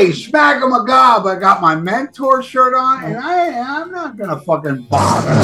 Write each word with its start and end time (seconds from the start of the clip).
Hey, 0.00 0.12
smack 0.12 0.62
'em 0.62 0.72
a 0.72 0.82
gob. 0.86 1.26
I 1.26 1.34
got 1.34 1.60
my 1.60 1.76
mentor 1.76 2.42
shirt 2.42 2.72
on, 2.74 3.04
and 3.04 3.18
I 3.18 3.50
I'm 3.50 3.90
not 3.92 4.16
gonna 4.16 4.40
fucking 4.40 4.84
bother 4.84 5.34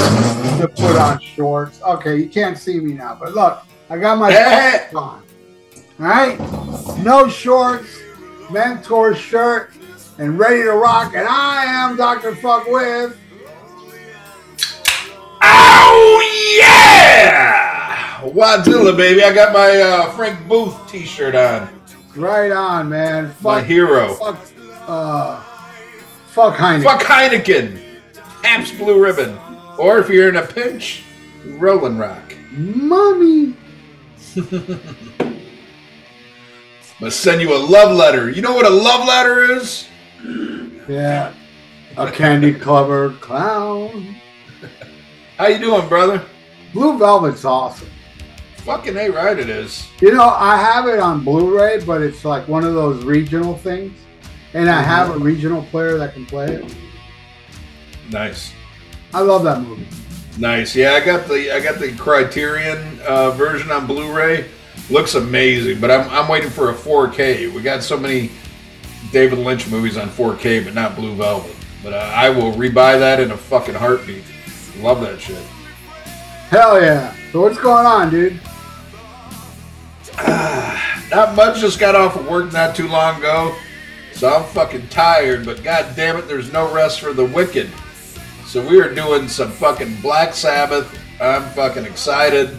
to 0.61 0.67
put 0.67 0.97
on 0.97 1.21
shorts. 1.21 1.83
Okay, 1.83 2.17
you 2.17 2.31
can't 2.31 2.57
see 2.57 2.81
me 2.81 2.95
now, 2.95 3.19
but 3.21 3.35
look, 3.35 3.59
I 3.91 3.99
got 3.99 4.17
my 4.17 4.33
shorts 4.33 4.95
on. 4.95 5.23
All 6.01 6.07
right, 6.07 6.41
no 7.05 7.29
shorts, 7.29 7.99
mentor 8.51 9.15
shirt, 9.15 9.73
and 10.17 10.39
ready 10.39 10.63
to 10.63 10.73
rock. 10.73 11.13
And 11.15 11.29
I 11.29 11.67
am 11.67 11.99
Dr. 11.99 12.35
Fuck 12.35 12.67
with. 12.67 13.15
Oh 15.43 16.57
yeah! 16.59 18.21
Wadzilla, 18.23 18.97
baby. 18.97 19.23
I 19.23 19.35
got 19.35 19.53
my 19.53 19.83
uh, 19.83 20.13
Frank 20.13 20.49
Booth 20.49 20.91
T-shirt 20.91 21.35
on. 21.35 21.76
Right 22.17 22.51
on, 22.51 22.89
man. 22.89 23.35
My 23.43 23.61
Fuck, 23.61 23.67
hero. 23.67 24.15
fuck, 24.15 24.39
uh, 24.89 25.43
fuck 26.29 26.57
Heineken. 26.57 26.83
Fuck 26.83 27.03
Heineken. 27.03 27.83
Pabst 28.43 28.77
Blue 28.79 29.03
Ribbon. 29.03 29.39
Or 29.79 29.99
if 29.99 30.09
you're 30.09 30.29
in 30.31 30.37
a 30.37 30.47
pinch, 30.47 31.05
Rolling 31.45 31.99
Rock. 31.99 32.35
Mommy. 32.53 33.55
I'm 34.37 35.41
gonna 37.01 37.11
send 37.11 37.43
you 37.43 37.55
a 37.55 37.59
love 37.59 37.95
letter. 37.95 38.31
You 38.31 38.41
know 38.41 38.55
what 38.55 38.65
a 38.65 38.71
love 38.71 39.07
letter 39.07 39.43
is? 39.53 39.87
Yeah. 40.89 41.35
A 41.99 42.11
candy 42.11 42.55
clubber 42.55 43.11
clown. 43.15 44.17
How 45.37 45.49
you 45.49 45.59
doing, 45.59 45.87
brother? 45.89 46.25
Blue 46.73 46.99
Velvet's 46.99 47.45
awesome. 47.45 47.89
Fucking 48.67 48.97
A 48.97 49.11
right 49.11 49.39
it 49.39 49.49
is. 49.49 49.89
You 50.01 50.13
know, 50.13 50.29
I 50.29 50.57
have 50.57 50.89
it 50.89 50.99
on 50.99 51.23
Blu-ray, 51.23 51.85
but 51.85 52.03
it's 52.03 52.25
like 52.25 52.49
one 52.49 52.65
of 52.65 52.75
those 52.75 53.05
regional 53.05 53.57
things. 53.57 53.97
And 54.55 54.69
I 54.69 54.83
have 54.83 55.15
a 55.15 55.19
regional 55.21 55.63
player 55.63 55.97
that 55.99 56.15
can 56.15 56.27
play 56.27 56.47
it. 56.47 56.77
Nice. 58.11 58.53
I 59.15 59.21
love 59.21 59.45
that 59.45 59.61
movie. 59.61 59.87
Nice. 60.37 60.75
Yeah, 60.75 60.95
I 60.95 61.05
got 61.05 61.29
the 61.29 61.55
I 61.55 61.61
got 61.61 61.79
the 61.79 61.93
Criterion 61.93 62.99
uh, 63.07 63.31
version 63.31 63.71
on 63.71 63.87
Blu-ray. 63.87 64.47
Looks 64.91 65.15
amazing, 65.15 65.81
but 65.81 65.93
I'm 65.93 66.11
I'm 66.11 66.29
waiting 66.29 66.51
for 66.51 66.71
a 66.71 66.75
4K. 66.75 67.53
We 67.53 67.63
got 67.63 67.85
so 67.85 67.97
many 67.97 68.33
David 69.13 69.39
Lynch 69.39 69.69
movies 69.69 69.97
on 69.97 70.09
4K, 70.09 70.65
but 70.65 70.75
not 70.75 70.97
Blue 70.97 71.15
Velvet. 71.15 71.55
But 71.85 71.93
uh, 71.93 72.11
I 72.13 72.31
will 72.31 72.51
rebuy 72.51 72.99
that 72.99 73.21
in 73.21 73.31
a 73.31 73.37
fucking 73.37 73.77
heartbeat. 73.77 74.25
Love 74.81 75.03
that 75.03 75.21
shit. 75.21 75.45
Hell 76.51 76.83
yeah. 76.83 77.15
So 77.31 77.43
what's 77.43 77.59
going 77.59 77.87
on, 77.87 78.11
dude? 78.11 78.41
Not 81.11 81.35
much. 81.35 81.61
Just 81.61 81.79
got 81.79 81.95
off 81.95 82.17
of 82.17 82.27
work 82.29 82.53
not 82.53 82.75
too 82.75 82.89
long 82.89 83.19
ago, 83.19 83.55
so 84.13 84.29
I'm 84.33 84.45
fucking 84.45 84.89
tired. 84.89 85.45
But 85.45 85.63
god 85.63 85.95
damn 85.95 86.17
it, 86.17 86.27
there's 86.27 86.53
no 86.53 86.73
rest 86.73 87.01
for 87.01 87.13
the 87.13 87.25
wicked. 87.25 87.71
So 88.47 88.67
we 88.67 88.81
are 88.81 88.93
doing 88.95 89.29
some 89.29 89.51
fucking 89.51 90.01
Black 90.01 90.33
Sabbath. 90.33 90.99
I'm 91.21 91.45
fucking 91.51 91.85
excited. 91.85 92.57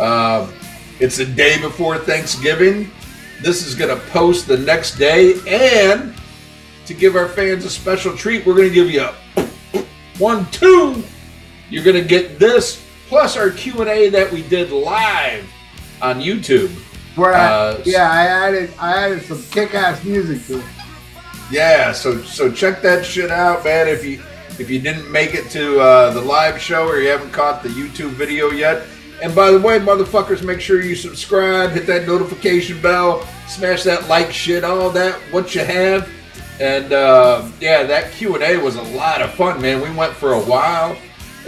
Um, 0.00 0.52
it's 0.98 1.18
the 1.18 1.26
day 1.26 1.60
before 1.60 1.98
Thanksgiving. 1.98 2.90
This 3.42 3.64
is 3.64 3.74
gonna 3.74 4.00
post 4.10 4.48
the 4.48 4.58
next 4.58 4.96
day, 4.96 5.34
and 5.46 6.14
to 6.86 6.94
give 6.94 7.14
our 7.14 7.28
fans 7.28 7.64
a 7.64 7.70
special 7.70 8.16
treat, 8.16 8.44
we're 8.44 8.56
gonna 8.56 8.70
give 8.70 8.90
you 8.90 9.02
a 9.02 9.14
one, 10.18 10.50
two. 10.50 11.04
You're 11.70 11.84
gonna 11.84 12.02
get 12.02 12.40
this 12.40 12.84
plus 13.08 13.36
our 13.36 13.50
Q 13.50 13.80
and 13.82 13.88
A 13.88 14.08
that 14.10 14.32
we 14.32 14.42
did 14.42 14.72
live 14.72 15.48
on 16.02 16.20
YouTube. 16.20 16.70
Where 17.18 17.34
I, 17.34 17.46
Uh, 17.46 17.82
yeah, 17.84 18.10
I 18.10 18.26
added 18.26 18.72
I 18.78 18.92
added 19.04 19.22
some 19.22 19.42
kick-ass 19.50 20.04
music 20.04 20.46
to 20.46 20.60
it. 20.60 20.64
Yeah, 21.50 21.92
so 21.92 22.22
so 22.22 22.50
check 22.52 22.80
that 22.82 23.04
shit 23.04 23.30
out, 23.30 23.64
man. 23.64 23.88
If 23.88 24.04
you 24.04 24.22
if 24.58 24.70
you 24.70 24.78
didn't 24.80 25.10
make 25.10 25.34
it 25.34 25.50
to 25.50 25.80
uh, 25.80 26.12
the 26.12 26.20
live 26.20 26.60
show 26.60 26.86
or 26.86 26.98
you 27.00 27.08
haven't 27.08 27.32
caught 27.32 27.62
the 27.62 27.70
YouTube 27.70 28.10
video 28.10 28.50
yet, 28.50 28.86
and 29.22 29.34
by 29.34 29.50
the 29.50 29.58
way, 29.58 29.78
motherfuckers, 29.78 30.44
make 30.44 30.60
sure 30.60 30.80
you 30.82 30.94
subscribe, 30.94 31.70
hit 31.70 31.86
that 31.86 32.06
notification 32.06 32.80
bell, 32.80 33.26
smash 33.48 33.82
that 33.84 34.08
like 34.08 34.30
shit, 34.32 34.62
all 34.62 34.90
that 34.90 35.14
what 35.32 35.54
you 35.54 35.64
have, 35.64 36.08
and 36.60 36.92
uh, 36.92 37.48
yeah, 37.60 37.82
that 37.82 38.12
Q 38.12 38.34
and 38.34 38.44
A 38.44 38.56
was 38.58 38.76
a 38.76 38.82
lot 38.82 39.22
of 39.22 39.32
fun, 39.34 39.60
man. 39.60 39.80
We 39.80 39.90
went 39.96 40.12
for 40.12 40.34
a 40.34 40.40
while, 40.40 40.96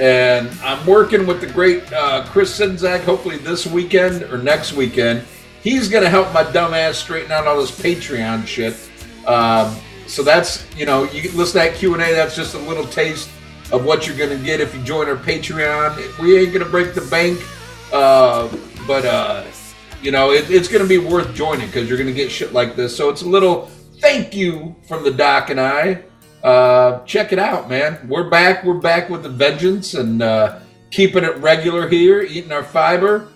and 0.00 0.48
I'm 0.62 0.84
working 0.86 1.26
with 1.26 1.40
the 1.40 1.46
great 1.46 1.92
uh, 1.92 2.24
Chris 2.26 2.58
Sinzak. 2.58 3.00
Hopefully 3.04 3.36
this 3.38 3.66
weekend 3.66 4.22
or 4.24 4.38
next 4.38 4.72
weekend, 4.72 5.24
he's 5.62 5.88
gonna 5.88 6.08
help 6.08 6.32
my 6.32 6.42
dumb 6.50 6.74
ass 6.74 6.98
straighten 6.98 7.30
out 7.32 7.46
all 7.46 7.60
this 7.60 7.70
Patreon 7.70 8.46
shit. 8.46 8.76
Um, 9.26 9.76
so 10.06 10.22
that's 10.22 10.66
you 10.76 10.86
know 10.86 11.04
you 11.04 11.22
listen 11.32 11.60
to 11.60 11.68
that 11.68 11.74
Q 11.74 11.94
and 11.94 12.02
A. 12.02 12.12
That's 12.12 12.34
just 12.34 12.54
a 12.54 12.58
little 12.58 12.86
taste 12.86 13.30
of 13.72 13.84
what 13.84 14.06
you're 14.06 14.16
gonna 14.16 14.42
get 14.42 14.60
if 14.60 14.74
you 14.74 14.82
join 14.82 15.08
our 15.08 15.16
Patreon. 15.16 16.18
We 16.18 16.38
ain't 16.38 16.52
gonna 16.52 16.64
break 16.64 16.94
the 16.94 17.02
bank, 17.02 17.40
uh, 17.92 18.54
but 18.86 19.04
uh, 19.04 19.44
you 20.02 20.10
know 20.10 20.32
it, 20.32 20.50
it's 20.50 20.68
gonna 20.68 20.86
be 20.86 20.98
worth 20.98 21.34
joining 21.34 21.66
because 21.66 21.88
you're 21.88 21.98
gonna 21.98 22.12
get 22.12 22.30
shit 22.30 22.52
like 22.52 22.76
this. 22.76 22.96
So 22.96 23.08
it's 23.10 23.22
a 23.22 23.28
little 23.28 23.66
thank 24.00 24.34
you 24.34 24.74
from 24.88 25.04
the 25.04 25.10
Doc 25.10 25.50
and 25.50 25.60
I. 25.60 26.02
Uh, 26.42 27.04
check 27.04 27.32
it 27.32 27.38
out, 27.38 27.68
man. 27.68 28.08
We're 28.08 28.30
back. 28.30 28.64
We're 28.64 28.80
back 28.80 29.10
with 29.10 29.22
the 29.22 29.28
vengeance 29.28 29.92
and 29.92 30.22
uh, 30.22 30.60
keeping 30.90 31.22
it 31.22 31.36
regular 31.36 31.86
here, 31.86 32.22
eating 32.22 32.50
our 32.50 32.64
fiber. 32.64 33.29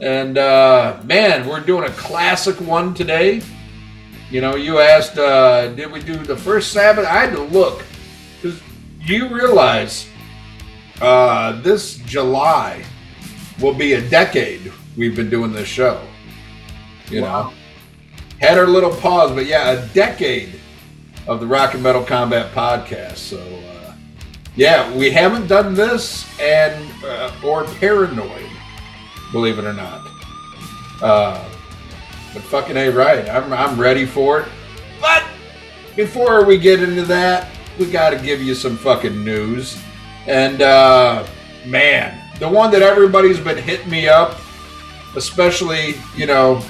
And 0.00 0.38
uh, 0.38 0.98
man, 1.04 1.46
we're 1.46 1.60
doing 1.60 1.84
a 1.84 1.92
classic 1.92 2.56
one 2.60 2.94
today. 2.94 3.42
You 4.30 4.40
know, 4.40 4.54
you 4.56 4.78
asked, 4.78 5.18
uh, 5.18 5.68
did 5.74 5.90
we 5.90 6.00
do 6.00 6.14
the 6.16 6.36
first 6.36 6.72
Sabbath? 6.72 7.04
I 7.04 7.26
had 7.26 7.32
to 7.32 7.42
look 7.42 7.82
because 8.40 8.60
you 9.00 9.28
realize 9.28 10.06
uh, 11.00 11.60
this 11.62 11.96
July 11.98 12.82
will 13.60 13.74
be 13.74 13.94
a 13.94 14.08
decade 14.08 14.72
we've 14.96 15.16
been 15.16 15.28
doing 15.30 15.52
this 15.52 15.68
show. 15.68 16.00
You 17.10 17.22
Wow. 17.22 17.42
know, 17.50 17.52
had 18.40 18.56
our 18.56 18.66
little 18.68 18.94
pause, 18.94 19.32
but 19.32 19.46
yeah, 19.46 19.70
a 19.72 19.86
decade 19.88 20.52
of 21.26 21.40
the 21.40 21.46
Rock 21.46 21.74
and 21.74 21.82
Metal 21.82 22.04
Combat 22.04 22.54
podcast. 22.54 23.16
So, 23.16 23.38
uh, 23.38 23.92
yeah, 24.56 24.94
we 24.96 25.10
haven't 25.10 25.48
done 25.48 25.74
this 25.74 26.24
and 26.40 26.88
uh, 27.04 27.32
or 27.44 27.64
Paranoid, 27.64 28.46
believe 29.32 29.58
it 29.58 29.64
or 29.64 29.72
not. 29.72 30.06
Uh, 31.02 31.44
but 32.32 32.42
fucking 32.42 32.76
a 32.76 32.90
right, 32.90 33.28
I'm 33.28 33.52
I'm 33.52 33.80
ready 33.80 34.06
for 34.06 34.40
it. 34.40 34.48
But 35.00 35.24
before 35.96 36.44
we 36.44 36.58
get 36.58 36.82
into 36.82 37.02
that, 37.02 37.48
we 37.78 37.86
got 37.86 38.10
to 38.10 38.18
give 38.18 38.42
you 38.42 38.54
some 38.54 38.76
fucking 38.76 39.24
news. 39.24 39.80
And 40.26 40.62
uh, 40.62 41.26
man, 41.66 42.22
the 42.38 42.48
one 42.48 42.70
that 42.72 42.82
everybody's 42.82 43.40
been 43.40 43.58
hitting 43.58 43.90
me 43.90 44.08
up, 44.08 44.38
especially 45.16 45.96
you 46.16 46.26
know, 46.26 46.62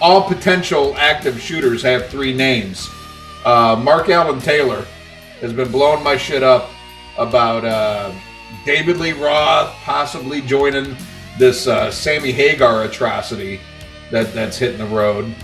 all 0.00 0.22
potential 0.22 0.94
active 0.96 1.40
shooters 1.40 1.82
have 1.82 2.08
three 2.08 2.34
names. 2.34 2.90
Uh, 3.44 3.80
Mark 3.80 4.08
Allen 4.08 4.40
Taylor 4.40 4.84
has 5.40 5.52
been 5.52 5.70
blowing 5.70 6.02
my 6.02 6.16
shit 6.16 6.42
up 6.42 6.70
about 7.16 7.64
uh, 7.64 8.12
David 8.64 8.98
Lee 8.98 9.12
Roth 9.12 9.72
possibly 9.82 10.40
joining 10.40 10.96
this 11.38 11.66
uh, 11.66 11.90
Sammy 11.90 12.32
Hagar 12.32 12.84
atrocity 12.84 13.60
that 14.10 14.32
that's 14.34 14.58
hitting 14.58 14.78
the 14.78 14.86
road. 14.86 15.34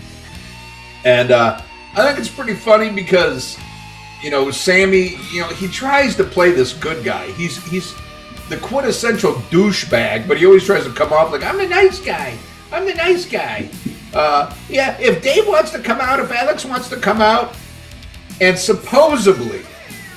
And 1.04 1.30
uh, 1.30 1.60
I 1.94 2.06
think 2.06 2.18
it's 2.18 2.28
pretty 2.28 2.54
funny 2.54 2.90
because 2.90 3.58
you 4.22 4.30
know 4.30 4.50
Sammy, 4.50 5.16
you 5.32 5.40
know 5.40 5.48
he 5.48 5.68
tries 5.68 6.16
to 6.16 6.24
play 6.24 6.52
this 6.52 6.72
good 6.72 7.04
guy. 7.04 7.30
He's 7.32 7.64
he's 7.68 7.94
the 8.48 8.58
quintessential 8.58 9.34
douchebag, 9.50 10.28
but 10.28 10.38
he 10.38 10.46
always 10.46 10.64
tries 10.64 10.84
to 10.84 10.92
come 10.92 11.12
off 11.12 11.32
like 11.32 11.42
I'm 11.42 11.58
the 11.58 11.68
nice 11.68 11.98
guy. 11.98 12.36
I'm 12.72 12.86
the 12.86 12.94
nice 12.94 13.24
guy. 13.24 13.70
Uh, 14.12 14.54
yeah, 14.68 14.96
if 15.00 15.22
Dave 15.22 15.46
wants 15.46 15.70
to 15.72 15.78
come 15.78 16.00
out, 16.00 16.20
if 16.20 16.30
Alex 16.30 16.64
wants 16.64 16.88
to 16.88 16.96
come 16.96 17.20
out, 17.20 17.56
and 18.40 18.58
supposedly, 18.58 19.62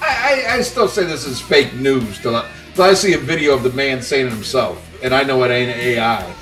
I, 0.02 0.46
I, 0.48 0.54
I 0.56 0.62
still 0.62 0.88
say 0.88 1.04
this 1.04 1.26
is 1.26 1.42
fake 1.42 1.74
news 1.76 2.20
till 2.20 2.36
I, 2.36 2.50
till 2.76 2.84
I 2.84 2.94
see 2.94 3.14
a 3.14 3.18
video 3.18 3.54
of 3.54 3.64
the 3.64 3.72
man 3.74 4.02
saying 4.02 4.28
it 4.28 4.34
himself, 4.34 4.87
and 5.04 5.14
I 5.14 5.24
know 5.24 5.44
it 5.44 5.52
ain't 5.52 5.76
AI. 5.76 6.34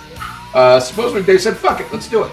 Uh, 0.54 0.80
supposedly 0.80 1.22
they 1.22 1.38
said, 1.38 1.58
"Fuck 1.58 1.82
it, 1.82 1.92
let's 1.92 2.08
do 2.08 2.24
it, 2.24 2.32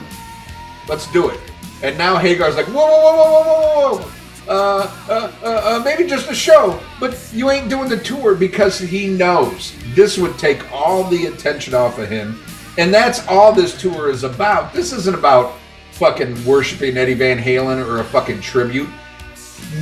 let's 0.89 1.11
do 1.13 1.29
it," 1.31 1.41
and 1.83 1.97
now 1.99 2.17
Hagar's 2.17 2.57
like, 2.57 2.67
"Whoa, 2.67 2.87
whoa, 2.87 3.01
whoa, 3.01 3.17
whoa, 3.17 3.43
whoa, 3.43 3.97
whoa, 3.97 3.99
whoa." 3.99 4.13
Uh, 4.49 4.91
uh, 5.09 5.33
uh, 5.45 5.47
uh, 5.47 5.83
maybe 5.85 6.05
just 6.05 6.29
a 6.29 6.35
show, 6.35 6.81
but 6.99 7.17
you 7.33 7.51
ain't 7.51 7.69
doing 7.69 7.89
the 7.89 7.97
tour 7.99 8.35
because 8.35 8.79
he 8.79 9.09
knows 9.09 9.73
this 9.95 10.19
would 10.19 10.37
take 10.37 10.71
all 10.73 11.05
the 11.05 11.27
attention 11.27 11.75
off 11.75 11.99
of 11.99 12.09
him, 12.09 12.41
and 12.77 12.93
that's 12.93 13.27
all 13.29 13.53
this 13.53 13.81
tour 13.81 14.11
is 14.11 14.25
about. 14.25 14.73
This 14.73 14.93
isn't 14.93 15.15
about 15.15 15.55
fucking 15.93 16.45
worshiping 16.45 16.97
Eddie 16.97 17.15
Van 17.15 17.39
Halen 17.39 17.87
or 17.87 18.01
a 18.01 18.05
fucking 18.05 18.41
tribute. 18.41 18.89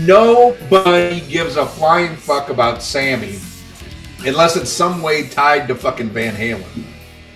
Nobody 0.01 1.21
gives 1.23 1.57
a 1.57 1.65
flying 1.65 2.15
fuck 2.15 2.51
about 2.51 2.83
Sammy 2.83 3.39
unless 4.27 4.57
it's 4.57 4.71
some 4.71 5.03
way 5.03 5.29
tied 5.29 5.69
to 5.69 5.75
fucking 5.75 6.11
Van 6.11 6.35
Halen. 6.35 6.85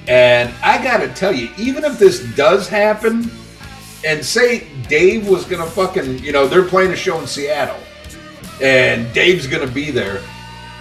And 0.06 0.52
I 0.62 0.82
gotta 0.82 1.08
tell 1.08 1.32
you, 1.32 1.50
even 1.56 1.84
if 1.84 1.98
this 1.98 2.20
does 2.34 2.68
happen, 2.68 3.30
and 4.04 4.24
say 4.24 4.66
Dave 4.88 5.26
was 5.26 5.44
gonna 5.44 5.66
fucking, 5.66 6.18
you 6.18 6.32
know, 6.32 6.46
they're 6.46 6.64
playing 6.64 6.92
a 6.92 6.96
show 6.96 7.18
in 7.20 7.26
Seattle, 7.26 7.80
and 8.62 9.12
Dave's 9.14 9.46
gonna 9.46 9.66
be 9.66 9.90
there, 9.90 10.20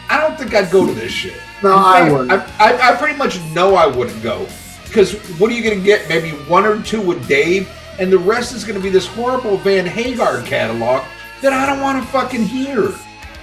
I 0.10 0.20
don't 0.20 0.38
think 0.38 0.54
I'd 0.54 0.72
go 0.72 0.86
to 0.86 0.94
this 0.94 1.12
shit. 1.12 1.40
No, 1.64 1.74
I 1.74 2.12
wouldn't. 2.12 2.32
I, 2.32 2.46
I, 2.60 2.92
I 2.92 2.96
pretty 2.98 3.18
much 3.18 3.40
know 3.54 3.76
I 3.76 3.88
wouldn't 3.88 4.22
go 4.22 4.46
because 4.86 5.14
what 5.40 5.50
are 5.50 5.56
you 5.56 5.64
gonna 5.64 5.82
get? 5.84 6.08
Maybe 6.10 6.32
one 6.48 6.66
or 6.66 6.82
two 6.84 7.02
with 7.02 7.26
Dave, 7.28 7.70
and 8.00 8.12
the 8.12 8.18
rest 8.18 8.54
is 8.54 8.64
gonna 8.64 8.80
be 8.80 8.90
this 8.90 9.08
horrible 9.08 9.58
Van 9.58 9.86
Hagar 9.86 10.42
catalog 10.44 11.04
that 11.42 11.54
I 11.54 11.66
don't 11.66 11.82
want 11.82 12.04
to 12.04 12.12
fucking 12.12 12.44
hear. 12.44 12.94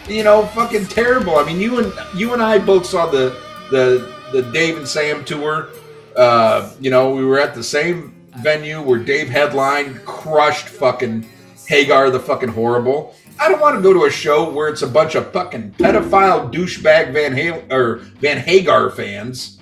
You 0.08 0.24
know, 0.24 0.46
fucking 0.46 0.86
terrible. 0.86 1.36
I 1.36 1.44
mean, 1.44 1.60
you 1.60 1.78
and 1.78 1.92
you 2.18 2.32
and 2.32 2.42
I 2.42 2.58
both 2.58 2.86
saw 2.86 3.06
the 3.06 3.36
the 3.70 4.12
the 4.32 4.42
Dave 4.42 4.76
and 4.76 4.86
Sam 4.86 5.24
tour. 5.24 5.68
Uh, 6.16 6.72
you 6.80 6.90
know, 6.90 7.14
we 7.14 7.24
were 7.24 7.38
at 7.38 7.54
the 7.54 7.62
same 7.62 8.14
venue 8.38 8.80
where 8.82 8.98
Dave 8.98 9.28
headlined, 9.28 10.04
crushed 10.04 10.68
fucking 10.68 11.26
Hagar 11.66 12.10
the 12.10 12.18
fucking 12.18 12.48
horrible. 12.48 13.14
I 13.38 13.48
don't 13.48 13.60
want 13.60 13.76
to 13.76 13.82
go 13.82 13.92
to 13.94 14.04
a 14.04 14.10
show 14.10 14.50
where 14.50 14.68
it's 14.68 14.82
a 14.82 14.86
bunch 14.86 15.14
of 15.14 15.32
fucking 15.32 15.72
pedophile 15.72 16.52
douchebag 16.52 17.12
Van 17.12 17.32
Hal- 17.32 17.62
or 17.70 17.96
Van 18.20 18.38
Hagar 18.38 18.90
fans. 18.90 19.58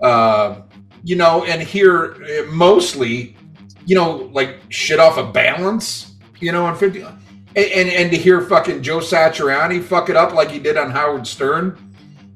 Uh, 0.00 0.62
you 1.04 1.16
know, 1.16 1.44
and 1.44 1.62
hear 1.62 2.16
mostly, 2.48 3.36
you 3.86 3.94
know, 3.94 4.30
like 4.32 4.56
shit 4.70 4.98
off 4.98 5.18
of 5.18 5.32
balance, 5.32 6.14
you 6.40 6.52
know, 6.52 6.64
on 6.66 6.76
50 6.76 7.04
and, 7.56 7.66
and, 7.66 7.88
and 7.88 8.10
to 8.10 8.16
hear 8.16 8.40
fucking 8.40 8.82
Joe 8.82 8.98
Satriani 8.98 9.82
fuck 9.82 10.08
it 10.08 10.16
up 10.16 10.32
like 10.32 10.50
he 10.50 10.58
did 10.58 10.76
on 10.76 10.90
Howard 10.90 11.26
Stern. 11.26 11.76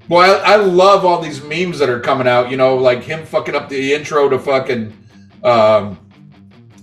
Boy, 0.09 0.25
I, 0.25 0.55
I 0.55 0.57
love 0.57 1.05
all 1.05 1.21
these 1.21 1.43
memes 1.43 1.79
that 1.79 1.89
are 1.89 2.01
coming 2.01 2.29
out, 2.29 2.51
you 2.51 2.57
know, 2.57 2.77
like 2.77 3.03
him 3.03 3.25
fucking 3.25 3.55
up 3.55 3.69
the 3.69 3.95
intro 3.95 4.29
to 4.29 4.39
fucking 4.39 4.93
um, 5.43 5.99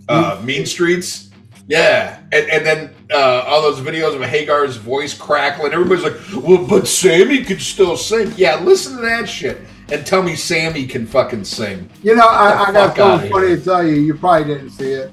uh, 0.09 0.41
Mean 0.43 0.65
Streets. 0.65 1.29
Yeah, 1.67 2.19
and, 2.31 2.49
and 2.49 2.65
then 2.65 2.95
uh, 3.11 3.43
all 3.47 3.61
those 3.61 3.79
videos 3.79 4.15
of 4.15 4.21
Hagar's 4.23 4.75
voice 4.75 5.13
crackling. 5.13 5.73
Everybody's 5.73 6.03
like, 6.03 6.43
"Well, 6.43 6.65
but 6.67 6.87
Sammy 6.87 7.43
can 7.43 7.59
still 7.59 7.95
sing." 7.95 8.33
Yeah, 8.35 8.59
listen 8.59 8.95
to 8.95 9.01
that 9.03 9.29
shit 9.29 9.61
and 9.91 10.05
tell 10.05 10.23
me 10.23 10.35
Sammy 10.35 10.87
can 10.87 11.05
fucking 11.05 11.43
sing. 11.43 11.89
You 12.01 12.15
know, 12.15 12.27
I, 12.27 12.65
I 12.67 12.71
got 12.71 12.95
something 12.95 13.29
funny 13.29 13.55
to 13.55 13.63
tell 13.63 13.85
you. 13.85 13.95
You 13.95 14.15
probably 14.15 14.53
didn't 14.53 14.71
see 14.71 14.91
it. 14.91 15.11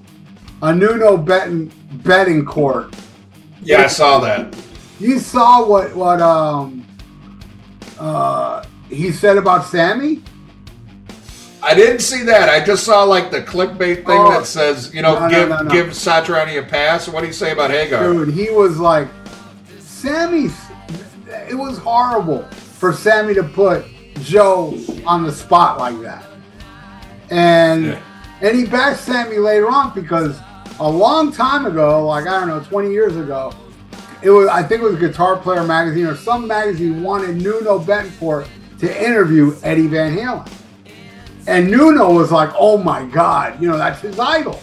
A 0.63 0.75
Nuno 0.75 1.17
betting 1.17 1.71
Bettencourt. 2.03 2.95
Yeah, 3.69 3.83
I 3.83 3.87
saw 3.89 4.19
that. 4.21 4.57
You 4.99 5.19
saw 5.19 5.67
what 5.67 5.95
what 5.95 6.23
um 6.23 6.87
uh 7.99 8.65
he 8.89 9.13
said 9.13 9.37
about 9.37 9.67
Sammy? 9.67 10.23
I 11.63 11.75
didn't 11.75 11.99
see 12.01 12.23
that. 12.23 12.49
I 12.49 12.65
just 12.65 12.85
saw 12.85 13.03
like 13.03 13.31
the 13.31 13.43
clickbait 13.43 13.97
thing 13.97 14.05
Oh. 14.09 14.31
that 14.31 14.47
says, 14.47 14.95
you 14.95 15.03
know, 15.03 15.19
No, 15.19 15.29
give 15.29 15.49
no, 15.51 15.63
no. 15.63 15.71
give 15.71 15.89
Satriani 15.89 16.59
a 16.59 16.63
pass. 16.63 17.09
What 17.09 17.21
do 17.21 17.27
you 17.27 17.33
say 17.35 17.51
about 17.53 17.71
Hagar? 17.71 18.11
Dude, 18.11 18.33
he 18.33 18.49
was 18.49 18.79
like 18.79 19.09
Sammy's 19.81 20.57
it 21.51 21.55
was 21.55 21.77
horrible 21.77 22.45
for 22.81 22.95
Sammy 22.95 23.35
to 23.35 23.43
put 23.43 23.85
Joe 24.23 24.79
on 25.05 25.25
the 25.25 25.33
spot 25.33 25.79
like 25.79 26.01
that. 26.01 26.25
And 27.31 27.85
Yeah. 27.87 28.01
and 28.41 28.57
he 28.57 28.65
backed 28.65 29.01
Sammy 29.01 29.37
later 29.37 29.69
on 29.69 29.93
because 29.95 30.39
a 30.81 30.89
long 30.89 31.33
time 31.33 31.67
ago, 31.67 32.07
like 32.07 32.27
I 32.27 32.41
don't 32.41 32.49
know, 32.49 32.61
20 32.61 32.91
years 32.91 33.17
ago, 33.17 33.53
it 34.23 34.31
was 34.31 34.49
I 34.49 34.63
think 34.63 34.83
it 34.83 34.85
was 34.85 34.97
Guitar 34.97 35.37
Player 35.37 35.65
magazine 35.65 36.07
or 36.07 36.17
some 36.17 36.47
magazine 36.47 37.03
wanted 37.03 37.37
Nuno 37.37 37.79
Bettencourt 37.79 38.49
to 38.81 39.05
interview 39.05 39.55
Eddie 39.63 39.87
Van 39.87 40.17
Halen. 40.17 40.51
And 41.47 41.71
Nuno 41.71 42.13
was 42.13 42.31
like, 42.31 42.51
"Oh 42.59 42.77
my 42.77 43.05
God, 43.07 43.61
you 43.61 43.69
know 43.69 43.79
that's 43.79 44.01
his 44.01 44.19
idol. 44.19 44.61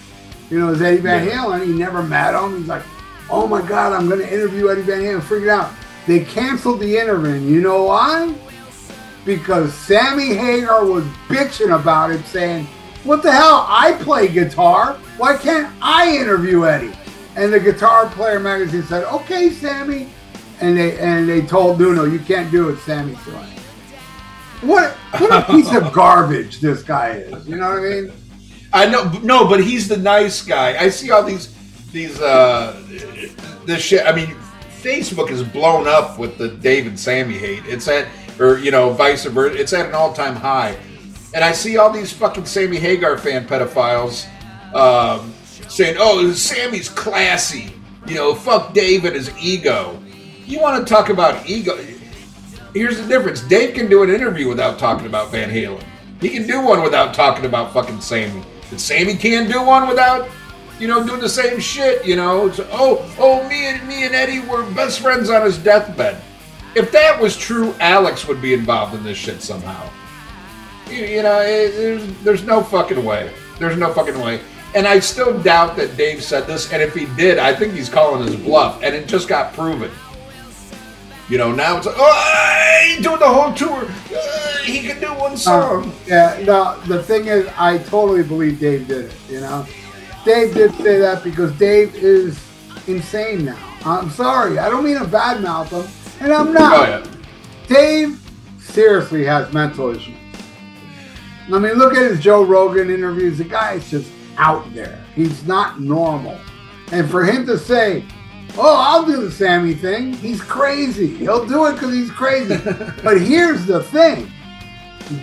You 0.50 0.60
know, 0.60 0.70
is 0.70 0.82
Eddie 0.82 0.98
Van 0.98 1.26
Yeah. 1.26 1.44
Halen. 1.44 1.66
He 1.66 1.74
never 1.74 2.04
met 2.04 2.36
him. 2.36 2.58
He's 2.60 2.68
like, 2.68 2.84
oh 3.30 3.48
my 3.48 3.62
God, 3.62 3.94
I'm 3.94 4.08
going 4.08 4.20
to 4.20 4.32
interview 4.32 4.70
Eddie 4.70 4.82
Van 4.84 5.02
Halen. 5.02 5.24
Figured 5.24 5.50
out 5.50 5.72
they 6.06 6.20
canceled 6.24 6.80
the 6.80 6.98
interview. 6.98 7.34
You 7.34 7.62
know 7.62 7.86
why? 7.86 8.34
Because 9.26 9.74
Sammy 9.74 10.36
Hagar 10.36 10.86
was 10.86 11.04
bitching 11.28 11.76
about 11.76 12.12
it, 12.12 12.24
saying, 12.26 12.68
"What 13.06 13.24
the 13.24 13.32
hell? 13.32 13.66
I 13.70 13.94
play 14.02 14.28
guitar. 14.28 14.98
Why 15.18 15.38
can't 15.38 15.74
I 15.82 16.16
interview 16.18 16.66
Eddie?" 16.66 16.94
And 17.38 17.54
the 17.54 17.60
Guitar 17.60 18.08
Player 18.10 18.40
magazine 18.40 18.84
said, 18.84 19.06
"Okay, 19.06 19.50
Sammy," 19.50 20.10
and 20.60 20.78
they 20.78 20.98
and 21.00 21.30
they 21.30 21.42
told 21.42 21.80
Nuno, 21.80 22.04
"You 22.04 22.20
can't 22.20 22.52
do 22.52 22.70
it, 22.70 22.80
Sammy." 22.80 23.14
it." 23.14 23.56
What 24.62 24.92
what 25.20 25.32
a 25.32 25.54
piece 25.54 25.74
of 25.74 25.94
garbage 26.02 26.60
this 26.60 26.82
guy 26.82 27.12
is. 27.12 27.48
You 27.48 27.58
know 27.58 27.70
what 27.70 27.80
I 27.80 27.82
mean? 27.82 28.12
I 28.74 28.86
know, 28.88 29.10
no, 29.24 29.48
but 29.48 29.64
he's 29.64 29.88
the 29.88 29.98
nice 29.98 30.42
guy. 30.42 30.78
I 30.78 30.90
see 30.90 31.12
all 31.12 31.24
these 31.24 31.54
these 31.92 32.20
uh 32.20 32.82
this 33.66 33.82
shit. 33.82 34.06
I 34.06 34.14
mean, 34.14 34.36
Facebook 34.82 35.30
is 35.30 35.44
blown 35.44 35.88
up 35.88 36.18
with 36.20 36.38
the 36.38 36.50
Dave 36.50 36.88
and 36.88 37.00
Sammy 37.00 37.36
hate. 37.36 37.64
It's 37.66 37.88
at 37.88 38.08
or 38.40 38.58
you 38.58 38.72
know 38.72 38.92
vice 38.92 39.26
versa. 39.26 39.60
It's 39.60 39.74
at 39.74 39.88
an 39.88 39.96
all 39.96 40.14
time 40.14 40.36
high, 40.36 40.78
and 41.36 41.44
I 41.44 41.52
see 41.52 41.78
all 41.78 41.92
these 41.92 42.14
fucking 42.14 42.46
Sammy 42.46 42.78
Hagar 42.78 43.18
fan 43.18 43.46
pedophiles 43.46 44.26
um, 44.74 45.34
saying, 45.68 45.98
"Oh, 46.00 46.32
Sammy's 46.32 46.90
classy." 46.90 47.74
You 48.08 48.16
know, 48.16 48.34
fuck 48.34 48.74
Dave 48.74 49.04
and 49.04 49.16
his 49.16 49.36
ego. 49.38 50.02
You 50.46 50.62
want 50.62 50.88
to 50.88 50.92
talk 50.92 51.10
about 51.10 51.48
ego? 51.48 51.78
Here's 52.74 52.98
the 52.98 53.08
difference. 53.08 53.42
Dave 53.42 53.74
can 53.74 53.90
do 53.90 54.02
an 54.04 54.10
interview 54.10 54.48
without 54.48 54.80
talking 54.80 55.08
about 55.08 55.32
Van 55.32 55.50
Halen. 55.50 55.84
He 56.22 56.30
can 56.30 56.48
do 56.48 56.62
one 56.62 56.82
without 56.82 57.14
talking 57.14 57.46
about 57.46 57.74
fucking 57.74 58.00
Sammy. 58.00 58.44
But 58.70 58.80
Sammy 58.80 59.16
can't 59.16 59.52
do 59.52 59.62
one 59.62 59.88
without, 59.88 60.30
you 60.80 60.88
know, 60.88 61.06
doing 61.06 61.20
the 61.20 61.30
same 61.30 61.60
shit. 61.60 62.06
You 62.06 62.16
know, 62.16 62.54
oh, 62.72 63.16
oh, 63.20 63.48
me 63.50 63.66
and 63.66 63.86
me 63.88 64.06
and 64.06 64.16
Eddie 64.16 64.40
were 64.40 64.64
best 64.72 65.02
friends 65.02 65.30
on 65.30 65.42
his 65.42 65.58
deathbed. 65.58 66.22
If 66.76 66.92
that 66.92 67.20
was 67.20 67.36
true, 67.36 67.74
Alex 67.80 68.26
would 68.28 68.42
be 68.42 68.54
involved 68.54 68.94
in 68.94 69.04
this 69.04 69.18
shit 69.18 69.42
somehow. 69.42 69.90
You, 70.90 71.06
you 71.06 71.24
know, 71.24 71.40
it, 71.42 71.72
there's 71.72 72.24
there's 72.24 72.44
no 72.44 72.64
fucking 72.64 73.04
way. 73.04 73.34
There's 73.60 73.78
no 73.78 73.94
fucking 73.94 74.20
way. 74.20 74.42
And 74.76 74.88
I 74.88 75.00
still 75.00 75.42
doubt 75.42 75.78
that 75.78 75.96
Dave 75.96 76.22
said 76.24 76.48
this. 76.48 76.72
And 76.72 76.82
if 76.82 76.94
he 76.94 77.06
did, 77.16 77.40
I 77.40 77.56
think 77.56 77.74
he's 77.74 77.90
calling 77.90 78.26
his 78.28 78.36
bluff. 78.36 78.84
And 78.84 78.94
it 78.94 79.08
just 79.08 79.28
got 79.28 79.54
proven. 79.54 79.90
You 81.28 81.40
know, 81.40 81.52
now 81.52 81.78
it's 81.78 81.88
like, 81.88 81.96
oh, 81.98 82.82
he's 82.86 83.02
doing 83.02 83.20
the 83.20 83.28
whole 83.28 83.52
tour. 83.54 83.88
Uh, 84.16 84.58
he 84.60 84.82
can 84.82 85.00
do 85.00 85.08
one 85.20 85.36
song. 85.38 85.86
Um, 85.86 85.94
yeah, 86.06 86.40
no, 86.46 86.80
the 86.82 87.02
thing 87.02 87.26
is, 87.26 87.48
I 87.58 87.80
totally 87.80 88.22
believe 88.22 88.60
Dave 88.60 88.88
did 88.88 89.06
it, 89.06 89.14
you 89.28 89.40
know? 89.42 89.66
Dave 90.24 90.54
did 90.54 90.72
say 90.76 91.00
that 91.00 91.24
because 91.24 91.52
Dave 91.54 91.96
is 91.96 92.40
insane 92.86 93.46
now. 93.46 93.58
I'm 93.86 94.12
sorry, 94.12 94.60
I 94.60 94.70
don't 94.70 94.84
mean 94.84 95.00
to 95.00 95.06
badmouth 95.06 95.70
him, 95.70 96.24
and 96.24 96.32
I'm 96.32 96.54
not. 96.54 96.74
Oh, 96.74 96.84
yeah. 96.84 97.12
Dave 97.68 98.20
seriously 98.60 99.24
has 99.26 99.52
mental 99.52 99.96
issues. 99.96 100.15
I 101.52 101.60
mean, 101.60 101.74
look 101.74 101.94
at 101.94 102.10
his 102.10 102.20
Joe 102.20 102.44
Rogan 102.44 102.90
interviews. 102.90 103.38
The 103.38 103.44
guy 103.44 103.74
is 103.74 103.90
just 103.90 104.12
out 104.38 104.72
there. 104.74 105.04
He's 105.16 105.46
not 105.46 105.80
normal. 105.80 106.40
And 106.92 107.10
for 107.10 107.24
him 107.24 107.46
to 107.46 107.58
say, 107.58 108.06
oh, 108.58 108.76
I'll 108.78 109.06
do 109.06 109.22
the 109.22 109.32
Sammy 109.32 109.74
thing, 109.74 110.14
he's 110.14 110.42
crazy. 110.42 111.08
He'll 111.08 111.46
do 111.46 111.66
it 111.68 111.74
because 111.74 111.94
he's 111.94 112.12
crazy. 112.12 112.58
but 113.04 113.20
here's 113.22 113.66
the 113.66 113.84
thing 113.84 114.32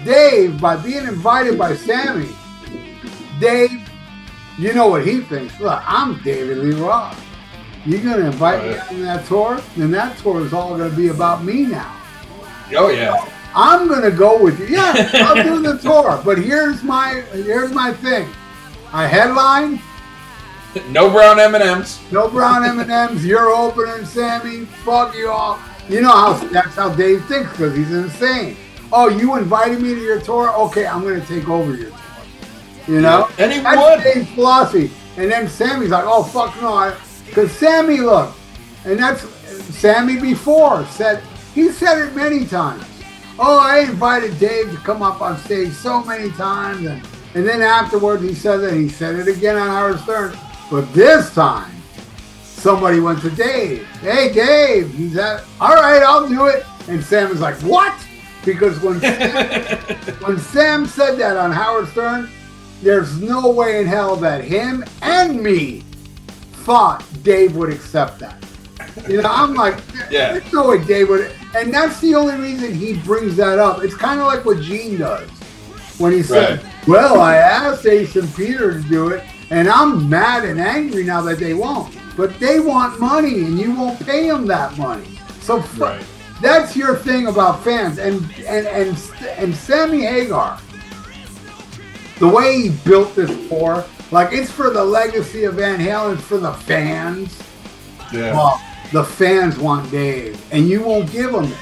Dave, 0.04 0.60
by 0.60 0.76
being 0.76 1.06
invited 1.06 1.58
by 1.58 1.74
Sammy, 1.74 2.28
Dave, 3.40 3.88
you 4.58 4.72
know 4.74 4.86
what 4.86 5.04
he 5.06 5.20
thinks. 5.22 5.58
Look, 5.58 5.82
I'm 5.84 6.22
David 6.22 6.58
Lee 6.58 6.80
Roth. 6.80 7.20
You're 7.84 8.00
going 8.02 8.18
to 8.20 8.26
invite 8.26 8.60
Oh, 8.60 8.94
me 8.94 8.98
on 8.98 9.02
that 9.02 9.26
tour? 9.26 9.60
Then 9.76 9.90
that 9.90 10.16
tour 10.18 10.44
is 10.46 10.52
all 10.52 10.76
going 10.76 10.88
to 10.88 10.96
be 10.96 11.08
about 11.08 11.42
me 11.42 11.66
now. 11.66 11.96
Oh, 12.76 12.90
yeah. 12.90 13.28
I'm 13.54 13.88
gonna 13.88 14.10
go 14.10 14.42
with 14.42 14.58
you. 14.60 14.66
Yeah, 14.66 15.10
I'll 15.14 15.42
do 15.42 15.60
the 15.62 15.78
tour. 15.78 16.20
But 16.24 16.38
here's 16.38 16.82
my 16.82 17.22
here's 17.32 17.72
my 17.72 17.92
thing. 17.92 18.28
I 18.92 19.06
headline, 19.06 19.80
No 20.90 21.10
brown 21.10 21.40
M&Ms. 21.40 21.98
no 22.12 22.28
brown 22.28 22.64
M 22.68 22.80
and 22.80 22.90
M's. 22.90 23.24
You're 23.24 23.50
opening, 23.50 24.04
Sammy. 24.04 24.64
Fuck 24.84 25.14
you 25.16 25.30
all. 25.30 25.58
You 25.88 26.00
know 26.02 26.10
how 26.12 26.34
that's 26.48 26.74
how 26.76 26.94
Dave 26.94 27.24
thinks 27.26 27.50
because 27.52 27.74
he's 27.76 27.92
insane. 27.92 28.56
Oh, 28.92 29.08
you 29.08 29.36
invited 29.36 29.80
me 29.80 29.94
to 29.94 30.00
your 30.00 30.20
tour? 30.20 30.50
Okay, 30.54 30.86
I'm 30.86 31.02
gonna 31.02 31.24
take 31.26 31.48
over 31.48 31.74
your 31.74 31.90
tour. 31.90 31.98
You 32.88 33.00
know, 33.00 33.28
and 33.38 33.52
he 33.52 33.60
that's 33.60 33.76
would. 34.04 34.14
Dave's 34.14 34.30
philosophy. 34.30 34.90
And 35.16 35.30
then 35.30 35.46
Sammy's 35.48 35.90
like, 35.90 36.04
oh 36.06 36.22
fuck 36.22 36.54
no, 36.62 36.94
because 37.26 37.50
Sammy 37.52 37.98
look, 37.98 38.34
and 38.84 38.98
that's 38.98 39.22
Sammy 39.76 40.18
before 40.20 40.84
said 40.86 41.22
he 41.54 41.70
said 41.70 41.98
it 41.98 42.14
many 42.16 42.46
times. 42.46 42.84
Oh, 43.38 43.58
I 43.58 43.80
invited 43.80 44.38
Dave 44.38 44.70
to 44.70 44.76
come 44.78 45.02
up 45.02 45.20
on 45.22 45.38
stage 45.38 45.72
so 45.72 46.04
many 46.04 46.30
times, 46.32 46.86
and 46.86 47.06
and 47.34 47.46
then 47.48 47.62
afterwards 47.62 48.22
he 48.22 48.34
said 48.34 48.58
that 48.58 48.74
he 48.74 48.88
said 48.88 49.16
it 49.16 49.26
again 49.28 49.56
on 49.56 49.68
Howard 49.68 49.98
Stern, 50.00 50.36
but 50.70 50.92
this 50.92 51.32
time 51.34 51.72
somebody 52.42 53.00
went 53.00 53.20
to 53.22 53.30
Dave. 53.30 53.86
Hey, 54.00 54.32
Dave, 54.32 54.92
he's 54.94 55.16
at. 55.16 55.44
All 55.60 55.74
right, 55.74 56.02
I'll 56.02 56.28
do 56.28 56.46
it. 56.46 56.64
And 56.88 57.02
Sam 57.02 57.30
was 57.30 57.40
like, 57.40 57.56
what? 57.62 57.94
Because 58.44 58.78
when 58.80 59.00
Sam, 59.00 59.78
when 60.24 60.38
Sam 60.38 60.86
said 60.86 61.16
that 61.16 61.36
on 61.36 61.50
Howard 61.52 61.88
Stern, 61.88 62.28
there's 62.82 63.20
no 63.20 63.50
way 63.50 63.80
in 63.80 63.86
hell 63.86 64.14
that 64.16 64.44
him 64.44 64.84
and 65.00 65.42
me 65.42 65.84
thought 66.64 67.04
Dave 67.22 67.56
would 67.56 67.72
accept 67.72 68.18
that. 68.20 68.36
You 69.08 69.22
know, 69.22 69.30
I'm 69.32 69.54
like, 69.54 69.78
Yeah. 70.10 70.32
there's 70.34 70.52
no 70.52 70.68
way 70.68 70.84
Dave 70.84 71.08
would. 71.08 71.32
And 71.54 71.72
that's 71.72 72.00
the 72.00 72.14
only 72.14 72.34
reason 72.36 72.74
he 72.74 72.94
brings 72.98 73.36
that 73.36 73.58
up. 73.58 73.82
It's 73.84 73.94
kind 73.94 74.20
of 74.20 74.26
like 74.26 74.44
what 74.44 74.60
Gene 74.60 74.98
does 74.98 75.28
when 75.98 76.12
he 76.12 76.22
said, 76.22 76.62
Right. 76.62 76.88
"Well, 76.88 77.20
I 77.20 77.36
asked 77.36 77.86
Ace 77.86 78.16
and 78.16 78.34
Peter 78.34 78.72
to 78.72 78.88
do 78.88 79.08
it, 79.08 79.22
and 79.50 79.68
I'm 79.68 80.08
mad 80.08 80.44
and 80.44 80.58
angry 80.58 81.04
now 81.04 81.20
that 81.22 81.38
they 81.38 81.52
won't. 81.54 81.94
But 82.16 82.38
they 82.40 82.58
want 82.60 83.00
money, 83.00 83.44
and 83.44 83.58
you 83.58 83.72
won't 83.74 84.04
pay 84.04 84.28
them 84.28 84.46
that 84.46 84.76
money. 84.78 85.18
So 85.40 85.62
Right. 85.78 86.02
that's 86.40 86.74
your 86.76 86.96
thing 86.96 87.26
about 87.26 87.62
fans. 87.64 87.98
And 87.98 88.22
and 88.46 88.66
and 88.66 88.96
and 89.36 89.54
Sammy 89.54 90.02
Hagar, 90.02 90.58
the 92.18 92.28
way 92.28 92.62
he 92.62 92.68
built 92.70 93.14
this 93.14 93.30
for, 93.48 93.84
like 94.10 94.32
it's 94.32 94.50
for 94.50 94.70
the 94.70 94.84
legacy 94.84 95.44
of 95.44 95.54
Van 95.54 95.78
Halen, 95.78 96.14
it's 96.14 96.24
for 96.24 96.38
the 96.38 96.52
fans. 96.52 97.36
Yeah. 98.12 98.32
Well, 98.34 98.60
the 98.92 99.02
fans 99.02 99.58
want 99.58 99.90
Dave, 99.90 100.40
and 100.52 100.68
you 100.68 100.82
won't 100.82 101.10
give 101.10 101.32
them 101.32 101.44
it. 101.46 101.58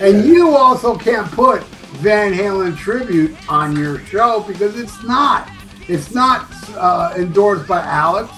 And 0.00 0.26
you 0.26 0.50
also 0.56 0.96
can't 0.96 1.30
put 1.30 1.62
Van 2.02 2.32
Halen 2.32 2.76
tribute 2.76 3.34
on 3.48 3.76
your 3.76 3.98
show 4.00 4.44
because 4.46 4.78
it's 4.78 5.02
not. 5.02 5.48
It's 5.88 6.12
not 6.12 6.46
uh, 6.76 7.14
endorsed 7.16 7.66
by 7.66 7.80
Alex 7.82 8.30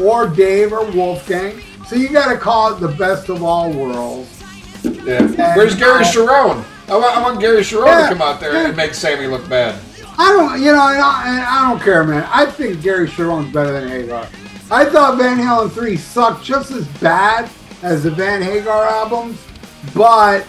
or 0.00 0.26
Dave 0.28 0.72
or 0.72 0.84
Wolfgang. 0.90 1.60
So 1.86 1.96
you 1.96 2.10
got 2.10 2.30
to 2.32 2.38
call 2.38 2.74
it 2.74 2.80
the 2.80 2.88
best 2.88 3.28
of 3.28 3.42
all 3.42 3.72
worlds. 3.72 4.42
Yeah. 4.82 5.56
Where's 5.56 5.74
Gary 5.74 6.04
Cherone? 6.04 6.64
I 6.88 6.96
want, 6.96 7.16
I 7.16 7.22
want 7.22 7.40
Gary 7.40 7.62
Cherone 7.62 7.86
Yeah. 7.86 8.08
to 8.08 8.14
come 8.14 8.22
out 8.22 8.40
there 8.40 8.52
and 8.66 8.76
make 8.76 8.94
Sammy 8.94 9.26
look 9.26 9.48
bad. 9.48 9.80
I 10.18 10.32
don't, 10.32 10.58
you 10.60 10.72
know, 10.72 10.88
and 10.88 11.00
I, 11.00 11.28
and 11.28 11.40
I 11.42 11.70
don't 11.70 11.80
care, 11.80 12.02
man. 12.04 12.28
I 12.30 12.44
think 12.46 12.82
Gary 12.82 13.08
Cherone's 13.08 13.52
better 13.52 13.72
than 13.72 13.88
Hagar. 13.88 14.26
I 14.70 14.84
thought 14.84 15.16
Van 15.16 15.38
Halen 15.38 15.70
3 15.70 15.96
sucked 15.96 16.44
just 16.44 16.72
as 16.72 16.86
bad 17.00 17.48
as 17.82 18.02
the 18.04 18.10
Van 18.10 18.42
Hagar 18.42 18.84
albums, 18.84 19.42
but 19.94 20.46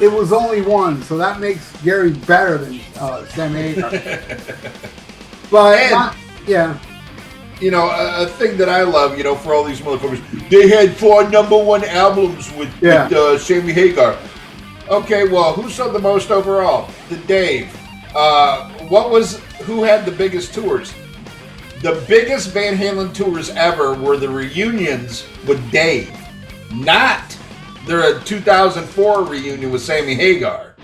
it 0.00 0.08
was 0.08 0.32
only 0.32 0.60
one, 0.60 1.02
so 1.02 1.16
that 1.16 1.40
makes 1.40 1.70
Gary 1.82 2.12
better 2.12 2.58
than 2.58 2.80
uh, 2.98 3.24
Sam 3.26 3.52
Hagar. 3.52 3.90
but, 5.50 5.78
And- 5.78 6.16
yeah. 6.46 6.78
You 7.60 7.70
know, 7.70 7.88
a, 7.88 8.24
a 8.24 8.26
thing 8.26 8.56
that 8.58 8.68
I 8.68 8.82
love, 8.82 9.16
you 9.16 9.22
know, 9.22 9.36
for 9.36 9.54
all 9.54 9.62
these 9.62 9.80
motherfuckers, 9.80 10.48
they 10.50 10.68
had 10.68 10.94
four 10.96 11.28
number 11.30 11.56
one 11.56 11.84
albums 11.84 12.52
with, 12.54 12.68
Yeah. 12.82 13.04
with 13.04 13.12
uh, 13.16 13.38
Sammy 13.38 13.72
Hagar. 13.72 14.18
Okay, 14.88 15.28
well, 15.28 15.52
who 15.52 15.70
sold 15.70 15.94
the 15.94 16.00
most 16.00 16.30
overall? 16.32 16.90
The 17.08 17.16
Dave. 17.16 17.74
Uh, 18.14 18.68
what 18.88 19.10
was 19.10 19.38
who 19.62 19.82
had 19.84 20.04
the 20.04 20.10
biggest 20.10 20.52
tours? 20.52 20.92
The 21.80 22.04
biggest 22.08 22.50
Van 22.50 22.76
Halen 22.76 23.14
tours 23.14 23.50
ever 23.50 23.94
were 23.94 24.16
the 24.16 24.28
reunions 24.28 25.24
with 25.46 25.70
Dave, 25.70 26.10
not 26.74 27.36
their 27.86 28.20
2004 28.20 29.24
reunion 29.24 29.70
with 29.70 29.82
Sammy 29.82 30.14
Hagar. 30.14 30.74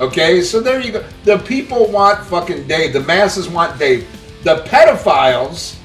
Okay, 0.00 0.42
so 0.42 0.60
there 0.60 0.80
you 0.80 0.92
go. 0.92 1.04
The 1.24 1.38
people 1.38 1.90
want 1.90 2.24
fucking 2.26 2.68
Dave. 2.68 2.92
The 2.92 3.00
masses 3.00 3.48
want 3.48 3.78
Dave. 3.78 4.06
The 4.44 4.62
pedophiles 4.66 5.76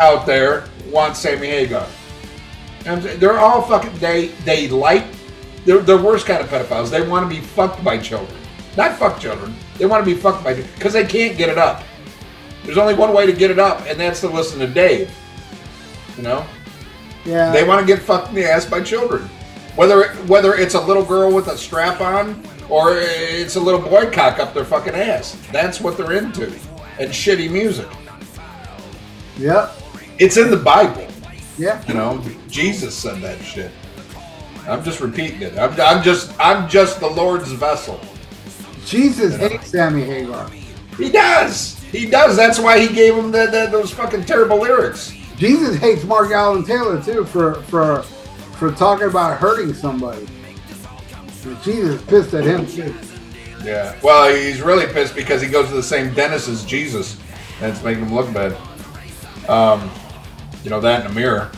out 0.00 0.26
there 0.26 0.64
want 0.88 1.16
Sammy 1.16 1.46
Hagar. 1.46 1.86
And 2.86 3.02
they're 3.02 3.38
all 3.38 3.62
fucking 3.62 3.98
they 3.98 4.28
they 4.44 4.68
like 4.68 5.06
they're 5.64 5.80
the 5.80 5.96
worst 5.96 6.26
kind 6.26 6.42
of 6.42 6.48
pedophiles. 6.48 6.90
They 6.90 7.06
want 7.06 7.28
to 7.28 7.34
be 7.34 7.40
fucked 7.40 7.82
by 7.84 7.98
children, 7.98 8.38
not 8.76 8.96
fuck 8.96 9.20
children. 9.20 9.54
They 9.78 9.86
want 9.86 10.04
to 10.04 10.14
be 10.14 10.18
fucked 10.18 10.44
by 10.44 10.54
because 10.54 10.92
they 10.92 11.04
can't 11.04 11.36
get 11.36 11.48
it 11.48 11.58
up. 11.58 11.82
There's 12.64 12.78
only 12.78 12.94
one 12.94 13.12
way 13.12 13.26
to 13.26 13.32
get 13.32 13.50
it 13.50 13.58
up, 13.58 13.82
and 13.86 13.98
that's 13.98 14.20
to 14.20 14.28
listen 14.28 14.58
to 14.60 14.66
Dave. 14.66 15.12
You 16.16 16.22
know, 16.22 16.46
Yeah. 17.26 17.50
they 17.50 17.64
want 17.64 17.80
to 17.80 17.86
get 17.86 18.02
fucked 18.02 18.28
in 18.28 18.36
the 18.36 18.44
ass 18.44 18.64
by 18.64 18.82
children, 18.82 19.22
whether 19.74 20.08
whether 20.26 20.54
it's 20.54 20.74
a 20.74 20.80
little 20.80 21.04
girl 21.04 21.32
with 21.32 21.48
a 21.48 21.58
strap 21.58 22.00
on 22.00 22.42
or 22.68 22.96
it's 22.98 23.56
a 23.56 23.60
little 23.60 23.80
boy 23.80 24.10
cock 24.10 24.38
up 24.38 24.54
their 24.54 24.64
fucking 24.64 24.94
ass. 24.94 25.36
That's 25.52 25.80
what 25.80 25.96
they're 25.96 26.12
into, 26.12 26.46
and 26.98 27.10
shitty 27.10 27.50
music. 27.50 27.88
Yep. 29.38 29.74
It's 30.18 30.36
in 30.36 30.50
the 30.50 30.56
Bible. 30.56 31.06
Yeah. 31.58 31.82
You 31.86 31.94
know, 31.94 32.24
Jesus 32.48 32.94
said 32.94 33.20
that 33.22 33.42
shit. 33.42 33.70
I'm 34.68 34.82
just 34.82 35.00
repeating 35.00 35.42
it. 35.42 35.58
I'm, 35.58 35.78
I'm 35.80 36.02
just 36.02 36.34
I'm 36.40 36.68
just 36.68 37.00
the 37.00 37.08
Lord's 37.08 37.52
vessel. 37.52 38.00
Jesus 38.84 39.36
hates 39.36 39.68
Sammy 39.68 40.02
Hagar. 40.02 40.48
He 40.96 41.10
does. 41.10 41.74
He 41.90 42.06
does. 42.06 42.36
That's 42.36 42.58
why 42.58 42.78
he 42.78 42.94
gave 42.94 43.14
him 43.14 43.30
the, 43.30 43.46
the, 43.46 43.68
those 43.70 43.90
fucking 43.90 44.24
terrible 44.24 44.58
lyrics. 44.58 45.12
Jesus 45.36 45.76
hates 45.76 46.04
Mark 46.04 46.30
Allen 46.30 46.64
Taylor 46.64 47.02
too 47.02 47.24
for 47.24 47.54
for 47.62 48.02
for 48.02 48.72
talking 48.72 49.08
about 49.08 49.38
hurting 49.38 49.74
somebody. 49.74 50.26
Jesus 51.62 52.02
pissed 52.02 52.34
at 52.34 52.44
him 52.44 52.66
too. 52.66 52.94
Yeah. 53.62 53.96
Well, 54.02 54.34
he's 54.34 54.62
really 54.62 54.92
pissed 54.92 55.14
because 55.14 55.42
he 55.42 55.48
goes 55.48 55.68
to 55.68 55.74
the 55.74 55.82
same 55.82 56.14
dentist 56.14 56.48
as 56.48 56.64
Jesus, 56.64 57.20
and 57.60 57.72
it's 57.72 57.82
making 57.82 58.06
him 58.06 58.14
look 58.14 58.32
bad. 58.32 58.56
Um, 59.48 59.90
you 60.64 60.70
know 60.70 60.80
that 60.80 61.04
in 61.04 61.10
a 61.10 61.14
mirror. 61.14 61.50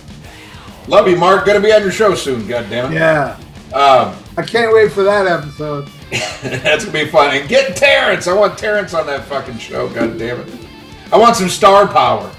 Love 0.89 1.07
you, 1.09 1.17
Mark. 1.17 1.47
Gonna 1.47 1.61
be 1.61 1.73
on 1.73 1.83
your 1.83 1.93
show 1.93 2.15
soon. 2.15 2.47
God 2.47 2.69
damn 2.71 2.93
it. 2.93 2.97
Yeah. 2.97 3.39
Um, 3.73 4.17
I 4.37 4.43
can't 4.43 4.73
wait 4.73 4.91
for 4.93 5.03
that 5.03 5.27
episode. 5.27 5.89
that's 6.43 6.85
gonna 6.85 7.05
be 7.05 7.11
fun. 7.11 7.37
And 7.37 7.49
get 7.49 7.77
Terrence. 7.77 8.27
I 8.27 8.35
want 8.35 8.59
Terrence 8.59 8.95
on 8.95 9.07
that 9.07 9.25
fucking 9.25 9.59
show. 9.59 9.89
God 9.89 10.19
damn 10.19 10.41
it. 10.41 10.67
I 11.13 11.19
want 11.19 11.37
some 11.37 11.49
star 11.49 11.87
power. 11.87 12.31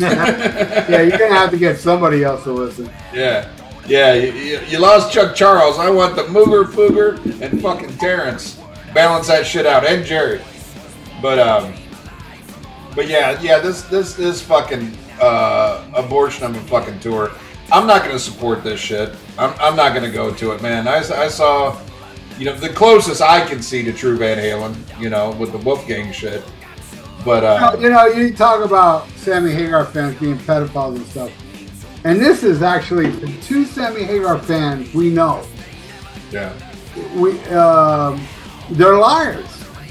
Yeah, 0.00 1.02
you're 1.02 1.18
gonna 1.18 1.34
have 1.34 1.50
to 1.50 1.58
get 1.58 1.78
somebody 1.78 2.24
else 2.24 2.44
to 2.44 2.52
listen. 2.52 2.90
Yeah. 3.12 3.50
Yeah, 3.86 4.14
you, 4.14 4.60
you, 4.68 4.78
lost 4.78 5.12
Chuck 5.12 5.34
Charles. 5.34 5.78
I 5.78 5.90
want 5.90 6.14
the 6.14 6.22
Mooger 6.24 6.64
Fooger 6.64 7.16
and 7.40 7.60
fucking 7.60 7.96
Terrence. 7.96 8.60
Balance 8.94 9.26
that 9.26 9.44
shit 9.46 9.66
out. 9.66 9.84
And 9.84 10.04
Jerry. 10.04 10.40
But 11.20 11.38
um 11.38 11.74
But 12.94 13.08
yeah, 13.08 13.40
yeah, 13.40 13.58
this 13.58 13.82
this 13.82 14.14
this 14.14 14.40
fucking 14.42 14.96
uh 15.20 15.84
abortion 15.94 16.44
of 16.44 16.56
a 16.56 16.60
fucking 16.68 17.00
tour. 17.00 17.32
I'm 17.72 17.86
not 17.86 18.02
gonna 18.02 18.18
support 18.18 18.62
this 18.62 18.80
shit. 18.80 19.14
I'm, 19.38 19.54
I'm 19.58 19.76
not 19.76 19.94
gonna 19.94 20.10
go 20.10 20.32
to 20.34 20.52
it, 20.52 20.62
man. 20.62 20.86
I, 20.86 20.98
I 20.98 21.28
saw 21.28 21.80
you 22.38 22.46
know, 22.46 22.54
the 22.54 22.70
closest 22.70 23.20
I 23.20 23.44
can 23.46 23.60
see 23.60 23.82
to 23.82 23.92
true 23.92 24.16
Van 24.16 24.38
Halen, 24.38 24.74
you 24.98 25.10
know, 25.10 25.32
with 25.32 25.52
the 25.52 25.58
Wolfgang 25.58 26.10
shit. 26.10 26.42
But 27.24 27.44
uh 27.44 27.76
You 27.78 27.90
know, 27.90 28.06
you 28.06 28.34
talk 28.34 28.64
about 28.64 29.08
Sammy 29.16 29.52
Hagar 29.52 29.84
fans 29.86 30.18
being 30.18 30.38
pedophiles 30.38 30.96
and 30.96 31.06
stuff. 31.06 31.30
And 32.04 32.18
this 32.18 32.42
is 32.42 32.62
actually 32.62 33.12
two 33.42 33.64
Sammy 33.66 34.04
Hagar 34.04 34.38
fans 34.38 34.92
we 34.94 35.10
know. 35.10 35.44
yeah. 36.30 36.52
We 37.14 37.38
um, 37.50 38.20
they're 38.70 38.96
liars. 38.96 39.46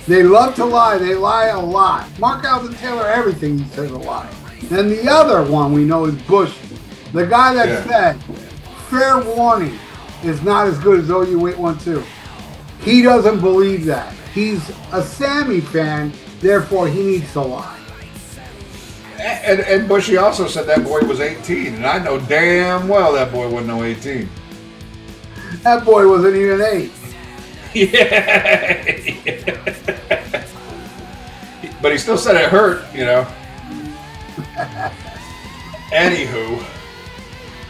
They 0.07 0.23
love 0.23 0.55
to 0.55 0.65
lie. 0.65 0.97
They 0.97 1.15
lie 1.15 1.47
a 1.47 1.59
lot. 1.59 2.07
Mark 2.19 2.43
Allen 2.43 2.73
Taylor, 2.75 3.07
everything 3.07 3.59
he 3.59 3.69
says 3.69 3.91
a 3.91 3.97
lie. 3.97 4.29
And 4.71 4.89
the 4.91 5.07
other 5.09 5.43
one 5.49 5.71
we 5.71 5.85
know 5.85 6.05
is 6.05 6.15
Bush, 6.23 6.53
the 7.13 7.25
guy 7.25 7.53
that 7.53 7.67
Yeah. 7.69 7.87
said, 7.87 8.23
"Fair 8.89 9.19
warning 9.19 9.77
is 10.23 10.41
not 10.41 10.67
as 10.67 10.77
good 10.79 10.99
as 10.99 11.09
OU812." 11.09 12.03
He 12.81 13.01
doesn't 13.01 13.39
believe 13.39 13.85
that. 13.85 14.13
He's 14.33 14.61
a 14.91 15.01
Sammy 15.03 15.61
fan, 15.61 16.11
therefore 16.39 16.87
he 16.87 17.03
needs 17.03 17.31
to 17.33 17.41
lie. 17.41 17.79
And, 19.19 19.59
and 19.61 19.87
Bushy 19.87 20.15
also 20.17 20.47
said 20.47 20.65
that 20.67 20.83
boy 20.83 21.01
was 21.01 21.19
18, 21.19 21.75
and 21.75 21.85
I 21.85 21.99
know 21.99 22.19
damn 22.21 22.87
well 22.87 23.11
that 23.13 23.31
boy 23.31 23.49
wasn't 23.49 23.67
no 23.67 23.83
18. 23.83 24.29
That 25.63 25.83
boy 25.83 26.07
wasn't 26.07 26.35
even 26.35 26.61
eight. 26.61 26.91
Yeah. 27.75 28.73
but 31.83 31.91
he 31.91 31.97
still 31.99 32.17
said 32.17 32.35
it 32.35 32.49
hurt, 32.49 32.83
you 32.95 33.05
know. 33.05 33.27
Anywho, 35.91 36.65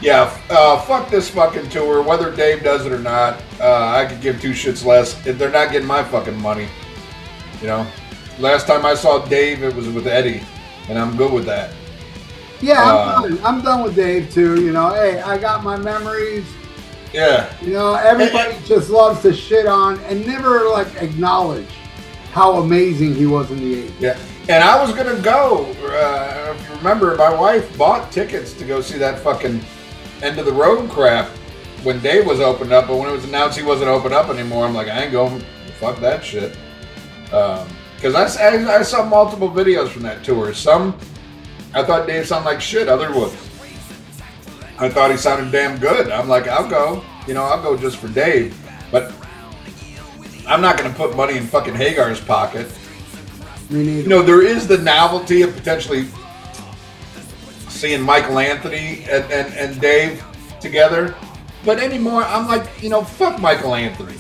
yeah, 0.02 0.38
uh, 0.50 0.80
fuck 0.82 1.10
this 1.10 1.30
fucking 1.30 1.70
tour. 1.70 2.02
Whether 2.02 2.34
Dave 2.34 2.64
does 2.64 2.86
it 2.86 2.94
or 2.94 3.00
not, 3.00 3.42
uh, 3.60 3.88
I 3.90 4.06
could 4.06 4.22
give 4.22 4.42
two 4.42 4.52
shits 4.52 4.86
less. 4.86 5.26
If 5.28 5.38
They're 5.38 5.52
not 5.52 5.72
getting 5.72 5.88
my 5.88 6.04
fucking 6.04 6.40
money, 6.42 6.70
you 7.62 7.68
know. 7.68 7.86
Last 8.40 8.68
time 8.68 8.86
I 8.86 8.96
saw 8.96 9.20
Dave, 9.26 9.64
it 9.64 9.76
was 9.76 9.88
with 9.90 10.08
Eddie, 10.08 10.42
and 10.88 10.98
I'm 10.98 11.18
good 11.18 11.32
with 11.34 11.46
that. 11.46 11.72
Yeah, 12.62 12.82
I'm 12.82 12.98
Uh, 12.98 13.22
done. 13.28 13.40
I'm 13.44 13.62
done 13.62 13.84
with 13.84 13.96
Dave 13.96 14.34
too. 14.34 14.62
You 14.62 14.72
know, 14.72 14.90
hey, 14.94 15.22
I 15.22 15.38
got 15.38 15.64
my 15.64 15.78
memories. 15.78 16.46
Yeah, 17.14 17.48
You 17.62 17.74
know, 17.74 17.96
everybody 17.96 18.54
just 18.66 18.90
loves 18.92 19.24
to 19.24 19.34
shit 19.34 19.66
on 19.66 20.00
and 20.02 20.26
never 20.28 20.70
like 20.70 20.88
acknowledge 21.02 21.66
how 22.34 22.58
amazing 22.58 23.16
he 23.16 23.26
was 23.26 23.50
in 23.50 23.58
the 23.60 23.84
80s. 23.84 23.92
Yeah, 24.00 24.18
and 24.48 24.64
I 24.64 24.80
was 24.80 24.94
gonna 24.94 25.20
go. 25.20 25.66
Uh, 25.84 26.54
if 26.56 26.70
you 26.70 26.76
remember, 26.76 27.16
my 27.16 27.34
wife 27.34 27.76
bought 27.80 28.12
tickets 28.12 28.54
to 28.54 28.64
go 28.64 28.80
see 28.80 28.98
that 29.00 29.18
fucking 29.20 29.60
end 30.22 30.38
of 30.38 30.46
the 30.46 30.54
road 30.54 30.88
crap 30.92 31.28
when 31.84 32.00
Dave 32.00 32.28
was 32.28 32.40
opened 32.42 32.72
up. 32.74 32.88
But 32.88 32.98
when 32.98 33.10
it 33.10 33.14
was 33.14 33.24
announced 33.24 33.58
he 33.58 33.66
wasn't 33.66 33.90
open 33.90 34.14
up 34.14 34.30
anymore, 34.30 34.66
I'm 34.66 34.76
like, 34.76 34.88
I 34.88 35.04
ain't 35.04 35.12
going. 35.12 35.44
Fuck 35.80 36.00
that 36.02 36.24
shit. 36.24 36.56
Because 38.00 38.16
I 38.16 38.82
saw 38.84 39.04
multiple 39.04 39.50
videos 39.50 39.90
from 39.90 40.04
that 40.04 40.24
tour. 40.24 40.54
Some 40.54 40.98
I 41.74 41.84
thought 41.84 42.08
Dave 42.08 42.26
sounded 42.28 42.46
like 42.46 42.62
shit. 42.62 42.88
Other 42.88 43.12
was 43.12 43.34
I 44.80 44.88
thought 44.88 45.12
he 45.12 45.18
sounded 45.18 45.52
damn 45.52 45.78
good. 45.78 46.10
I'm 46.10 46.30
like, 46.30 46.48
I'll 46.48 46.68
go. 46.68 47.04
You 47.28 47.34
know, 47.34 47.44
I'll 47.44 47.62
go 47.62 47.76
just 47.76 47.98
for 47.98 48.08
Dave. 48.08 48.58
But 48.92 49.12
I'm 50.48 50.62
not 50.62 50.78
going 50.78 50.90
to 50.90 50.96
put 50.96 51.18
money 51.18 51.36
in 51.36 51.46
fucking 51.46 51.76
Hagar's 51.76 52.22
pocket. 52.22 52.72
You 53.70 54.08
know, 54.08 54.22
there 54.22 54.42
is 54.42 54.68
the 54.68 54.78
novelty 54.78 55.42
of 55.42 55.54
potentially 55.54 56.08
seeing 57.68 58.02
Michael 58.02 58.40
Anthony 58.40 59.04
and, 59.10 59.30
and, 59.32 59.54
and 59.54 59.82
Dave 59.82 60.24
together. 60.62 61.14
But 61.66 61.80
anymore, 61.80 62.24
I'm 62.24 62.48
like, 62.48 62.82
you 62.82 62.90
know, 62.90 63.04
fuck 63.04 63.40
Michael 63.40 63.76
Anthony. 63.76 64.16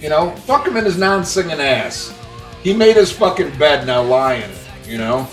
You 0.00 0.08
know, 0.08 0.30
fuck 0.30 0.68
him 0.68 0.76
in 0.76 0.84
his 0.84 0.96
non 0.98 1.24
singing 1.24 1.60
ass. 1.60 2.16
He 2.62 2.74
made 2.74 2.96
his 2.96 3.10
fucking 3.10 3.56
bed, 3.58 3.86
now 3.86 4.02
lie 4.02 4.34
in 4.34 4.50
it, 4.50 4.58
you 4.86 4.98
know? 4.98 5.26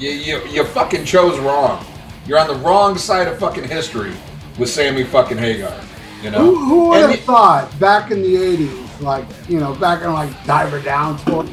You, 0.00 0.10
you, 0.10 0.44
you 0.46 0.64
fucking 0.64 1.04
chose 1.04 1.38
wrong. 1.38 1.84
You're 2.26 2.38
on 2.38 2.48
the 2.48 2.56
wrong 2.56 2.98
side 2.98 3.28
of 3.28 3.38
fucking 3.38 3.64
history 3.64 4.12
with 4.58 4.68
Sammy 4.68 5.04
fucking 5.04 5.38
Hagar. 5.38 5.74
You 6.22 6.30
know? 6.30 6.38
Who, 6.38 6.64
who 6.64 6.88
would 6.88 7.02
And 7.02 7.12
have 7.12 7.20
thought 7.20 7.80
back 7.80 8.10
in 8.10 8.22
the 8.22 8.34
80s, 8.34 9.00
like, 9.00 9.26
you 9.48 9.60
know, 9.60 9.74
back 9.76 10.02
in 10.02 10.12
like 10.12 10.44
Diver 10.44 10.80
Down 10.80 11.18
tour, 11.18 11.44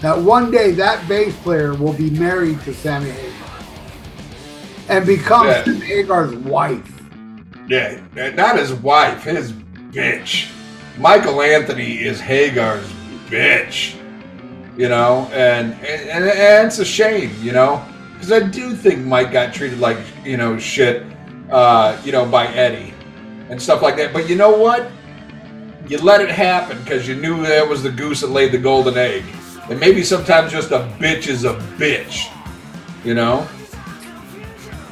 that 0.00 0.16
one 0.16 0.50
day 0.50 0.70
that 0.72 1.06
bass 1.08 1.34
player 1.38 1.74
will 1.74 1.92
be 1.92 2.10
married 2.10 2.60
to 2.62 2.74
Sammy 2.74 3.10
Hagar 3.10 3.34
and 4.88 5.06
become 5.06 5.46
Yeah. 5.46 5.64
Sammy 5.64 5.80
Hagar's 5.80 6.34
wife? 6.36 6.90
Yeah, 7.68 8.00
not 8.14 8.58
his 8.58 8.72
wife, 8.74 9.24
his 9.24 9.52
bitch. 9.52 10.50
Michael 10.98 11.42
Anthony 11.42 11.98
is 12.02 12.20
Hagar's 12.20 12.88
bitch. 13.34 13.96
You 14.76 14.88
know, 14.88 15.28
and 15.32 15.72
and, 15.74 16.24
and, 16.24 16.66
it's 16.66 16.78
a 16.80 16.84
shame, 16.84 17.30
you 17.40 17.52
know, 17.52 17.84
because 18.12 18.32
I 18.32 18.40
do 18.40 18.74
think 18.74 19.06
Mike 19.06 19.30
got 19.30 19.54
treated 19.54 19.78
like 19.78 19.98
you 20.24 20.36
know 20.36 20.58
shit, 20.58 21.04
uh, 21.50 22.00
you 22.04 22.10
know, 22.10 22.26
by 22.26 22.48
Eddie 22.48 22.92
and 23.50 23.60
stuff 23.60 23.82
like 23.82 23.96
that. 23.96 24.12
But 24.12 24.28
you 24.28 24.34
know 24.34 24.56
what? 24.56 24.90
You 25.88 25.98
let 25.98 26.20
it 26.20 26.30
happen 26.30 26.82
because 26.82 27.06
you 27.06 27.14
knew 27.14 27.42
that 27.42 27.68
was 27.68 27.84
the 27.84 27.90
goose 27.90 28.22
that 28.22 28.30
laid 28.30 28.50
the 28.50 28.58
golden 28.58 28.96
egg. 28.96 29.22
And 29.70 29.78
maybe 29.78 30.02
sometimes 30.02 30.50
just 30.50 30.72
a 30.72 30.90
bitch 30.98 31.28
is 31.28 31.44
a 31.44 31.54
bitch, 31.78 32.32
you 33.04 33.14
know. 33.14 33.46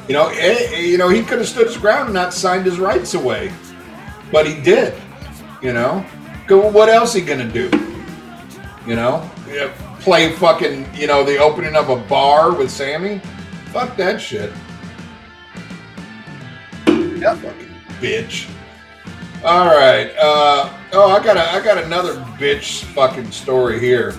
You 0.07 0.13
know, 0.13 0.29
eh, 0.29 0.67
eh, 0.73 0.79
you 0.79 0.97
know, 0.97 1.09
he 1.09 1.23
could 1.23 1.39
have 1.39 1.47
stood 1.47 1.67
his 1.67 1.77
ground 1.77 2.05
and 2.05 2.13
not 2.13 2.33
signed 2.33 2.65
his 2.65 2.79
rights 2.79 3.15
away, 3.15 3.51
but 4.31 4.47
he 4.47 4.61
did. 4.61 4.93
You 5.61 5.73
know. 5.73 5.99
What 6.47 6.89
else 6.89 7.13
he 7.13 7.21
gonna 7.21 7.49
do? 7.49 7.69
You 8.85 8.95
know, 8.95 9.29
Yeah, 9.47 9.73
play 10.01 10.31
fucking. 10.33 10.87
You 10.93 11.07
know, 11.07 11.23
the 11.23 11.37
opening 11.37 11.75
of 11.75 11.89
a 11.89 11.95
bar 11.95 12.53
with 12.53 12.69
Sammy. 12.69 13.19
Fuck 13.71 13.95
that 13.97 14.21
shit. 14.21 14.51
Yep. 16.87 17.37
Fucking 17.37 17.75
bitch. 18.01 18.49
All 19.43 19.67
right. 19.67 20.11
Uh, 20.17 20.73
oh, 20.93 21.09
I 21.09 21.23
got 21.23 21.37
a, 21.37 21.51
I 21.51 21.63
got 21.63 21.77
another 21.77 22.15
bitch 22.37 22.83
fucking 22.83 23.31
story 23.31 23.79
here. 23.79 24.11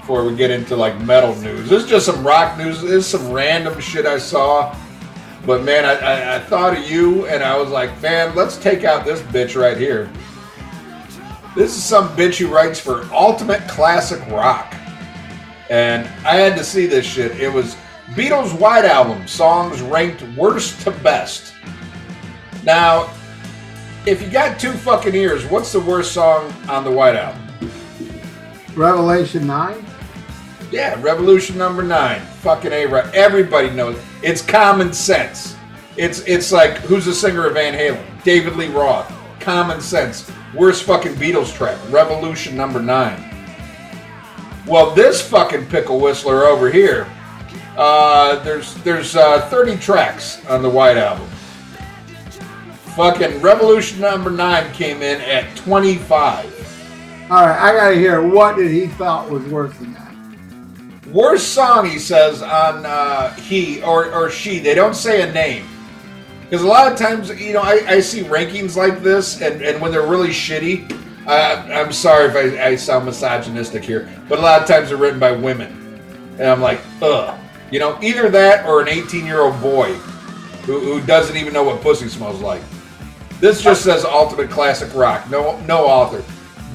Before 0.00 0.24
we 0.24 0.34
get 0.36 0.50
into 0.50 0.74
like 0.74 0.98
metal 1.02 1.34
news, 1.36 1.68
this 1.68 1.84
is 1.84 1.88
just 1.88 2.06
some 2.06 2.26
rock 2.26 2.56
news. 2.56 2.80
This 2.80 2.90
is 2.90 3.06
some 3.06 3.30
random 3.30 3.78
shit 3.80 4.06
I 4.06 4.18
saw. 4.18 4.74
But 5.44 5.64
man, 5.64 5.84
I, 5.84 5.94
I, 5.94 6.36
I 6.36 6.38
thought 6.40 6.76
of 6.76 6.90
you 6.90 7.26
and 7.26 7.42
I 7.42 7.56
was 7.58 7.70
like, 7.70 8.00
man, 8.02 8.34
let's 8.34 8.56
take 8.58 8.84
out 8.84 9.04
this 9.04 9.20
bitch 9.22 9.58
right 9.58 9.76
here. 9.76 10.10
This 11.58 11.76
is 11.76 11.82
some 11.82 12.10
bitch 12.10 12.38
who 12.38 12.46
writes 12.46 12.78
for 12.78 13.02
Ultimate 13.12 13.66
Classic 13.66 14.24
Rock. 14.28 14.76
And 15.68 16.06
I 16.24 16.36
had 16.36 16.56
to 16.56 16.62
see 16.62 16.86
this 16.86 17.04
shit. 17.04 17.32
It 17.40 17.52
was 17.52 17.76
Beatles' 18.10 18.56
White 18.56 18.84
Album, 18.84 19.26
songs 19.26 19.82
ranked 19.82 20.22
worst 20.36 20.80
to 20.82 20.92
best. 20.92 21.52
Now, 22.62 23.10
if 24.06 24.22
you 24.22 24.30
got 24.30 24.60
two 24.60 24.70
fucking 24.70 25.16
ears, 25.16 25.46
what's 25.46 25.72
the 25.72 25.80
worst 25.80 26.12
song 26.12 26.54
on 26.68 26.84
the 26.84 26.92
White 26.92 27.16
Album? 27.16 27.42
Revelation 28.76 29.44
9? 29.44 29.84
Yeah, 30.70 30.96
Revolution 31.02 31.58
number 31.58 31.82
nine. 31.82 32.20
Fucking 32.20 32.70
A. 32.70 32.84
Everybody 33.14 33.70
knows. 33.70 34.00
It's 34.22 34.42
common 34.42 34.92
sense. 34.92 35.56
It's 35.96 36.20
it's 36.20 36.52
like 36.52 36.76
who's 36.76 37.06
the 37.06 37.14
singer 37.14 37.48
of 37.48 37.54
Van 37.54 37.74
Halen? 37.74 38.22
David 38.22 38.54
Lee 38.54 38.68
Roth. 38.68 39.12
Common 39.40 39.80
sense. 39.80 40.30
Worst 40.54 40.84
fucking 40.84 41.14
Beatles 41.14 41.52
track. 41.54 41.78
Revolution 41.90 42.56
number 42.56 42.80
nine. 42.80 43.22
Well, 44.66 44.94
this 44.94 45.20
fucking 45.20 45.66
pickle 45.66 46.00
whistler 46.00 46.44
over 46.44 46.70
here. 46.70 47.06
Uh, 47.76 48.42
there's 48.42 48.74
there's 48.82 49.14
uh, 49.14 49.48
30 49.48 49.76
tracks 49.76 50.44
on 50.46 50.62
the 50.62 50.70
White 50.70 50.96
Album. 50.96 51.28
Fucking 52.96 53.40
Revolution 53.40 54.00
number 54.00 54.30
nine 54.30 54.72
came 54.72 55.02
in 55.02 55.20
at 55.20 55.54
25. 55.56 57.28
All 57.30 57.46
right, 57.46 57.60
I 57.60 57.72
got 57.72 57.90
to 57.90 57.94
hear 57.94 58.26
what 58.26 58.56
did 58.56 58.72
he 58.72 58.88
thought 58.88 59.30
was 59.30 59.44
worse 59.44 59.76
than 59.78 59.92
that. 59.94 60.08
Worst 61.12 61.54
song, 61.54 61.88
he 61.88 61.98
says, 61.98 62.42
on 62.42 62.84
uh, 62.84 63.34
he 63.34 63.82
or, 63.82 64.12
or 64.12 64.30
she. 64.30 64.58
They 64.58 64.74
don't 64.74 64.96
say 64.96 65.28
a 65.28 65.32
name. 65.32 65.66
Because 66.48 66.64
a 66.64 66.66
lot 66.66 66.90
of 66.90 66.98
times, 66.98 67.28
you 67.40 67.52
know, 67.52 67.60
I, 67.60 67.82
I 67.86 68.00
see 68.00 68.22
rankings 68.22 68.74
like 68.74 69.02
this, 69.02 69.42
and, 69.42 69.60
and 69.60 69.82
when 69.82 69.92
they're 69.92 70.06
really 70.06 70.30
shitty, 70.30 70.90
uh, 71.26 71.66
I'm 71.70 71.92
sorry 71.92 72.24
if 72.24 72.58
I, 72.58 72.68
I 72.68 72.76
sound 72.76 73.04
misogynistic 73.04 73.84
here, 73.84 74.08
but 74.30 74.38
a 74.38 74.42
lot 74.42 74.62
of 74.62 74.66
times 74.66 74.88
they're 74.88 74.96
written 74.96 75.20
by 75.20 75.32
women. 75.32 76.00
And 76.38 76.48
I'm 76.48 76.62
like, 76.62 76.80
ugh. 77.02 77.38
You 77.70 77.80
know, 77.80 77.98
either 78.00 78.30
that 78.30 78.64
or 78.64 78.80
an 78.80 78.88
18 78.88 79.26
year 79.26 79.40
old 79.42 79.60
boy 79.60 79.92
who, 80.64 80.80
who 80.80 81.06
doesn't 81.06 81.36
even 81.36 81.52
know 81.52 81.64
what 81.64 81.82
pussy 81.82 82.08
smells 82.08 82.40
like. 82.40 82.62
This 83.40 83.60
just 83.60 83.84
says 83.84 84.06
Ultimate 84.06 84.50
Classic 84.50 84.92
Rock. 84.94 85.28
No, 85.30 85.60
no 85.60 85.86
author. 85.86 86.24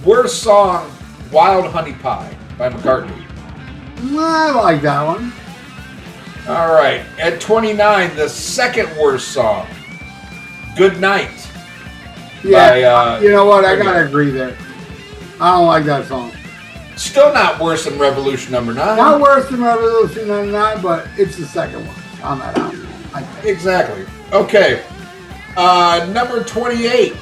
Worst 0.06 0.44
song, 0.44 0.92
Wild 1.32 1.66
Honey 1.72 1.94
Pie 1.94 2.38
by 2.58 2.70
McCartney. 2.70 3.26
I 3.98 4.52
like 4.52 4.82
that 4.84 5.04
one. 5.04 5.34
All 6.48 6.74
right. 6.74 7.06
At 7.20 7.40
29, 7.40 8.16
the 8.16 8.28
second 8.28 8.96
worst 8.98 9.30
song, 9.30 9.68
Good 10.76 11.00
Night. 11.00 11.50
Yeah, 12.44 12.72
By, 12.72 12.84
uh, 12.84 13.20
you 13.22 13.32
know 13.32 13.46
what? 13.46 13.64
I 13.64 13.78
got 13.78 13.94
to 13.94 14.06
agree 14.06 14.30
there. 14.30 14.58
I 15.40 15.52
don't 15.58 15.68
like 15.68 15.86
that 15.86 16.06
song. 16.06 16.34
Still 16.98 17.34
not 17.34 17.60
worse 17.60 17.86
than 17.86 17.98
Revolution 17.98 18.52
number 18.52 18.74
9. 18.74 18.98
Not 18.98 19.22
worse 19.22 19.50
than 19.50 19.64
Revolution 19.64 20.28
99, 20.28 20.82
but 20.82 21.08
it's 21.18 21.38
the 21.38 21.46
second 21.46 21.86
one 21.88 21.96
on 22.22 22.40
that 22.40 22.58
album. 22.58 22.88
Exactly. 23.44 24.06
Okay. 24.32 24.84
Uh, 25.56 26.10
number 26.12 26.44
28, 26.44 27.14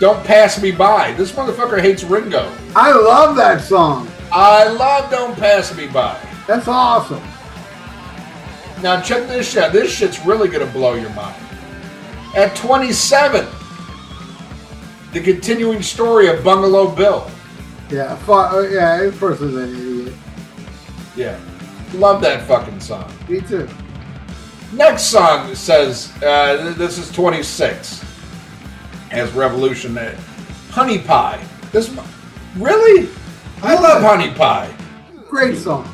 Don't 0.00 0.24
Pass 0.24 0.60
Me 0.60 0.72
By. 0.72 1.12
This 1.12 1.32
motherfucker 1.32 1.80
hates 1.80 2.02
Ringo. 2.02 2.52
I 2.74 2.92
love 2.92 3.36
that 3.36 3.60
song. 3.62 4.08
I 4.32 4.66
love 4.68 5.10
Don't 5.10 5.36
Pass 5.38 5.76
Me 5.76 5.86
By. 5.86 6.18
That's 6.46 6.66
awesome. 6.66 7.22
Now 8.82 9.00
check 9.00 9.28
this 9.28 9.52
shit. 9.52 9.62
Out. 9.64 9.72
This 9.72 9.92
shit's 9.92 10.24
really 10.26 10.48
gonna 10.48 10.66
blow 10.66 10.94
your 10.94 11.10
mind. 11.10 11.36
At 12.34 12.56
27, 12.56 13.46
the 15.12 15.20
continuing 15.20 15.82
story 15.82 16.28
of 16.28 16.42
Bungalow 16.42 16.88
Bill. 16.94 17.30
Yeah, 17.90 18.16
fu- 18.16 18.32
uh, 18.32 18.62
yeah, 18.62 19.10
person's 19.18 19.54
an 19.54 19.74
idiot. 19.76 20.14
Yeah, 21.14 21.38
love 21.94 22.22
that 22.22 22.46
fucking 22.46 22.80
song. 22.80 23.12
Me 23.28 23.40
too. 23.40 23.68
Next 24.72 25.02
song 25.04 25.54
says 25.54 26.10
uh, 26.22 26.72
this 26.78 26.96
is 26.96 27.12
26 27.12 28.02
as 29.10 29.30
Revolution. 29.32 29.96
uh, 29.98 30.18
Honey 30.70 30.98
Pie. 30.98 31.44
This 31.70 31.94
really? 32.56 33.10
I 33.62 33.74
love 33.74 34.02
Honey 34.02 34.32
Pie. 34.34 34.74
Great 35.28 35.58
song. 35.58 35.86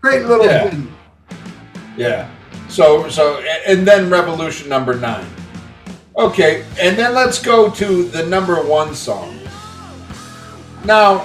Great 0.00 0.24
little 0.24 0.46
Yeah. 0.46 0.70
Yeah. 1.96 2.30
So 2.68 3.08
so 3.08 3.38
and 3.66 3.86
then 3.86 4.10
Revolution 4.10 4.68
number 4.68 4.94
nine. 4.94 5.26
Okay, 6.16 6.64
and 6.80 6.96
then 6.96 7.12
let's 7.12 7.42
go 7.42 7.70
to 7.70 8.04
the 8.04 8.24
number 8.26 8.62
one 8.62 8.94
song. 8.94 9.38
Now, 10.84 11.20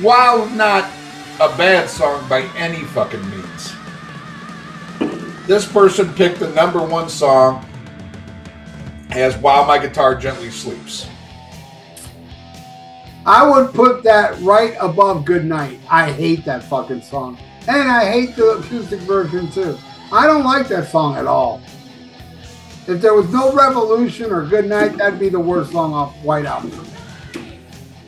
while 0.00 0.48
not 0.50 0.84
a 1.40 1.48
bad 1.56 1.88
song 1.90 2.28
by 2.28 2.42
any 2.56 2.84
fucking 2.84 3.28
means, 3.30 3.72
this 5.46 5.66
person 5.66 6.12
picked 6.14 6.38
the 6.38 6.50
number 6.50 6.80
one 6.80 7.08
song 7.08 7.66
as 9.10 9.36
While 9.38 9.66
My 9.66 9.78
Guitar 9.78 10.14
Gently 10.14 10.50
Sleeps. 10.50 11.08
I 13.26 13.48
would 13.48 13.72
put 13.74 14.02
that 14.04 14.40
right 14.40 14.76
above 14.80 15.24
Good 15.24 15.44
Night. 15.44 15.78
I 15.90 16.10
hate 16.10 16.44
that 16.44 16.64
fucking 16.64 17.02
song. 17.02 17.38
And 17.68 17.88
I 17.88 18.10
hate 18.10 18.36
the 18.36 18.58
acoustic 18.58 19.00
version 19.00 19.50
too. 19.50 19.78
I 20.12 20.26
don't 20.26 20.44
like 20.44 20.68
that 20.68 20.90
song 20.90 21.16
at 21.16 21.26
all. 21.26 21.62
If 22.86 23.00
there 23.00 23.14
was 23.14 23.32
no 23.32 23.52
Revolution 23.54 24.30
or 24.30 24.44
Good 24.44 24.66
Night, 24.66 24.98
that'd 24.98 25.18
be 25.18 25.30
the 25.30 25.40
worst 25.40 25.72
song 25.72 25.94
off 25.94 26.14
White 26.22 26.44
Album. 26.44 26.86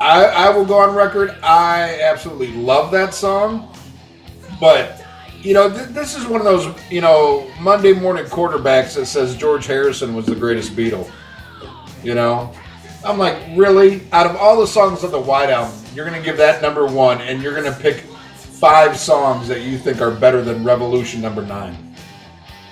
I, 0.00 0.24
I 0.26 0.50
will 0.50 0.66
go 0.66 0.78
on 0.78 0.94
record. 0.94 1.30
I 1.42 2.00
absolutely 2.02 2.52
love 2.52 2.90
that 2.90 3.14
song, 3.14 3.74
but 4.60 5.02
you 5.40 5.54
know, 5.54 5.70
th- 5.70 5.88
this 5.90 6.14
is 6.16 6.26
one 6.26 6.40
of 6.40 6.44
those, 6.44 6.74
you 6.90 7.00
know, 7.00 7.50
Monday 7.60 7.92
morning 7.92 8.24
quarterbacks 8.26 8.96
that 8.96 9.06
says 9.06 9.34
George 9.36 9.66
Harrison 9.66 10.14
was 10.14 10.26
the 10.26 10.34
greatest 10.34 10.76
Beatle. 10.76 11.10
You 12.02 12.14
know, 12.14 12.52
I'm 13.02 13.16
like, 13.16 13.38
really? 13.56 14.06
Out 14.12 14.26
of 14.26 14.36
all 14.36 14.60
the 14.60 14.66
songs 14.66 15.04
on 15.04 15.10
the 15.10 15.20
White 15.20 15.48
Album, 15.48 15.74
you're 15.94 16.04
gonna 16.04 16.20
give 16.22 16.36
that 16.36 16.60
number 16.60 16.84
one, 16.84 17.22
and 17.22 17.42
you're 17.42 17.54
gonna 17.54 17.76
pick 17.80 18.00
five 18.34 18.98
songs 18.98 19.48
that 19.48 19.62
you 19.62 19.78
think 19.78 20.02
are 20.02 20.10
better 20.10 20.42
than 20.42 20.64
Revolution 20.64 21.22
number 21.22 21.40
nine. 21.42 21.83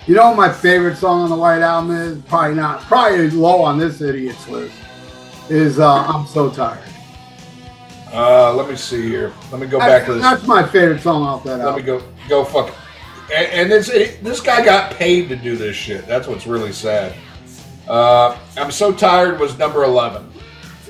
You 0.07 0.17
know 0.17 0.29
what 0.31 0.37
my 0.37 0.53
favorite 0.53 0.97
song 0.97 1.21
on 1.23 1.31
the 1.31 1.37
White 1.37 1.63
Album 1.63 1.95
is? 1.95 2.19
Probably 2.23 2.57
not. 2.57 2.81
Probably 2.83 3.31
low 3.31 3.63
on 3.63 3.79
this 3.79 4.01
idiot's 4.01 4.49
list. 4.49 4.75
Is 5.49 5.79
uh, 5.79 6.05
I'm 6.05 6.27
so 6.27 6.51
tired. 6.51 6.83
Uh, 8.13 8.53
let 8.55 8.69
me 8.69 8.75
see 8.77 9.09
here. 9.09 9.33
Let 9.51 9.61
me 9.61 9.67
go 9.67 9.79
That's, 9.79 9.91
back 9.91 10.07
to 10.07 10.15
this. 10.15 10.23
that's 10.23 10.47
my 10.47 10.67
favorite 10.67 11.01
song 11.01 11.23
off 11.23 11.45
that 11.45 11.61
album. 11.61 11.67
Let 11.67 11.77
me 11.77 11.83
go 11.83 12.03
go 12.29 12.45
fuck. 12.45 12.75
And, 13.33 13.47
and 13.53 13.71
this 13.71 13.89
it, 13.89 14.23
this 14.25 14.41
guy 14.41 14.65
got 14.65 14.93
paid 14.93 15.29
to 15.29 15.37
do 15.37 15.57
this 15.57 15.77
shit. 15.77 16.07
That's 16.07 16.27
what's 16.27 16.47
really 16.47 16.73
sad. 16.73 17.15
Uh, 17.89 18.37
I'm 18.57 18.71
so 18.71 18.93
tired 18.93 19.39
was 19.41 19.57
number 19.57 19.85
eleven. 19.85 20.31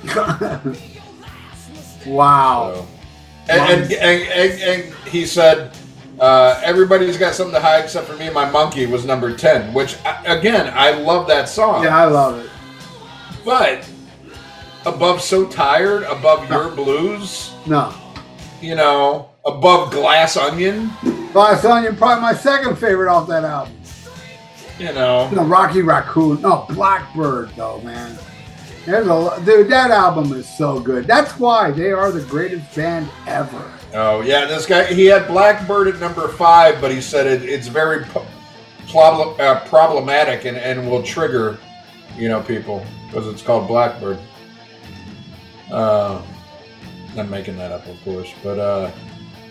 wow. 2.07 2.75
So, 2.75 3.53
and, 3.53 3.83
and, 3.83 3.93
and, 3.93 4.61
and 4.63 4.95
he 5.09 5.27
said, 5.27 5.77
uh, 6.23 6.61
everybody's 6.65 7.19
got 7.19 7.35
something 7.35 7.55
to 7.55 7.61
hide 7.61 7.83
except 7.85 8.07
for 8.07 8.17
me 8.17 8.31
my 8.31 8.49
monkey 8.49 8.87
was 8.87 9.05
number 9.05 9.37
10, 9.37 9.75
which, 9.75 9.97
again, 10.25 10.73
I 10.75 10.93
love 10.93 11.27
that 11.29 11.49
song. 11.49 11.83
Yeah, 11.85 11.97
I 11.97 12.05
love 12.07 12.39
it. 12.45 12.51
But 13.45 13.85
above 14.87 15.21
So 15.21 15.47
Tired, 15.49 16.05
above 16.05 16.49
Your 16.49 16.71
Blues, 16.71 17.53
No. 17.67 17.93
you 18.61 18.75
know, 18.77 19.31
above 19.45 19.91
Glass 19.91 20.37
Onion, 20.37 20.91
Glass 21.33 21.65
Onion, 21.65 21.97
probably 21.97 22.23
my 22.23 22.35
second 22.35 22.77
favorite 22.77 23.11
off 23.11 23.27
that 23.29 23.45
album. 23.45 23.75
you 24.79 24.93
know. 24.93 25.29
the 25.31 25.41
Rocky 25.43 25.83
Raccoon. 25.83 26.41
No, 26.41 26.67
Blackbird, 26.71 27.51
though, 27.57 27.81
man. 27.81 28.17
There's 28.87 29.07
a 29.07 29.41
dude. 29.45 29.69
That 29.69 29.91
album 29.93 30.33
is 30.33 30.49
so 30.59 30.81
good. 30.81 31.07
That's 31.07 31.39
why 31.39 31.71
they 31.71 31.93
are 31.93 32.11
the 32.11 32.23
greatest 32.23 32.75
band 32.75 33.09
ever. 33.29 33.63
Oh, 33.95 34.23
yeah, 34.23 34.47
this 34.47 34.65
guy, 34.67 34.85
he 34.93 35.05
had 35.07 35.27
Blackbird 35.29 35.89
at 35.89 36.01
number 36.01 36.27
five, 36.29 36.81
but 36.81 36.91
he 36.91 37.01
said 37.01 37.27
it, 37.27 37.43
it's 37.49 37.67
very 37.67 38.05
po- 38.07 38.27
prob- 38.91 39.39
uh, 39.39 39.61
problematic 39.67 40.47
and, 40.47 40.57
and 40.57 40.89
will 40.89 41.03
trigger, 41.03 41.59
you 42.17 42.29
know, 42.29 42.41
people 42.43 42.85
because 43.09 43.27
it's 43.27 43.43
called 43.43 43.69
Blackbird. 43.69 44.19
Uh, 45.71 46.23
I'm 47.19 47.29
making 47.29 47.57
that 47.59 47.71
up, 47.73 47.87
of 47.87 48.03
course, 48.03 48.33
but 48.43 48.59
uh, 48.59 48.91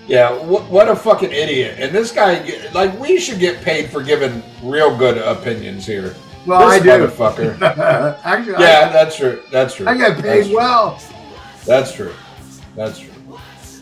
yeah, 0.08 0.36
wh- 0.40 0.70
what 0.72 0.90
a 0.90 0.96
fucking 0.96 1.32
idiot! 1.32 1.78
And 1.80 1.94
this 1.94 2.12
guy, 2.12 2.44
like, 2.74 2.98
we 3.00 3.20
should 3.20 3.40
get 3.40 3.62
paid 3.62 3.92
for 3.92 4.02
giving 4.02 4.42
real 4.64 4.96
good 4.98 5.18
opinions 5.20 5.86
here. 5.86 6.16
Well, 6.48 6.68
this 6.68 6.82
I 6.82 6.84
do. 6.84 6.90
motherfucker. 7.08 7.62
Actually, 8.24 8.64
yeah, 8.64 8.90
that's 8.92 9.16
true. 9.16 9.44
That's 9.52 9.76
true. 9.76 9.86
I, 9.88 9.92
I 9.92 9.98
get 9.98 10.10
That's 10.18 10.22
paid 10.22 10.46
true. 10.48 10.56
well. 10.56 11.00
That's 11.66 11.94
true. 11.94 12.14
That's 12.76 12.98
true. 12.98 13.11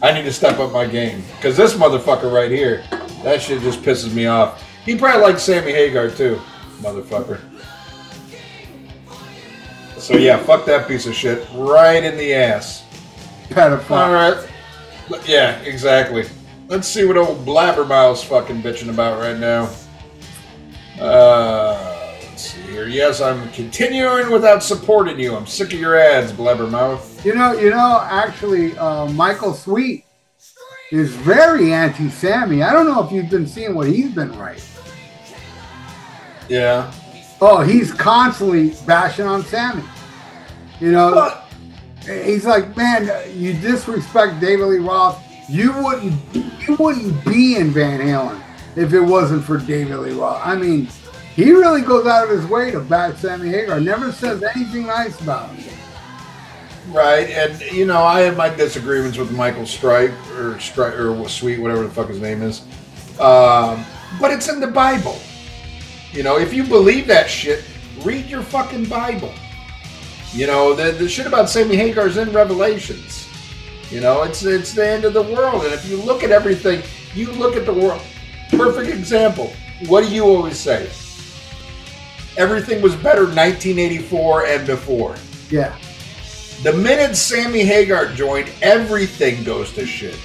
I 0.01 0.13
need 0.13 0.23
to 0.23 0.33
step 0.33 0.59
up 0.59 0.71
my 0.71 0.85
game 0.85 1.23
because 1.35 1.57
this 1.57 1.73
motherfucker 1.73 2.31
right 2.31 2.49
here, 2.49 2.83
that 3.23 3.41
shit 3.41 3.61
just 3.61 3.81
pisses 3.81 4.13
me 4.13 4.27
off. 4.27 4.63
He 4.85 4.97
probably 4.97 5.21
likes 5.21 5.43
Sammy 5.43 5.71
Hagar 5.71 6.09
too, 6.09 6.39
motherfucker. 6.79 7.41
So 9.97 10.15
yeah, 10.15 10.37
fuck 10.37 10.65
that 10.65 10.87
piece 10.87 11.05
of 11.05 11.13
shit 11.13 11.47
right 11.53 12.03
in 12.03 12.17
the 12.17 12.33
ass. 12.33 12.85
Pedophile. 13.49 13.91
All 13.91 14.13
right. 14.13 14.49
Yeah, 15.27 15.59
exactly. 15.61 16.25
Let's 16.67 16.87
see 16.87 17.03
what 17.03 17.17
old 17.17 17.45
Blabbermouth's 17.45 18.23
fucking 18.23 18.61
bitching 18.61 18.89
about 18.89 19.19
right 19.19 19.37
now. 19.37 19.69
Uh, 20.99 21.98
Yes, 22.87 23.21
I'm 23.21 23.49
continuing 23.51 24.31
without 24.31 24.63
supporting 24.63 25.19
you. 25.19 25.35
I'm 25.35 25.47
sick 25.47 25.73
of 25.73 25.79
your 25.79 25.97
ads, 25.97 26.31
Blabbermouth. 26.31 27.23
You 27.25 27.35
know, 27.35 27.53
you 27.53 27.69
know. 27.69 27.99
Actually, 28.03 28.77
uh, 28.77 29.07
Michael 29.07 29.53
Sweet 29.53 30.05
is 30.91 31.11
very 31.11 31.73
anti-Sammy. 31.73 32.63
I 32.63 32.73
don't 32.73 32.87
know 32.87 33.05
if 33.05 33.11
you've 33.11 33.29
been 33.29 33.47
seeing 33.47 33.75
what 33.75 33.87
he's 33.87 34.11
been 34.13 34.37
writing. 34.37 34.63
Yeah. 36.47 36.91
Oh, 37.41 37.61
he's 37.61 37.93
constantly 37.93 38.75
bashing 38.85 39.25
on 39.25 39.43
Sammy. 39.43 39.83
You 40.79 40.91
know, 40.91 41.13
But 41.13 41.45
he's 42.25 42.45
like, 42.45 42.75
man, 42.75 43.09
you 43.37 43.53
disrespect 43.53 44.39
David 44.39 44.65
Lee 44.65 44.77
Roth. 44.77 45.23
You 45.47 45.73
wouldn't, 45.83 46.13
you 46.33 46.75
wouldn't 46.75 47.25
be 47.25 47.55
in 47.55 47.71
Van 47.71 47.99
Halen 47.99 48.41
if 48.75 48.93
it 48.93 49.01
wasn't 49.01 49.43
for 49.43 49.57
David 49.57 49.97
Lee 49.97 50.13
Roth. 50.13 50.41
I 50.43 50.55
mean, 50.55 50.87
he 51.39 51.53
really 51.53 51.81
goes 51.81 52.05
out 52.05 52.25
of 52.25 52.29
his 52.29 52.45
way 52.47 52.69
to 52.69 52.81
back 52.81 53.15
Sammy 53.15 53.47
Hagar. 53.47 53.79
Never 53.79 54.11
says 54.11 54.43
anything 54.43 54.87
nice 54.87 55.19
about 55.21 55.49
him. 55.51 55.73
Right, 56.91 57.29
and 57.29 57.61
you 57.71 57.85
know, 57.85 58.01
I 58.01 58.21
have 58.21 58.35
my 58.35 58.49
disagreements 58.49 59.17
with 59.17 59.31
Michael 59.31 59.65
Stripe 59.65 60.13
or 60.33 60.59
Stripe 60.59 60.95
or 60.95 61.29
Sweet, 61.29 61.59
whatever 61.59 61.83
the 61.83 61.89
fuck 61.89 62.09
his 62.09 62.19
name 62.19 62.41
is. 62.41 62.61
Um, 63.21 63.85
but 64.19 64.31
it's 64.31 64.49
in 64.49 64.59
the 64.59 64.67
Bible. 64.67 65.17
You 66.11 66.23
know, 66.23 66.37
if 66.37 66.53
you 66.53 66.65
believe 66.65 67.07
that 67.07 67.29
shit, 67.29 67.63
read 68.01 68.25
your 68.25 68.41
fucking 68.41 68.85
Bible. 68.85 69.33
You 70.33 70.47
know, 70.47 70.73
the, 70.73 70.91
the 70.91 71.07
shit 71.07 71.25
about 71.25 71.49
Sammy 71.49 71.77
Hagar's 71.77 72.17
in 72.17 72.31
Revelations. 72.33 73.29
You 73.91 74.01
know, 74.01 74.23
it's 74.23 74.43
it's 74.43 74.73
the 74.73 74.85
end 74.85 75.05
of 75.05 75.13
the 75.13 75.23
world, 75.23 75.63
and 75.63 75.73
if 75.73 75.89
you 75.89 75.95
look 76.01 76.21
at 76.21 76.31
everything, 76.31 76.81
you 77.15 77.31
look 77.31 77.55
at 77.55 77.65
the 77.65 77.73
world. 77.73 78.01
Perfect 78.49 78.89
example. 78.89 79.53
What 79.87 80.03
do 80.03 80.13
you 80.13 80.25
always 80.25 80.59
say? 80.59 80.89
Everything 82.37 82.81
was 82.81 82.95
better 82.95 83.23
1984 83.23 84.45
and 84.45 84.67
before. 84.67 85.15
Yeah. 85.49 85.77
The 86.63 86.73
minute 86.73 87.15
Sammy 87.15 87.61
Hagar 87.61 88.07
joined, 88.13 88.51
everything 88.61 89.43
goes 89.43 89.71
to 89.73 89.85
shit. 89.85 90.17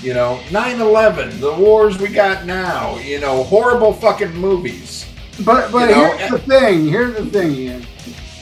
You 0.00 0.14
know, 0.14 0.40
9 0.50 0.80
11, 0.80 1.40
the 1.40 1.52
wars 1.52 1.98
we 1.98 2.08
got 2.08 2.44
now, 2.44 2.98
you 2.98 3.20
know, 3.20 3.44
horrible 3.44 3.92
fucking 3.92 4.34
movies. 4.34 5.06
But 5.44 5.72
but 5.72 5.88
You 5.88 5.96
know, 5.96 6.16
here's 6.16 6.30
the 6.30 6.38
thing. 6.38 6.86
Here's 6.86 7.14
the 7.14 7.26
thing, 7.26 7.52
Ian. 7.52 7.86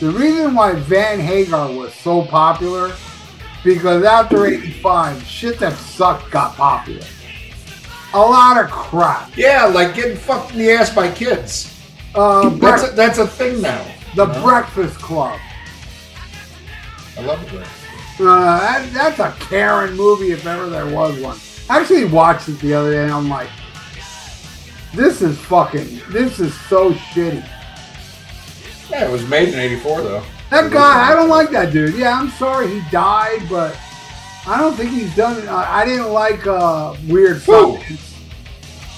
The 0.00 0.10
reason 0.10 0.54
why 0.54 0.74
Van 0.74 1.20
Hagar 1.20 1.72
was 1.72 1.94
so 1.94 2.22
popular 2.24 2.94
because 3.62 4.04
after 4.04 4.46
'85, 4.46 5.22
shit 5.22 5.58
that 5.58 5.74
sucked 5.74 6.30
got 6.30 6.56
popular. 6.56 7.04
A 8.14 8.18
lot 8.18 8.62
of 8.62 8.70
crap. 8.70 9.36
Yeah, 9.36 9.66
like 9.66 9.94
getting 9.94 10.16
fucked 10.16 10.52
in 10.52 10.58
the 10.58 10.72
ass 10.72 10.92
by 10.92 11.10
kids. 11.10 11.79
Uh, 12.14 12.48
That's 12.50 12.88
a, 12.88 12.92
that's 12.92 13.18
a 13.18 13.26
thing 13.26 13.60
now. 13.62 13.84
the 14.16 14.26
know? 14.26 14.42
Breakfast 14.42 14.98
Club. 14.98 15.38
I 17.16 17.20
love 17.22 17.54
it. 17.54 17.66
Uh, 18.20 18.58
that, 18.60 18.90
that's 18.92 19.18
a 19.20 19.32
Karen 19.46 19.94
movie 19.96 20.32
if 20.32 20.46
ever 20.46 20.68
there 20.68 20.86
was 20.86 21.18
one. 21.20 21.38
I 21.68 21.80
actually 21.80 22.04
watched 22.06 22.48
it 22.48 22.58
the 22.60 22.74
other 22.74 22.90
day 22.92 23.02
and 23.04 23.12
I'm 23.12 23.28
like, 23.28 23.48
this 24.92 25.22
is 25.22 25.38
fucking, 25.38 26.00
this 26.10 26.40
is 26.40 26.58
so 26.68 26.92
shitty. 26.92 27.46
Yeah, 28.90 29.08
it 29.08 29.12
was 29.12 29.26
made 29.28 29.50
in 29.50 29.58
84, 29.58 30.02
though. 30.02 30.22
That 30.50 30.72
guy, 30.72 31.10
I 31.12 31.14
don't 31.14 31.28
like 31.28 31.50
that 31.50 31.72
dude. 31.72 31.94
Yeah, 31.94 32.18
I'm 32.18 32.28
sorry 32.30 32.66
he 32.68 32.82
died, 32.90 33.42
but 33.48 33.78
I 34.46 34.58
don't 34.58 34.74
think 34.74 34.90
he's 34.90 35.14
done. 35.14 35.46
Uh, 35.46 35.64
I 35.68 35.84
didn't 35.84 36.08
like 36.12 36.44
uh, 36.46 36.96
Weird 37.06 37.40
Science. 37.40 38.09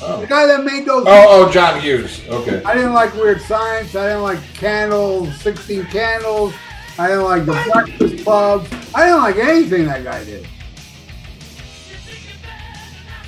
Oh. 0.05 0.21
The 0.21 0.27
guy 0.27 0.47
that 0.47 0.65
made 0.65 0.85
those. 0.85 1.05
oh, 1.07 1.47
oh, 1.47 1.53
John 1.53 1.81
Hughes. 1.81 2.21
Okay. 2.29 2.63
I 2.65 2.75
didn't 2.75 2.93
like 2.93 3.15
Weird 3.15 3.41
Science. 3.41 3.95
I 3.95 4.09
didn't 4.09 4.23
like 4.23 4.43
Candles, 4.55 5.35
16 5.41 5.85
Candles. 5.87 6.55
I 6.99 7.07
didn't 7.09 7.25
like 7.25 7.47
The 7.47 7.71
Breakfast 7.73 8.25
Club. 8.25 8.67
I 8.95 9.07
didn't 9.07 9.21
like 9.23 9.37
anything 9.37 9.87
that 9.87 10.03
guy 10.03 10.25
did. 10.25 10.47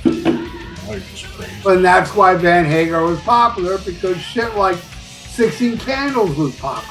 You're 0.04 1.00
just 1.00 1.26
crazy. 1.32 1.52
And 1.66 1.84
that's 1.84 2.14
why 2.14 2.34
Van 2.34 2.64
Hagar 2.64 3.04
was 3.04 3.20
popular 3.20 3.78
because 3.78 4.18
shit 4.18 4.54
like 4.56 4.76
16 4.76 5.78
Candles 5.78 6.37
was 6.37 6.56
popular. 6.56 6.90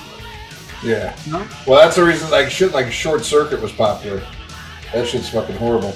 Yeah. 0.84 1.16
You 1.26 1.34
know? 1.34 1.48
Well, 1.68 1.82
that's 1.82 1.96
the 1.96 2.04
reason, 2.04 2.30
like, 2.32 2.50
shit 2.50 2.72
like 2.72 2.92
Short 2.92 3.24
Circuit 3.24 3.62
was 3.62 3.72
popular. 3.72 4.22
That 4.94 5.08
shit's 5.08 5.30
fucking 5.30 5.56
horrible. 5.56 5.94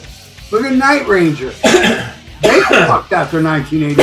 Look 0.51 0.63
at 0.63 0.73
Night 0.73 1.07
Ranger. 1.07 1.53
they 2.41 2.61
fucked 2.69 3.13
after 3.13 3.41
1980. 3.41 3.95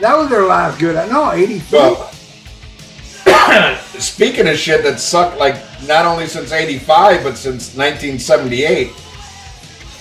That 0.00 0.16
was 0.16 0.28
their 0.28 0.44
last 0.44 0.78
good. 0.78 0.94
No, 1.10 1.32
83. 1.32 1.78
Well, 1.78 2.10
speaking 3.98 4.46
of 4.48 4.56
shit 4.56 4.82
that 4.82 5.00
sucked, 5.00 5.38
like 5.38 5.56
not 5.86 6.04
only 6.04 6.26
since 6.26 6.52
'85 6.52 7.24
but 7.24 7.36
since 7.36 7.74
1978, 7.74 8.88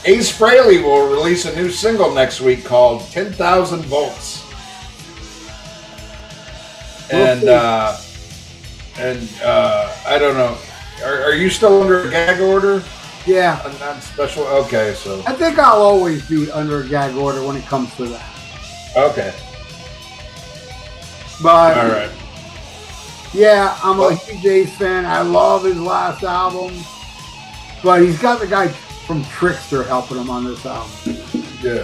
Ace 0.05 0.37
Frehley 0.37 0.83
will 0.83 1.07
release 1.07 1.45
a 1.45 1.55
new 1.55 1.69
single 1.69 2.13
next 2.13 2.41
week 2.41 2.63
called 2.63 3.01
"10,000 3.11 3.81
Volts," 3.85 4.43
and 7.11 7.47
uh, 7.47 7.97
and 8.97 9.29
uh, 9.43 9.95
I 10.05 10.19
don't 10.19 10.35
know. 10.35 10.57
Are, 11.03 11.23
are 11.23 11.33
you 11.33 11.49
still 11.49 11.81
under 11.81 12.07
a 12.07 12.11
gag 12.11 12.41
order? 12.41 12.83
Yeah. 13.25 13.59
A 13.67 13.79
non-special? 13.79 14.43
Okay, 14.43 14.93
so 14.93 15.21
I 15.25 15.33
think 15.33 15.57
I'll 15.57 15.81
always 15.81 16.27
be 16.29 16.51
under 16.51 16.81
a 16.81 16.87
gag 16.87 17.15
order 17.15 17.43
when 17.45 17.55
it 17.55 17.65
comes 17.65 17.93
to 17.95 18.05
that. 18.05 18.29
Okay. 18.95 19.33
But 21.41 21.77
All 21.77 21.87
right. 21.89 22.11
yeah, 23.33 23.77
I'm 23.83 23.97
Well- 23.97 24.09
a 24.09 24.15
huge 24.15 24.45
Ace 24.45 24.73
fan. 24.77 25.05
I 25.05 25.21
love 25.21 25.63
his 25.63 25.77
last 25.79 26.23
album, 26.23 26.73
but 27.83 28.01
he's 28.01 28.19
got 28.19 28.39
the 28.39 28.47
guy 28.47 28.67
from 29.07 29.23
Trixter 29.25 29.83
helping 29.85 30.17
him 30.17 30.29
on 30.29 30.45
this 30.45 30.65
album. 30.65 30.91
Yeah. 31.61 31.83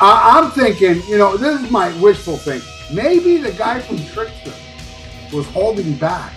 I, 0.00 0.38
I'm 0.40 0.50
thinking, 0.50 1.02
you 1.08 1.18
know, 1.18 1.36
this 1.36 1.60
is 1.62 1.70
my 1.70 1.92
wishful 2.00 2.36
thing. 2.36 2.60
Maybe 2.92 3.36
the 3.38 3.52
guy 3.52 3.80
from 3.80 3.96
Trixter 3.98 4.52
was 5.32 5.46
holding 5.46 5.94
back 5.94 6.32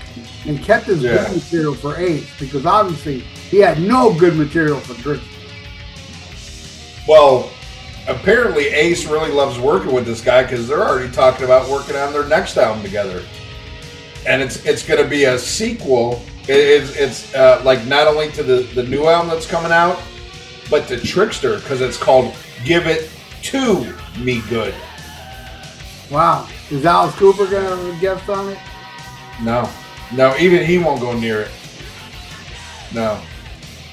and 0.48 0.62
kept 0.64 0.86
his 0.88 1.02
Yeah. 1.02 1.26
good 1.28 1.36
material 1.36 1.74
for 1.76 1.98
Ace 1.98 2.28
because 2.40 2.66
obviously 2.66 3.20
he 3.50 3.58
had 3.60 3.80
no 3.82 4.14
good 4.14 4.36
material 4.36 4.80
for 4.80 4.94
Trixter. 4.96 5.24
Well, 7.08 7.50
apparently 8.08 8.68
Ace 8.68 9.06
really 9.06 9.32
loves 9.32 9.60
working 9.60 9.92
with 9.94 10.06
this 10.06 10.22
guy 10.22 10.44
because 10.44 10.68
they're 10.68 10.88
already 10.88 11.12
talking 11.12 11.46
about 11.46 11.70
working 11.70 11.96
on 11.96 12.14
their 12.14 12.26
next 12.26 12.58
album 12.58 12.84
together, 12.84 13.24
and 14.26 14.42
it's 14.42 14.58
it's 14.66 14.84
going 14.84 15.02
to 15.04 15.10
be 15.10 15.26
a 15.26 15.38
sequel. 15.38 16.22
It- 16.48 16.56
It's 16.84 16.96
it's 16.96 17.36
uh, 17.36 17.62
like 17.64 17.86
not 17.86 18.08
only 18.08 18.32
to 18.34 18.44
the 18.44 18.64
the 18.76 18.84
new 18.84 19.08
album 19.08 19.30
that's 19.30 19.46
coming 19.48 19.72
out, 19.72 20.00
but 20.70 20.88
to 20.88 20.98
Trixter 20.98 21.56
because 21.60 21.82
it's 21.82 21.98
called 21.98 22.34
"Give 22.64 22.88
It 22.88 23.10
to 23.44 23.94
Me 24.20 24.42
Good." 24.50 24.74
Wow. 26.12 26.48
Is 26.72 26.86
Alice 26.86 27.16
Cooper 27.16 27.46
going 27.46 27.64
to 27.64 27.70
have 27.76 27.98
a 27.98 28.00
guest 28.00 28.30
on 28.30 28.50
it? 28.50 28.58
No, 29.42 29.68
no, 30.14 30.36
even 30.38 30.64
he 30.64 30.78
won't 30.78 31.02
go 31.02 31.18
near 31.18 31.42
it. 31.42 31.52
No. 32.94 33.22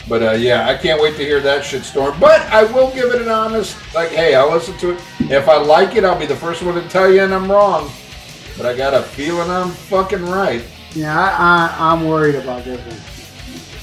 But 0.08 0.22
uh, 0.22 0.32
yeah, 0.32 0.68
I 0.68 0.76
can't 0.76 1.00
wait 1.00 1.16
to 1.16 1.24
hear 1.24 1.40
that 1.40 1.64
shit 1.64 1.84
storm. 1.84 2.18
But 2.18 2.40
I 2.52 2.64
will 2.64 2.92
give 2.92 3.12
it 3.12 3.22
an 3.22 3.28
honest, 3.28 3.76
like, 3.94 4.10
hey, 4.10 4.34
I'll 4.34 4.50
listen 4.50 4.76
to 4.78 4.90
it. 4.90 5.00
If 5.20 5.48
I 5.48 5.56
like 5.56 5.96
it, 5.96 6.04
I'll 6.04 6.18
be 6.18 6.26
the 6.26 6.36
first 6.36 6.62
one 6.62 6.74
to 6.74 6.88
tell 6.88 7.10
you, 7.10 7.22
and 7.22 7.32
I'm 7.32 7.50
wrong. 7.50 7.90
But 8.56 8.66
I 8.66 8.76
got 8.76 8.94
a 8.94 9.02
feeling 9.02 9.48
I'm 9.48 9.70
fucking 9.70 10.24
right. 10.26 10.64
Yeah, 10.94 11.18
I, 11.18 11.76
I, 11.78 11.92
I'm 11.92 12.06
worried 12.06 12.34
about 12.34 12.64
this 12.64 12.80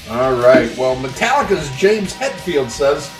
one. 0.06 0.18
All 0.18 0.32
right. 0.36 0.76
Well, 0.76 0.96
Metallica's 0.96 1.70
James 1.76 2.12
Hetfield 2.12 2.70
says, 2.70 3.10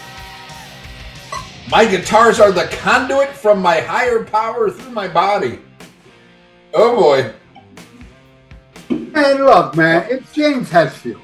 "My 1.71 1.85
guitars 1.85 2.39
are 2.39 2.53
the 2.53 2.67
conduit 2.67 3.31
from 3.31 3.61
my 3.61 3.81
higher 3.81 4.25
power 4.25 4.71
through 4.71 4.93
my 4.93 5.09
body." 5.09 5.59
Oh 6.75 7.01
boy. 7.01 7.33
And 9.15 9.45
look, 9.45 9.77
man, 9.77 10.07
it's 10.11 10.33
James 10.33 10.69
Hetfield, 10.71 11.21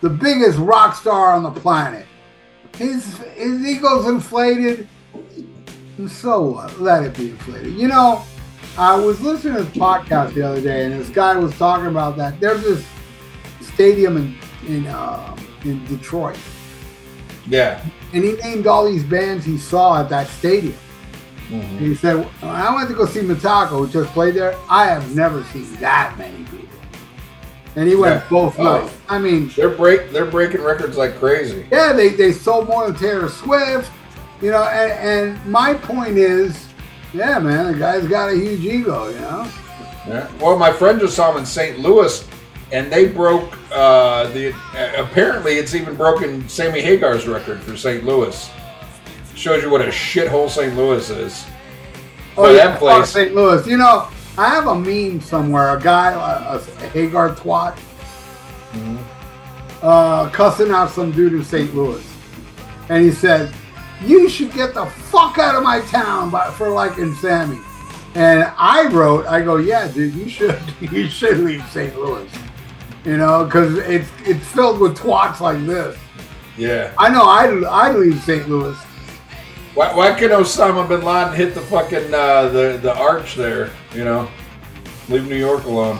the 0.00 0.08
biggest 0.10 0.58
rock 0.58 0.94
star 0.96 1.32
on 1.32 1.42
the 1.42 1.50
planet. 1.50 2.06
His 2.76 3.16
his 3.34 3.64
ego's 3.66 4.06
inflated. 4.06 4.88
And 5.98 6.10
so 6.10 6.42
what? 6.42 6.80
Let 6.80 7.04
it 7.04 7.16
be 7.16 7.30
inflated. 7.30 7.74
You 7.74 7.88
know, 7.88 8.22
I 8.78 8.96
was 8.96 9.20
listening 9.20 9.56
to 9.56 9.62
this 9.64 9.76
podcast 9.76 10.34
the 10.34 10.42
other 10.42 10.60
day, 10.60 10.84
and 10.86 10.98
this 10.98 11.10
guy 11.10 11.36
was 11.36 11.56
talking 11.58 11.86
about 11.86 12.16
that. 12.16 12.40
There's 12.40 12.62
this 12.62 12.86
stadium 13.60 14.16
in 14.16 14.38
in 14.66 14.86
uh, 14.86 15.36
in 15.64 15.84
Detroit, 15.86 16.38
Yeah. 17.46 17.84
and 18.14 18.24
he 18.24 18.32
named 18.32 18.66
all 18.66 18.90
these 18.90 19.04
bands 19.04 19.44
he 19.44 19.58
saw 19.58 20.00
at 20.00 20.08
that 20.08 20.28
stadium. 20.28 20.74
Mhm. 21.50 21.78
He 21.80 21.94
said, 21.96 22.26
I 22.42 22.72
went 22.74 22.88
to 22.88 22.94
go 22.94 23.04
see 23.06 23.20
Metallica, 23.20 23.70
who 23.70 23.88
just 23.88 24.10
played 24.12 24.34
there, 24.34 24.54
I 24.70 24.86
have 24.86 25.14
never 25.16 25.42
seen 25.52 25.66
that 25.80 26.16
many 26.16 26.44
people. 26.44 26.59
And 27.76 27.88
he 27.88 27.94
went 27.94 28.16
Yeah. 28.16 28.22
both 28.30 28.58
Oh. 28.58 28.64
nights. 28.80 28.92
I 29.08 29.18
mean, 29.18 29.50
They're 29.56 29.68
break. 29.68 30.12
They're 30.12 30.24
breaking 30.26 30.62
records 30.62 30.96
like 30.96 31.18
crazy. 31.18 31.66
yeah, 31.70 31.92
they, 31.92 32.08
they 32.10 32.32
sold 32.32 32.68
more 32.68 32.86
than 32.90 32.96
Taylor 32.96 33.28
Swift, 33.28 33.90
you 34.42 34.50
know, 34.50 34.64
and, 34.64 34.92
and 35.36 35.46
my 35.46 35.74
point 35.74 36.18
is, 36.18 36.66
yeah, 37.12 37.38
man, 37.38 37.72
the 37.72 37.78
guy's 37.78 38.06
got 38.06 38.30
a 38.30 38.34
huge 38.34 38.64
ego, 38.64 39.08
you 39.08 39.18
know? 39.20 39.46
Yeah. 40.08 40.26
Well, 40.40 40.58
my 40.58 40.72
friend 40.72 40.98
just 41.00 41.14
saw 41.14 41.30
him 41.30 41.38
in 41.38 41.46
St. 41.46 41.78
Louis, 41.78 42.26
and 42.72 42.90
they 42.90 43.06
broke 43.06 43.56
uh, 43.72 44.28
the. 44.28 44.52
Uh, 44.74 44.92
apparently, 45.02 45.54
it's 45.58 45.74
even 45.74 45.94
broken 45.94 46.48
Sammy 46.48 46.80
Hagar's 46.80 47.28
record 47.28 47.60
for 47.62 47.76
St. 47.76 48.04
Louis. 48.04 48.50
Shows 49.34 49.62
you 49.62 49.70
what 49.70 49.80
a 49.82 49.86
shithole 49.86 50.48
St. 50.48 50.74
Louis 50.76 51.08
is. 51.10 51.44
But 52.34 52.52
that 52.54 52.78
place- 52.78 53.10
St. 53.10 53.34
Louis. 53.34 53.66
You 53.66 53.76
know, 53.76 54.08
I 54.40 54.48
have 54.48 54.66
a 54.68 54.74
meme 54.74 55.20
somewhere, 55.20 55.76
a 55.76 55.80
guy, 55.80 56.12
a, 56.12 56.56
a 56.56 56.88
Hagar 56.88 57.34
twat, 57.34 57.76
Mm-hmm. 58.72 58.98
uh, 59.82 60.30
cussing 60.30 60.70
out 60.70 60.90
some 60.90 61.10
dude 61.10 61.32
in 61.32 61.44
St. 61.44 61.74
Louis. 61.74 62.06
And 62.88 63.02
he 63.04 63.10
said, 63.10 63.52
You 64.00 64.28
should 64.28 64.52
get 64.52 64.74
the 64.74 64.86
fuck 64.86 65.38
out 65.38 65.56
of 65.56 65.62
my 65.64 65.80
town 65.82 66.30
by, 66.30 66.50
for 66.52 66.68
liking 66.70 67.14
Sammy. 67.16 67.58
And 68.14 68.44
I 68.56 68.88
wrote, 68.88 69.26
I 69.26 69.40
go, 69.42 69.56
Yeah, 69.56 69.88
dude, 69.88 70.14
you 70.14 70.28
should 70.28 70.58
you 70.80 71.08
should 71.08 71.38
leave 71.40 71.64
St. 71.70 71.94
Louis. 71.98 72.30
You 73.04 73.16
know, 73.16 73.44
because 73.44 73.76
it's 73.78 74.08
it's 74.24 74.46
filled 74.46 74.78
with 74.80 74.96
twats 74.96 75.40
like 75.40 75.64
this. 75.66 75.98
Yeah. 76.56 76.92
I 76.98 77.08
know 77.10 77.24
I'd, 77.24 77.64
I'd 77.64 77.96
leave 77.96 78.22
St. 78.22 78.48
Louis. 78.48 78.76
Why, 79.74 79.94
why 79.94 80.12
could 80.18 80.30
Osama 80.30 80.88
bin 80.88 81.02
Laden 81.02 81.34
hit 81.34 81.54
the 81.54 81.60
fucking 81.62 82.12
uh, 82.14 82.48
the 82.48 82.78
the 82.80 82.94
arch 82.96 83.34
there? 83.34 83.70
You 83.94 84.04
know, 84.04 84.30
leave 85.08 85.28
New 85.28 85.36
York 85.36 85.64
alone. 85.64 85.98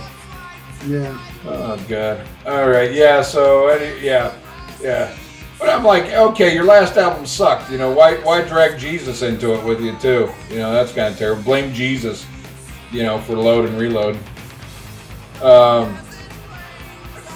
Yeah. 0.86 1.18
Oh 1.44 1.82
god. 1.88 2.26
All 2.46 2.68
right. 2.68 2.92
Yeah. 2.92 3.22
So 3.22 3.68
any, 3.68 4.04
yeah, 4.04 4.36
yeah. 4.80 5.16
But 5.58 5.68
I'm 5.68 5.84
like, 5.84 6.04
okay, 6.12 6.54
your 6.54 6.64
last 6.64 6.96
album 6.96 7.26
sucked. 7.26 7.70
You 7.70 7.78
know, 7.78 7.90
why 7.90 8.16
why 8.18 8.42
drag 8.42 8.78
Jesus 8.78 9.22
into 9.22 9.54
it 9.54 9.64
with 9.64 9.80
you 9.80 9.96
too? 9.98 10.30
You 10.48 10.58
know, 10.58 10.72
that's 10.72 10.92
kind 10.92 11.12
of 11.12 11.18
terrible. 11.18 11.42
Blame 11.42 11.72
Jesus. 11.74 12.26
You 12.92 13.02
know, 13.02 13.20
for 13.20 13.36
load 13.36 13.68
and 13.68 13.78
reload. 13.78 14.18
Um, 15.42 15.96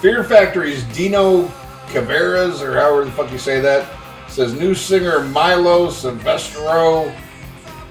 Fear 0.00 0.24
Factory's 0.24 0.82
Dino 0.94 1.46
Cazares, 1.88 2.60
or 2.60 2.74
however 2.74 3.04
the 3.04 3.12
fuck 3.12 3.30
you 3.30 3.38
say 3.38 3.60
that, 3.60 3.88
says 4.28 4.52
new 4.52 4.74
singer 4.74 5.20
Milo 5.20 5.90
Silvestro. 5.90 7.10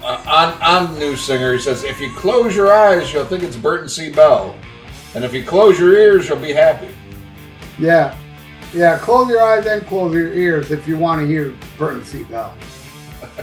Uh, 0.03 0.21
on 0.61 0.61
on 0.89 0.99
new 0.99 1.15
singer, 1.15 1.53
he 1.53 1.59
says, 1.59 1.83
if 1.83 1.99
you 2.01 2.11
close 2.13 2.55
your 2.55 2.73
eyes, 2.73 3.13
you'll 3.13 3.25
think 3.25 3.43
it's 3.43 3.55
Burton 3.55 3.87
C. 3.87 4.09
Bell. 4.11 4.55
And 5.15 5.23
if 5.23 5.33
you 5.33 5.43
close 5.45 5.79
your 5.79 5.93
ears, 5.97 6.27
you'll 6.27 6.39
be 6.39 6.51
happy. 6.53 6.89
Yeah. 7.79 8.17
Yeah, 8.73 8.97
close 8.97 9.29
your 9.29 9.41
eyes 9.41 9.65
and 9.67 9.85
close 9.85 10.13
your 10.13 10.33
ears 10.33 10.71
if 10.71 10.87
you 10.87 10.97
want 10.97 11.21
to 11.21 11.27
hear 11.27 11.53
Burton 11.77 12.03
C. 12.03 12.23
Bell. 12.23 12.53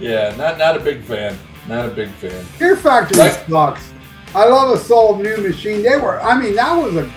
Yeah, 0.00 0.34
not 0.36 0.58
not 0.58 0.76
a 0.76 0.80
big 0.80 1.02
fan. 1.04 1.38
Not 1.68 1.86
a 1.86 1.90
big 1.90 2.10
fan. 2.10 2.44
Fear 2.44 2.74
Factory 2.76 3.18
Like- 3.18 3.46
sucks. 3.48 3.92
I 4.34 4.46
love 4.48 4.70
a 4.76 4.78
Soul 4.82 5.16
New 5.18 5.36
Machine. 5.36 5.80
They 5.82 5.96
were, 5.96 6.20
I 6.20 6.36
mean, 6.40 6.56
that 6.56 6.74
was 6.74 6.96
a, 6.96 7.12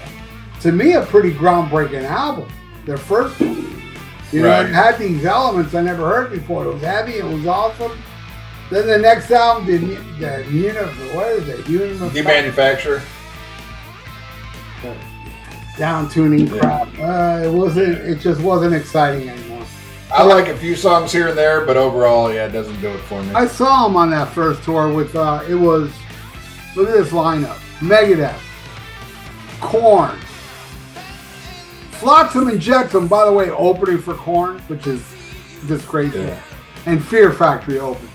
to 0.61 0.71
me, 0.71 0.93
a 0.93 1.01
pretty 1.03 1.31
groundbreaking 1.33 2.03
album. 2.03 2.47
Their 2.85 2.97
first. 2.97 3.39
You 3.39 4.41
know, 4.43 4.49
Right. 4.49 4.65
it 4.67 4.73
had 4.73 4.99
these 4.99 5.25
elements 5.25 5.73
I 5.73 5.81
never 5.81 6.07
heard 6.07 6.29
before. 6.29 6.65
It 6.65 6.73
was 6.73 6.83
heavy. 6.83 7.13
It 7.13 7.23
was 7.25 7.47
awesome. 7.47 7.97
Then 8.71 8.87
the 8.87 8.97
next 8.97 9.29
album, 9.31 9.65
the, 9.67 9.77
the 9.77 10.43
Unif, 10.49 11.15
what 11.15 11.27
is 11.33 11.47
it? 11.49 11.65
Unif- 11.65 12.11
The 12.13 12.23
manufacturer. 12.23 13.01
down 15.77 16.09
tuning 16.09 16.47
Yeah. 16.47 16.59
crap. 16.59 16.87
Uh, 16.99 17.43
it 17.45 17.51
wasn't. 17.51 17.97
It 17.99 18.19
just 18.19 18.41
wasn't 18.41 18.73
exciting 18.73 19.29
anymore. 19.29 19.63
I 20.11 20.23
like 20.23 20.47
a 20.47 20.55
few 20.57 20.75
songs 20.75 21.11
here 21.11 21.27
and 21.29 21.37
there, 21.37 21.65
but 21.65 21.75
overall, 21.77 22.31
yeah, 22.33 22.45
it 22.45 22.51
doesn't 22.51 22.79
do 22.79 22.87
it 22.89 22.99
for 23.01 23.21
me. 23.21 23.33
I 23.33 23.45
saw 23.47 23.85
him 23.87 23.97
on 23.97 24.09
that 24.11 24.29
first 24.29 24.63
tour 24.63 24.91
with. 24.93 25.15
Uh, 25.15 25.43
it 25.49 25.55
was. 25.55 25.91
Look 26.75 26.87
at 26.89 26.95
this 26.95 27.09
lineup: 27.11 27.57
Megadeth, 27.79 28.39
Korn, 29.59 30.17
Flotsam 31.91 32.47
and 32.47 32.59
Jetsam. 32.61 33.07
By 33.07 33.25
the 33.25 33.31
way, 33.33 33.49
opening 33.49 33.97
for 34.01 34.13
Korn, 34.13 34.59
which 34.67 34.87
is 34.87 35.01
just 35.67 35.87
crazy, 35.87 36.19
Yeah. 36.19 36.39
and 36.85 37.03
Fear 37.03 37.31
Factory 37.33 37.79
opened. 37.79 38.09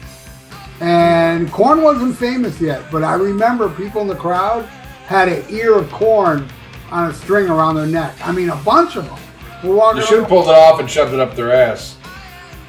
And 0.81 1.53
Korn 1.53 1.83
wasn't 1.83 2.17
famous 2.17 2.61
yet, 2.61 2.83
but 2.91 3.05
I 3.05 3.15
remember 3.15 3.69
people 3.69 4.01
in 4.01 4.09
the 4.09 4.15
crowd 4.15 4.65
had 5.07 5.29
an 5.29 5.45
ear 5.51 5.75
of 5.75 5.91
corn 5.91 6.49
on 6.91 7.11
a 7.11 7.15
string 7.15 7.49
around 7.49 7.77
their 7.77 7.87
neck. 7.87 8.15
I 8.25 8.33
mean, 8.33 8.49
a 8.49 8.57
bunch 8.57 8.97
of 8.97 9.05
them. 9.05 9.19
Were 9.63 9.77
walking 9.77 10.01
You 10.01 10.07
should 10.07 10.21
have 10.21 10.29
pulled 10.29 10.47
it 10.47 10.55
off 10.55 10.81
and 10.81 10.91
shoved 10.91 11.13
it 11.13 11.21
up 11.21 11.37
their 11.37 11.53
ass. 11.53 11.97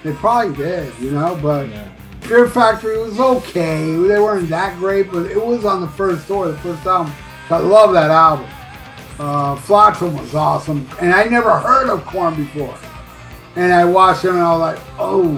They 0.04 0.14
probably 0.14 0.56
did, 0.56 0.94
you 1.00 1.12
know, 1.12 1.40
but 1.42 1.70
Yeah. 1.70 1.88
Fear 2.22 2.50
Factory 2.50 2.98
was 2.98 3.20
okay. 3.20 3.86
They 3.94 4.20
weren't 4.20 4.50
that 4.50 4.78
great, 4.78 5.12
but 5.12 5.26
it 5.26 5.44
was 5.44 5.66
on 5.66 5.82
the 5.82 5.88
first 5.88 6.28
tour, 6.28 6.50
the 6.50 6.58
first 6.60 6.86
album. 6.86 7.12
I 7.50 7.58
love 7.58 7.94
that 7.94 8.12
album. 8.12 8.48
Uh, 9.20 9.56
Flotsam 9.56 10.16
was 10.16 10.34
awesome, 10.34 10.88
and 11.02 11.14
I 11.14 11.26
never 11.26 11.52
heard 11.60 11.90
of 11.90 12.06
Korn 12.06 12.36
before. 12.36 12.78
And 13.56 13.74
I 13.74 13.86
watched 13.86 14.24
them, 14.24 14.36
and 14.36 14.44
I 14.44 14.52
was 14.52 14.60
like, 14.60 14.80
"Oh, 14.98 15.36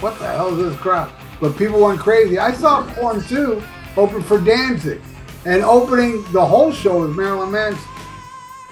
what 0.00 0.18
the 0.18 0.26
hell 0.26 0.58
is 0.58 0.70
this 0.70 0.80
crap?" 0.80 1.10
But 1.42 1.58
people 1.58 1.80
went 1.80 1.98
crazy. 1.98 2.38
I 2.38 2.52
saw 2.52 2.86
Korn 2.94 3.20
too, 3.24 3.60
open 3.96 4.22
for 4.22 4.38
Danzig, 4.40 5.00
and 5.44 5.64
opening 5.64 6.22
the 6.32 6.46
whole 6.46 6.70
show 6.70 7.00
was 7.00 7.16
Marilyn 7.16 7.50
Manson. 7.50 7.82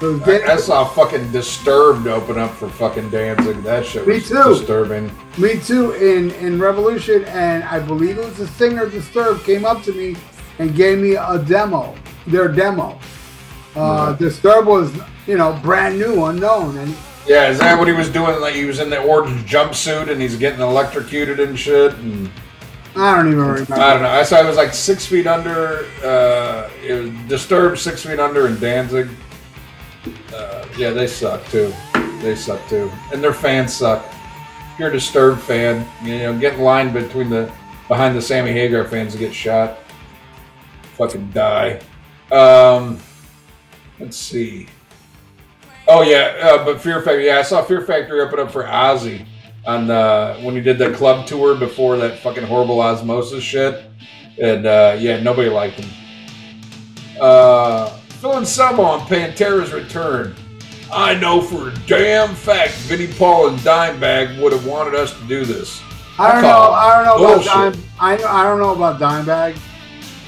It 0.01 0.07
was 0.07 0.23
I, 0.23 0.53
I 0.53 0.57
saw 0.57 0.85
fucking 0.85 1.33
Disturbed 1.33 2.07
open 2.07 2.39
up 2.39 2.53
for 2.55 2.69
fucking 2.71 3.11
Danzig. 3.11 3.57
That 3.65 3.85
shit 3.85 4.07
Me 4.07 4.15
was 4.15 4.29
too. 4.29 4.55
disturbing. 4.55 5.11
Me 5.37 5.59
too 5.59 5.93
in 5.95 6.31
in 6.37 6.61
Revolution, 6.61 7.25
and 7.25 7.65
I 7.65 7.81
believe 7.81 8.19
it 8.19 8.25
was 8.25 8.37
the 8.37 8.47
singer 8.47 8.89
Disturbed 8.89 9.45
came 9.45 9.65
up 9.65 9.83
to 9.83 9.93
me 9.93 10.15
and 10.61 10.73
gave 10.77 11.01
me 11.01 11.17
a 11.17 11.43
demo, 11.45 11.97
their 12.29 12.47
demo. 12.47 13.01
Uh, 13.75 14.13
Disturbed 14.13 14.69
was 14.69 14.93
you 15.27 15.37
know 15.37 15.59
brand 15.61 15.99
new, 15.99 16.25
unknown, 16.27 16.79
and 16.79 16.97
Yeah, 17.27 17.49
is 17.51 17.59
that 17.59 17.77
what 17.77 17.89
he 17.89 17.95
was 17.95 18.09
doing? 18.11 18.41
Like 18.41 18.55
he 18.55 18.65
was 18.65 18.79
in 18.79 18.91
the 18.91 19.03
orange 19.03 19.51
jumpsuit 19.51 20.09
and 20.09 20.23
he's 20.23 20.37
getting 20.37 20.61
electrocuted 20.61 21.41
and 21.41 21.59
shit. 21.59 21.95
And 21.95 22.31
I 22.97 23.17
don't 23.17 23.29
even 23.29 23.39
remember. 23.39 23.75
I 23.75 23.93
don't 23.93 24.03
know. 24.03 24.09
I 24.09 24.23
saw 24.23 24.41
it 24.41 24.47
was 24.47 24.57
like 24.57 24.75
six 24.75 25.07
feet 25.07 25.27
under. 25.27 25.87
Uh, 26.03 26.69
it 26.85 26.93
was 26.93 27.11
Disturbed, 27.29 27.79
six 27.79 28.05
feet 28.05 28.19
under, 28.19 28.47
and 28.47 28.61
Danzig. 28.61 29.09
Uh, 30.35 30.67
yeah, 30.77 30.91
they 30.91 31.07
suck 31.07 31.45
too. 31.49 31.73
They 32.21 32.35
suck 32.35 32.67
too, 32.69 32.91
and 33.13 33.23
their 33.23 33.33
fans 33.33 33.75
suck. 33.75 34.05
If 34.73 34.79
you're 34.79 34.89
a 34.89 34.93
Disturbed 34.93 35.41
fan, 35.43 35.87
you 36.05 36.19
know, 36.19 36.39
get 36.39 36.55
in 36.55 36.61
line 36.61 36.93
between 36.93 37.31
the 37.31 37.53
behind 37.87 38.17
the 38.17 38.23
Sammy 38.23 38.53
Hagar 38.53 38.85
fans 38.85 39.13
to 39.13 39.19
get 39.19 39.33
shot. 39.33 39.79
Fucking 40.97 41.31
die. 41.31 41.81
Um, 42.33 42.99
let's 43.99 44.17
see. 44.17 44.67
Oh 45.87 46.03
yeah, 46.03 46.37
uh, 46.43 46.65
but 46.65 46.81
Fear 46.81 47.03
Factory. 47.03 47.27
Yeah, 47.27 47.39
I 47.39 47.43
saw 47.43 47.63
Fear 47.63 47.83
Factory 47.83 48.21
open 48.21 48.41
up 48.41 48.51
for 48.51 48.65
Ozzy 48.65 49.27
on 49.67 49.91
uh, 49.91 50.37
when 50.41 50.55
he 50.55 50.61
did 50.61 50.79
the 50.79 50.93
club 50.93 51.27
tour 51.27 51.55
before 51.55 51.97
that 51.99 52.19
fucking 52.19 52.45
horrible 52.45 52.79
Ozzmosis 52.79 53.41
shit, 53.41 53.85
and 54.41 54.67
uh, 54.67 54.97
yeah, 54.99 55.21
nobody 55.21 55.49
liked 55.49 55.81
him. 55.81 55.91
Uh, 57.21 57.91
Phil 58.21 58.37
Anselmo 58.37 58.83
on 58.83 59.01
Pantera's 59.07 59.73
return. 59.73 60.35
I 60.93 61.15
know 61.15 61.41
for 61.41 61.69
a 61.69 61.75
damn 61.87 62.35
fact 62.35 62.73
Vinnie 62.73 63.13
Paul 63.13 63.49
and 63.49 63.59
Dimebag 63.61 64.41
would 64.43 64.53
have 64.53 64.67
wanted 64.67 64.95
us 64.95 65.17
to 65.19 65.27
do 65.27 65.45
this. 65.45 65.81
I 66.19 66.33
don't 66.33 66.43
know. 66.43 66.49
I 66.49 67.05
don't 67.05 67.21
know 67.21 67.35
about. 67.35 67.45
Dime. 67.45 67.83
I 67.99 68.15
I 68.15 68.43
don't 68.43 68.59
know 68.59 68.75
about 68.75 69.01
Dimebag, 69.01 69.59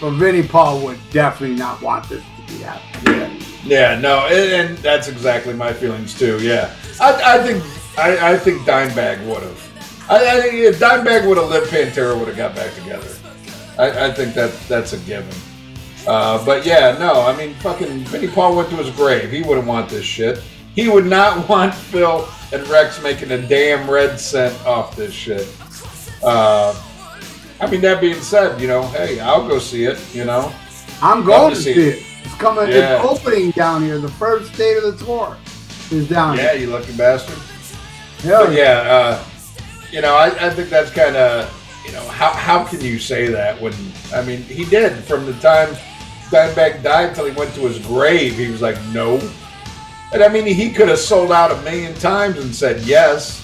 but 0.01 0.11
Vinnie 0.13 0.47
Paul 0.47 0.85
would 0.85 0.99
definitely 1.11 1.57
not 1.57 1.83
want 1.83 2.09
this 2.09 2.23
to 2.23 2.53
be 2.53 2.63
happening. 2.63 3.43
Yeah, 3.65 3.99
no, 3.99 4.27
and, 4.27 4.71
and 4.71 4.79
that's 4.79 5.09
exactly 5.09 5.55
my 5.55 5.73
feelings 5.73 6.19
too. 6.19 6.39
Yeah, 6.41 6.75
I, 7.01 7.39
I 7.39 7.43
think 7.43 7.63
I, 7.99 8.33
I 8.33 8.39
think 8.39 8.63
Dimebag 8.63 9.27
would 9.27 9.43
have. 9.43 10.07
I, 10.09 10.39
I 10.39 10.41
think 10.41 10.55
if 10.55 10.79
Dimebag 10.79 11.29
would 11.29 11.37
have 11.37 11.49
lived, 11.49 11.71
Pantera 11.71 12.19
would 12.19 12.29
have 12.29 12.37
got 12.37 12.55
back 12.55 12.75
together. 12.75 13.09
I, 13.79 14.07
I 14.07 14.13
think 14.13 14.35
that 14.35 14.53
that's 14.69 14.93
a 14.93 14.99
given. 14.99 15.35
Uh, 16.07 16.45
but 16.45 16.67
yeah, 16.67 16.97
no, 16.99 17.23
I 17.23 17.37
mean, 17.37 17.55
fucking 17.55 18.01
Vinnie 18.05 18.29
Paul 18.29 18.57
went 18.57 18.71
to 18.71 18.77
his 18.77 18.91
grave. 18.91 19.31
He 19.31 19.43
wouldn't 19.43 19.67
want 19.67 19.89
this 19.89 20.05
shit. 20.05 20.43
He 20.75 20.89
would 20.89 21.07
not 21.07 21.49
want 21.49 21.75
Phil 21.75 22.29
and 22.53 22.67
Rex 22.69 23.03
making 23.03 23.31
a 23.31 23.47
damn 23.47 23.89
red 23.91 24.19
cent 24.19 24.55
off 24.67 24.97
this 24.97 25.13
shit. 25.13 25.49
Uh, 26.23 26.81
I 27.61 27.71
mean, 27.71 27.81
that 27.83 28.01
being 28.01 28.21
said, 28.21 28.61
you 28.61 28.67
know, 28.67 28.83
hey, 28.89 29.21
I'll 29.21 29.47
go 29.47 29.59
see 29.59 29.85
it. 29.85 29.99
You 30.15 30.25
know, 30.25 30.53
I'm 31.01 31.25
going 31.25 31.55
to 31.55 31.61
see 31.61 31.73
it. 31.73 32.05
It's 32.25 32.35
coming. 32.35 32.69
Yeah. 32.69 32.97
It's 32.97 33.05
opening 33.05 33.51
down 33.53 33.83
here. 33.83 33.99
The 33.99 34.09
first 34.09 34.57
date 34.57 34.79
of 34.79 34.99
the 34.99 35.05
tour 35.05 35.37
is 35.91 36.09
down 36.09 36.37
here. 36.37 36.47
yeah, 36.47 36.53
here. 36.53 36.67
you 36.67 36.73
lucky 36.73 36.97
bastard. 36.97 37.39
Hell 38.23 38.47
But 38.47 38.55
yeah, 38.55 38.81
uh, 38.81 39.25
you 39.91 40.01
know, 40.01 40.15
I, 40.15 40.27
I 40.47 40.51
think 40.51 40.71
that's 40.71 40.91
kind 40.91 41.17
of, 41.17 41.83
you 41.87 41.93
know, 41.93 42.07
how, 42.09 42.33
how 42.33 42.65
can 42.65 42.81
you 42.81 42.99
say 42.99 43.29
that 43.29 43.61
when, 43.61 43.75
I 44.15 44.23
mean, 44.23 44.43
he 44.43 44.65
did 44.65 44.93
from 45.05 45.27
the 45.27 45.33
time 45.35 45.75
Steinbeck 46.29 46.83
died 46.83 47.15
till 47.15 47.27
he 47.27 47.33
went 47.33 47.55
to 47.57 47.61
his 47.63 47.79
grave. 47.85 48.37
He 48.37 48.49
was 48.51 48.63
like, 48.63 48.83
no. 48.87 49.19
And 50.13 50.23
I 50.23 50.29
mean, 50.29 50.47
he 50.47 50.71
could 50.71 50.89
have 50.89 50.99
sold 50.99 51.33
out 51.33 51.51
a 51.51 51.61
million 51.63 51.95
times 51.95 52.39
and 52.39 52.55
said 52.55 52.83
yes. 52.83 53.41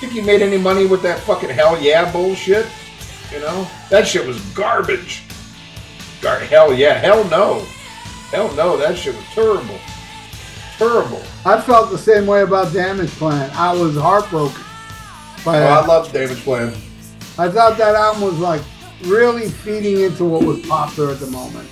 Think 0.00 0.12
he 0.12 0.20
made 0.20 0.42
any 0.42 0.58
money 0.58 0.86
with 0.86 1.02
that 1.02 1.18
fucking 1.20 1.50
hell 1.50 1.80
yeah 1.80 2.10
bullshit? 2.10 2.66
You 3.32 3.40
know, 3.40 3.68
that 3.90 4.06
shit 4.06 4.26
was 4.26 4.40
garbage. 4.52 5.22
Gar- 6.20 6.40
hell 6.40 6.72
yeah, 6.72 6.94
hell 6.94 7.24
no, 7.28 7.60
hell 8.30 8.52
no, 8.54 8.76
that 8.76 8.96
shit 8.96 9.14
was 9.14 9.24
terrible, 9.34 9.78
terrible. 10.78 11.22
I 11.44 11.60
felt 11.60 11.90
the 11.90 11.98
same 11.98 12.26
way 12.26 12.42
about 12.42 12.72
Damage 12.72 13.10
Plan. 13.10 13.50
I 13.54 13.72
was 13.72 13.96
heartbroken. 13.96 14.62
By 15.44 15.58
Oh, 15.58 15.66
I 15.66 15.84
love 15.86 16.12
Damage 16.12 16.42
Plan. 16.42 16.68
I 17.38 17.48
thought 17.48 17.76
that 17.78 17.94
album 17.94 18.22
was 18.22 18.38
like 18.38 18.62
really 19.02 19.48
feeding 19.48 20.00
into 20.02 20.24
what 20.24 20.42
was 20.44 20.64
popular 20.66 21.10
at 21.10 21.20
the 21.20 21.26
moment. 21.26 21.68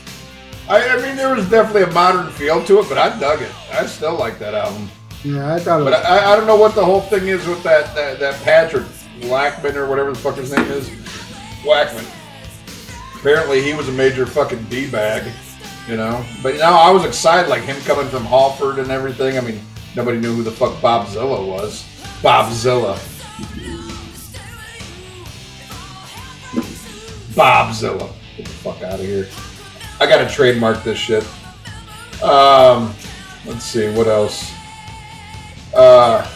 I, 0.68 0.88
I 0.88 0.96
mean, 1.02 1.16
there 1.16 1.34
was 1.34 1.48
definitely 1.50 1.82
a 1.82 1.92
modern 1.92 2.30
feel 2.32 2.64
to 2.64 2.80
it, 2.80 2.88
but 2.88 2.98
I 2.98 3.18
dug 3.18 3.42
it. 3.42 3.52
I 3.72 3.86
still 3.86 4.14
like 4.16 4.38
that 4.38 4.54
album. 4.54 4.88
Yeah, 5.24 5.54
I 5.54 5.58
thought 5.60 5.80
it 5.80 5.84
But 5.84 5.92
was. 5.92 6.04
I, 6.04 6.32
I 6.32 6.36
don't 6.36 6.46
know 6.46 6.56
what 6.56 6.74
the 6.74 6.84
whole 6.84 7.00
thing 7.02 7.28
is 7.28 7.46
with 7.46 7.62
that, 7.62 7.94
that, 7.94 8.18
that 8.20 8.40
Patrick 8.42 8.84
Lachman 9.20 9.74
or 9.76 9.86
whatever 9.86 10.12
the 10.12 10.18
fuck 10.18 10.36
his 10.36 10.52
name 10.52 10.66
is. 10.66 10.88
Wackman. 11.62 12.04
Apparently, 13.16 13.62
he 13.62 13.72
was 13.74 13.88
a 13.88 13.92
major 13.92 14.26
fucking 14.26 14.64
D 14.64 14.90
bag, 14.90 15.30
you 15.88 15.96
know. 15.96 16.24
But 16.42 16.54
you 16.54 16.60
know, 16.60 16.72
I 16.72 16.90
was 16.90 17.04
excited, 17.04 17.48
like 17.48 17.62
him 17.62 17.80
coming 17.82 18.08
from 18.08 18.24
Halford 18.24 18.78
and 18.78 18.90
everything. 18.90 19.38
I 19.38 19.40
mean, 19.40 19.60
nobody 19.96 20.18
knew 20.18 20.34
who 20.34 20.42
the 20.42 20.50
fuck 20.50 20.80
Bob 20.80 21.08
Zilla 21.08 21.44
was. 21.44 21.86
Bob 22.22 22.52
Zilla. 22.52 22.98
Bob 27.34 27.74
Zilla. 27.74 28.12
Get 28.36 28.46
the 28.46 28.52
fuck 28.52 28.82
out 28.82 29.00
of 29.00 29.06
here. 29.06 29.28
I 30.00 30.06
gotta 30.06 30.28
trademark 30.28 30.82
this 30.82 30.98
shit. 30.98 31.26
Um, 32.22 32.94
let's 33.46 33.64
see 33.64 33.90
what 33.92 34.06
else. 34.06 34.52
Uh, 35.74 36.28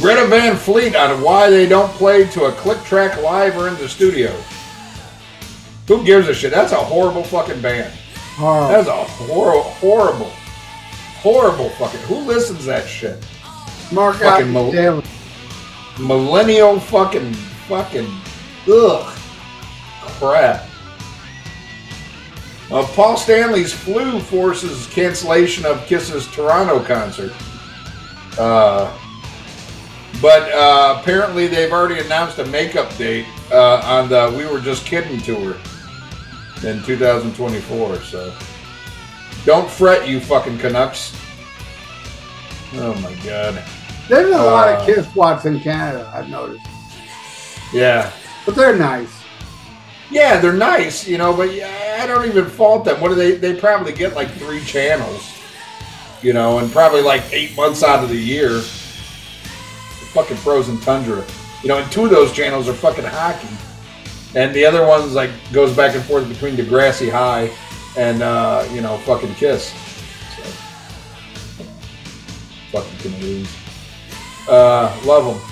Greta 0.00 0.26
Van 0.26 0.56
Fleet 0.56 0.94
on 0.96 1.22
why 1.22 1.48
they 1.48 1.66
don't 1.66 1.90
play 1.92 2.26
to 2.28 2.44
a 2.44 2.52
click 2.52 2.82
track 2.84 3.22
live 3.22 3.56
or 3.56 3.68
in 3.68 3.76
the 3.76 3.88
studio. 3.88 4.34
Who 5.86 6.04
gives 6.04 6.28
a 6.28 6.34
shit? 6.34 6.50
That's 6.50 6.72
a 6.72 6.76
horrible 6.76 7.22
fucking 7.22 7.60
band. 7.60 7.92
Horrible. 8.36 8.68
That's 8.68 8.88
a 8.88 9.04
hor- 9.24 9.62
horrible, 9.62 10.30
horrible 11.20 11.70
fucking. 11.70 12.00
Who 12.02 12.16
listens 12.16 12.60
to 12.60 12.66
that 12.66 12.86
shit? 12.86 13.24
Mark 13.92 14.22
out 14.22 14.40
fucking 14.40 14.52
daily. 14.72 15.04
Millennial 15.98 16.80
fucking 16.80 17.32
fucking 17.68 18.08
ugh 18.68 19.18
crap. 20.18 20.66
Uh, 22.70 22.84
Paul 22.94 23.16
Stanley's 23.16 23.72
flu 23.72 24.20
forces 24.20 24.86
cancellation 24.88 25.64
of 25.66 25.84
Kiss's 25.86 26.26
Toronto 26.28 26.82
concert. 26.82 27.32
Uh, 28.38 28.96
but 30.22 30.50
uh, 30.52 30.98
apparently 31.00 31.46
they've 31.46 31.72
already 31.72 32.00
announced 32.00 32.38
a 32.38 32.46
makeup 32.46 32.96
date 32.96 33.26
uh, 33.52 33.80
on 33.84 34.08
the 34.08 34.34
We 34.36 34.46
Were 34.46 34.60
Just 34.60 34.86
Kidding 34.86 35.20
tour 35.20 35.56
in 36.66 36.82
2024. 36.82 37.96
So 38.00 38.34
don't 39.44 39.70
fret, 39.70 40.08
you 40.08 40.20
fucking 40.20 40.58
Canucks. 40.58 41.14
Oh 42.74 42.94
my 43.02 43.14
god. 43.24 43.62
There's 44.08 44.34
a 44.34 44.38
lot 44.42 44.68
Uh, 44.68 44.80
of 44.80 44.86
Kiss 44.86 45.14
Watts 45.14 45.44
in 45.46 45.60
Canada, 45.60 46.10
I've 46.14 46.28
noticed. 46.28 46.66
Yeah. 47.72 48.10
But 48.44 48.54
they're 48.56 48.76
nice. 48.76 49.10
Yeah, 50.10 50.38
they're 50.38 50.52
nice, 50.52 51.08
you 51.08 51.16
know, 51.18 51.34
but 51.34 51.48
I 51.48 52.06
don't 52.06 52.26
even 52.26 52.44
fault 52.46 52.84
them. 52.84 53.00
What 53.00 53.08
do 53.08 53.14
they? 53.14 53.32
They 53.36 53.54
probably 53.54 53.92
get 53.92 54.14
like 54.14 54.30
three 54.32 54.62
channels, 54.64 55.32
you 56.22 56.32
know, 56.34 56.58
and 56.58 56.70
probably 56.70 57.00
like 57.00 57.22
eight 57.32 57.56
months 57.56 57.82
out 57.82 58.04
of 58.04 58.10
the 58.10 58.16
year. 58.16 58.60
Fucking 60.12 60.36
frozen 60.36 60.78
tundra, 60.80 61.24
you 61.62 61.68
know, 61.68 61.78
and 61.78 61.90
two 61.90 62.04
of 62.04 62.10
those 62.10 62.32
channels 62.32 62.68
are 62.68 62.74
fucking 62.74 63.04
hockey, 63.04 63.48
and 64.34 64.54
the 64.54 64.64
other 64.64 64.86
one's 64.86 65.14
like 65.14 65.30
goes 65.52 65.74
back 65.76 65.94
and 65.94 66.04
forth 66.04 66.28
between 66.28 66.56
Degrassi 66.56 67.10
High 67.10 67.50
and 67.96 68.22
uh, 68.22 68.66
you 68.72 68.80
know 68.80 68.98
fucking 68.98 69.34
Kiss. 69.34 69.72
So, 70.36 70.42
fucking 72.72 72.98
Canadians, 72.98 73.56
uh, 74.48 75.00
love 75.04 75.24
them. 75.24 75.50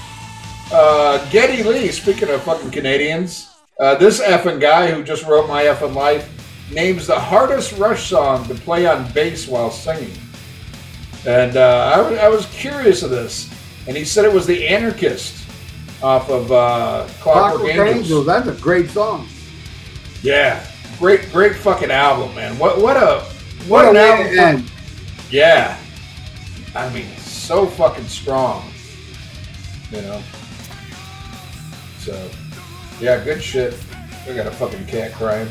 Uh, 0.72 1.30
Geddy 1.30 1.62
Lee, 1.62 1.88
speaking 1.88 2.30
of 2.30 2.42
fucking 2.42 2.70
Canadians, 2.70 3.50
uh, 3.78 3.94
this 3.96 4.20
effing 4.20 4.60
guy 4.60 4.90
who 4.90 5.04
just 5.04 5.24
wrote 5.26 5.46
My 5.46 5.64
Effing 5.64 5.94
Life 5.94 6.28
names 6.72 7.06
the 7.06 7.18
hardest 7.18 7.72
Rush 7.78 8.08
song 8.08 8.46
to 8.48 8.54
play 8.54 8.86
on 8.86 9.10
bass 9.12 9.46
while 9.46 9.70
singing. 9.70 10.16
And 11.26 11.56
uh, 11.56 11.92
I, 11.94 12.24
I 12.24 12.28
was 12.28 12.46
curious 12.46 13.02
of 13.02 13.10
this. 13.10 13.52
And 13.86 13.96
he 13.96 14.04
said 14.04 14.24
it 14.24 14.32
was 14.32 14.46
The 14.46 14.66
Anarchist 14.66 15.41
off 16.02 16.28
of 16.30 16.50
uh, 16.50 17.06
Clockwork, 17.20 17.70
Angels. 17.70 17.96
Angels, 17.96 18.26
that's 18.26 18.48
a 18.48 18.54
great 18.60 18.90
song. 18.90 19.28
Yeah. 20.22 20.66
Great, 20.98 21.30
great 21.32 21.56
fucking 21.56 21.90
album, 21.90 22.34
man. 22.34 22.58
What, 22.58 22.80
what 22.80 22.96
a, 22.96 23.20
what, 23.66 23.84
What 23.84 23.86
an 23.86 23.96
album. 23.96 24.38
end. 24.38 24.70
Yeah. 25.30 25.78
I 26.74 26.92
mean, 26.92 27.06
so 27.18 27.66
fucking 27.66 28.06
strong. 28.06 28.68
You 29.90 30.02
know? 30.02 30.22
So, 31.98 32.30
yeah, 33.00 33.22
good 33.24 33.42
shit. 33.42 33.78
I 34.28 34.32
got 34.34 34.46
a 34.46 34.50
fucking 34.50 34.86
cat 34.86 35.12
crying. 35.12 35.48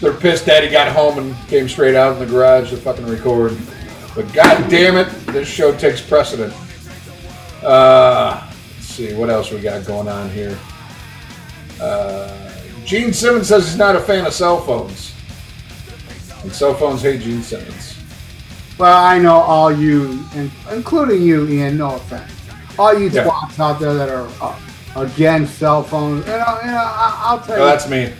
they're 0.00 0.12
pissed 0.14 0.46
Daddy 0.46 0.70
got 0.70 0.90
home 0.94 1.18
and 1.18 1.36
came 1.48 1.68
straight 1.68 1.94
out 1.94 2.14
in 2.14 2.18
the 2.18 2.26
garage 2.26 2.70
to 2.70 2.76
fucking 2.76 3.06
record. 3.06 3.56
But 4.14 4.32
god 4.32 4.68
damn 4.68 4.96
it, 4.96 5.08
this 5.26 5.46
show 5.46 5.76
takes 5.76 6.00
precedent. 6.00 6.52
Uh, 7.62 8.49
see 9.08 9.14
what 9.14 9.30
else 9.30 9.50
we 9.50 9.60
got 9.60 9.84
going 9.86 10.08
on 10.08 10.28
here. 10.30 10.56
Uh, 11.80 12.50
Gene 12.84 13.12
Simmons 13.12 13.48
says 13.48 13.66
he's 13.66 13.76
not 13.78 13.96
a 13.96 14.00
fan 14.00 14.26
of 14.26 14.32
cell 14.32 14.60
phones, 14.60 15.14
and 16.42 16.52
cell 16.52 16.74
phones 16.74 17.02
hate 17.02 17.20
Gene 17.20 17.42
Simmons. 17.42 17.96
Well, 18.78 18.96
I 18.96 19.18
know 19.18 19.36
all 19.36 19.70
you, 19.72 20.22
including 20.70 21.22
you, 21.22 21.46
Ian. 21.48 21.78
No 21.78 21.96
offense, 21.96 22.30
all 22.78 22.98
you 22.98 23.08
Yeah. 23.08 23.24
twats 23.24 23.58
out 23.58 23.78
there 23.80 23.94
that 23.94 24.08
are 24.08 24.28
uh, 24.40 24.58
against 24.96 25.58
cell 25.58 25.82
phones. 25.82 26.26
You 26.26 26.32
know, 26.32 26.58
you 26.62 26.70
know 26.70 26.76
I, 26.78 27.20
I'll 27.26 27.38
tell 27.40 27.56
No, 27.58 27.64
you. 27.64 27.70
that's 27.70 27.88
me. 27.88 28.12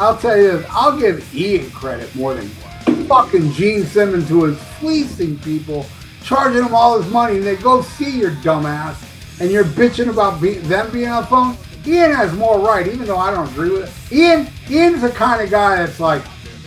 I'll 0.00 0.16
tell 0.16 0.36
you 0.36 0.52
this. 0.58 0.66
I'll 0.70 0.98
give 0.98 1.32
Ian 1.34 1.70
credit 1.70 2.12
more 2.16 2.34
than 2.34 2.46
one. 2.48 3.06
fucking 3.06 3.52
Gene 3.52 3.84
Simmons, 3.84 4.28
who 4.28 4.44
is 4.46 4.58
fleecing 4.80 5.38
people, 5.40 5.86
charging 6.24 6.62
them 6.64 6.74
all 6.74 7.00
his 7.00 7.10
money, 7.12 7.36
and 7.36 7.44
they 7.46 7.56
go 7.56 7.82
see 7.82 8.18
your 8.18 8.32
dumbass, 8.32 8.96
and 9.40 9.50
you're 9.50 9.64
bitching 9.64 10.08
about 10.08 10.40
be- 10.40 10.58
them 10.58 10.90
being 10.90 11.08
on 11.08 11.22
the 11.22 11.28
phone. 11.28 11.56
Ian 11.86 12.12
has 12.12 12.32
more 12.32 12.58
right, 12.58 12.86
even 12.86 13.06
though 13.06 13.18
I 13.18 13.30
don't 13.30 13.48
agree 13.48 13.70
with 13.70 14.10
it. 14.10 14.16
Ian, 14.16 14.48
Ian's 14.70 15.02
the 15.02 15.10
kind 15.10 15.42
of 15.42 15.50
guy 15.50 15.76
that's 15.76 16.00
like, 16.00 16.22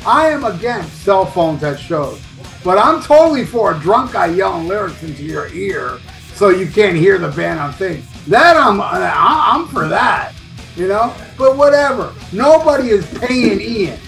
I 0.05 0.29
am 0.29 0.43
against 0.45 1.01
cell 1.03 1.25
phones 1.25 1.63
at 1.63 1.79
shows, 1.79 2.21
but 2.63 2.77
I'm 2.77 3.01
totally 3.01 3.45
for 3.45 3.73
a 3.75 3.79
drunk 3.79 4.13
guy 4.13 4.27
yelling 4.27 4.67
lyrics 4.67 5.01
into 5.03 5.23
your 5.23 5.47
ear 5.53 5.99
so 6.33 6.49
you 6.49 6.67
can't 6.67 6.95
hear 6.95 7.17
the 7.17 7.29
band 7.29 7.59
on 7.59 7.73
stage. 7.73 8.03
That 8.27 8.57
I'm, 8.57 8.79
I'm 8.81 9.67
for 9.69 9.87
that 9.87 10.33
you 10.77 10.87
know. 10.87 11.13
But 11.37 11.57
whatever. 11.57 12.13
Nobody 12.31 12.89
is 12.89 13.05
paying 13.19 13.59
Ian 13.59 13.99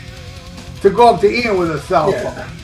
to 0.82 0.90
go 0.90 1.14
up 1.16 1.22
to 1.22 1.30
Ian 1.30 1.58
with 1.58 1.72
a 1.72 1.80
cell 1.82 2.12
Yeah. 2.12 2.46
phone. 2.46 2.58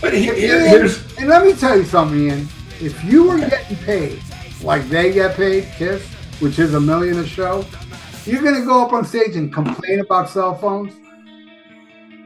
But 0.00 0.14
he, 0.14 0.26
Ian- 0.26 0.36
here's 0.36 1.16
and 1.18 1.28
let 1.28 1.44
me 1.44 1.52
tell 1.52 1.76
you 1.76 1.84
something, 1.84 2.18
Ian. 2.18 2.48
If 2.80 3.02
you 3.04 3.24
were 3.28 3.38
getting 3.38 3.76
paid 3.78 4.22
like 4.62 4.88
they 4.88 5.12
get 5.12 5.36
paid, 5.36 5.68
Kiss, 5.76 6.04
which 6.40 6.58
is 6.58 6.74
a 6.74 6.80
million 6.80 7.18
a 7.18 7.26
show, 7.26 7.64
you're 8.24 8.42
gonna 8.42 8.64
go 8.64 8.84
up 8.84 8.92
on 8.92 9.04
stage 9.04 9.36
and 9.36 9.52
complain 9.52 10.00
about 10.00 10.28
cell 10.28 10.54
phones? 10.54 10.94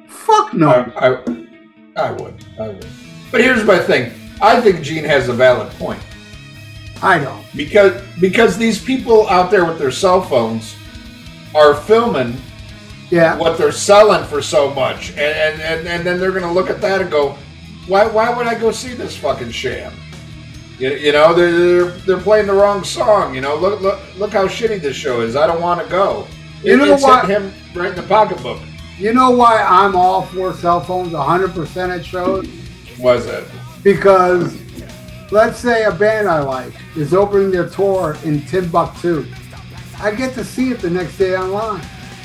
Fuck 0.08 0.54
no. 0.54 0.68
I, 0.96 1.16
I, 1.16 1.46
I 2.08 2.12
would, 2.12 2.44
I 2.58 2.68
would. 2.68 2.86
But 3.30 3.40
here's 3.40 3.64
my 3.64 3.78
thing. 3.78 4.12
I 4.40 4.60
think 4.60 4.82
Gene 4.82 5.04
has 5.04 5.28
a 5.28 5.32
valid 5.32 5.72
point 5.74 6.02
I 7.02 7.18
don't. 7.18 7.44
because 7.56 8.02
because 8.20 8.56
these 8.58 8.82
people 8.82 9.28
out 9.28 9.50
there 9.50 9.64
with 9.64 9.78
their 9.78 9.90
cell 9.90 10.20
phones 10.22 10.74
are 11.54 11.74
filming 11.74 12.36
Yeah. 13.10 13.36
what 13.36 13.58
they're 13.58 13.72
selling 13.72 14.24
for 14.26 14.40
so 14.42 14.72
much, 14.74 15.10
and 15.10 15.20
and, 15.20 15.60
and, 15.60 15.88
and 15.88 16.06
then 16.06 16.18
they're 16.20 16.32
gonna 16.32 16.52
look 16.52 16.70
at 16.70 16.80
that 16.80 17.00
and 17.00 17.10
go, 17.10 17.36
why 17.86 18.06
why 18.06 18.34
would 18.36 18.46
I 18.46 18.54
go 18.58 18.70
see 18.72 18.94
this 18.94 19.16
fucking 19.16 19.50
sham? 19.50 19.92
You, 20.82 20.90
you 20.96 21.12
know 21.12 21.32
they're, 21.32 21.52
they're 21.52 21.90
they're 22.06 22.20
playing 22.20 22.48
the 22.48 22.52
wrong 22.54 22.82
song. 22.82 23.36
You 23.36 23.40
know 23.40 23.54
look 23.54 23.80
look 23.80 24.00
look 24.18 24.32
how 24.32 24.48
shitty 24.48 24.82
this 24.82 24.96
show 24.96 25.20
is. 25.20 25.36
I 25.36 25.46
don't 25.46 25.60
want 25.60 25.80
to 25.80 25.88
go. 25.88 26.26
You 26.64 26.76
know 26.76 26.92
it's 26.94 27.04
what? 27.04 27.28
him 27.28 27.52
right 27.72 27.90
in 27.90 27.94
the 27.94 28.02
pocketbook. 28.02 28.60
You 28.98 29.12
know 29.12 29.30
why 29.30 29.62
I'm 29.62 29.94
all 29.94 30.22
for 30.22 30.52
cell 30.52 30.80
phones 30.80 31.12
100% 31.12 31.98
at 31.98 32.04
shows? 32.04 32.48
Was 32.98 33.26
it? 33.26 33.44
Because 33.84 34.58
let's 35.30 35.58
say 35.60 35.84
a 35.84 35.92
band 35.92 36.28
I 36.28 36.40
like 36.40 36.72
is 36.96 37.14
opening 37.14 37.52
their 37.52 37.68
tour 37.68 38.16
in 38.24 38.42
Timbuktu. 38.42 39.24
I 40.00 40.10
get 40.12 40.34
to 40.34 40.44
see 40.44 40.72
it 40.72 40.80
the 40.80 40.90
next 40.90 41.16
day 41.16 41.36
online 41.36 41.80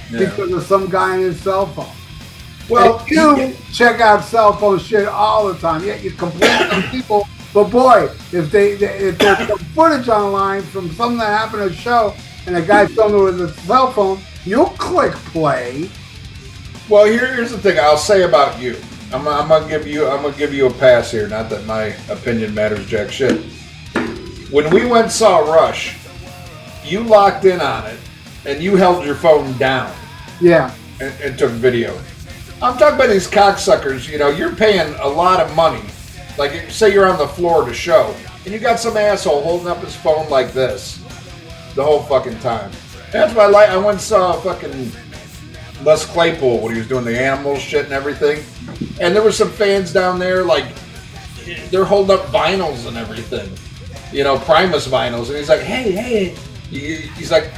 Yeah. 0.09 0.19
because 0.31 0.51
of 0.51 0.63
some 0.63 0.89
guy 0.89 1.17
in 1.17 1.21
his 1.21 1.39
cell 1.39 1.67
phone. 1.67 1.93
Well, 2.69 2.99
And 2.99 3.09
you 3.11 3.55
check 3.71 4.01
out 4.01 4.23
cell 4.23 4.53
phone 4.53 4.79
shit 4.79 5.07
all 5.07 5.47
the 5.47 5.59
time. 5.59 5.83
Yeah, 5.83 5.95
you 5.97 6.09
complain 6.11 6.69
to 6.69 6.87
people, 6.89 7.27
but 7.53 7.65
boy, 7.65 8.09
if 8.31 8.51
they 8.51 8.71
if 8.73 9.17
there's 9.17 9.47
some 9.47 9.59
footage 9.59 10.09
online 10.09 10.61
from 10.61 10.91
something 10.91 11.17
that 11.19 11.37
happened 11.37 11.63
at 11.63 11.71
a 11.71 11.73
show 11.73 12.15
and 12.45 12.55
a 12.55 12.61
guy 12.61 12.85
filmed 12.87 13.15
it 13.15 13.17
with 13.17 13.41
a 13.41 13.53
cell 13.61 13.91
phone, 13.91 14.19
you'll 14.45 14.65
click 14.65 15.13
play. 15.13 15.89
Well, 16.89 17.05
here, 17.05 17.33
here's 17.33 17.51
the 17.51 17.57
thing 17.57 17.77
I'll 17.79 17.97
say 17.97 18.23
about 18.23 18.59
you. 18.61 18.77
I'm, 19.11 19.27
I'm 19.27 19.47
gonna 19.47 19.67
give 19.67 19.87
you 19.87 20.07
I'm 20.07 20.21
gonna 20.21 20.37
give 20.37 20.53
you 20.53 20.67
a 20.67 20.73
pass 20.73 21.11
here. 21.11 21.27
Not 21.27 21.49
that 21.49 21.65
my 21.65 21.95
opinion 22.09 22.53
matters 22.53 22.85
jack 22.85 23.11
shit. 23.11 23.41
When 24.51 24.69
we 24.73 24.85
went 24.85 25.11
saw 25.11 25.39
Rush, 25.39 25.97
you 26.83 27.01
locked 27.03 27.45
in 27.45 27.59
on 27.59 27.85
it 27.85 27.99
and 28.45 28.61
you 28.61 28.75
held 28.75 29.05
your 29.05 29.15
phone 29.15 29.57
down 29.57 29.93
Yeah, 30.39 30.73
and, 31.01 31.13
and 31.21 31.37
took 31.37 31.51
video. 31.51 31.97
I'm 32.61 32.77
talking 32.77 32.95
about 32.95 33.09
these 33.09 33.29
cocksuckers. 33.29 34.09
You 34.09 34.17
know, 34.17 34.29
you're 34.29 34.55
paying 34.55 34.95
a 34.95 35.07
lot 35.07 35.39
of 35.39 35.55
money. 35.55 35.83
Like, 36.37 36.69
say 36.69 36.93
you're 36.93 37.07
on 37.07 37.17
the 37.17 37.27
floor 37.27 37.65
to 37.65 37.73
show, 37.73 38.15
and 38.45 38.53
you 38.53 38.59
got 38.59 38.79
some 38.79 38.95
asshole 38.95 39.41
holding 39.41 39.67
up 39.67 39.79
his 39.79 39.95
phone 39.95 40.29
like 40.29 40.53
this 40.53 41.03
the 41.75 41.83
whole 41.83 42.01
fucking 42.03 42.39
time. 42.39 42.71
That's 43.11 43.33
why 43.33 43.45
I 43.45 43.47
like. 43.47 43.69
I 43.69 43.89
and 43.89 44.01
saw 44.01 44.33
fucking 44.33 44.91
Les 45.83 46.05
Claypool 46.05 46.59
when 46.61 46.73
he 46.73 46.79
was 46.79 46.87
doing 46.87 47.05
the 47.05 47.17
animal 47.17 47.57
shit 47.57 47.85
and 47.85 47.93
everything, 47.93 48.43
and 48.99 49.15
there 49.15 49.23
were 49.23 49.31
some 49.31 49.49
fans 49.49 49.93
down 49.93 50.19
there 50.19 50.43
like 50.43 50.65
they're 51.69 51.85
holding 51.85 52.17
up 52.17 52.25
vinyls 52.25 52.87
and 52.87 52.97
everything, 52.97 53.49
you 54.11 54.23
know, 54.23 54.37
Primus 54.39 54.87
vinyls, 54.87 55.27
and 55.27 55.37
he's 55.37 55.49
like, 55.49 55.61
"Hey, 55.61 55.91
hey," 55.91 56.35
he's 56.69 57.31
like, 57.31 57.51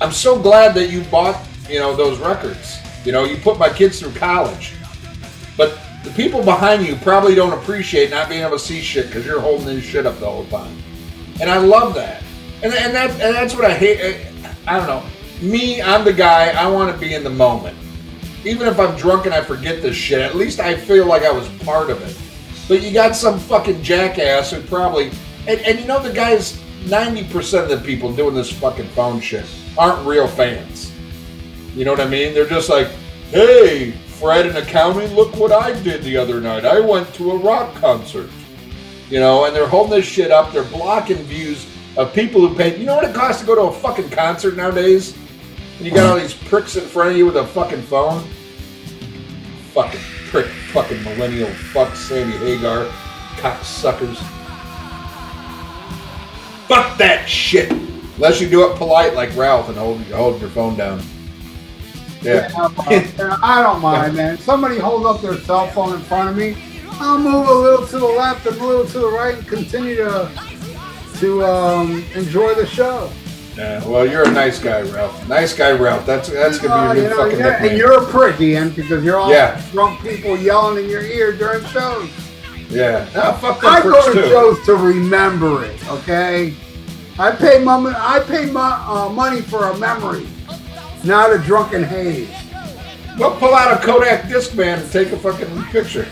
"I'm 0.00 0.12
so 0.12 0.38
glad 0.38 0.74
that 0.74 0.90
you 0.90 1.02
bought, 1.04 1.40
you 1.68 1.78
know, 1.78 1.96
those 1.96 2.18
records. 2.18 2.78
You 3.04 3.12
know, 3.12 3.24
you 3.24 3.36
put 3.36 3.58
my 3.58 3.68
kids 3.68 4.00
through 4.00 4.12
college, 4.12 4.74
but 5.56 5.78
the 6.06 6.12
people 6.12 6.42
behind 6.42 6.86
you 6.86 6.96
probably 6.96 7.34
don't 7.34 7.52
appreciate 7.52 8.10
not 8.10 8.28
being 8.28 8.42
able 8.42 8.52
to 8.52 8.58
see 8.58 8.80
shit 8.80 9.06
because 9.06 9.26
you're 9.26 9.40
holding 9.40 9.66
this 9.66 9.84
shit 9.84 10.06
up 10.06 10.18
the 10.18 10.26
whole 10.26 10.46
time." 10.46 10.76
And 11.40 11.50
I 11.50 11.58
love 11.58 11.94
that, 11.94 12.22
and 12.62 12.72
and 12.72 12.94
that 12.94 13.10
and 13.10 13.34
that's 13.34 13.54
what 13.54 13.64
I 13.64 13.74
hate. 13.74 14.00
Eh, 14.00 14.52
I 14.66 14.78
don't 14.78 14.86
know. 14.86 15.04
Me, 15.40 15.82
I'm 15.82 16.04
the 16.04 16.12
guy. 16.12 16.48
I 16.50 16.66
want 16.68 16.94
to 16.94 16.98
be 16.98 17.14
in 17.14 17.22
the 17.22 17.30
moment. 17.30 17.76
Even 18.44 18.68
if 18.68 18.78
I'm 18.78 18.96
drunk 18.96 19.26
and 19.26 19.34
I 19.34 19.42
forget 19.42 19.82
this 19.82 19.96
shit, 19.96 20.20
at 20.20 20.36
least 20.36 20.60
I 20.60 20.76
feel 20.76 21.06
like 21.06 21.24
I 21.24 21.32
was 21.32 21.48
part 21.64 21.90
of 21.90 22.00
it. 22.02 22.16
But 22.68 22.82
you 22.82 22.92
got 22.92 23.14
some 23.14 23.38
fucking 23.38 23.82
jackass 23.82 24.52
who 24.52 24.62
probably, 24.62 25.10
and, 25.46 25.60
and 25.60 25.78
you 25.78 25.86
know 25.86 26.00
the 26.00 26.12
guys, 26.12 26.60
90% 26.84 27.64
of 27.64 27.68
the 27.68 27.78
people 27.78 28.12
doing 28.12 28.34
this 28.34 28.50
fucking 28.50 28.88
phone 28.88 29.20
shit 29.20 29.44
aren't 29.76 30.06
real 30.06 30.26
fans. 30.26 30.92
You 31.74 31.84
know 31.84 31.92
what 31.92 32.00
I 32.00 32.08
mean? 32.08 32.34
They're 32.34 32.48
just 32.48 32.68
like, 32.68 32.88
hey, 33.30 33.94
Fred 34.18 34.46
in 34.46 34.56
accounting, 34.56 35.14
look 35.14 35.36
what 35.36 35.52
I 35.52 35.78
did 35.82 36.02
the 36.02 36.16
other 36.16 36.40
night. 36.40 36.64
I 36.64 36.80
went 36.80 37.12
to 37.14 37.32
a 37.32 37.36
rock 37.36 37.74
concert. 37.74 38.30
You 39.10 39.20
know, 39.20 39.44
and 39.44 39.54
they're 39.54 39.68
holding 39.68 39.98
this 39.98 40.06
shit 40.06 40.30
up. 40.30 40.52
They're 40.52 40.64
blocking 40.64 41.18
views 41.18 41.66
of 41.96 42.12
people 42.12 42.46
who 42.46 42.54
pay. 42.54 42.78
You 42.78 42.86
know 42.86 42.96
what 42.96 43.04
it 43.04 43.14
costs 43.14 43.42
to 43.42 43.46
go 43.46 43.54
to 43.54 43.62
a 43.62 43.72
fucking 43.72 44.10
concert 44.10 44.56
nowadays? 44.56 45.16
And 45.76 45.86
you 45.86 45.92
got 45.92 46.10
all 46.10 46.18
these 46.18 46.34
pricks 46.34 46.76
in 46.76 46.84
front 46.84 47.10
of 47.10 47.16
you 47.16 47.26
with 47.26 47.36
a 47.36 47.46
fucking 47.46 47.82
phone. 47.82 48.24
Fucking 49.72 50.00
prick, 50.30 50.46
fucking 50.46 51.04
millennial 51.04 51.50
fuck 51.72 51.94
Sandy 51.94 52.36
Hagar, 52.38 52.86
cocksuckers. 53.36 54.16
Fuck 56.66 56.96
that 56.98 57.28
shit. 57.28 57.70
Unless 57.70 58.40
you 58.40 58.48
do 58.48 58.70
it 58.70 58.76
polite 58.76 59.14
like 59.14 59.36
Ralph 59.36 59.68
and 59.68 59.76
hold 59.76 60.00
hold 60.06 60.40
your 60.40 60.50
phone 60.50 60.74
down. 60.74 61.02
Yeah. 62.26 62.48
Yeah, 62.90 63.36
I 63.42 63.62
don't 63.62 63.80
mind, 63.80 64.16
man. 64.16 64.34
If 64.34 64.40
somebody 64.42 64.78
holds 64.78 65.06
up 65.06 65.20
their 65.22 65.38
cell 65.40 65.68
phone 65.68 65.94
in 65.94 66.00
front 66.00 66.28
of 66.30 66.36
me, 66.36 66.56
I'll 66.98 67.18
move 67.18 67.48
a 67.48 67.52
little 67.54 67.86
to 67.86 67.98
the 67.98 68.04
left 68.06 68.46
and 68.46 68.56
a 68.60 68.64
little 68.64 68.86
to 68.86 68.98
the 68.98 69.08
right 69.10 69.34
and 69.36 69.46
continue 69.46 69.96
to 69.96 70.30
to 71.20 71.44
um, 71.44 72.04
enjoy 72.14 72.54
the 72.54 72.66
show. 72.66 73.10
Yeah, 73.56 73.82
well, 73.88 74.06
you're 74.06 74.28
a 74.28 74.30
nice 74.32 74.58
guy, 74.58 74.82
Ralph. 74.82 75.26
Nice 75.28 75.54
guy, 75.54 75.70
Ralph. 75.72 76.04
That's 76.04 76.28
that's 76.28 76.58
gonna 76.58 76.92
be 76.94 77.00
you 77.00 77.06
your 77.06 77.10
new 77.10 77.16
know, 77.16 77.22
fucking 77.24 77.38
yeah, 77.38 77.50
nickname. 77.52 77.68
and 77.70 77.78
you're 77.78 78.02
a 78.02 78.06
prick, 78.06 78.38
Ian, 78.40 78.68
because 78.70 79.02
you're 79.04 79.16
all 79.18 79.30
Yeah. 79.30 79.62
drunk 79.72 80.00
people 80.02 80.36
yelling 80.36 80.84
in 80.84 80.90
your 80.90 81.02
ear 81.02 81.32
during 81.32 81.64
shows. 81.66 82.10
yeah. 82.68 83.06
Ah, 83.16 83.32
fuck 83.40 83.64
I 83.64 83.80
them 83.80 83.92
go 83.92 84.12
to 84.12 84.22
too. 84.22 84.28
shows 84.28 84.62
to 84.66 84.74
remember 84.74 85.64
it. 85.64 85.78
Okay, 85.88 86.52
I 87.18 87.30
pay 87.30 87.62
money. 87.64 87.94
I 87.96 88.20
pay 88.20 88.44
mo- 88.50 88.60
uh, 88.60 89.08
money 89.08 89.40
for 89.40 89.70
a 89.70 89.76
memory, 89.78 90.26
not 91.06 91.32
a 91.32 91.38
drunken 91.38 91.84
haze. 91.84 92.28
Well, 93.18 93.36
pull 93.36 93.54
out 93.54 93.80
a 93.80 93.84
Kodak 93.84 94.24
Discman 94.24 94.78
and 94.82 94.92
take 94.92 95.12
a 95.12 95.18
fucking 95.18 95.64
picture. 95.64 96.06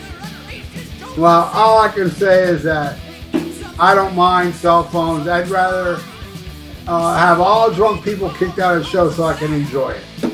Well, 1.18 1.50
all 1.52 1.80
I 1.80 1.88
can 1.88 2.10
say 2.10 2.44
is 2.44 2.62
that 2.62 2.98
I 3.78 3.94
don't 3.94 4.14
mind 4.14 4.54
cell 4.54 4.84
phones. 4.84 5.28
I'd 5.28 5.48
rather 5.48 6.00
uh, 6.86 7.18
have 7.18 7.40
all 7.40 7.70
drunk 7.70 8.04
people 8.04 8.30
kicked 8.30 8.58
out 8.58 8.76
of 8.76 8.84
the 8.84 8.88
show 8.88 9.10
so 9.10 9.24
I 9.24 9.34
can 9.34 9.52
enjoy 9.52 9.90
it. 9.90 10.24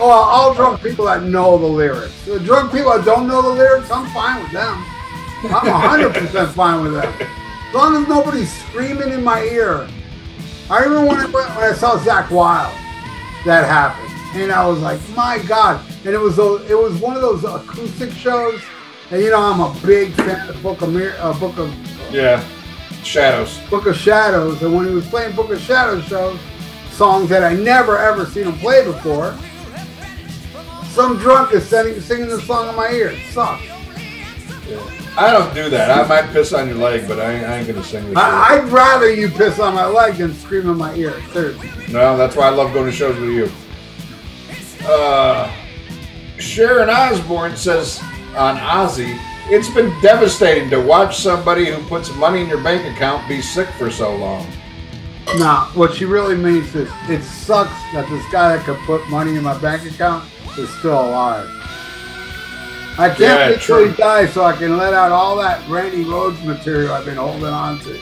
Or 0.00 0.10
all 0.12 0.54
drunk 0.54 0.82
people 0.82 1.04
that 1.04 1.22
know 1.22 1.58
the 1.58 1.66
lyrics. 1.66 2.24
The 2.24 2.40
drunk 2.40 2.72
people 2.72 2.90
that 2.92 3.04
don't 3.04 3.28
know 3.28 3.42
the 3.42 3.50
lyrics, 3.50 3.90
I'm 3.90 4.10
fine 4.12 4.42
with 4.42 4.52
them. 4.52 4.84
I'm 5.44 6.10
100% 6.10 6.52
fine 6.52 6.82
with 6.82 6.94
them. 6.94 7.14
As 7.68 7.74
long 7.74 8.02
as 8.02 8.08
nobody's 8.08 8.52
screaming 8.64 9.10
in 9.10 9.22
my 9.22 9.42
ear. 9.42 9.88
I 10.70 10.82
remember 10.82 11.08
when 11.08 11.20
I, 11.20 11.24
went, 11.26 11.48
when 11.56 11.72
I 11.72 11.72
saw 11.72 11.98
Zakk 11.98 12.30
Wylde, 12.30 12.74
that 13.44 13.64
happened. 13.66 14.10
And 14.40 14.50
I 14.50 14.66
was 14.66 14.80
like, 14.80 15.00
my 15.10 15.38
God, 15.46 15.80
and 16.04 16.14
it 16.14 16.18
was 16.20 16.38
a, 16.38 16.56
it 16.70 16.74
was 16.76 16.94
one 17.00 17.14
of 17.14 17.22
those 17.22 17.44
acoustic 17.44 18.10
shows. 18.12 18.60
And 19.10 19.22
you 19.22 19.30
know, 19.30 19.40
I'm 19.40 19.60
a 19.60 19.72
big 19.86 20.12
fan 20.14 20.48
of 20.48 20.60
Book 20.62 20.82
of 20.82 20.92
Mir- 20.92 21.14
uh, 21.18 21.38
Book 21.38 21.56
of 21.58 21.72
Yeah. 22.12 22.42
Shadows. 23.04 23.58
Book 23.70 23.86
of 23.86 23.96
Shadows, 23.96 24.62
and 24.62 24.74
when 24.74 24.88
he 24.88 24.94
was 24.94 25.06
playing 25.08 25.36
Book 25.36 25.50
of 25.50 25.60
Shadows 25.60 26.04
shows, 26.04 26.38
songs 26.90 27.28
that 27.28 27.44
I 27.44 27.54
never 27.54 27.98
ever 27.98 28.24
seen 28.26 28.44
him 28.44 28.58
play 28.58 28.84
before, 28.84 29.36
some 30.88 31.18
drunk 31.18 31.52
is 31.52 31.68
singing, 31.68 32.00
singing 32.00 32.28
the 32.28 32.40
song 32.40 32.68
in 32.68 32.74
my 32.74 32.88
ear. 32.90 33.08
It 33.10 33.32
sucks. 33.32 33.62
I 35.16 35.30
don't 35.32 35.54
do 35.54 35.70
that. 35.70 35.90
I 35.90 36.06
might 36.08 36.32
piss 36.32 36.52
on 36.52 36.66
your 36.68 36.76
leg, 36.76 37.06
but 37.06 37.20
I, 37.20 37.32
ain't- 37.34 37.46
I 37.46 37.56
ain't 37.58 37.68
gonna 37.68 37.84
sing 37.84 38.08
this. 38.08 38.16
I, 38.16 38.58
I'd 38.58 38.68
rather 38.68 39.12
you 39.12 39.28
piss 39.28 39.58
on 39.60 39.74
my 39.74 39.86
leg 39.86 40.14
than 40.16 40.34
scream 40.34 40.68
in 40.68 40.76
my 40.76 40.94
ear. 40.94 41.14
Seriously. 41.32 41.70
No, 41.92 42.16
that's 42.16 42.34
why 42.34 42.46
I 42.46 42.50
love 42.50 42.72
going 42.74 42.86
to 42.86 42.92
shows 42.92 43.18
with 43.18 43.30
you. 43.30 43.48
Uh, 44.86 45.50
Sharon 46.38 46.90
Osbourne 46.90 47.56
says 47.56 48.00
on 48.36 48.56
Ozzy, 48.56 49.16
it's 49.50 49.70
been 49.70 49.88
devastating 50.02 50.68
to 50.70 50.80
watch 50.80 51.16
somebody 51.18 51.66
who 51.66 51.82
puts 51.86 52.12
money 52.16 52.40
in 52.42 52.48
your 52.48 52.62
bank 52.62 52.84
account 52.94 53.26
be 53.28 53.40
sick 53.40 53.68
for 53.78 53.90
so 53.90 54.14
long. 54.16 54.46
Nah, 55.36 55.66
what 55.72 55.94
she 55.94 56.04
really 56.04 56.36
means 56.36 56.74
is 56.74 56.90
it 57.08 57.22
sucks 57.22 57.70
that 57.92 58.08
this 58.10 58.24
guy 58.30 58.56
that 58.56 58.64
could 58.66 58.78
put 58.80 59.08
money 59.08 59.36
in 59.36 59.42
my 59.42 59.56
bank 59.58 59.90
account 59.90 60.24
is 60.58 60.68
still 60.78 61.00
alive. 61.08 61.48
I 62.96 63.08
can't 63.08 63.20
Yeah, 63.20 63.50
wait 63.50 63.60
till 63.60 63.88
he 63.88 63.94
dies 63.96 64.32
so 64.32 64.44
I 64.44 64.54
can 64.56 64.76
let 64.76 64.94
out 64.94 65.10
all 65.10 65.36
that 65.36 65.68
Randy 65.68 66.04
Rhoads 66.04 66.42
material 66.44 66.92
I've 66.92 67.04
been 67.04 67.16
holding 67.16 67.44
on 67.44 67.80
to. 67.80 68.00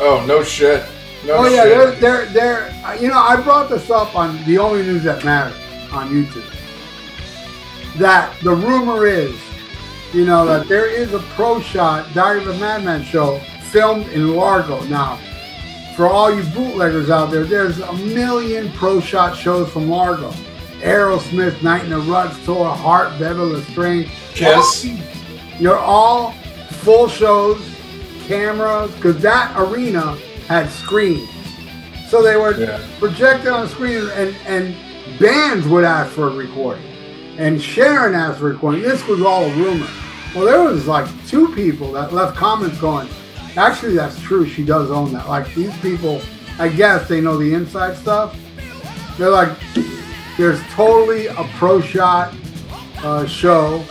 Oh, 0.00 0.24
no 0.26 0.42
shit. 0.42 0.84
No 1.26 1.38
Oh 1.38 1.48
yeah, 1.48 1.64
they're, 1.64 1.90
shit. 1.92 2.00
they're, 2.00 2.26
they're, 2.26 2.70
uh, 2.84 2.94
you 2.94 3.08
know, 3.08 3.18
I 3.18 3.40
brought 3.40 3.68
this 3.70 3.90
up 3.90 4.14
on 4.14 4.42
the 4.44 4.58
only 4.58 4.82
news 4.82 5.02
that 5.04 5.24
matters 5.24 5.56
on 5.90 6.10
YouTube. 6.10 6.44
That 7.96 8.38
the 8.42 8.54
rumor 8.54 9.06
is, 9.06 9.34
you 10.12 10.24
know, 10.24 10.44
that 10.46 10.68
there 10.68 10.86
is 10.88 11.14
a 11.14 11.18
pro 11.34 11.60
shot 11.60 12.12
Diary 12.14 12.42
of 12.42 12.48
a 12.48 12.58
Madman 12.58 13.02
show 13.04 13.38
filmed 13.70 14.06
in 14.08 14.36
Largo. 14.36 14.82
Now, 14.84 15.18
for 15.96 16.06
all 16.06 16.32
you 16.32 16.42
bootleggers 16.50 17.10
out 17.10 17.30
there, 17.30 17.44
there's 17.44 17.80
a 17.80 17.92
million 17.94 18.70
pro 18.72 19.00
shot 19.00 19.36
shows 19.36 19.68
from 19.70 19.88
Largo. 19.88 20.32
Aerosmith, 20.80 21.62
Night 21.62 21.84
in 21.84 21.90
the 21.90 21.98
Ruts, 21.98 22.42
Tour, 22.44 22.66
Heart, 22.66 23.18
Bevel, 23.18 23.50
The 23.50 23.62
String. 23.64 24.08
Kiss. 24.32 24.86
You're 25.58 25.78
all 25.78 26.32
full 26.70 27.08
shows, 27.08 27.60
cameras, 28.26 28.92
because 28.94 29.20
that 29.22 29.54
arena 29.56 30.16
had 30.46 30.70
screens. 30.70 31.28
So 32.08 32.22
they 32.22 32.36
were 32.36 32.54
Yeah. 32.58 32.80
projected 32.98 33.48
on 33.48 33.68
screens, 33.68 34.08
and, 34.10 34.34
and 34.46 34.74
bands 35.18 35.66
would 35.66 35.84
ask 35.84 36.10
for 36.12 36.28
a 36.28 36.30
recording. 36.30 36.84
And 37.36 37.60
Sharon 37.62 38.14
asked 38.14 38.38
for 38.38 38.50
a 38.50 38.52
recording. 38.52 38.82
This 38.82 39.06
was 39.06 39.20
all 39.22 39.44
a 39.44 39.50
rumor. 39.54 39.86
Well, 40.34 40.44
there 40.44 40.62
was 40.62 40.86
like 40.86 41.06
two 41.26 41.48
people 41.54 41.92
that 41.92 42.12
left 42.12 42.36
comments 42.36 42.78
going, 42.80 43.08
actually, 43.56 43.94
that's 43.94 44.20
true. 44.20 44.46
She 44.48 44.64
does 44.64 44.90
own 44.90 45.12
that. 45.12 45.28
Like 45.28 45.52
these 45.54 45.76
people, 45.78 46.20
I 46.58 46.68
guess 46.68 47.08
they 47.08 47.20
know 47.20 47.36
the 47.36 47.54
inside 47.54 47.96
stuff. 47.96 48.36
They're 49.16 49.30
like, 49.30 49.50
there's 50.38 50.62
totally 50.72 51.26
a 51.26 51.44
pro 51.56 51.80
shot 51.80 52.32
uh, 53.02 53.26
show, 53.26 53.84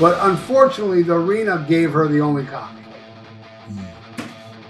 but 0.00 0.18
unfortunately, 0.28 1.02
the 1.02 1.14
arena 1.14 1.64
gave 1.68 1.92
her 1.92 2.08
the 2.08 2.20
only 2.20 2.44
copy. 2.46 2.78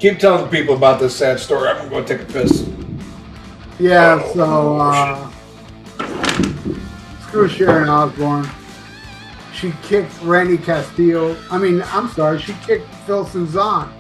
Keep 0.01 0.19
telling 0.19 0.51
people 0.51 0.75
about 0.75 0.99
this 1.01 1.15
sad 1.15 1.39
story. 1.39 1.69
I'm 1.69 1.77
gonna 1.77 1.91
go 1.91 2.03
take 2.05 2.23
a 2.23 2.33
piss. 2.33 2.69
Yeah, 3.79 4.21
Oh, 4.23 4.35
so 4.35 4.77
uh, 4.79 5.31
screw 7.23 7.49
Sharon 7.49 7.89
Osbourne. 7.89 8.49
She 9.55 9.73
kicked 9.83 10.21
Randy 10.23 10.59
Castillo. 10.59 11.37
I 11.51 11.59
mean, 11.59 11.83
I'm 11.87 12.09
sorry, 12.09 12.41
she 12.41 12.55
kicked 12.67 12.93
Phil 13.07 13.25
Soussan 13.25 13.93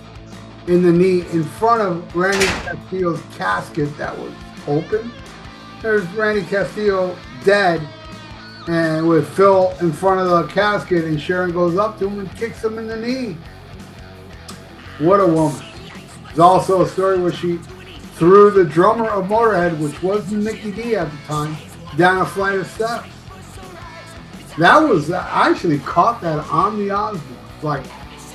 in 0.66 0.82
the 0.82 0.92
knee 0.92 1.20
in 1.32 1.44
front 1.44 1.82
of 1.82 2.16
Randy 2.16 2.46
Castillo's 2.46 3.22
casket 3.36 3.96
that 3.98 4.16
was 4.18 4.32
open. 4.66 5.12
There's 5.82 6.06
Randy 6.12 6.42
Castillo 6.42 7.16
dead, 7.42 7.80
and 8.68 9.08
with 9.08 9.26
Phil 9.34 9.74
in 9.80 9.92
front 9.92 10.20
of 10.20 10.28
the 10.28 10.52
casket, 10.52 11.06
and 11.06 11.18
Sharon 11.18 11.52
goes 11.52 11.78
up 11.78 11.98
to 12.00 12.08
him 12.08 12.18
and 12.18 12.36
kicks 12.36 12.62
him 12.62 12.78
in 12.78 12.86
the 12.86 12.96
knee. 12.96 13.36
What 14.98 15.20
a 15.20 15.26
woman. 15.26 15.64
There's 16.26 16.38
also 16.38 16.82
a 16.82 16.88
story 16.88 17.18
where 17.18 17.32
she 17.32 17.56
threw 18.16 18.50
the 18.50 18.64
drummer 18.64 19.08
of 19.08 19.24
Motorhead, 19.24 19.78
which 19.78 20.02
was 20.02 20.30
Mikkey 20.30 20.70
Dee 20.70 20.96
at 20.96 21.10
the 21.10 21.16
time, 21.26 21.56
down 21.96 22.18
a 22.18 22.26
flight 22.26 22.58
of 22.58 22.66
steps. 22.66 23.08
That 24.58 24.78
was, 24.80 25.10
I 25.10 25.48
actually 25.48 25.78
caught 25.78 26.20
that 26.20 26.46
on 26.50 26.78
the 26.78 26.90
Osbourne. 26.90 27.38
Like 27.62 27.84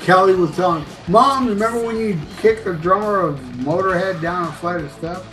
Kelly 0.01 0.33
was 0.33 0.55
telling, 0.55 0.83
Mom, 1.07 1.47
remember 1.47 1.85
when 1.85 1.97
you 1.97 2.19
kicked 2.37 2.65
the 2.65 2.73
drummer 2.73 3.21
of 3.21 3.39
Motorhead 3.57 4.19
down 4.21 4.47
a 4.47 4.51
flight 4.53 4.81
of 4.81 4.91
steps? 4.93 5.27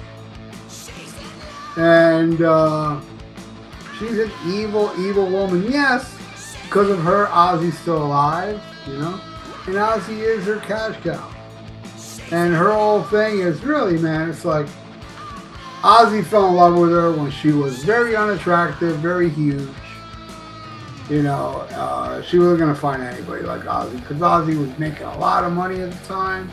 And 1.76 2.42
uh, 2.42 3.00
she's 3.98 4.18
an 4.18 4.30
evil, 4.46 4.92
evil 4.98 5.28
woman. 5.30 5.70
Yes, 5.70 6.16
because 6.64 6.90
of 6.90 7.00
her, 7.00 7.26
Ozzy's 7.26 7.78
still 7.78 8.04
alive, 8.04 8.62
you 8.86 8.94
know? 8.94 9.20
And 9.66 9.76
Ozzy 9.76 10.18
is 10.18 10.44
her 10.46 10.56
cash 10.60 11.00
cow. 11.02 11.30
And 12.30 12.54
her 12.54 12.72
whole 12.72 13.02
thing 13.02 13.40
is 13.40 13.62
really, 13.62 13.98
man, 13.98 14.30
it's 14.30 14.44
like 14.44 14.66
Ozzy 15.82 16.24
fell 16.24 16.48
in 16.48 16.54
love 16.54 16.78
with 16.78 16.90
her 16.90 17.12
when 17.12 17.30
she 17.30 17.52
was 17.52 17.84
very 17.84 18.16
unattractive, 18.16 18.96
very 18.98 19.28
huge. 19.28 19.68
You 21.10 21.22
know, 21.22 21.66
uh, 21.72 22.22
she 22.22 22.38
wasn't 22.38 22.60
going 22.60 22.74
to 22.74 22.80
find 22.80 23.02
anybody 23.02 23.42
like 23.42 23.62
Ozzy 23.62 24.00
because 24.00 24.18
Ozzy 24.18 24.58
was 24.58 24.78
making 24.78 25.02
a 25.02 25.18
lot 25.18 25.44
of 25.44 25.52
money 25.52 25.80
at 25.80 25.90
the 25.90 26.06
time. 26.06 26.48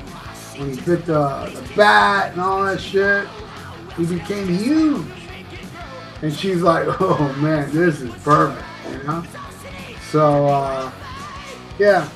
When 0.57 0.74
he 0.74 0.82
bit 0.82 1.05
the, 1.05 1.45
the 1.53 1.74
bat 1.76 2.34
and 2.34 2.41
all 2.41 2.63
that 2.63 2.82
shit, 2.82 3.26
he 4.00 4.16
became 4.16 4.47
huge. 4.47 5.06
And 6.22 6.34
she's 6.34 6.62
like, 6.62 6.86
oh 7.02 7.36
man, 7.39 7.72
this 7.72 8.02
is 8.02 8.14
perfect, 8.24 8.66
you 8.91 9.04
know? 9.04 9.24
So, 10.12 10.47
uh, 10.47 10.91
yeah, 11.78 12.10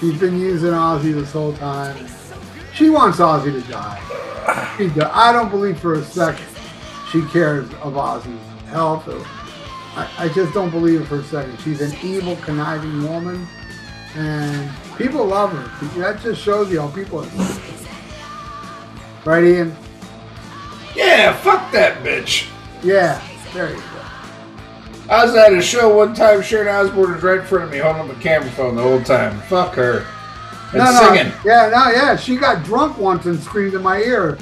she's 0.00 0.18
been 0.18 0.38
using 0.38 0.72
Ozzy 0.72 1.14
this 1.14 1.32
whole 1.32 1.54
time. 1.54 2.06
She 2.74 2.90
wants 2.90 3.18
Ozzy 3.18 3.52
to 3.52 3.70
die. 3.70 4.02
She 4.76 5.00
I 5.00 5.32
don't 5.32 5.50
believe 5.50 5.78
for 5.78 5.94
a 5.94 6.04
second 6.04 6.46
she 7.10 7.22
cares 7.26 7.64
of 7.74 7.94
Ozzy's 7.94 8.68
health. 8.68 9.08
I, 9.96 10.10
I 10.18 10.28
just 10.28 10.52
don't 10.52 10.70
believe 10.70 11.00
it 11.00 11.06
for 11.06 11.20
a 11.20 11.24
second. 11.24 11.58
She's 11.60 11.80
an 11.80 11.96
evil, 12.02 12.36
conniving 12.36 13.04
woman, 13.04 13.46
and 14.14 14.70
people 14.98 15.24
love 15.24 15.52
her. 15.52 15.88
That 16.00 16.20
just 16.20 16.42
shows 16.42 16.70
you 16.70 16.80
how 16.80 16.88
people 16.88 17.20
are. 17.20 17.28
Right, 19.24 19.44
Ian? 19.44 19.76
Yeah, 20.96 21.32
fuck 21.36 21.70
that 21.72 22.02
bitch. 22.02 22.48
Yeah, 22.82 23.20
there 23.52 23.70
you 23.70 23.76
go. 23.76 23.82
I 25.08 25.24
was 25.24 25.34
at 25.36 25.52
a 25.52 25.62
show 25.62 25.94
one 25.96 26.14
time. 26.14 26.42
Sharon 26.42 26.68
Osbourne 26.68 27.12
was 27.14 27.22
right 27.22 27.38
in 27.38 27.44
front 27.46 27.64
of 27.64 27.70
me, 27.70 27.78
holding 27.78 28.10
up 28.10 28.16
a 28.16 28.20
camera 28.20 28.50
phone 28.50 28.74
the 28.76 28.82
whole 28.82 29.02
time. 29.02 29.38
Fuck 29.42 29.74
her. 29.74 30.04
And 30.72 30.78
no, 30.78 30.92
singing. 30.92 31.28
no, 31.32 31.40
yeah, 31.44 31.68
no, 31.72 31.90
yeah. 31.90 32.16
She 32.16 32.36
got 32.36 32.64
drunk 32.64 32.98
once 32.98 33.26
and 33.26 33.38
screamed 33.38 33.74
in 33.74 33.82
my 33.82 33.98
ear. 33.98 34.36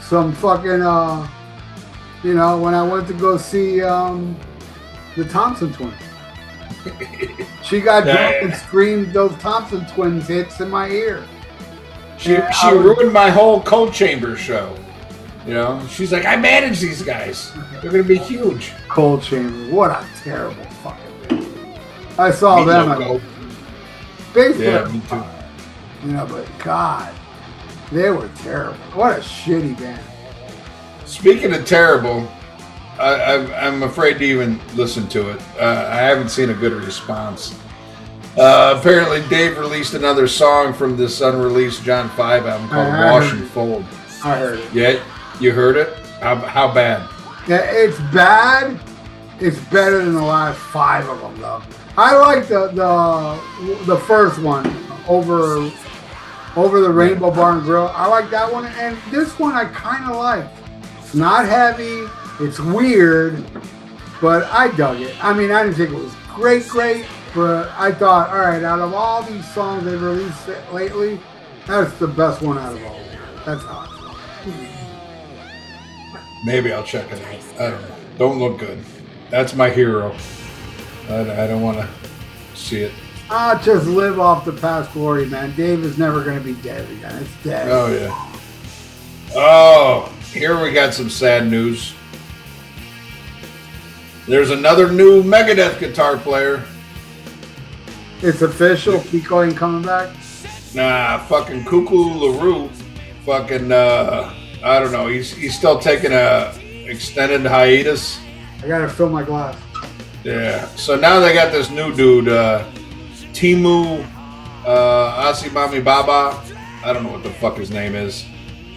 Some 0.00 0.32
fucking, 0.32 0.80
uh, 0.80 1.28
you 2.24 2.34
know, 2.34 2.58
when 2.58 2.72
I 2.74 2.82
went 2.82 3.06
to 3.08 3.14
go 3.14 3.36
see 3.36 3.82
um, 3.82 4.36
the 5.16 5.24
Thompson 5.24 5.72
twins. 5.72 5.94
She 7.62 7.80
got 7.80 8.04
Yeah, 8.06 8.14
drunk 8.16 8.34
yeah. 8.36 8.44
and 8.46 8.54
screamed 8.54 9.12
those 9.12 9.36
Thompson 9.36 9.84
twins 9.94 10.26
hits 10.26 10.60
in 10.60 10.70
my 10.70 10.88
ear. 10.88 11.22
She, 12.18 12.30
she 12.34 12.72
was- 12.74 12.84
ruined 12.84 13.12
my 13.12 13.30
whole 13.30 13.60
Coal 13.62 13.90
Chamber 13.92 14.34
show. 14.34 14.74
You 15.46 15.54
know, 15.54 15.84
she's 15.88 16.12
like, 16.12 16.26
I 16.26 16.36
manage 16.36 16.80
these 16.80 17.02
guys. 17.02 17.52
They're 17.80 17.90
gonna 17.90 18.02
be 18.02 18.18
huge. 18.18 18.72
Coal 18.88 19.18
Chamber. 19.18 19.74
What 19.74 19.90
a 19.90 20.06
terrible 20.22 20.64
fucking 20.64 21.28
band. 21.28 21.80
I 22.18 22.30
saw 22.30 22.60
Me 22.60 22.66
them 22.66 22.88
no 22.88 22.98
go. 22.98 23.20
Facebook. 24.32 24.58
Yeah, 24.60 24.92
me 24.92 25.00
too. 25.08 26.06
You 26.06 26.12
know, 26.14 26.26
but 26.26 26.46
God, 26.58 27.14
they 27.90 28.10
were 28.10 28.28
terrible. 28.36 28.76
What 28.94 29.16
a 29.18 29.20
shitty 29.20 29.78
band. 29.78 30.02
Speaking 31.06 31.54
of 31.54 31.64
terrible, 31.64 32.30
I, 32.98 33.36
I'm 33.66 33.82
afraid 33.82 34.18
to 34.18 34.24
even 34.24 34.60
listen 34.76 35.08
to 35.08 35.30
it. 35.30 35.40
Uh, 35.58 35.88
I 35.90 35.96
haven't 35.96 36.28
seen 36.28 36.50
a 36.50 36.54
good 36.54 36.72
response. 36.72 37.58
Uh, 38.36 38.76
apparently, 38.78 39.26
Dave 39.28 39.58
released 39.58 39.94
another 39.94 40.28
song 40.28 40.72
from 40.72 40.96
this 40.96 41.20
unreleased 41.20 41.82
John 41.82 42.08
Five 42.10 42.46
album 42.46 42.68
called 42.68 42.86
I 42.88 43.10
"Wash 43.10 43.32
and 43.32 43.48
Fold." 43.48 43.84
I 44.22 44.38
heard 44.38 44.58
it. 44.60 44.72
Yeah, 44.72 45.02
you 45.40 45.52
heard 45.52 45.76
it? 45.76 45.94
How, 46.20 46.36
how 46.36 46.72
bad? 46.72 47.08
Yeah, 47.48 47.62
it's 47.70 47.98
bad. 48.12 48.78
It's 49.40 49.58
better 49.70 50.04
than 50.04 50.14
the 50.14 50.22
last 50.22 50.58
five 50.58 51.08
of 51.08 51.20
them, 51.20 51.40
though. 51.40 51.62
I 51.96 52.16
like 52.16 52.46
the 52.46 52.68
the 52.68 53.84
the 53.86 53.96
first 54.00 54.40
one 54.40 54.66
over 55.08 55.70
over 56.56 56.80
the 56.80 56.90
Rainbow 56.90 57.30
Bar 57.30 57.52
and 57.52 57.62
Grill. 57.62 57.88
I 57.94 58.06
like 58.06 58.30
that 58.30 58.52
one, 58.52 58.66
and 58.66 58.96
this 59.10 59.38
one 59.38 59.54
I 59.54 59.64
kind 59.66 60.10
of 60.10 60.16
like. 60.16 60.46
It's 60.98 61.14
not 61.14 61.46
heavy. 61.46 62.06
It's 62.40 62.60
weird, 62.60 63.44
but 64.20 64.44
I 64.44 64.74
dug 64.76 65.00
it. 65.00 65.14
I 65.24 65.32
mean, 65.32 65.50
I 65.50 65.64
didn't 65.64 65.76
think 65.76 65.90
it 65.90 65.96
was 65.96 66.14
great, 66.34 66.68
great, 66.68 67.06
but 67.34 67.68
I 67.76 67.92
thought, 67.92 68.30
all 68.30 68.38
right, 68.38 68.62
out 68.62 68.78
of 68.78 68.94
all 68.94 69.22
these 69.22 69.46
songs 69.52 69.84
they've 69.84 70.00
released 70.00 70.48
lately, 70.72 71.20
that's 71.66 71.92
the 71.98 72.06
best 72.06 72.40
one 72.40 72.58
out 72.58 72.74
of 72.74 72.84
all. 72.84 73.00
That's 73.44 73.62
hot. 73.62 73.90
Maybe 76.44 76.72
I'll 76.72 76.84
check 76.84 77.10
it 77.12 77.22
out. 77.22 77.60
I 77.60 77.70
don't 77.70 77.82
know. 77.82 77.96
Don't 78.18 78.38
look 78.38 78.58
good. 78.58 78.82
That's 79.30 79.54
my 79.54 79.70
hero. 79.70 80.14
I, 81.08 81.44
I 81.44 81.46
don't 81.46 81.62
want 81.62 81.78
to 81.78 81.88
see 82.54 82.82
it. 82.82 82.92
Ah, 83.28 83.60
just 83.62 83.86
live 83.86 84.18
off 84.18 84.44
the 84.44 84.52
past 84.52 84.92
glory, 84.92 85.26
man. 85.26 85.54
Dave 85.54 85.84
is 85.84 85.98
never 85.98 86.24
going 86.24 86.38
to 86.38 86.44
be 86.44 86.54
dead 86.62 86.90
again. 86.90 87.22
It's 87.22 87.44
dead. 87.44 87.68
Oh 87.70 87.92
yeah. 87.92 88.26
Oh, 89.34 90.12
here 90.32 90.60
we 90.60 90.72
got 90.72 90.92
some 90.94 91.08
sad 91.08 91.48
news. 91.48 91.94
There's 94.26 94.50
another 94.50 94.92
new 94.92 95.22
Megadeth 95.22 95.78
guitar 95.78 96.16
player. 96.16 96.64
It's 98.22 98.42
official. 98.42 98.94
Kiko 98.98 99.46
ain't 99.46 99.56
coming 99.56 99.82
back. 99.82 100.14
Nah, 100.74 101.18
fucking 101.26 101.64
Cuckoo 101.64 102.14
LaRue. 102.14 102.68
Fucking, 103.24 103.72
uh, 103.72 104.34
I 104.62 104.78
don't 104.78 104.92
know. 104.92 105.06
He's 105.06 105.32
he's 105.32 105.56
still 105.56 105.78
taking 105.78 106.12
a 106.12 106.52
extended 106.86 107.46
hiatus. 107.46 108.20
I 108.62 108.68
gotta 108.68 108.88
fill 108.88 109.08
my 109.08 109.22
glass. 109.22 109.56
Yeah. 110.24 110.66
So 110.76 110.96
now 110.96 111.18
they 111.18 111.32
got 111.32 111.50
this 111.50 111.70
new 111.70 111.94
dude, 111.94 112.28
uh, 112.28 112.70
Teemu 113.32 114.04
uh, 114.66 115.32
Asimami 115.32 115.82
Baba. 115.82 116.42
I 116.84 116.92
don't 116.92 117.04
know 117.04 117.12
what 117.12 117.22
the 117.22 117.30
fuck 117.30 117.56
his 117.56 117.70
name 117.70 117.94
is. 117.94 118.24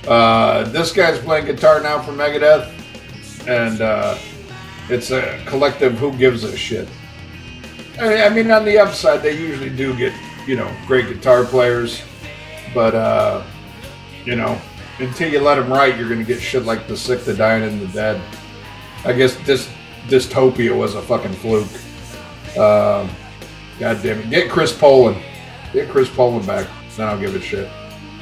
Uh, 0.07 0.63
this 0.69 0.91
guy's 0.91 1.19
playing 1.19 1.45
guitar 1.45 1.81
now 1.81 2.01
for 2.01 2.11
Megadeth, 2.11 2.69
and 3.47 3.81
uh, 3.81 4.17
it's 4.89 5.11
a 5.11 5.41
collective 5.45 5.97
who 5.97 6.13
gives 6.17 6.43
a 6.43 6.55
shit. 6.55 6.87
I 7.99 8.29
mean, 8.29 8.51
on 8.51 8.65
the 8.65 8.77
upside, 8.79 9.21
they 9.21 9.37
usually 9.37 9.69
do 9.69 9.95
get 9.95 10.13
you 10.47 10.55
know 10.55 10.73
great 10.87 11.07
guitar 11.07 11.43
players, 11.43 12.01
but 12.73 12.95
uh, 12.95 13.43
you 14.25 14.35
know 14.35 14.59
until 15.03 15.31
you 15.31 15.39
let 15.39 15.55
them 15.55 15.71
write, 15.71 15.97
you're 15.97 16.09
gonna 16.09 16.23
get 16.23 16.41
shit 16.41 16.65
like 16.65 16.87
the 16.87 16.97
sick, 16.97 17.21
the 17.21 17.33
dying, 17.33 17.63
and 17.63 17.81
the 17.81 17.87
dead. 17.87 18.21
I 19.05 19.13
guess 19.13 19.35
this 19.45 19.69
dystopia 20.07 20.75
was 20.75 20.95
a 20.95 21.01
fucking 21.01 21.33
fluke. 21.33 21.67
Um, 22.57 23.09
God 23.79 24.01
damn 24.01 24.19
it! 24.19 24.29
Get 24.29 24.49
Chris 24.49 24.75
Poland. 24.75 25.21
Get 25.73 25.89
Chris 25.89 26.09
Poland 26.09 26.45
back. 26.45 26.67
Then 26.95 27.07
I'll 27.07 27.19
give 27.19 27.35
a 27.35 27.41
shit. 27.41 27.69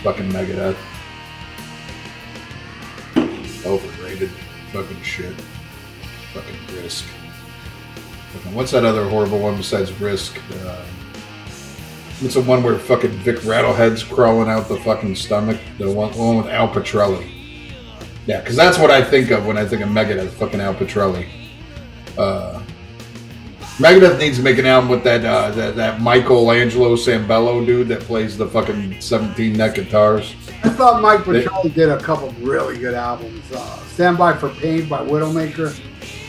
Fucking 0.03 0.29
Megadeth. 0.29 0.77
Overrated. 3.65 4.29
Fucking 4.71 5.01
shit. 5.01 5.35
Fucking 6.33 6.81
Risk. 6.81 7.05
What's 8.53 8.71
that 8.71 8.85
other 8.85 9.07
horrible 9.07 9.39
one 9.39 9.57
besides 9.57 9.91
Risk? 9.99 10.39
Uh, 10.63 10.83
what's 12.21 12.35
the 12.35 12.41
one 12.41 12.63
where 12.63 12.77
fucking 12.77 13.11
Vic 13.11 13.37
Rattlehead's 13.37 14.03
crawling 14.03 14.49
out 14.49 14.67
the 14.67 14.77
fucking 14.77 15.15
stomach? 15.15 15.59
The 15.77 15.91
one, 15.91 16.15
one 16.17 16.37
with 16.37 16.47
Al 16.47 16.69
Pitrelli. 16.69 17.29
Yeah, 18.27 18.39
because 18.39 18.55
that's 18.55 18.77
what 18.77 18.91
I 18.91 19.03
think 19.03 19.31
of 19.31 19.45
when 19.45 19.57
I 19.57 19.65
think 19.65 19.81
of 19.81 19.89
Megadeth. 19.89 20.29
Fucking 20.29 20.61
Al 20.61 20.75
Pitrelli. 20.75 21.27
Uh, 22.17 22.61
Megadeth 23.77 24.19
needs 24.19 24.37
to 24.37 24.43
make 24.43 24.59
an 24.59 24.67
album 24.67 24.89
with 24.89 25.03
that 25.03 25.25
uh, 25.25 25.49
that, 25.51 25.75
that 25.75 26.01
Michelangelo 26.01 26.95
Sambello 26.95 27.65
dude 27.65 27.87
that 27.87 28.01
plays 28.01 28.37
the 28.37 28.47
fucking 28.47 29.01
17 29.01 29.53
neck 29.53 29.75
guitars. 29.75 30.35
I 30.63 30.69
thought 30.69 31.01
Mike 31.01 31.21
Petrelli 31.21 31.73
did 31.73 31.89
a 31.89 31.99
couple 31.99 32.31
really 32.41 32.77
good 32.77 32.93
albums. 32.93 33.51
Uh, 33.51 33.77
Stand 33.87 34.19
By 34.19 34.37
for 34.37 34.49
Pain 34.49 34.87
by 34.87 35.03
Widowmaker, 35.03 35.75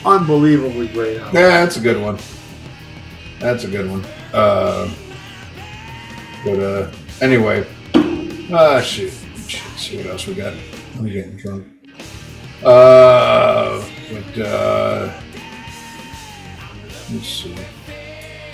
unbelievably 0.07 0.89
great 0.89 1.19
album. 1.19 1.35
Yeah, 1.35 1.49
that's 1.49 1.77
a 1.77 1.81
good 1.81 2.01
one. 2.01 2.19
That's 3.39 3.65
a 3.65 3.69
good 3.69 3.91
one. 3.91 4.05
Uh, 4.33 4.89
but 6.45 6.59
uh, 6.59 6.93
anyway, 7.21 7.67
ah 8.53 8.81
shit. 8.81 9.13
shit. 9.47 9.63
See 9.79 9.97
what 9.99 10.07
else 10.07 10.27
we 10.27 10.35
got. 10.35 10.55
I'm 10.97 11.07
getting 11.07 11.37
drunk. 11.37 11.67
Uh, 12.65 13.85
but 14.11 14.39
uh, 14.39 15.13
let's 17.13 17.27
see. 17.27 17.57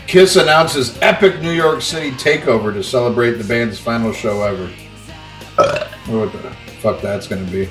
Kiss 0.07 0.37
announces 0.37 0.99
epic 1.03 1.41
New 1.43 1.53
York 1.53 1.83
City 1.83 2.13
takeover 2.13 2.73
to 2.73 2.83
celebrate 2.83 3.33
the 3.33 3.45
band's 3.45 3.79
final 3.79 4.13
show 4.13 4.43
ever. 4.43 4.67
what 6.07 6.33
the 6.33 6.39
fuck 6.81 7.03
that's 7.03 7.27
gonna 7.27 7.45
be? 7.51 7.69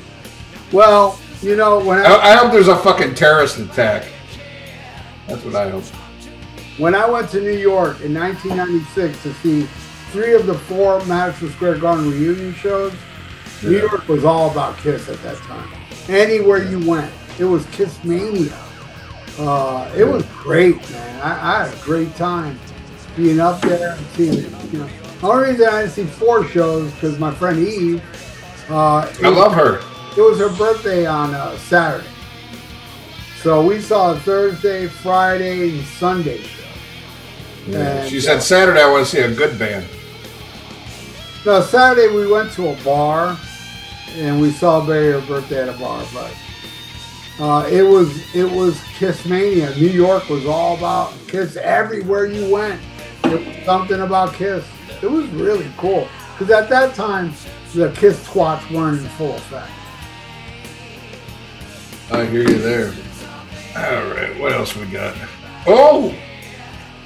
Well, 0.72 1.20
you 1.42 1.56
know 1.56 1.84
when 1.84 2.00
I, 2.00 2.04
I, 2.04 2.34
I 2.34 2.36
hope 2.36 2.52
there's 2.52 2.68
a 2.68 2.78
fucking 2.78 3.16
terrorist 3.16 3.58
attack. 3.58 4.06
That's 5.28 5.44
what 5.44 5.56
I 5.56 5.70
hope. 5.70 5.84
when 6.78 6.94
I 6.94 7.10
went 7.10 7.30
to 7.32 7.42
New 7.42 7.58
York 7.58 8.02
in 8.02 8.14
1996 8.14 9.24
to 9.24 9.34
see 9.36 9.68
three 10.12 10.34
of 10.34 10.46
the 10.46 10.54
four 10.54 11.04
Madison 11.06 11.50
Square 11.52 11.80
Garden 11.80 12.12
reunion 12.12 12.54
shows, 12.54 12.94
New 13.64 13.80
York 13.80 14.08
was 14.08 14.24
all 14.24 14.52
about 14.52 14.78
Kiss 14.78 15.10
at 15.10 15.22
that 15.24 15.38
time. 15.38 15.70
Anywhere 16.08 16.64
you 16.64 16.86
went, 16.88 17.12
it 17.40 17.46
was 17.46 17.66
Kiss 17.68 18.04
mania. 18.04 18.56
Uh, 19.38 19.92
it 19.96 20.04
was 20.04 20.26
great, 20.26 20.78
man. 20.92 21.22
I, 21.22 21.32
I 21.32 21.66
had 21.66 21.74
a 21.74 21.82
great 21.84 22.16
time 22.16 22.60
being 23.16 23.40
up 23.40 23.62
there 23.62 23.96
and 23.96 24.06
seeing 24.08 24.34
it. 24.34 24.74
You 24.74 24.80
know, 24.80 24.90
the 25.20 25.28
only 25.28 25.52
reason 25.52 25.68
I 25.68 25.82
didn't 25.82 25.94
see 25.94 26.06
four 26.06 26.48
shows 26.48 26.92
because 26.94 27.20
my 27.20 27.34
friend 27.34 27.60
Eve. 27.60 28.04
Uh, 28.70 29.12
I 29.24 29.30
love 29.30 29.54
her. 29.54 29.78
it 30.18 30.22
was 30.22 30.40
her 30.40 30.56
birthday 30.56 31.06
on 31.06 31.34
uh, 31.34 31.58
Saturday. 31.58 32.08
So 33.42 33.66
we 33.66 33.80
saw 33.80 34.14
a 34.14 34.20
Thursday, 34.20 34.88
Friday, 34.88 35.78
and 35.78 35.86
Sunday 35.88 36.44
And, 37.68 38.10
She 38.10 38.22
said 38.22 38.42
Saturday 38.42 38.82
I 38.82 38.90
want 38.90 39.06
to 39.06 39.12
see 39.12 39.20
a 39.22 39.34
good 39.34 39.58
band. 39.60 39.86
No, 41.46 41.62
Saturday 41.62 42.14
we 42.14 42.30
went 42.30 42.52
to 42.54 42.70
a 42.70 42.84
bar 42.84 43.38
and 44.16 44.42
we 44.42 44.52
celebrated 44.52 45.22
her 45.22 45.28
birthday 45.28 45.62
at 45.64 45.70
a 45.70 45.78
bar, 45.78 46.04
but 46.14 46.34
uh, 47.40 47.68
it 47.70 47.84
was 47.84 48.36
it 48.36 48.50
was 48.50 48.82
Kiss 48.98 49.26
Mania. 49.26 49.74
New 49.76 49.90
York 49.90 50.28
was 50.30 50.46
all 50.46 50.76
about 50.78 51.14
Kiss 51.28 51.56
everywhere 51.56 52.26
you 52.26 52.52
went. 52.52 52.82
It 53.26 53.46
was 53.46 53.66
something 53.66 54.02
about 54.02 54.34
Kiss. 54.34 54.66
It 55.02 55.10
was 55.10 55.28
really 55.30 55.72
cool 55.78 56.08
because 56.38 56.52
at 56.52 56.70
that 56.70 56.96
time 56.96 57.34
the 57.76 57.92
Kiss 57.92 58.22
squats 58.26 58.70
weren't 58.72 59.00
in 59.00 59.08
full 59.10 59.36
effect. 59.36 59.72
I 62.12 62.26
hear 62.26 62.42
you 62.42 62.58
there. 62.58 62.94
All 63.76 64.10
right, 64.12 64.40
what 64.40 64.54
else 64.54 64.76
we 64.76 64.86
got? 64.86 65.16
Oh, 65.68 66.16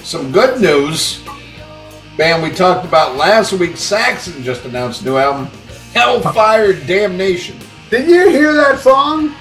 some 0.03 0.31
good 0.31 0.61
news. 0.61 1.23
Band 2.17 2.43
we 2.43 2.51
talked 2.51 2.85
about 2.85 3.15
last 3.15 3.53
week. 3.53 3.77
Saxon 3.77 4.43
just 4.43 4.65
announced 4.65 5.01
a 5.01 5.05
new 5.05 5.17
album, 5.17 5.45
Hellfire 5.93 6.73
Damnation. 6.73 7.57
Did 7.89 8.07
you 8.07 8.29
hear 8.29 8.53
that 8.53 8.79
song? 8.79 9.35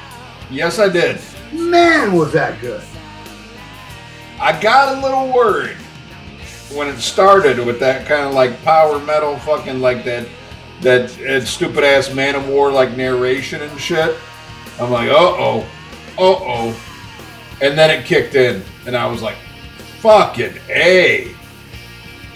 Yes, 0.50 0.78
I 0.78 0.88
did. 0.88 1.20
Man, 1.52 2.12
was 2.12 2.32
that 2.32 2.60
good! 2.60 2.82
I 4.40 4.58
got 4.60 4.96
a 4.96 5.00
little 5.00 5.32
worried 5.32 5.76
when 6.72 6.88
it 6.88 6.98
started 6.98 7.64
with 7.64 7.80
that 7.80 8.06
kind 8.06 8.26
of 8.26 8.34
like 8.34 8.62
power 8.62 8.98
metal, 9.00 9.36
fucking 9.38 9.80
like 9.80 10.04
that, 10.04 10.28
that, 10.80 11.10
that 11.18 11.46
stupid 11.46 11.84
ass 11.84 12.08
Manowar 12.08 12.72
like 12.72 12.96
narration 12.96 13.62
and 13.62 13.80
shit. 13.80 14.16
I'm 14.80 14.90
like, 14.90 15.10
uh 15.10 15.14
oh, 15.16 15.60
uh 16.18 16.22
oh, 16.22 16.80
and 17.60 17.76
then 17.76 17.90
it 17.90 18.06
kicked 18.06 18.34
in, 18.34 18.62
and 18.86 18.96
I 18.96 19.06
was 19.06 19.22
like, 19.22 19.36
fucking 20.00 20.56
a. 20.68 21.34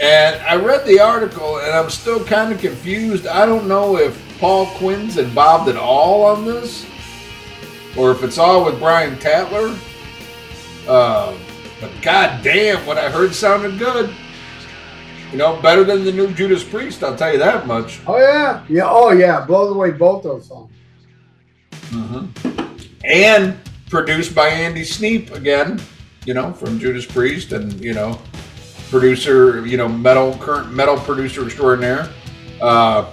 And 0.01 0.43
I 0.43 0.57
read 0.57 0.87
the 0.87 1.01
article, 1.01 1.59
and 1.59 1.73
I'm 1.73 1.89
still 1.89 2.25
kind 2.25 2.53
of 2.53 2.61
confused. 2.61 3.27
I 3.27 3.47
don't 3.47 3.69
know 3.69 3.97
if 3.97 4.21
Paul 4.39 4.67
Quinn's 4.79 5.19
involved 5.19 5.69
at 5.69 5.77
all 5.77 6.25
on 6.25 6.45
this, 6.45 6.85
or 7.97 8.11
if 8.11 8.23
it's 8.25 8.39
all 8.39 8.65
with 8.65 8.79
Brian 8.79 9.17
Tatler. 9.19 9.69
Um, 10.89 11.39
but 11.81 11.91
goddamn, 12.03 12.85
what 12.87 12.99
I 12.99 13.09
heard 13.09 13.35
sounded 13.35 13.79
good. 13.79 14.13
You 15.33 15.39
know, 15.39 15.61
better 15.61 15.85
than 15.85 16.05
the 16.05 16.13
new 16.13 16.33
Judas 16.33 16.63
Priest. 16.63 17.03
I'll 17.03 17.17
tell 17.17 17.33
you 17.33 17.39
that 17.39 17.67
much. 17.67 18.01
Oh 18.07 18.19
yeah, 18.19 18.65
yeah, 18.69 18.89
oh 18.89 19.13
yeah, 19.13 19.45
blows 19.45 19.75
away 19.75 19.93
both 19.93 20.23
those 20.23 20.47
songs. 20.47 20.71
And 23.05 23.59
produced 23.91 24.35
by 24.35 24.49
Andy 24.49 24.85
Sneap 24.85 25.31
again. 25.33 25.81
You 26.25 26.35
know, 26.35 26.53
from 26.53 26.79
Judas 26.79 27.07
Priest, 27.07 27.53
and 27.53 27.83
you 27.85 27.95
know, 27.95 28.21
producer. 28.91 29.67
You 29.67 29.77
know, 29.77 29.89
metal 29.89 30.37
current 30.39 30.73
metal 30.73 30.97
producer 30.97 31.45
extraordinaire. 31.45 32.11
Uh, 32.61 33.13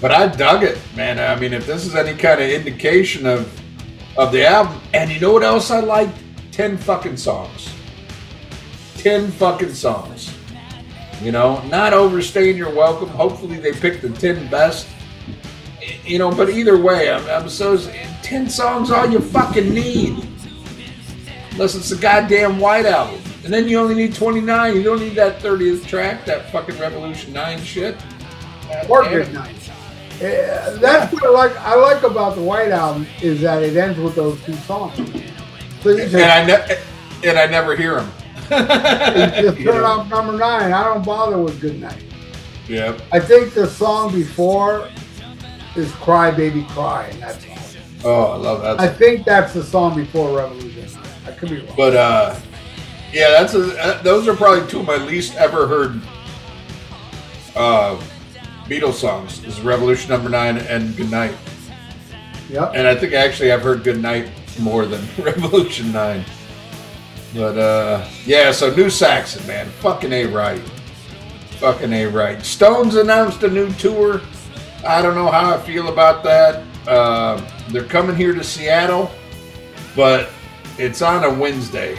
but 0.00 0.12
I 0.12 0.28
dug 0.28 0.62
it, 0.62 0.78
man. 0.94 1.18
I 1.18 1.38
mean, 1.40 1.52
if 1.52 1.66
this 1.66 1.84
is 1.84 1.94
any 1.94 2.16
kind 2.16 2.40
of 2.40 2.48
indication 2.48 3.26
of 3.26 3.52
of 4.16 4.32
the 4.32 4.46
album, 4.46 4.80
and 4.94 5.10
you 5.10 5.20
know 5.20 5.32
what 5.32 5.44
else 5.44 5.70
I 5.70 5.80
liked? 5.80 6.16
Ten 6.50 6.76
fucking 6.76 7.16
songs. 7.16 7.72
Ten 8.96 9.30
fucking 9.30 9.74
songs. 9.74 10.34
You 11.22 11.32
know, 11.32 11.60
not 11.66 11.92
overstaying 11.94 12.56
your 12.56 12.74
welcome. 12.74 13.08
Hopefully, 13.08 13.58
they 13.58 13.72
pick 13.72 14.00
the 14.00 14.10
ten 14.10 14.48
best. 14.50 14.86
You 16.04 16.18
know, 16.18 16.30
but 16.30 16.50
either 16.50 16.76
way, 16.76 17.10
I'm, 17.12 17.24
I'm 17.28 17.48
so 17.48 17.76
ten 18.22 18.48
songs 18.48 18.90
all 18.90 19.08
you 19.08 19.20
fucking 19.20 19.72
need. 19.72 20.26
Unless 21.58 21.74
it's 21.74 21.90
a 21.90 21.96
goddamn 21.96 22.60
White 22.60 22.86
Album. 22.86 23.20
And 23.42 23.52
then 23.52 23.66
you 23.66 23.80
only 23.80 23.96
need 23.96 24.14
29. 24.14 24.76
You 24.76 24.82
don't 24.84 25.00
need 25.00 25.16
that 25.16 25.40
30th 25.40 25.84
track, 25.88 26.24
that 26.24 26.52
fucking 26.52 26.78
Revolution 26.78 27.32
9 27.32 27.60
shit. 27.64 27.96
Or 28.88 29.02
Good 29.02 29.32
Night. 29.34 29.56
Uh, 30.18 30.76
that's 30.78 31.12
what 31.12 31.24
I 31.24 31.30
like. 31.30 31.56
I 31.56 31.74
like 31.74 32.04
about 32.04 32.36
the 32.36 32.42
White 32.42 32.70
Album 32.70 33.08
is 33.20 33.40
that 33.40 33.64
it 33.64 33.76
ends 33.76 33.98
with 33.98 34.14
those 34.14 34.40
two 34.44 34.52
songs. 34.54 34.96
So 35.80 35.96
just, 35.96 36.14
And 36.14 36.24
I 36.24 36.44
ne- 36.46 36.78
and 37.28 37.38
I 37.38 37.46
never 37.46 37.74
hear 37.74 37.96
them. 37.96 38.12
just 38.48 39.58
turn 39.58 39.82
off 39.82 40.08
number 40.08 40.36
nine. 40.36 40.72
I 40.72 40.84
don't 40.84 41.04
bother 41.04 41.38
with 41.38 41.60
Good 41.60 41.80
Night. 41.80 42.04
Yep. 42.68 43.00
I 43.10 43.18
think 43.18 43.54
the 43.54 43.66
song 43.66 44.12
before 44.12 44.88
is 45.74 45.90
Cry 45.96 46.30
Baby 46.30 46.64
Cry, 46.70 47.06
and 47.06 47.22
that's 47.22 47.44
all. 47.48 47.58
Oh, 48.04 48.32
I 48.32 48.36
love 48.36 48.62
that. 48.62 48.80
I 48.80 48.88
think 48.88 49.24
that's 49.24 49.54
the 49.54 49.62
song 49.62 49.96
before 49.96 50.36
Revolution. 50.36 50.87
Could 51.38 51.50
be 51.50 51.60
wrong. 51.60 51.74
But 51.76 51.96
uh, 51.96 52.40
yeah, 53.12 53.30
that's 53.30 53.54
a, 53.54 53.78
uh, 53.82 54.02
those 54.02 54.28
are 54.28 54.36
probably 54.36 54.68
two 54.68 54.80
of 54.80 54.86
my 54.86 54.96
least 54.96 55.34
ever 55.36 55.66
heard 55.66 56.00
uh, 57.56 58.00
Beatles 58.66 58.94
songs. 58.94 59.44
Is 59.44 59.60
Revolution 59.60 60.10
Number 60.10 60.28
Nine 60.28 60.58
and 60.58 60.96
Good 60.96 61.10
Night. 61.10 61.34
yep. 62.48 62.72
And 62.74 62.86
I 62.86 62.94
think 62.94 63.12
actually 63.12 63.52
I've 63.52 63.62
heard 63.62 63.82
Good 63.82 64.00
Night 64.00 64.30
more 64.58 64.86
than 64.86 65.06
Revolution 65.24 65.92
Nine. 65.92 66.24
But 67.34 67.58
uh, 67.58 68.08
yeah, 68.24 68.52
so 68.52 68.74
New 68.74 68.90
Saxon, 68.90 69.46
man, 69.46 69.68
fucking 69.80 70.12
a 70.12 70.26
right, 70.26 70.62
fucking 71.60 71.92
a 71.92 72.06
right. 72.06 72.42
Stones 72.44 72.94
announced 72.94 73.42
a 73.42 73.50
new 73.50 73.70
tour. 73.74 74.20
I 74.86 75.02
don't 75.02 75.14
know 75.14 75.30
how 75.30 75.54
I 75.54 75.60
feel 75.60 75.88
about 75.88 76.22
that. 76.24 76.64
Uh, 76.86 77.40
they're 77.68 77.84
coming 77.84 78.16
here 78.16 78.32
to 78.32 78.42
Seattle, 78.42 79.10
but 79.94 80.30
it's 80.78 81.02
on 81.02 81.24
a 81.24 81.32
Wednesday, 81.32 81.98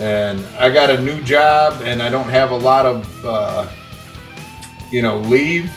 and 0.00 0.44
I 0.58 0.70
got 0.70 0.90
a 0.90 1.00
new 1.00 1.20
job, 1.22 1.82
and 1.82 2.02
I 2.02 2.08
don't 2.08 2.28
have 2.28 2.50
a 2.50 2.56
lot 2.56 2.86
of 2.86 3.24
uh, 3.24 3.68
you 4.90 5.02
know 5.02 5.18
leave, 5.18 5.70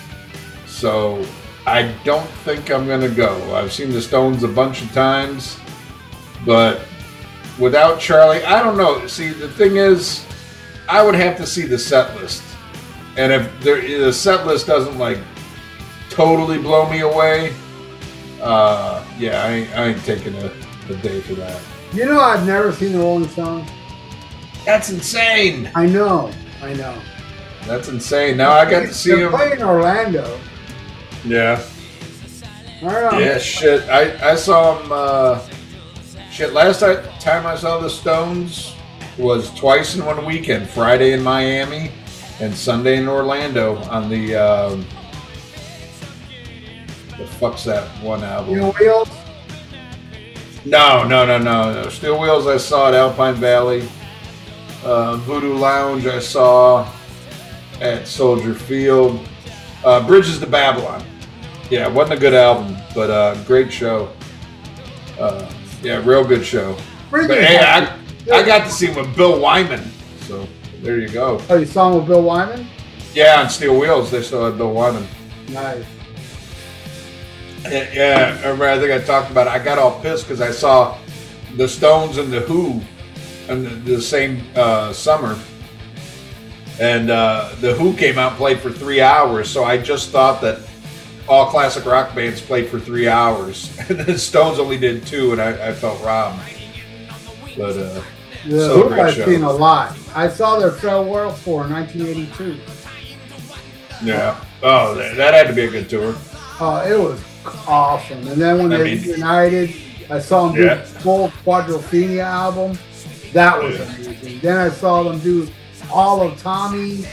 so 0.65 1.25
I 1.65 1.93
don't 2.03 2.29
think 2.45 2.71
I'm 2.71 2.87
gonna 2.87 3.09
go. 3.09 3.55
I've 3.55 3.73
seen 3.73 3.91
the 3.91 4.01
Stones 4.01 4.43
a 4.43 4.47
bunch 4.47 4.81
of 4.81 4.91
times, 4.93 5.59
but 6.45 6.81
without 7.59 7.99
Charlie, 7.99 8.43
I 8.45 8.63
don't 8.63 8.77
know. 8.77 9.05
See, 9.07 9.29
the 9.29 9.49
thing 9.49 9.75
is, 9.75 10.25
I 10.87 11.03
would 11.03 11.15
have 11.15 11.35
to 11.37 11.45
see 11.45 11.65
the 11.65 11.77
set 11.77 12.15
list, 12.15 12.43
and 13.17 13.33
if 13.33 13.61
there, 13.61 13.81
the 13.81 14.13
set 14.13 14.47
list 14.47 14.67
doesn't 14.67 14.97
like 14.97 15.19
totally 16.09 16.57
blow 16.57 16.89
me 16.89 17.01
away, 17.01 17.53
uh, 18.41 19.05
yeah, 19.19 19.43
I 19.43 19.49
ain't, 19.49 19.77
I 19.77 19.85
ain't 19.87 20.05
taking 20.05 20.33
a, 20.35 20.51
a 20.89 20.95
day 20.95 21.21
for 21.21 21.35
that. 21.35 21.61
You 21.93 22.05
know, 22.05 22.19
I've 22.19 22.45
never 22.45 22.71
seen 22.71 22.93
the 22.93 22.99
Rolling 22.99 23.27
Stones. 23.29 23.69
That's 24.65 24.89
insane. 24.89 25.71
I 25.75 25.85
know. 25.85 26.31
I 26.61 26.73
know. 26.73 26.99
That's 27.65 27.87
insane. 27.89 28.37
Now 28.37 28.51
I 28.51 28.69
got 28.69 28.81
to 28.81 28.93
see 28.93 29.11
They're 29.11 29.27
him. 29.27 29.31
playing 29.31 29.63
Orlando. 29.63 30.39
Yeah. 31.25 31.63
I. 32.81 33.19
Yeah, 33.19 33.37
shit. 33.37 33.89
I, 33.89 34.31
I 34.31 34.35
saw 34.35 34.79
him. 34.79 34.91
Uh, 34.91 35.41
shit, 36.31 36.53
last 36.53 36.81
time 36.81 37.45
I 37.45 37.55
saw 37.55 37.79
the 37.79 37.89
Stones 37.89 38.75
was 39.17 39.53
twice 39.55 39.95
in 39.95 40.05
one 40.05 40.25
weekend 40.25 40.69
Friday 40.69 41.13
in 41.13 41.23
Miami 41.23 41.91
and 42.39 42.53
Sunday 42.53 42.97
in 42.97 43.07
Orlando 43.07 43.77
on 43.83 44.09
the. 44.09 44.35
Um, 44.35 44.85
the 47.17 47.25
fuck's 47.25 47.63
that 47.63 47.87
one 48.03 48.23
album? 48.23 48.53
You 48.53 48.59
know, 48.59 48.71
Wheels. 48.73 49.09
No, 50.69 51.07
no, 51.07 51.25
no, 51.25 51.37
no, 51.37 51.71
no. 51.83 51.89
Steel 51.89 52.19
Wheels 52.19 52.45
I 52.45 52.57
saw 52.57 52.89
at 52.89 52.93
Alpine 52.93 53.35
Valley. 53.35 53.87
Uh, 54.83 55.15
Voodoo 55.17 55.53
Lounge 55.53 56.05
I 56.05 56.19
saw 56.19 56.91
at 57.79 58.07
Soldier 58.07 58.53
Field. 58.53 59.25
Uh, 59.85 60.05
Bridges 60.05 60.39
to 60.39 60.47
Babylon. 60.47 61.03
Yeah, 61.69 61.87
wasn't 61.87 62.17
a 62.17 62.21
good 62.21 62.33
album, 62.33 62.75
but 62.93 63.09
uh, 63.09 63.41
great 63.45 63.71
show. 63.71 64.11
Uh, 65.19 65.49
yeah, 65.81 66.01
real 66.05 66.23
good 66.25 66.45
show. 66.45 66.75
Pretty 67.09 67.27
But 67.27 67.35
good. 67.35 67.43
hey, 67.45 67.57
I, 67.59 67.97
I 68.33 68.45
got 68.45 68.65
to 68.65 68.71
see 68.71 68.87
him 68.87 68.95
with 68.95 69.15
Bill 69.15 69.39
Wyman. 69.39 69.89
So 70.21 70.47
there 70.81 70.97
you 70.99 71.07
go. 71.09 71.41
Oh, 71.49 71.55
you 71.57 71.65
saw 71.65 71.89
him 71.91 71.99
with 71.99 72.07
Bill 72.07 72.23
Wyman? 72.23 72.67
Yeah, 73.13 73.41
on 73.41 73.49
Steel 73.49 73.79
Wheels 73.79 74.11
they 74.11 74.21
saw 74.21 74.51
Bill 74.51 74.73
Wyman. 74.73 75.07
Nice. 75.49 75.85
Yeah, 77.71 77.89
yeah, 77.93 78.37
I 78.39 78.49
remember. 78.49 78.65
I 78.67 78.79
think 78.79 78.91
I 78.91 78.99
talked 79.05 79.31
about 79.31 79.47
it. 79.47 79.51
I 79.51 79.63
got 79.63 79.77
all 79.77 79.99
pissed 80.01 80.25
because 80.25 80.41
I 80.41 80.51
saw 80.51 80.97
the 81.55 81.67
Stones 81.67 82.17
and 82.17 82.31
the 82.31 82.41
Who 82.41 82.81
in 83.51 83.63
the, 83.63 83.69
the 83.95 84.01
same 84.01 84.43
uh, 84.55 84.93
summer, 84.93 85.37
and 86.79 87.09
uh, 87.09 87.51
the 87.59 87.73
Who 87.75 87.95
came 87.95 88.17
out 88.17 88.31
and 88.31 88.37
played 88.37 88.59
for 88.59 88.71
three 88.71 89.01
hours. 89.01 89.49
So 89.49 89.63
I 89.63 89.77
just 89.77 90.09
thought 90.09 90.41
that 90.41 90.59
all 91.27 91.47
classic 91.47 91.85
rock 91.85 92.15
bands 92.15 92.41
played 92.41 92.69
for 92.69 92.79
three 92.79 93.07
hours, 93.07 93.77
and 93.89 93.99
the 93.99 94.17
Stones 94.17 94.59
only 94.59 94.77
did 94.77 95.05
two, 95.05 95.31
and 95.33 95.41
I, 95.41 95.69
I 95.69 95.73
felt 95.73 96.01
robbed. 96.03 96.39
But 97.57 97.77
uh, 97.77 98.01
The 98.45 98.59
So 98.61 98.87
Who 98.87 98.93
I've 98.93 99.13
show. 99.15 99.25
seen 99.25 99.43
a 99.43 99.51
lot. 99.51 99.97
I 100.15 100.29
saw 100.29 100.59
their 100.59 100.71
farewell 100.71 101.35
tour 101.43 101.65
in 101.65 101.71
1982. 101.73 102.59
yeah, 104.03 104.39
oh, 104.63 104.93
that, 104.95 105.15
that 105.17 105.33
had 105.33 105.47
to 105.47 105.53
be 105.53 105.63
a 105.63 105.69
good 105.69 105.89
tour. 105.89 106.15
Oh, 106.59 106.83
it 106.87 106.97
was 106.99 107.21
awesome. 107.67 108.27
And 108.27 108.41
then 108.41 108.57
when 108.59 108.73
I 108.73 108.77
they 108.77 108.95
mean- 108.95 109.03
reunited, 109.03 109.73
I 110.09 110.19
saw 110.19 110.47
them 110.47 110.55
do 110.55 110.63
Yeah. 110.63 110.75
the 110.75 110.83
full 110.83 111.31
Quadrophenia 111.45 112.23
album. 112.23 112.77
That 113.33 113.61
was 113.61 113.75
Yeah. 113.77 113.83
amazing. 113.83 114.39
Then 114.41 114.57
I 114.57 114.69
saw 114.69 115.03
them 115.03 115.19
do 115.19 115.47
all 115.91 116.21
of 116.21 116.41
Tommy. 116.41 117.05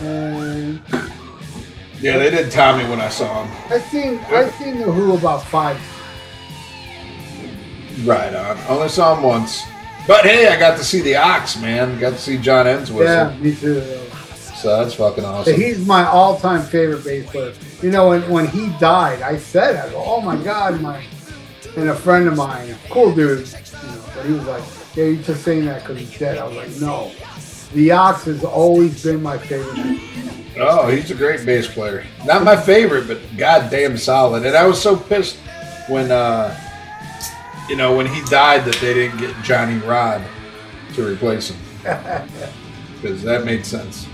And 0.00 0.80
Yeah, 2.00 2.18
they 2.18 2.30
did 2.30 2.50
Tommy 2.50 2.84
when 2.88 3.00
I 3.00 3.08
saw 3.08 3.44
him. 3.44 3.50
I 3.70 3.78
seen 3.80 4.20
I 4.30 4.48
seen 4.50 4.78
the 4.78 4.84
Who 4.84 5.14
about 5.14 5.44
five. 5.46 5.78
Right 8.04 8.34
on. 8.34 8.58
Only 8.68 8.88
saw 8.90 9.16
him 9.16 9.22
once. 9.22 9.62
But 10.06 10.24
hey, 10.24 10.48
I 10.48 10.58
got 10.58 10.76
to 10.78 10.84
see 10.84 11.00
the 11.00 11.16
Ox, 11.16 11.56
man. 11.58 11.98
Got 11.98 12.12
to 12.12 12.18
see 12.18 12.36
John 12.36 12.66
Entwistle. 12.68 13.02
Yeah, 13.02 13.32
me 13.40 13.54
too. 13.54 13.82
So 14.66 14.82
that's 14.82 14.94
fucking 14.94 15.24
awesome. 15.24 15.54
He's 15.54 15.86
my 15.86 16.04
all-time 16.04 16.60
favorite 16.60 17.04
bass 17.04 17.30
player. 17.30 17.54
You 17.82 17.92
know, 17.92 18.08
when, 18.08 18.28
when 18.28 18.48
he 18.48 18.66
died, 18.80 19.22
I 19.22 19.36
said, 19.36 19.76
I 19.76 19.88
go, 19.92 20.02
"Oh 20.04 20.20
my 20.20 20.36
God!" 20.42 20.80
My 20.80 21.04
and 21.76 21.88
a 21.88 21.94
friend 21.94 22.26
of 22.26 22.36
mine, 22.36 22.74
cool 22.90 23.14
dude, 23.14 23.46
you 23.46 23.54
know, 23.88 24.04
but 24.12 24.26
he 24.26 24.32
was 24.32 24.44
like, 24.46 24.64
"Yeah, 24.96 25.04
you're 25.04 25.22
just 25.22 25.44
saying 25.44 25.66
that 25.66 25.82
because 25.82 26.00
he's 26.00 26.18
dead." 26.18 26.38
I 26.38 26.48
was 26.48 26.56
like, 26.56 26.80
"No, 26.80 27.12
the 27.74 27.92
Ox 27.92 28.24
has 28.24 28.42
always 28.42 29.04
been 29.04 29.22
my 29.22 29.38
favorite." 29.38 30.00
Oh, 30.58 30.88
he's 30.88 31.12
a 31.12 31.14
great 31.14 31.46
bass 31.46 31.68
player. 31.68 32.04
Not 32.24 32.42
my 32.42 32.56
favorite, 32.56 33.06
but 33.06 33.20
goddamn 33.36 33.96
solid. 33.96 34.44
And 34.44 34.56
I 34.56 34.66
was 34.66 34.82
so 34.82 34.96
pissed 34.96 35.36
when, 35.86 36.10
uh, 36.10 36.58
you 37.68 37.76
know, 37.76 37.96
when 37.96 38.06
he 38.06 38.20
died 38.22 38.64
that 38.64 38.74
they 38.80 38.94
didn't 38.94 39.18
get 39.18 39.32
Johnny 39.44 39.78
Rod 39.78 40.24
to 40.94 41.06
replace 41.06 41.50
him. 41.52 41.60
Because 43.02 43.22
that 43.24 43.44
made 43.44 43.64
sense. 43.66 44.08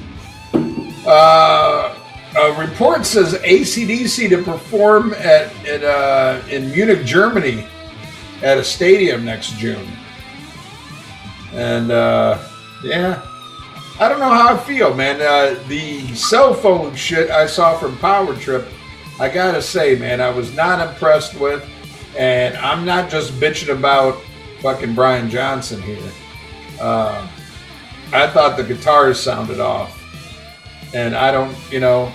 Uh, 0.55 1.99
a 2.37 2.53
report 2.53 3.05
says 3.05 3.35
ACDC 3.35 4.31
to 4.31 4.43
perform 4.43 5.13
at, 5.15 5.55
at 5.67 5.85
uh, 5.85 6.43
in 6.49 6.71
Munich, 6.71 7.05
Germany, 7.05 7.67
at 8.43 8.59
a 8.59 8.65
stadium 8.65 9.25
next 9.25 9.57
June. 9.59 9.87
And 11.53 11.91
uh, 11.91 12.39
yeah, 12.83 13.23
I 14.01 14.09
don't 14.09 14.21
know 14.21 14.31
how 14.31 14.55
I 14.55 14.59
feel, 14.59 14.95
man. 14.95 15.21
Uh, 15.21 15.63
the 15.69 16.15
cell 16.15 16.55
phone 16.55 16.95
shit 16.95 17.31
I 17.31 17.47
saw 17.47 17.77
from 17.79 17.97
Power 17.99 18.35
Trip, 18.35 18.67
I 19.21 19.29
gotta 19.29 19.61
say, 19.61 19.97
man, 19.97 20.21
I 20.21 20.31
was 20.31 20.55
not 20.57 20.87
impressed 20.87 21.39
with. 21.39 21.69
And 22.17 22.57
I'm 22.59 22.85
not 22.85 23.11
just 23.11 23.33
bitching 23.35 23.71
about 23.77 24.21
fucking 24.61 24.95
Brian 24.95 25.31
Johnson 25.31 25.81
here. 25.81 26.11
Uh, 26.81 27.27
I 28.13 28.27
thought 28.29 28.57
the 28.57 28.65
guitars 28.65 29.19
sounded 29.19 29.61
off. 29.61 30.02
And 30.95 31.15
I 31.15 31.33
don't, 31.33 31.57
you 31.71 31.81
know. 31.81 32.13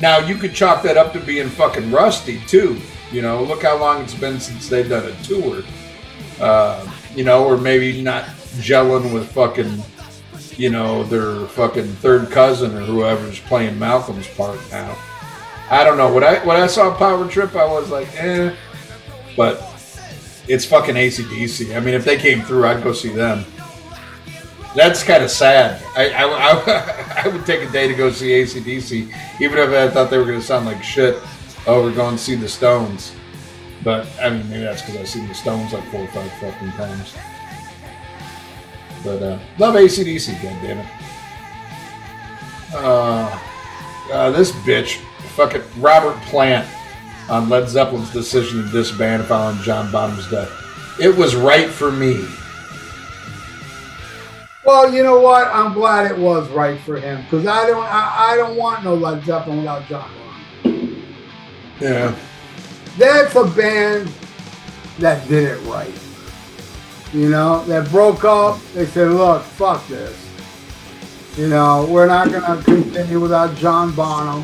Now, 0.00 0.18
you 0.18 0.36
could 0.36 0.54
chalk 0.54 0.82
that 0.82 0.96
up 0.96 1.12
to 1.12 1.20
being 1.20 1.48
fucking 1.48 1.90
rusty, 1.90 2.40
too. 2.46 2.80
You 3.12 3.22
know, 3.22 3.42
look 3.42 3.62
how 3.62 3.78
long 3.78 4.02
it's 4.02 4.14
been 4.14 4.40
since 4.40 4.68
they've 4.68 4.88
done 4.88 5.06
a 5.06 5.22
tour. 5.22 5.62
Uh, 6.40 6.90
you 7.14 7.24
know, 7.24 7.44
or 7.44 7.56
maybe 7.56 8.02
not 8.02 8.24
gelling 8.58 9.12
with 9.12 9.30
fucking 9.32 9.82
you 10.56 10.70
know, 10.70 11.02
their 11.04 11.46
fucking 11.48 11.86
third 11.86 12.30
cousin 12.30 12.76
or 12.76 12.80
whoever's 12.80 13.40
playing 13.40 13.78
Malcolm's 13.78 14.28
part 14.28 14.58
now. 14.70 14.96
I 15.70 15.84
don't 15.84 15.96
know. 15.96 16.12
When 16.12 16.22
I 16.22 16.44
when 16.44 16.56
I 16.56 16.66
saw 16.66 16.94
Power 16.94 17.26
Trip, 17.28 17.54
I 17.56 17.64
was 17.64 17.90
like, 17.90 18.08
eh. 18.16 18.54
But 19.36 19.60
it's 20.46 20.64
fucking 20.66 20.94
ACDC. 20.94 21.74
I 21.74 21.80
mean, 21.80 21.94
if 21.94 22.04
they 22.04 22.18
came 22.18 22.42
through, 22.42 22.66
I'd 22.66 22.82
go 22.84 22.92
see 22.92 23.08
them. 23.08 23.44
That's 24.74 25.02
kind 25.02 25.22
of 25.22 25.30
sad. 25.30 25.82
I, 25.96 26.10
I, 26.10 26.24
I, 26.24 27.22
I 27.24 27.28
would 27.28 27.44
take 27.44 27.68
a 27.68 27.70
day 27.70 27.88
to 27.88 27.94
go 27.94 28.10
see 28.10 28.30
ACDC, 28.30 29.14
even 29.40 29.58
if 29.58 29.68
I 29.70 29.88
thought 29.88 30.10
they 30.10 30.18
were 30.18 30.24
going 30.24 30.40
to 30.40 30.46
sound 30.46 30.66
like 30.66 30.82
shit. 30.82 31.16
Oh, 31.66 31.82
we're 31.82 31.94
going 31.94 32.16
to 32.16 32.22
see 32.22 32.34
the 32.34 32.48
Stones. 32.48 33.14
But 33.84 34.08
I 34.20 34.30
mean, 34.30 34.48
maybe 34.48 34.62
that's 34.62 34.82
because 34.82 34.96
I've 34.96 35.08
seen 35.08 35.28
the 35.28 35.34
Stones 35.34 35.72
like 35.72 35.84
four 35.90 36.00
or 36.00 36.06
five 36.08 36.32
fucking 36.34 36.70
times. 36.72 37.14
But 39.04 39.22
uh, 39.22 39.38
love 39.58 39.74
ACDC, 39.74 40.34
goddammit. 40.36 40.88
Uh, 42.74 43.38
uh, 44.12 44.30
this 44.30 44.52
bitch, 44.52 44.96
fucking 45.34 45.62
Robert 45.78 46.16
Plant 46.22 46.68
on 47.28 47.48
Led 47.48 47.68
Zeppelin's 47.68 48.12
decision 48.12 48.64
to 48.64 48.70
disband 48.70 49.24
following 49.24 49.60
John 49.62 49.90
Bonham's 49.92 50.30
death. 50.30 50.50
It 51.00 51.14
was 51.14 51.34
right 51.34 51.68
for 51.68 51.90
me. 51.90 52.24
Well, 54.64 54.94
you 54.94 55.02
know 55.02 55.18
what? 55.20 55.48
I'm 55.48 55.72
glad 55.72 56.10
it 56.10 56.16
was 56.16 56.48
right 56.50 56.80
for 56.80 56.96
him 56.96 57.22
because 57.22 57.46
I 57.46 57.66
don't, 57.66 57.84
I, 57.84 58.32
I 58.32 58.36
don't 58.36 58.56
want 58.56 58.84
no 58.84 58.94
Led 58.94 59.24
Zeppelin 59.24 59.58
without 59.58 59.86
John 59.86 60.08
Bonham. 60.62 61.04
Yeah. 61.80 62.14
That's 62.96 63.34
a 63.34 63.44
band 63.44 64.08
that 64.98 65.26
did 65.26 65.50
it 65.50 65.60
right. 65.62 65.92
You 67.12 67.28
know, 67.28 67.64
that 67.64 67.90
broke 67.90 68.24
up. 68.24 68.60
They 68.74 68.86
said, 68.86 69.10
"Look, 69.10 69.42
fuck 69.42 69.86
this. 69.88 70.16
You 71.36 71.48
know, 71.48 71.86
we're 71.90 72.06
not 72.06 72.30
gonna 72.30 72.62
continue 72.62 73.20
without 73.20 73.54
John 73.56 73.92
Bonham." 73.94 74.42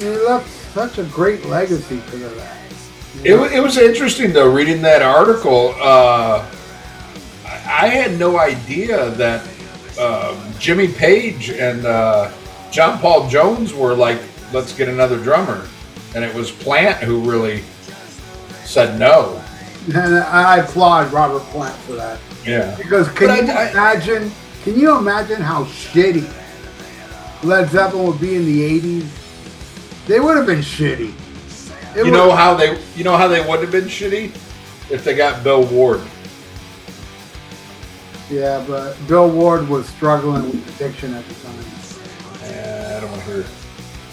And 0.00 0.14
he 0.14 0.26
left 0.26 0.48
such 0.74 0.98
a 0.98 1.04
great 1.04 1.46
legacy 1.46 2.00
to 2.10 2.16
the 2.16 2.28
that. 2.28 2.56
It, 3.24 3.34
it 3.52 3.60
was 3.60 3.78
interesting 3.78 4.32
though 4.32 4.50
reading 4.50 4.82
that 4.82 5.00
article. 5.00 5.74
Uh, 5.78 6.44
I 7.68 7.88
had 7.88 8.18
no 8.18 8.38
idea 8.38 9.10
that 9.10 9.46
um 10.00 10.36
Jimmy 10.58 10.88
Page 10.88 11.50
and 11.50 11.84
uh, 11.84 12.30
John 12.70 12.98
Paul 12.98 13.28
Jones 13.28 13.74
were 13.74 13.94
like, 13.94 14.20
"Let's 14.52 14.72
get 14.72 14.88
another 14.88 15.18
drummer," 15.18 15.66
and 16.14 16.24
it 16.24 16.34
was 16.34 16.50
Plant 16.50 16.98
who 17.02 17.20
really 17.30 17.62
said 18.64 18.98
no. 18.98 19.42
And 19.94 20.16
I 20.18 20.58
applaud 20.58 21.12
Robert 21.12 21.42
Plant 21.44 21.74
for 21.80 21.92
that. 21.94 22.18
Yeah, 22.44 22.74
Because 22.76 23.08
can 23.12 23.28
But 23.28 23.46
you 23.46 23.52
I- 23.52 23.70
imagine? 23.70 24.30
Can 24.64 24.78
you 24.78 24.96
imagine 24.98 25.40
how 25.40 25.64
shitty 25.64 26.28
Led 27.42 27.70
Zeppelin 27.70 28.06
would 28.06 28.20
be 28.20 28.36
in 28.36 28.44
the 28.44 28.60
'80s? 28.80 29.06
They 30.06 30.20
would 30.20 30.36
have 30.36 30.46
been 30.46 30.60
shitty. 30.60 31.12
It 31.96 32.04
you 32.06 32.10
know 32.12 32.30
how 32.32 32.54
they 32.54 32.78
you 32.96 33.04
know 33.04 33.16
how 33.16 33.28
they 33.28 33.40
would 33.40 33.60
have 33.60 33.72
been 33.72 33.84
shitty 33.86 34.32
if 34.90 35.04
they 35.04 35.14
got 35.14 35.42
Bill 35.42 35.64
Ward. 35.64 36.00
Yeah, 38.30 38.64
but 38.66 38.94
Bill 39.06 39.30
Ward 39.30 39.68
was 39.68 39.88
struggling 39.88 40.44
with 40.44 40.74
addiction 40.76 41.14
at 41.14 41.24
the 41.24 41.34
time. 41.34 41.54
Eh, 42.44 42.96
I 42.96 43.00
don't 43.00 43.10
want 43.10 43.22
to 43.22 43.30
hear 43.30 43.44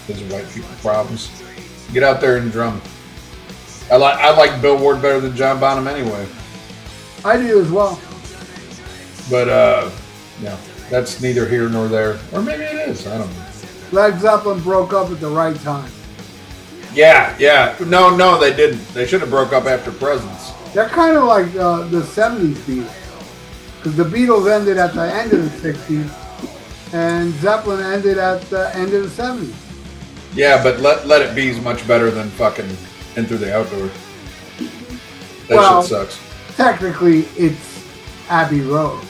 his 0.06 0.22
white 0.32 0.48
people 0.50 0.70
problems. 0.80 1.42
Get 1.92 2.02
out 2.02 2.20
there 2.20 2.38
and 2.38 2.50
drum. 2.50 2.80
I 3.90 3.96
like 3.96 4.18
I 4.18 4.36
like 4.36 4.60
Bill 4.60 4.78
Ward 4.78 5.00
better 5.00 5.20
than 5.20 5.36
John 5.36 5.60
Bonham 5.60 5.86
anyway. 5.86 6.26
I 7.24 7.36
do 7.36 7.60
as 7.60 7.70
well. 7.70 8.00
But 9.30 9.48
uh, 9.48 9.90
yeah, 10.40 10.56
that's 10.90 11.20
neither 11.20 11.48
here 11.48 11.68
nor 11.68 11.88
there, 11.88 12.18
or 12.32 12.42
maybe 12.42 12.64
it 12.64 12.88
is. 12.88 13.06
I 13.06 13.18
don't 13.18 13.30
know. 13.36 13.44
Led 13.92 14.18
Zeppelin 14.18 14.60
broke 14.60 14.92
up 14.92 15.10
at 15.10 15.20
the 15.20 15.28
right 15.28 15.56
time. 15.60 15.90
Yeah, 16.92 17.36
yeah. 17.38 17.76
No, 17.86 18.14
no, 18.16 18.40
they 18.40 18.54
didn't. 18.54 18.86
They 18.88 19.06
should 19.06 19.20
have 19.20 19.30
broke 19.30 19.52
up 19.52 19.66
after 19.66 19.92
Presents. 19.92 20.52
They're 20.72 20.88
kind 20.88 21.16
of 21.16 21.24
like 21.24 21.54
uh, 21.56 21.82
the 21.88 22.00
'70s 22.00 22.54
Beatles, 22.64 23.05
the 23.94 24.04
Beatles 24.04 24.50
ended 24.50 24.78
at 24.78 24.94
the 24.94 25.02
end 25.12 25.32
of 25.32 25.62
the 25.62 25.72
'60s, 25.72 26.92
and 26.92 27.32
Zeppelin 27.34 27.80
ended 27.84 28.18
at 28.18 28.40
the 28.42 28.74
end 28.76 28.92
of 28.94 29.02
the 29.16 29.22
'70s. 29.22 29.54
Yeah, 30.34 30.62
but 30.62 30.80
let 30.80 31.06
let 31.06 31.22
it 31.22 31.34
be 31.34 31.48
is 31.48 31.60
much 31.60 31.86
better 31.86 32.10
than 32.10 32.28
fucking 32.30 32.68
in 33.16 33.26
through 33.26 33.38
the 33.38 33.56
outdoor. 33.56 33.88
That 35.48 35.56
Well- 35.56 35.82
shit 35.82 35.90
sucks. 35.90 36.18
Technically, 36.56 37.28
it's 37.36 37.84
Abbey 38.30 38.62
Road. 38.62 39.00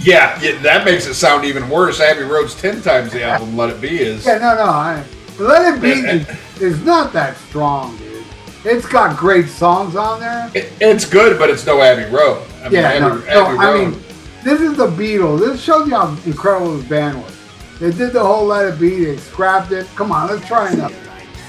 Yeah, 0.00 0.38
yeah, 0.40 0.60
that 0.62 0.84
makes 0.84 1.06
it 1.06 1.14
sound 1.14 1.44
even 1.44 1.68
worse. 1.68 2.00
Abbey 2.00 2.22
Road's 2.22 2.54
ten 2.54 2.80
times 2.82 3.12
the 3.12 3.24
album. 3.24 3.56
Let 3.56 3.70
it 3.70 3.80
be 3.80 4.00
is. 4.00 4.24
Yeah, 4.24 4.38
no, 4.38 4.54
no. 4.54 4.62
I, 4.64 5.02
Let 5.38 5.74
It 5.74 5.80
Be 5.80 5.90
is, 5.90 6.26
is 6.60 6.84
not 6.84 7.12
that 7.14 7.36
strong, 7.36 7.96
dude. 7.96 8.24
It's 8.64 8.86
got 8.86 9.16
great 9.16 9.48
songs 9.48 9.96
on 9.96 10.20
there. 10.20 10.50
It, 10.54 10.72
it's 10.80 11.04
good, 11.04 11.38
but 11.38 11.48
it's 11.50 11.64
no 11.66 11.80
Abbey 11.80 12.04
Road. 12.14 12.42
I 12.68 12.70
mean, 12.70 12.80
Yeah, 12.82 12.88
Abbey, 12.88 13.00
no, 13.00 13.44
no, 13.44 13.46
Abbey 13.46 13.58
I 13.58 13.84
mean, 13.90 14.02
this 14.44 14.60
is 14.60 14.76
the 14.76 14.86
Beatles. 14.86 15.40
This 15.40 15.60
shows 15.60 15.86
you 15.88 15.94
how 15.94 16.16
incredible 16.26 16.76
this 16.76 16.88
band 16.88 17.20
was. 17.22 17.34
They 17.80 17.90
did 17.92 18.12
the 18.12 18.20
whole 18.24 18.46
Let 18.46 18.66
It 18.72 18.80
Be. 18.80 19.04
They 19.04 19.16
scrapped 19.18 19.72
it. 19.72 19.86
Come 19.96 20.12
on, 20.12 20.28
let's 20.28 20.46
try 20.46 20.70
another. 20.70 20.94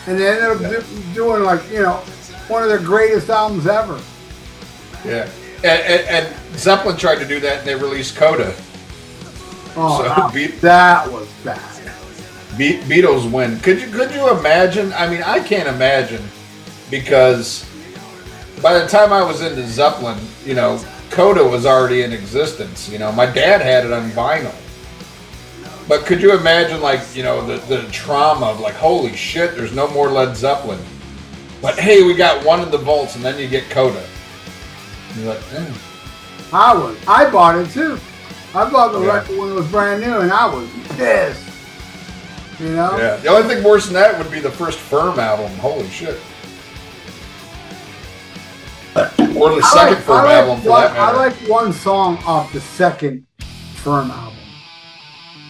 And 0.07 0.17
they 0.19 0.27
ended 0.27 0.43
up 0.45 0.61
Yeah. 0.61 0.69
do- 0.69 1.13
doing 1.13 1.43
like 1.43 1.61
you 1.71 1.81
know 1.81 1.97
one 2.47 2.63
of 2.63 2.69
their 2.69 2.79
greatest 2.79 3.29
albums 3.29 3.67
ever. 3.67 3.99
yeah, 5.05 5.27
and, 5.63 5.81
and, 5.81 6.07
and 6.27 6.35
Zeppelin 6.57 6.97
tried 6.97 7.19
to 7.19 7.25
do 7.27 7.39
that, 7.41 7.59
and 7.59 7.67
they 7.67 7.75
released 7.75 8.15
Coda. 8.15 8.53
Oh, 9.75 9.97
So, 9.97 10.03
that, 10.03 10.33
Beat- 10.33 10.61
that 10.61 11.11
was 11.11 11.27
bad. 11.43 11.61
Be- 12.57 12.79
Beatles 12.79 13.29
win. 13.31 13.59
Could 13.59 13.79
you 13.81 13.87
could 13.87 14.11
you 14.13 14.29
imagine? 14.37 14.91
I 14.93 15.07
mean, 15.09 15.21
I 15.23 15.39
can't 15.39 15.67
imagine 15.69 16.23
because 16.89 17.65
by 18.61 18.77
the 18.77 18.87
time 18.87 19.13
I 19.13 19.23
was 19.23 19.41
into 19.41 19.65
Zeppelin, 19.67 20.17
you 20.45 20.55
know, 20.55 20.83
Coda 21.09 21.43
was 21.43 21.65
already 21.65 22.03
in 22.03 22.13
existence. 22.13 22.89
You 22.89 22.99
know, 22.99 23.11
my 23.11 23.25
dad 23.25 23.61
had 23.61 23.85
it 23.85 23.91
on 23.91 24.09
vinyl. 24.11 24.53
But 25.87 26.05
could 26.05 26.21
you 26.21 26.37
imagine, 26.37 26.81
like, 26.81 27.01
you 27.15 27.23
know, 27.23 27.45
the, 27.45 27.57
the 27.65 27.89
trauma 27.91 28.47
of 28.47 28.59
like, 28.59 28.75
holy 28.75 29.15
shit, 29.15 29.55
there's 29.55 29.73
no 29.73 29.87
more 29.89 30.09
Led 30.09 30.37
Zeppelin. 30.37 30.79
But 31.61 31.79
hey, 31.79 32.03
we 32.03 32.13
got 32.13 32.45
one 32.45 32.61
of 32.61 32.71
the 32.71 32.77
vaults, 32.77 33.15
and 33.15 33.25
then 33.25 33.39
you 33.39 33.47
get 33.47 33.69
Coda. 33.69 34.03
You're 35.17 35.33
like, 35.33 35.53
eh. 35.53 35.73
I 36.53 36.73
was. 36.75 36.97
I 37.07 37.29
bought 37.29 37.57
it 37.57 37.69
too. 37.71 37.99
I 38.53 38.69
bought 38.69 38.91
the 38.93 39.01
Yeah. 39.01 39.15
record 39.15 39.37
when 39.37 39.49
it 39.49 39.53
was 39.53 39.67
brand 39.67 40.01
new, 40.01 40.19
and 40.19 40.31
I 40.31 40.45
was 40.53 40.69
pissed. 40.95 41.43
You 42.59 42.69
know. 42.69 42.97
yeah. 42.97 43.15
The 43.17 43.29
only 43.29 43.53
thing 43.53 43.63
worse 43.63 43.85
than 43.85 43.93
that 43.95 44.17
would 44.17 44.31
be 44.31 44.39
the 44.39 44.51
first 44.51 44.79
Firm 44.79 45.19
album. 45.19 45.51
Holy 45.57 45.89
shit. 45.89 46.19
Or 48.95 49.49
the 49.55 49.61
I 49.63 49.71
second 49.73 49.93
like, 49.95 50.03
Firm 50.03 50.17
I 50.17 50.23
like 50.23 50.33
album 50.33 50.61
for 50.63 50.69
one, 50.69 50.81
that 50.81 50.93
matter. 50.93 51.17
I 51.17 51.25
like 51.27 51.35
one 51.49 51.73
song 51.73 52.17
off 52.25 52.51
the 52.53 52.59
second 52.61 53.25
Firm 53.75 54.11
album. 54.11 54.35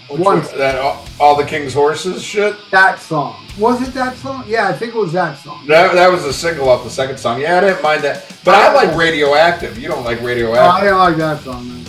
Which 0.09 0.19
one- 0.21 0.39
one? 0.41 0.57
That 0.57 0.75
all, 0.79 1.05
all 1.19 1.35
the 1.35 1.43
King's 1.45 1.73
Horses 1.73 2.21
shit. 2.23 2.55
That 2.71 2.99
song. 2.99 3.45
Was 3.57 3.81
it 3.87 3.93
that 3.93 4.15
song? 4.17 4.43
Yeah, 4.47 4.67
I 4.67 4.73
think 4.73 4.93
it 4.95 4.97
was 4.97 5.13
that 5.13 5.37
song. 5.39 5.65
That, 5.67 5.93
that 5.93 6.11
was 6.11 6.25
a 6.25 6.33
single 6.33 6.69
off 6.69 6.83
the 6.83 6.89
second 6.89 7.17
song. 7.19 7.41
Yeah, 7.41 7.57
I 7.57 7.61
didn't 7.61 7.81
mind 7.83 8.03
that, 8.03 8.25
but 8.45 8.55
I 8.55 8.73
like 8.73 8.95
Radioactive. 8.97 9.77
You 9.77 9.87
don't 9.87 10.03
like 10.05 10.19
Oh, 10.19 10.23
I 10.23 10.25
Radioactive. 10.25 10.81
didn't 10.83 10.97
like 10.97 11.17
that 11.17 11.41
song. 11.41 11.67
Man. 11.67 11.85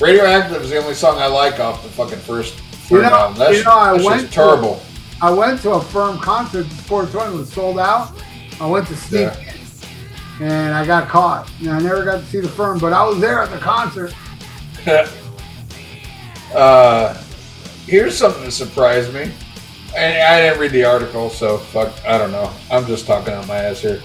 Radioactive 0.00 0.62
is 0.62 0.70
the 0.70 0.76
only 0.78 0.94
song 0.94 1.18
I 1.18 1.26
like 1.26 1.60
off 1.60 1.82
the 1.82 1.88
fucking 1.90 2.18
first 2.18 2.56
You 2.58 2.62
Firm 2.98 3.02
know- 3.02 3.08
album. 3.10 3.38
That's, 3.38 3.58
you 3.58 3.64
know, 3.64 3.70
I 3.72 3.92
went 3.92 4.04
just 4.04 4.26
to- 4.26 4.32
terrible. 4.32 4.82
I 5.22 5.30
went 5.30 5.60
to 5.62 5.70
a 5.72 5.80
Firm 5.80 6.18
concert. 6.18 6.68
The 6.68 6.74
Sports 6.76 7.14
One 7.14 7.36
was 7.38 7.50
sold 7.52 7.78
out. 7.78 8.10
I 8.60 8.66
went 8.66 8.86
to 8.88 8.96
sneak 8.96 9.22
Yeah. 9.22 9.52
And 10.40 10.74
I 10.74 10.86
got 10.86 11.08
caught. 11.08 11.50
And 11.60 11.70
I 11.70 11.80
never 11.80 12.04
got 12.04 12.20
to 12.20 12.26
see 12.26 12.40
the 12.40 12.48
Firm, 12.48 12.78
but 12.78 12.92
I 12.92 13.04
was 13.04 13.20
there 13.20 13.40
at 13.40 13.50
the 13.50 13.58
concert. 13.58 14.14
uh, 16.54 17.14
here's 17.86 18.16
something 18.16 18.44
that 18.44 18.52
surprised 18.52 19.12
me. 19.14 19.32
And 19.96 20.22
I 20.22 20.40
didn't 20.40 20.60
read 20.60 20.72
the 20.72 20.84
article, 20.84 21.30
so 21.30 21.58
fuck, 21.58 21.92
I 22.04 22.18
don't 22.18 22.32
know. 22.32 22.52
I'm 22.70 22.84
just 22.86 23.06
talking 23.06 23.32
out 23.32 23.46
my 23.46 23.56
ass 23.56 23.80
here. 23.80 24.02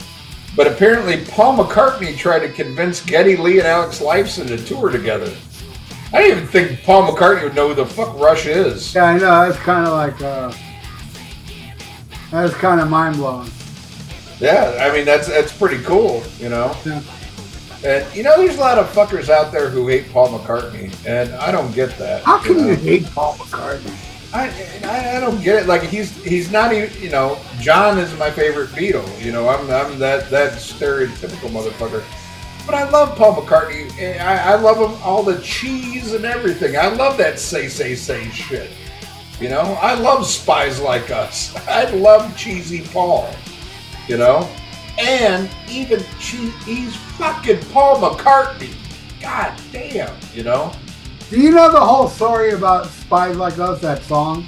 But 0.55 0.67
apparently, 0.67 1.25
Paul 1.25 1.57
McCartney 1.57 2.15
tried 2.15 2.39
to 2.39 2.49
convince 2.49 3.03
Geddy 3.03 3.37
Lee 3.37 3.59
and 3.59 3.67
Alex 3.67 3.99
Lifeson 3.99 4.47
to 4.47 4.57
tour 4.57 4.89
together. 4.89 5.33
I 6.11 6.21
didn't 6.21 6.37
even 6.37 6.47
think 6.47 6.83
Paul 6.83 7.11
McCartney 7.11 7.43
would 7.43 7.55
know 7.55 7.69
who 7.69 7.75
the 7.75 7.85
fuck 7.85 8.17
Rush 8.19 8.45
is. 8.45 8.93
Yeah, 8.93 9.05
I 9.05 9.13
know. 9.17 9.49
That's 9.49 9.57
kind 9.57 9.85
of 9.85 9.93
like 9.93 10.21
uh, 10.21 10.51
that's 12.31 12.53
kind 12.55 12.81
of 12.81 12.89
mind 12.89 13.17
blowing. 13.17 13.49
Yeah, 14.39 14.77
I 14.79 14.95
mean 14.95 15.05
that's 15.05 15.27
that's 15.27 15.51
pretty 15.51 15.83
cool, 15.83 16.23
you 16.39 16.49
know. 16.49 16.75
Yeah. 16.85 17.01
And 17.83 18.15
you 18.15 18.23
know, 18.23 18.37
there's 18.37 18.57
a 18.57 18.59
lot 18.59 18.77
of 18.77 18.87
fuckers 18.91 19.29
out 19.29 19.51
there 19.51 19.69
who 19.69 19.87
hate 19.87 20.11
Paul 20.11 20.37
McCartney, 20.37 20.93
and 21.05 21.33
I 21.35 21.51
don't 21.51 21.73
get 21.73 21.97
that. 21.97 22.23
How 22.23 22.39
can 22.39 22.57
know? 22.57 22.67
you 22.67 22.75
hate 22.75 23.05
Paul 23.11 23.35
McCartney? 23.35 24.05
I, 24.33 24.49
I 24.83 25.17
I 25.17 25.19
don't 25.19 25.41
get 25.41 25.63
it. 25.63 25.67
Like 25.67 25.83
he's 25.83 26.15
he's 26.23 26.51
not 26.51 26.73
even 26.73 26.91
you 27.01 27.09
know 27.09 27.39
John 27.59 27.97
is 27.97 28.15
my 28.17 28.29
favorite 28.29 28.69
Beatle. 28.69 29.23
You 29.23 29.31
know 29.31 29.49
I'm 29.49 29.61
I'm 29.71 29.97
that 29.99 30.29
that 30.29 30.53
stereotypical 30.53 31.49
motherfucker. 31.49 32.03
But 32.65 32.75
I 32.75 32.87
love 32.89 33.17
Paul 33.17 33.41
McCartney. 33.41 33.91
Eh, 33.99 34.23
I, 34.23 34.53
I 34.53 34.55
love 34.55 34.77
him 34.77 35.01
all 35.01 35.23
the 35.23 35.41
cheese 35.41 36.13
and 36.13 36.25
everything. 36.25 36.77
I 36.77 36.87
love 36.87 37.17
that 37.17 37.39
say 37.39 37.67
say 37.67 37.95
say 37.95 38.29
shit. 38.29 38.71
You 39.39 39.49
know 39.49 39.61
I 39.81 39.95
love 39.95 40.25
spies 40.27 40.79
like 40.79 41.11
us. 41.11 41.55
I 41.67 41.89
love 41.91 42.37
cheesy 42.37 42.81
Paul. 42.81 43.33
You 44.09 44.17
know, 44.17 44.49
and 44.97 45.47
even 45.69 46.03
che- 46.19 46.51
he's 46.65 46.95
fucking 46.95 47.59
Paul 47.71 47.97
McCartney. 48.01 48.73
God 49.21 49.53
damn. 49.71 50.13
You 50.33 50.43
know. 50.43 50.71
Do 51.29 51.39
you 51.39 51.51
know 51.51 51.71
the 51.71 51.79
whole 51.79 52.07
story 52.07 52.51
about 52.53 52.87
Spies 52.87 53.35
Like 53.37 53.59
Us? 53.59 53.79
That 53.81 54.01
song. 54.03 54.47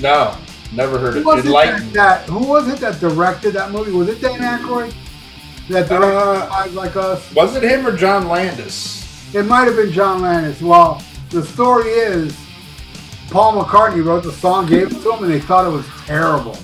No. 0.00 0.36
Never 0.74 0.98
heard 0.98 1.14
Who 1.14 1.32
it 1.38 1.46
Enlightened. 1.46 1.92
that, 1.94 2.26
that, 2.26 2.28
who 2.28 2.46
was 2.46 2.68
it 2.68 2.80
that 2.80 3.00
directed 3.00 3.52
that 3.52 3.70
movie? 3.70 3.92
Was 3.92 4.08
it 4.08 4.20
Dan 4.20 4.40
Aykroyd? 4.40 4.92
That 5.70 5.88
directed 5.88 6.16
Uh, 6.18 6.46
Spies 6.46 6.74
Like 6.74 6.96
Us? 6.96 7.32
Was 7.34 7.56
it 7.56 7.62
him 7.62 7.86
or 7.86 7.96
John 7.96 8.28
Landis? 8.28 9.34
It 9.34 9.44
might 9.46 9.64
have 9.64 9.76
been 9.76 9.90
John 9.92 10.20
Landis. 10.20 10.60
Well, 10.60 11.02
the 11.30 11.42
story 11.46 11.88
is 11.90 12.36
Paul 13.30 13.64
McCartney 13.64 14.04
wrote 14.04 14.22
the 14.24 14.32
song, 14.32 14.66
gave 14.66 14.88
it 14.92 15.00
to 15.02 15.12
him, 15.12 15.24
and 15.24 15.32
they 15.32 15.40
thought 15.40 15.64
it 15.66 15.70
was 15.70 15.86
terrible. 16.04 16.58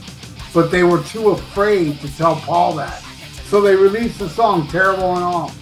But 0.52 0.70
they 0.70 0.82
were 0.82 1.02
too 1.04 1.30
afraid 1.30 2.00
to 2.00 2.16
tell 2.16 2.36
Paul 2.36 2.74
that. 2.74 3.02
So 3.44 3.60
they 3.60 3.76
released 3.76 4.18
the 4.18 4.28
song, 4.28 4.66
terrible 4.68 5.14
and 5.16 5.24
all. 5.24 5.52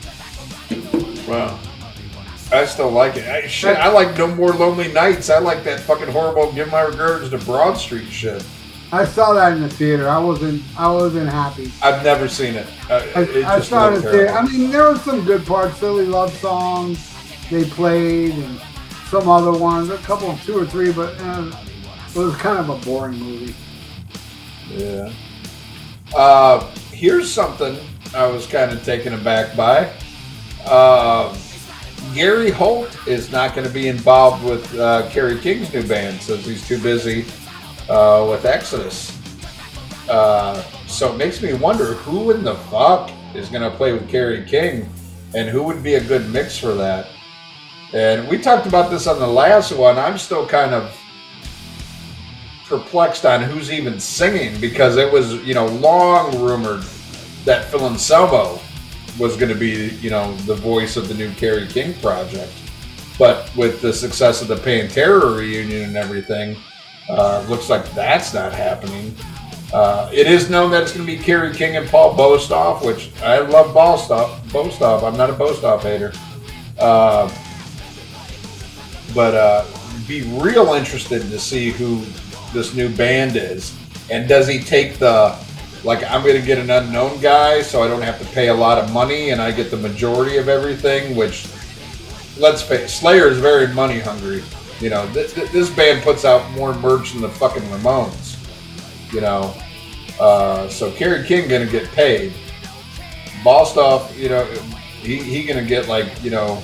Wow. 1.26 1.59
I 2.51 2.64
still 2.64 2.91
like 2.91 3.16
it. 3.16 3.28
I, 3.28 3.47
shit, 3.47 3.76
I 3.76 3.89
like 3.89 4.16
No 4.16 4.34
More 4.34 4.53
Lonely 4.53 4.91
Nights. 4.93 5.28
I 5.28 5.39
like 5.39 5.64
that 5.64 5.80
fucking 5.80 6.09
horrible 6.09 6.51
Give 6.53 6.70
My 6.70 6.80
Regards 6.80 7.28
to 7.30 7.39
Broad 7.39 7.74
Street 7.74 8.09
shit. 8.09 8.45
I 8.91 9.05
saw 9.05 9.34
that 9.34 9.53
in 9.53 9.61
the 9.61 9.68
theater. 9.68 10.09
I 10.09 10.18
wasn't. 10.18 10.62
I 10.78 10.91
wasn't 10.91 11.28
happy. 11.28 11.70
I've 11.82 12.03
never 12.03 12.26
seen 12.26 12.55
it. 12.55 12.66
Uh, 12.89 13.07
I, 13.14 13.22
it 13.22 13.45
I 13.45 13.61
saw 13.61 13.91
it 13.91 13.97
in 13.97 14.03
the 14.03 14.11
theater. 14.11 14.28
I 14.30 14.47
mean, 14.47 14.70
there 14.70 14.89
were 14.91 14.97
some 14.97 15.26
good 15.26 15.45
parts. 15.45 15.78
Silly 15.78 16.07
love 16.07 16.32
songs 16.39 17.14
they 17.51 17.64
played, 17.64 18.32
and 18.32 18.61
some 19.09 19.28
other 19.28 19.53
ones. 19.53 19.91
A 19.91 19.99
couple, 19.99 20.34
two 20.39 20.59
or 20.59 20.64
three, 20.64 20.91
but 20.91 21.14
uh, 21.20 21.53
it 22.14 22.18
was 22.18 22.34
kind 22.36 22.59
of 22.59 22.70
a 22.70 22.76
boring 22.86 23.18
movie. 23.18 23.55
Yeah. 24.71 25.12
Uh, 26.14 26.71
here's 26.93 27.31
something 27.31 27.79
I 28.14 28.27
was 28.27 28.47
kind 28.47 28.73
of 28.73 28.85
taken 28.85 29.14
aback 29.14 29.57
by. 29.57 29.93
Uh, 30.64 31.37
Gary 32.14 32.51
Holt 32.51 32.97
is 33.07 33.31
not 33.31 33.55
going 33.55 33.66
to 33.66 33.73
be 33.73 33.89
involved 33.89 34.45
with 34.45 34.79
uh, 34.79 35.09
Kerry 35.11 35.39
King's 35.39 35.73
new 35.73 35.87
band, 35.87 36.21
says 36.21 36.45
he's 36.45 36.66
too 36.66 36.81
busy 36.81 37.25
uh, 37.89 38.27
with 38.31 38.45
Exodus. 38.45 39.16
Uh, 40.09 40.62
so 40.87 41.12
it 41.12 41.19
makes 41.19 41.43
me 41.43 41.53
wonder 41.53 41.95
who 41.95 42.31
in 42.31 42.43
the 42.43 42.55
fuck 42.55 43.11
is 43.35 43.49
going 43.49 43.69
to 43.69 43.77
play 43.77 43.93
with 43.93 44.09
Kerry 44.09 44.45
King 44.45 44.89
and 45.35 45.49
who 45.49 45.62
would 45.62 45.83
be 45.83 45.95
a 45.95 46.05
good 46.05 46.31
mix 46.31 46.57
for 46.57 46.75
that. 46.75 47.09
And 47.93 48.29
we 48.29 48.39
talked 48.39 48.66
about 48.66 48.91
this 48.91 49.07
on 49.07 49.19
the 49.19 49.27
last 49.27 49.73
one. 49.73 49.99
I'm 49.99 50.19
still 50.19 50.47
kind 50.47 50.75
of 50.75 50.97
perplexed 52.69 53.25
on 53.25 53.43
who's 53.43 53.73
even 53.73 53.99
singing 53.99 54.61
because 54.61 54.97
it 54.97 55.11
was, 55.11 55.35
you 55.45 55.55
know, 55.55 55.66
long 55.66 56.39
rumored 56.41 56.83
that 57.45 57.64
Phil 57.71 57.87
Anselmo 57.87 58.61
was 59.19 59.37
going 59.37 59.49
to 59.49 59.59
be, 59.59 59.97
you 59.97 60.11
know, 60.11 60.35
the 60.39 60.55
voice 60.55 60.97
of 60.97 61.09
the 61.09 61.14
new 61.14 61.33
Kerry 61.33 61.66
King 61.66 61.95
project. 61.95 62.53
But 63.19 63.51
with 63.57 63.81
the 63.81 63.93
success 63.93 64.43
of 64.43 64.49
the 64.49 64.57
Pantera 64.57 65.37
reunion 65.37 65.89
and 65.89 65.97
everything, 65.97 66.57
uh, 67.09 67.45
looks 67.49 67.69
like 67.69 67.91
that's 67.93 68.35
not 68.35 68.53
happening. 68.53 69.14
Uh, 69.73 70.09
it 70.12 70.27
is 70.27 70.49
known 70.49 70.71
that 70.71 70.83
it's 70.83 70.93
going 70.93 71.07
to 71.07 71.16
be 71.16 71.19
Kerry 71.19 71.53
King 71.53 71.77
and 71.77 71.89
Paul 71.89 72.16
Bostaph, 72.16 72.85
which 72.85 73.11
I 73.23 73.41
love 73.41 73.75
Bostaph. 73.75 74.39
Bostaph. 74.49 75.03
I'm 75.03 75.16
not 75.16 75.31
a 75.31 75.35
Bostaph 75.35 75.81
hater. 75.81 76.12
Uh, 76.79 77.29
but 79.14 79.35
uh, 79.35 79.66
be 80.07 80.23
real 80.39 80.75
interested 80.75 81.23
to 81.23 81.39
see 81.39 81.71
who 81.71 82.05
this 82.53 82.75
new 82.75 82.89
band 82.95 83.37
is, 83.37 83.77
and 84.11 84.29
does 84.29 84.49
he 84.49 84.59
take 84.61 84.99
the 84.99 85.39
like 85.85 86.03
I'm 86.05 86.23
going 86.23 86.41
to 86.41 86.47
get 86.47 86.59
an 86.59 86.71
unknown 86.71 87.21
guy, 87.21 87.63
so 87.63 87.83
I 87.83 87.89
don't 87.89 88.03
have 88.03 88.19
to 88.21 88.27
pay 88.27 88.49
a 88.49 88.55
lot 88.55 88.79
of 88.79 88.93
money, 88.93 89.31
and 89.31 89.41
I 89.41 89.53
get 89.53 89.71
the 89.71 89.77
majority 89.77 90.37
of 90.37 90.49
everything. 90.49 91.17
Which, 91.17 91.47
let's 92.39 92.63
face, 92.63 92.93
Slayer 92.93 93.29
is 93.29 93.39
very 93.39 93.69
money 93.69 94.01
hungry. 94.01 94.43
You 94.81 94.91
know, 94.91 95.07
this, 95.09 95.71
band 95.71 96.03
puts 96.03 96.25
out 96.25 96.49
more 96.53 96.75
merch 96.75 97.13
than 97.13 97.23
the 97.23 97.29
fucking 97.29 97.63
Ramones. 97.63 98.37
You 99.13 99.21
know, 99.21 99.55
uh, 100.21 100.69
so 100.69 100.91
Kerry 100.93 101.27
King 101.27 101.49
going 101.49 101.67
to 101.67 101.73
get 101.73 101.89
paid. 101.93 102.33
Bostaph, 103.43 104.17
you 104.17 104.29
know, 104.29 104.45
he, 105.01 105.17
he 105.17 105.45
going 105.45 105.63
to 105.63 105.69
get 105.69 105.89
like 105.89 106.23
you 106.23 106.31
know 106.31 106.57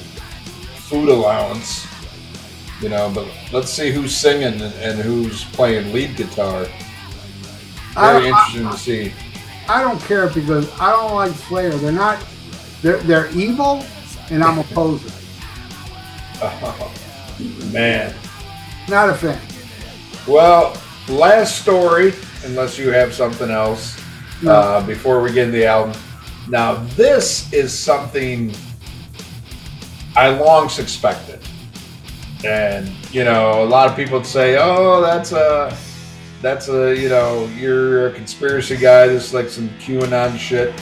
food 0.88 1.08
allowance 1.08 1.86
you 2.80 2.88
know. 2.88 3.10
But 3.14 3.26
let's 3.52 3.70
see 3.70 3.90
who's 3.90 4.16
singing 4.16 4.60
and, 4.60 4.98
who's 5.00 5.44
playing 5.44 5.92
lead 5.92 6.16
guitar. 6.16 6.66
I- 7.96 8.12
Very 8.12 8.28
interesting 8.28 8.68
to 8.70 8.76
see. 8.76 9.12
I 9.68 9.80
don't 9.80 10.00
care 10.00 10.28
because 10.28 10.70
I 10.78 10.90
don't 10.90 11.14
like 11.14 11.32
Slayer. 11.32 11.70
They're 11.70 11.92
not. 11.92 12.22
They're 12.82 12.98
they're 12.98 13.30
evil, 13.30 13.84
and 14.30 14.42
I'm 14.44 14.58
opposed. 14.58 15.08
To 15.08 15.12
it. 17.40 17.72
Man. 17.72 18.14
Not 18.88 19.08
a 19.08 19.14
fan. 19.14 19.40
Well, 20.26 20.76
last 21.08 21.62
story, 21.62 22.12
unless 22.44 22.78
you 22.78 22.90
have 22.90 23.14
something 23.14 23.50
else 23.50 23.98
No. 24.42 24.52
uh, 24.52 24.86
before 24.86 25.20
we 25.22 25.32
get 25.32 25.46
into 25.46 25.58
the 25.58 25.66
album. 25.66 25.98
Now, 26.48 26.74
this 26.96 27.50
is 27.52 27.72
something 27.76 28.52
I 30.16 30.28
long 30.28 30.68
suspected. 30.68 31.40
And, 32.42 32.88
you 33.12 33.24
know, 33.24 33.62
a 33.62 33.66
lot 33.66 33.88
of 33.88 33.96
people 33.96 34.18
would 34.18 34.26
say, 34.26 34.56
oh, 34.58 35.00
that's 35.00 35.32
a, 35.32 35.76
that's 36.42 36.68
a, 36.68 36.94
you 36.94 37.08
know, 37.08 37.46
you're 37.56 38.08
a 38.08 38.12
conspiracy 38.12 38.76
guy. 38.76 39.06
This 39.06 39.26
is 39.26 39.34
like 39.34 39.48
some 39.48 39.68
QAnon 39.80 40.38
shit. 40.38 40.74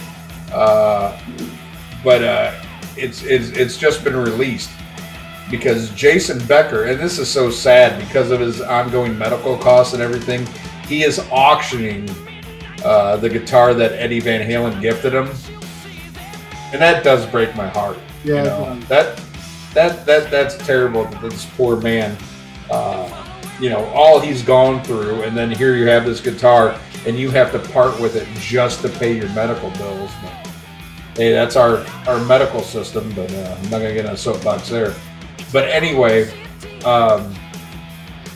Uh, 0.53 1.19
but 2.03 2.23
uh, 2.23 2.53
it's, 2.97 3.23
it's, 3.23 3.51
it's 3.51 3.77
just 3.77 4.03
been 4.03 4.17
released 4.17 4.71
because 5.53 5.91
Jason 5.91 6.45
Becker, 6.47 6.85
and 6.85 6.99
this 6.99 7.19
is 7.19 7.29
so 7.29 7.51
sad 7.51 8.01
because 8.01 8.31
of 8.31 8.41
his 8.41 8.61
ongoing 8.61 9.17
medical 9.19 9.57
costs 9.59 9.93
and 9.93 10.03
everything, 10.03 10.47
he 10.89 11.05
is 11.05 11.21
auctioning 11.31 12.09
uh, 12.85 13.17
the 13.19 13.29
guitar 13.29 13.75
that 13.75 13.93
Eddie 13.93 14.19
Van 14.21 14.41
Halen 14.49 14.81
gifted 14.81 15.13
him, 15.13 15.29
and 16.73 16.81
that 16.81 17.05
does 17.05 17.27
break 17.27 17.55
my 17.55 17.69
heart. 17.69 17.99
Yeah, 18.25 18.37
you 18.37 18.43
know, 18.45 18.81
that 18.89 19.21
that 19.75 20.05
that 20.07 20.31
that's 20.31 20.57
terrible. 20.59 21.05
This 21.23 21.47
poor 21.57 21.77
man, 21.77 22.17
uh, 22.71 23.27
you 23.61 23.71
know, 23.71 23.85
all 23.87 24.21
he's 24.21 24.43
gone 24.43 24.83
through, 24.85 25.23
and 25.23 25.37
then 25.37 25.51
here 25.51 25.77
you 25.77 25.87
have 25.87 26.05
this 26.05 26.21
guitar, 26.21 26.79
and 27.07 27.19
you 27.19 27.31
have 27.31 27.53
to 27.53 27.59
part 27.59 27.99
with 28.01 28.17
it 28.17 28.27
just 28.39 28.83
to 28.83 28.89
pay 28.89 29.17
your 29.17 29.29
medical 29.31 29.71
bills. 29.71 30.11
But, 30.23 30.49
hey, 31.17 31.33
that's 31.33 31.57
our 31.57 31.85
our 32.07 32.23
medical 32.25 32.61
system. 32.61 33.13
But 33.15 33.33
uh, 33.33 33.57
I'm 33.59 33.71
not 33.71 33.79
gonna 33.79 33.95
get 33.95 34.07
on 34.07 34.15
a 34.15 34.17
soapbox 34.17 34.69
there. 34.69 34.95
But 35.53 35.69
anyway, 35.69 36.33
um, 36.85 37.35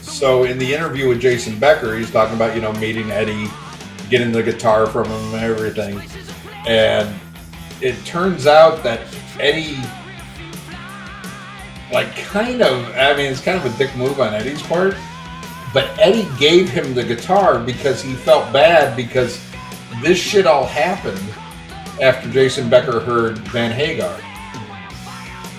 so 0.03 0.45
in 0.45 0.59
the 0.59 0.75
interview 0.75 1.09
with 1.09 1.21
Jason 1.21 1.59
Becker, 1.59 1.97
he's 1.97 2.11
talking 2.11 2.37
about 2.37 2.55
you 2.55 2.63
know 2.63 2.73
meeting 2.75 3.11
Eddie, 3.11 3.49
getting 4.09 4.33
the 4.33 4.43
guitar 4.43 4.87
from 4.87 5.07
him 5.07 5.35
and 5.35 5.45
everything, 5.45 6.01
and 6.67 7.15
it 7.81 8.03
turns 8.05 8.47
out 8.47 8.83
that 8.83 9.01
Eddie, 9.39 9.79
like, 11.93 12.15
kind 12.17 12.63
of, 12.63 12.95
I 12.97 13.15
mean, 13.17 13.31
it's 13.31 13.41
kind 13.41 13.57
of 13.59 13.65
a 13.73 13.79
dick 13.79 13.95
move 13.97 14.21
on 14.21 14.35
Eddie's 14.35 14.63
part, 14.63 14.95
but 15.73 15.91
Eddie 15.99 16.29
gave 16.39 16.69
him 16.69 16.95
the 16.95 17.05
guitar 17.05 17.59
because 17.59 18.03
he 18.03 18.15
felt 18.15 18.53
bad 18.53 18.97
because 18.97 19.41
this 20.03 20.19
shit 20.19 20.47
all 20.47 20.67
happened 20.67 21.21
after 22.03 22.31
Jason 22.31 22.69
Becker 22.69 23.01
heard 23.01 23.39
Van 23.49 23.71
Hagar. 23.71 24.19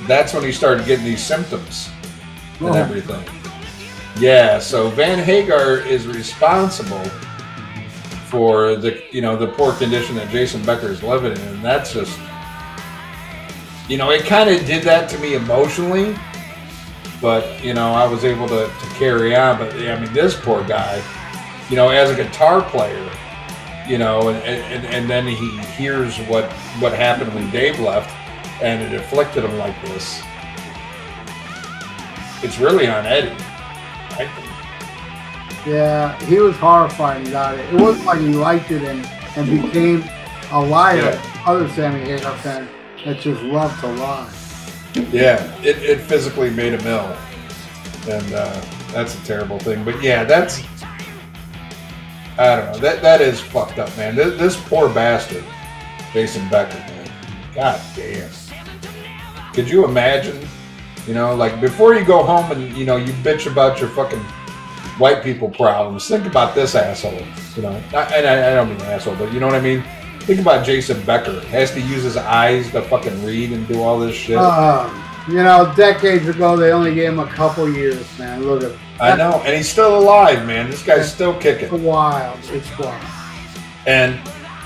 That's 0.08 0.34
when 0.34 0.44
he 0.44 0.52
started 0.52 0.86
getting 0.86 1.06
these 1.06 1.24
symptoms 1.24 1.90
and 2.60 2.70
Oh. 2.70 2.74
everything. 2.74 3.24
Yeah, 4.20 4.58
so 4.60 4.90
Van 4.90 5.20
Hagar 5.20 5.78
is 5.78 6.08
responsible 6.08 7.04
for 8.30 8.76
the 8.76 9.02
you 9.12 9.22
know 9.22 9.38
the 9.38 9.48
poor 9.48 9.74
condition 9.74 10.16
that 10.16 10.30
Jason 10.30 10.62
Becker 10.66 10.88
is 10.88 11.02
living 11.04 11.32
in, 11.34 11.38
and 11.40 11.64
that's 11.64 11.94
just 11.94 12.18
you 13.88 13.98
know 13.98 14.12
it 14.12 14.26
kind 14.26 14.50
of 14.50 14.66
did 14.66 14.84
that 14.84 15.10
to 15.12 15.20
me 15.20 15.36
emotionally, 15.36 16.16
but 17.22 17.64
you 17.64 17.74
know 17.74 17.92
I 17.92 18.06
was 18.08 18.26
able 18.26 18.48
to, 18.50 18.68
to 18.68 18.86
carry 18.96 19.36
on. 19.36 19.58
But 19.58 19.74
I 19.76 20.00
mean, 20.00 20.12
this 20.14 20.40
poor 20.40 20.64
guy, 20.64 21.02
you 21.70 21.76
know, 21.76 21.90
as 21.90 22.10
a 22.10 22.16
guitar 22.16 22.62
player, 22.62 23.10
you 23.88 23.98
know, 23.98 24.30
and, 24.30 24.38
and, 24.44 24.86
and 24.86 25.10
then 25.10 25.26
he 25.26 25.58
hears 25.76 26.18
what 26.22 26.52
what 26.80 26.94
happened 26.94 27.34
when 27.34 27.50
Dave 27.50 27.80
left, 27.80 28.14
and 28.62 28.82
it 28.82 28.94
afflicted 28.94 29.46
him 29.46 29.58
like 29.58 29.80
this. 29.84 30.22
It's 32.44 32.60
really 32.60 32.88
on 32.88 33.06
Eddie. 33.06 33.36
I 34.12 34.28
think. 34.28 35.66
Yeah, 35.66 36.18
he 36.26 36.40
was 36.40 36.56
horrified 36.56 37.28
about 37.28 37.58
it. 37.58 37.74
It 37.74 37.82
wasn't 37.82 38.06
like 38.06 38.20
he 38.20 38.28
liked 38.28 38.72
it 38.72 38.84
and, 38.84 39.06
and 39.36 39.62
became 39.62 40.04
a 40.52 40.62
liar. 40.62 40.98
Yeah. 40.98 41.44
Other 41.46 41.68
Sammy 41.70 42.02
Hagar 42.02 42.38
fan 42.38 42.70
that 43.06 43.20
just 43.20 43.42
loved 43.44 43.80
to 43.82 43.88
lie. 43.88 44.32
Yeah, 45.12 45.44
it, 45.62 45.78
it 45.84 46.02
physically 46.02 46.50
made 46.50 46.74
him 46.74 46.86
ill. 46.88 47.16
And 48.10 48.34
uh, 48.34 48.62
that's 48.92 49.22
a 49.22 49.26
terrible 49.26 49.60
thing. 49.60 49.84
But 49.84 50.02
yeah, 50.02 50.24
that's. 50.24 50.64
I 52.40 52.56
don't 52.56 52.72
know. 52.72 52.80
That 52.80 53.02
That 53.02 53.22
is 53.22 53.40
fucked 53.40 53.80
up, 53.80 53.96
man. 53.98 54.16
This, 54.16 54.40
this 54.40 54.56
poor 54.68 54.90
bastard, 54.90 55.44
Jason 56.14 56.48
Becker, 56.50 56.78
man. 56.78 57.12
God 57.54 57.82
damn. 57.96 58.30
Could 59.54 59.70
you 59.70 59.86
imagine? 59.86 60.40
You 61.08 61.14
know, 61.14 61.36
like 61.36 61.60
before 61.62 61.96
you 61.96 62.04
go 62.06 62.22
home 62.24 62.52
and, 62.52 62.76
you 62.76 62.86
know, 62.86 62.98
you 62.98 63.14
bitch 63.14 63.50
about 63.50 63.80
your 63.80 63.90
fucking 63.90 64.20
white 64.98 65.24
people 65.24 65.50
problems. 65.50 66.08
Think 66.08 66.26
about 66.26 66.54
this 66.54 66.76
asshole. 66.76 67.22
You 67.56 67.62
know, 67.64 67.72
and 67.72 67.96
I, 68.28 68.52
I 68.52 68.56
don't 68.56 68.70
mean 68.70 68.82
asshole, 68.82 69.16
but 69.16 69.32
you 69.34 69.40
know 69.40 69.48
what 69.48 69.56
I 69.56 69.62
mean. 69.62 69.84
Think 70.28 70.42
about 70.42 70.66
Jason 70.66 71.02
Becker. 71.04 71.40
Has 71.48 71.72
to 71.72 71.80
use 71.80 72.04
his 72.04 72.18
eyes 72.18 72.70
to 72.72 72.82
fucking 72.82 73.24
read 73.24 73.54
and 73.54 73.66
do 73.66 73.82
all 73.82 73.98
this 73.98 74.14
shit. 74.14 74.38
Um, 74.38 75.02
you 75.30 75.36
know, 75.36 75.74
decades 75.78 76.28
ago 76.28 76.58
they 76.58 76.74
only 76.74 76.94
gave 76.94 77.14
him 77.14 77.20
a 77.20 77.28
couple 77.28 77.72
years, 77.72 78.06
man. 78.20 78.44
Look 78.44 78.62
at 78.62 78.74
I 79.00 79.16
know, 79.16 79.42
and 79.46 79.56
he's 79.56 79.70
still 79.70 79.98
alive, 79.98 80.46
man. 80.46 80.70
This 80.70 80.84
guy's 80.84 81.10
still 81.10 81.40
kicking. 81.40 81.74
it's 81.74 81.84
wild. 81.84 82.38
It's 82.52 82.78
wild. 82.78 83.02
And 83.86 84.20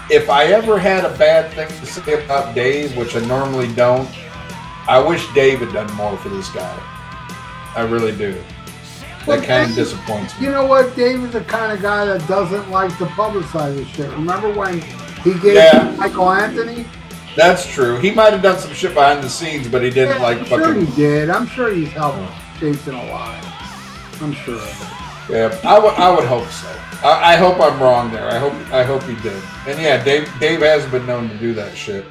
if 0.10 0.32
I 0.32 0.46
ever 0.46 0.80
had 0.80 1.06
a 1.06 1.16
bad 1.16 1.54
thing 1.54 1.68
to 1.68 1.86
say 1.86 2.26
about 2.26 2.56
Dave, 2.56 2.98
which 2.98 3.16
I 3.16 3.24
normally 3.26 3.72
don't, 3.76 4.10
I 4.88 4.98
wish 4.98 5.32
Dave 5.36 5.60
had 5.60 5.72
done 5.74 5.94
more 5.96 6.18
for 6.18 6.30
this 6.30 6.50
guy. 6.50 6.76
I 7.76 7.84
really 7.84 8.18
do. 8.18 8.36
Well, 9.28 9.40
That 9.40 9.46
kind 9.48 9.70
of 9.70 9.76
disappoints 9.76 10.40
me. 10.40 10.48
You 10.48 10.54
know 10.54 10.66
what? 10.66 10.96
Dave 10.96 11.24
is 11.24 11.34
the 11.34 11.42
kind 11.42 11.72
of 11.72 11.84
guy 11.84 12.06
that 12.06 12.28
doesn't 12.28 12.72
like 12.72 12.98
to 12.98 13.06
publicize 13.06 13.78
his 13.78 13.88
shit. 13.90 14.10
Remember 14.10 14.52
when 14.52 14.82
he 15.24 15.34
gave 15.36 15.56
Yeah. 15.56 15.96
Michael 15.98 16.32
Anthony? 16.32 16.86
That's 17.36 17.66
true. 17.66 17.98
He 18.00 18.12
might 18.12 18.34
have 18.34 18.42
done 18.42 18.60
some 18.60 18.74
shit 18.74 18.94
behind 18.94 19.24
the 19.24 19.30
scenes, 19.30 19.68
but 19.68 19.84
he 19.84 19.90
didn't 19.90 20.18
Yeah, 20.18 20.24
like 20.24 20.40
I'm 20.40 20.46
sure 20.46 20.74
he 20.74 20.86
did. 20.96 21.30
I'm 21.30 21.48
sure 21.48 21.74
he's 21.74 21.92
helped 21.92 22.20
Jason 22.60 22.96
a 22.96 23.06
lot. 23.12 23.38
I'm 24.22 24.34
sure. 24.34 24.62
Yeah, 25.30 25.58
I 25.64 25.80
would. 25.80 25.94
I 25.94 26.14
would 26.14 26.26
hope 26.26 26.48
so. 26.50 26.68
I, 27.04 27.34
I 27.34 27.36
hope 27.38 27.60
I'm 27.60 27.82
wrong 27.82 28.12
there. 28.12 28.30
I 28.30 28.38
hope. 28.38 28.54
I 28.74 28.84
hope 28.84 29.04
he 29.04 29.16
did. 29.22 29.42
And 29.68 29.80
yeah, 29.82 30.04
Dave. 30.04 30.30
Dave 30.40 30.60
has 30.60 30.86
been 30.92 31.06
known 31.06 31.30
to 31.30 31.38
do 31.38 31.54
that 31.54 31.76
shit. 31.76 32.06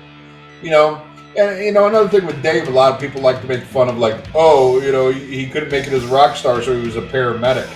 You 0.63 0.71
know. 0.71 1.03
And 1.37 1.65
you 1.65 1.71
know 1.71 1.87
another 1.87 2.09
thing 2.09 2.27
with 2.27 2.43
Dave, 2.43 2.67
a 2.67 2.71
lot 2.73 2.93
of 2.93 3.01
people 3.01 3.21
like 3.21 3.41
to 3.43 3.47
make 3.47 3.63
fun 3.63 3.89
of 3.89 3.99
like, 3.99 4.17
oh, 4.35 4.81
you 4.81 4.91
know, 4.91 5.13
he 5.13 5.47
couldn't 5.47 5.71
make 5.71 5.87
it 5.87 5.93
as 5.93 6.03
a 6.03 6.09
rock 6.09 6.35
star, 6.35 6.61
so 6.61 6.77
he 6.77 6.85
was 6.85 6.97
a 6.97 7.03
paramedic. 7.03 7.69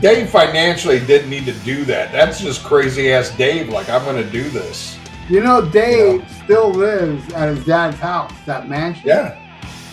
Dave 0.00 0.28
financially 0.30 1.00
didn't 1.00 1.30
need 1.30 1.46
to 1.46 1.52
do 1.64 1.84
that. 1.86 2.12
That's 2.12 2.38
just 2.40 2.62
crazy 2.64 3.12
ass 3.12 3.30
Dave. 3.36 3.68
Like, 3.70 3.88
I'm 3.88 4.04
going 4.04 4.22
to 4.22 4.30
do 4.30 4.48
this. 4.50 4.98
You 5.28 5.40
know, 5.40 5.60
Dave 5.68 6.24
still 6.44 6.70
lives 6.70 7.32
at 7.32 7.48
his 7.54 7.64
dad's 7.64 7.96
house, 7.98 8.32
that 8.46 8.68
mansion. 8.68 9.02
Yeah. 9.06 9.38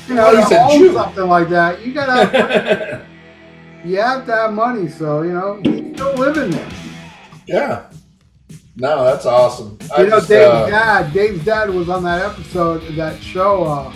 You 0.08 0.16
know, 0.16 0.26
Well, 0.34 0.50
to 0.50 0.60
own 0.60 0.94
something 0.94 1.28
like 1.28 1.50
that, 1.50 1.84
you 1.86 1.94
gotta, 1.94 3.06
you 3.86 3.98
have 4.02 4.26
to 4.26 4.32
have 4.34 4.54
money. 4.54 4.90
So 4.90 5.22
you 5.22 5.32
know, 5.32 5.60
he's 5.64 5.96
still 5.96 6.14
living 6.16 6.52
there. 6.52 6.70
yeah. 7.48 7.90
No, 8.76 9.04
that's 9.06 9.26
awesome. 9.26 9.78
I 9.96 10.02
You 10.02 10.10
know, 10.10 10.18
just, 10.18 10.28
Dave's 10.30 10.52
uh, 10.54 10.68
dad. 10.70 11.14
Dave's 11.14 11.46
dad 11.46 11.70
was 11.70 11.88
on 11.90 12.04
that 12.04 12.22
episode, 12.32 12.82
that 12.96 13.22
show. 13.24 13.64
Uh, 13.64 13.94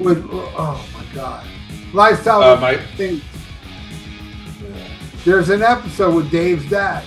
with 0.00 0.26
oh 0.30 0.84
my 0.94 1.14
god, 1.14 1.46
lifestyle 1.94 2.42
Uh, 2.42 2.56
my- 2.60 2.76
thing. 2.96 3.20
There's 5.24 5.50
an 5.50 5.62
episode 5.62 6.14
with 6.14 6.30
Dave's 6.30 6.68
dad. 6.70 7.04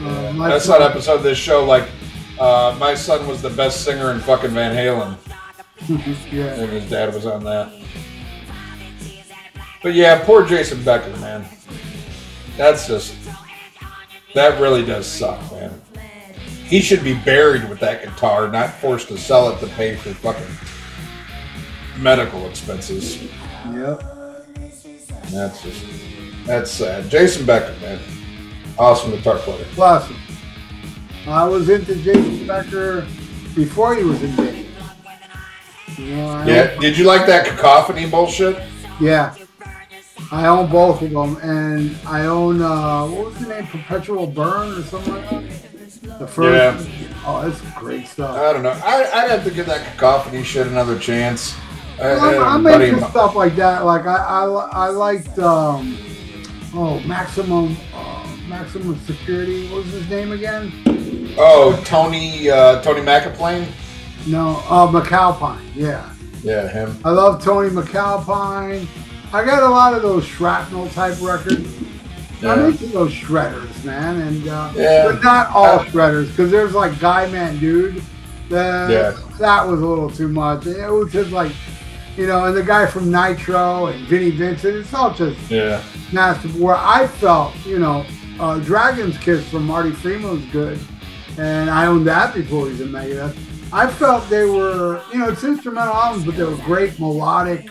Uh, 0.00 0.08
I 0.08 0.32
saw 0.32 0.38
Lifestyle- 0.38 0.76
an 0.82 0.90
episode 0.90 1.14
of 1.16 1.22
this 1.22 1.38
show 1.38 1.64
like 1.64 1.88
uh, 2.38 2.76
my 2.78 2.94
son 2.94 3.26
was 3.26 3.40
the 3.42 3.50
best 3.50 3.84
singer 3.84 4.10
in 4.12 4.20
fucking 4.20 4.50
Van 4.50 4.74
Halen, 4.74 5.16
yeah. 6.32 6.54
and 6.54 6.70
his 6.70 6.88
dad 6.90 7.14
was 7.14 7.24
on 7.26 7.44
that. 7.44 7.72
But 9.82 9.94
yeah, 9.94 10.22
poor 10.24 10.44
Jason 10.44 10.82
Becker, 10.84 11.16
man. 11.18 11.46
That's 12.56 12.86
just 12.86 13.14
that 14.34 14.60
really 14.60 14.84
does 14.84 15.06
suck, 15.06 15.40
man. 15.52 15.80
He 16.66 16.80
should 16.80 17.04
be 17.04 17.14
buried 17.14 17.68
with 17.68 17.78
that 17.80 18.02
guitar, 18.02 18.48
not 18.48 18.70
forced 18.74 19.08
to 19.08 19.16
sell 19.16 19.50
it 19.50 19.60
to 19.60 19.66
pay 19.68 19.94
for 19.94 20.12
fucking 20.12 22.02
medical 22.02 22.46
expenses. 22.48 23.22
Yep. 23.72 24.02
That's 25.30 25.62
just 25.62 25.84
that's 26.46 26.70
sad. 26.70 27.10
Jason 27.10 27.44
Becker, 27.46 27.74
man, 27.80 28.00
awesome 28.78 29.10
guitar 29.10 29.38
player. 29.38 29.66
Awesome. 29.78 30.16
I 31.26 31.44
was 31.44 31.68
into 31.68 31.96
Jason 31.96 32.46
Becker 32.46 33.06
before 33.54 33.96
he 33.96 34.04
was 34.04 34.22
in 34.22 34.36
Dave. 34.36 34.68
You 35.98 36.16
know, 36.16 36.44
Yeah, 36.44 36.78
did 36.78 36.96
you 36.96 37.04
like 37.04 37.26
that 37.26 37.46
cacophony 37.46 38.08
bullshit? 38.08 38.62
Yeah. 39.00 39.34
I 40.32 40.46
own 40.46 40.70
both 40.70 41.02
of 41.02 41.10
them, 41.10 41.36
and 41.42 41.96
I 42.06 42.26
own 42.26 42.60
uh, 42.60 43.06
what 43.06 43.26
was 43.26 43.38
the 43.38 43.48
name, 43.48 43.66
Perpetual 43.66 44.26
Burn 44.26 44.78
or 44.78 44.82
something 44.82 45.14
like 45.14 45.30
that. 45.30 46.18
The 46.18 46.26
first. 46.26 46.88
Yeah. 46.88 47.08
Oh, 47.24 47.48
that's 47.48 47.60
great 47.72 48.06
stuff. 48.06 48.36
I 48.36 48.52
don't 48.52 48.62
know. 48.62 48.70
I, 48.84 49.10
I'd 49.12 49.30
have 49.30 49.44
to 49.44 49.50
give 49.50 49.66
that 49.66 49.84
cacophony 49.84 50.42
shit 50.42 50.66
another 50.66 50.98
chance. 50.98 51.56
I, 52.00 52.12
I 52.12 52.18
had 52.18 52.34
a 52.34 52.38
I'm, 52.38 52.66
I'm 52.66 52.82
into 52.82 53.04
stuff 53.10 53.34
like 53.34 53.56
that. 53.56 53.84
Like 53.84 54.06
I, 54.06 54.16
I, 54.16 54.44
I 54.44 54.88
liked 54.88 55.38
um, 55.38 55.96
oh 56.76 57.00
maximum, 57.06 57.76
uh, 57.94 58.36
maximum 58.48 58.98
security. 59.00 59.68
What 59.68 59.84
was 59.84 59.92
his 59.92 60.08
name 60.08 60.32
again? 60.32 60.72
oh, 61.38 61.80
Tony 61.84 62.50
uh, 62.50 62.80
Tony 62.82 63.00
McAplane. 63.00 63.66
No, 64.26 64.56
uh, 64.68 64.86
MacAlpine. 64.90 65.60
Yeah, 65.74 66.08
Yeah, 66.42 66.68
him. 66.68 66.98
I 67.04 67.10
love 67.10 67.42
Tony 67.44 67.70
MacAlpine. 67.70 68.86
I 69.32 69.44
got 69.44 69.62
a 69.62 69.68
lot 69.68 69.94
of 69.94 70.02
those 70.02 70.24
shrapnel 70.24 70.88
type 70.90 71.20
records. 71.20 71.72
I'm 72.42 72.66
into 72.66 72.86
those 72.86 73.12
shredders, 73.12 73.84
man, 73.84 74.20
and 74.20 74.46
uh, 74.48 74.70
Yeah. 74.74 75.04
but 75.10 75.22
not 75.22 75.48
all 75.54 75.78
shredders 75.80 76.28
because 76.28 76.50
there's 76.50 76.74
like 76.74 76.98
Guy 77.00 77.30
Man 77.30 77.58
Dude. 77.58 78.02
That 78.50 78.90
Yeah. 78.90 79.16
that 79.38 79.66
was 79.66 79.80
a 79.80 79.86
little 79.86 80.10
too 80.10 80.28
much. 80.28 80.66
It 80.66 80.88
was 80.90 81.12
just 81.12 81.30
like, 81.30 81.52
you 82.16 82.26
know, 82.26 82.46
and 82.46 82.56
the 82.56 82.62
guy 82.62 82.86
from 82.86 83.10
Nitro 83.10 83.86
and 83.86 84.06
Vinnie 84.06 84.30
Vincent. 84.30 84.76
It's 84.76 84.94
all 84.94 85.12
just 85.12 85.38
Yeah, 85.50 85.82
massive. 86.12 86.58
Where 86.58 86.76
I 86.76 87.06
felt, 87.06 87.54
you 87.66 87.78
know, 87.78 88.04
uh, 88.40 88.58
Dragon's 88.60 89.18
Kiss 89.18 89.48
from 89.48 89.66
Marty 89.66 89.92
Friedman 89.92 90.30
was 90.30 90.44
good, 90.46 90.78
and 91.38 91.70
I 91.70 91.86
owned 91.86 92.06
that 92.06 92.34
before 92.34 92.66
he 92.66 92.72
was 92.72 92.80
in 92.80 92.88
Megadeth. 92.88 93.36
I 93.72 93.90
felt 93.90 94.28
they 94.30 94.44
were, 94.44 95.02
you 95.12 95.18
know, 95.18 95.28
it's 95.28 95.44
instrumental 95.44 95.94
albums, 95.94 96.24
but 96.24 96.36
they 96.36 96.44
were 96.44 96.56
great 96.58 96.98
melodic 97.00 97.68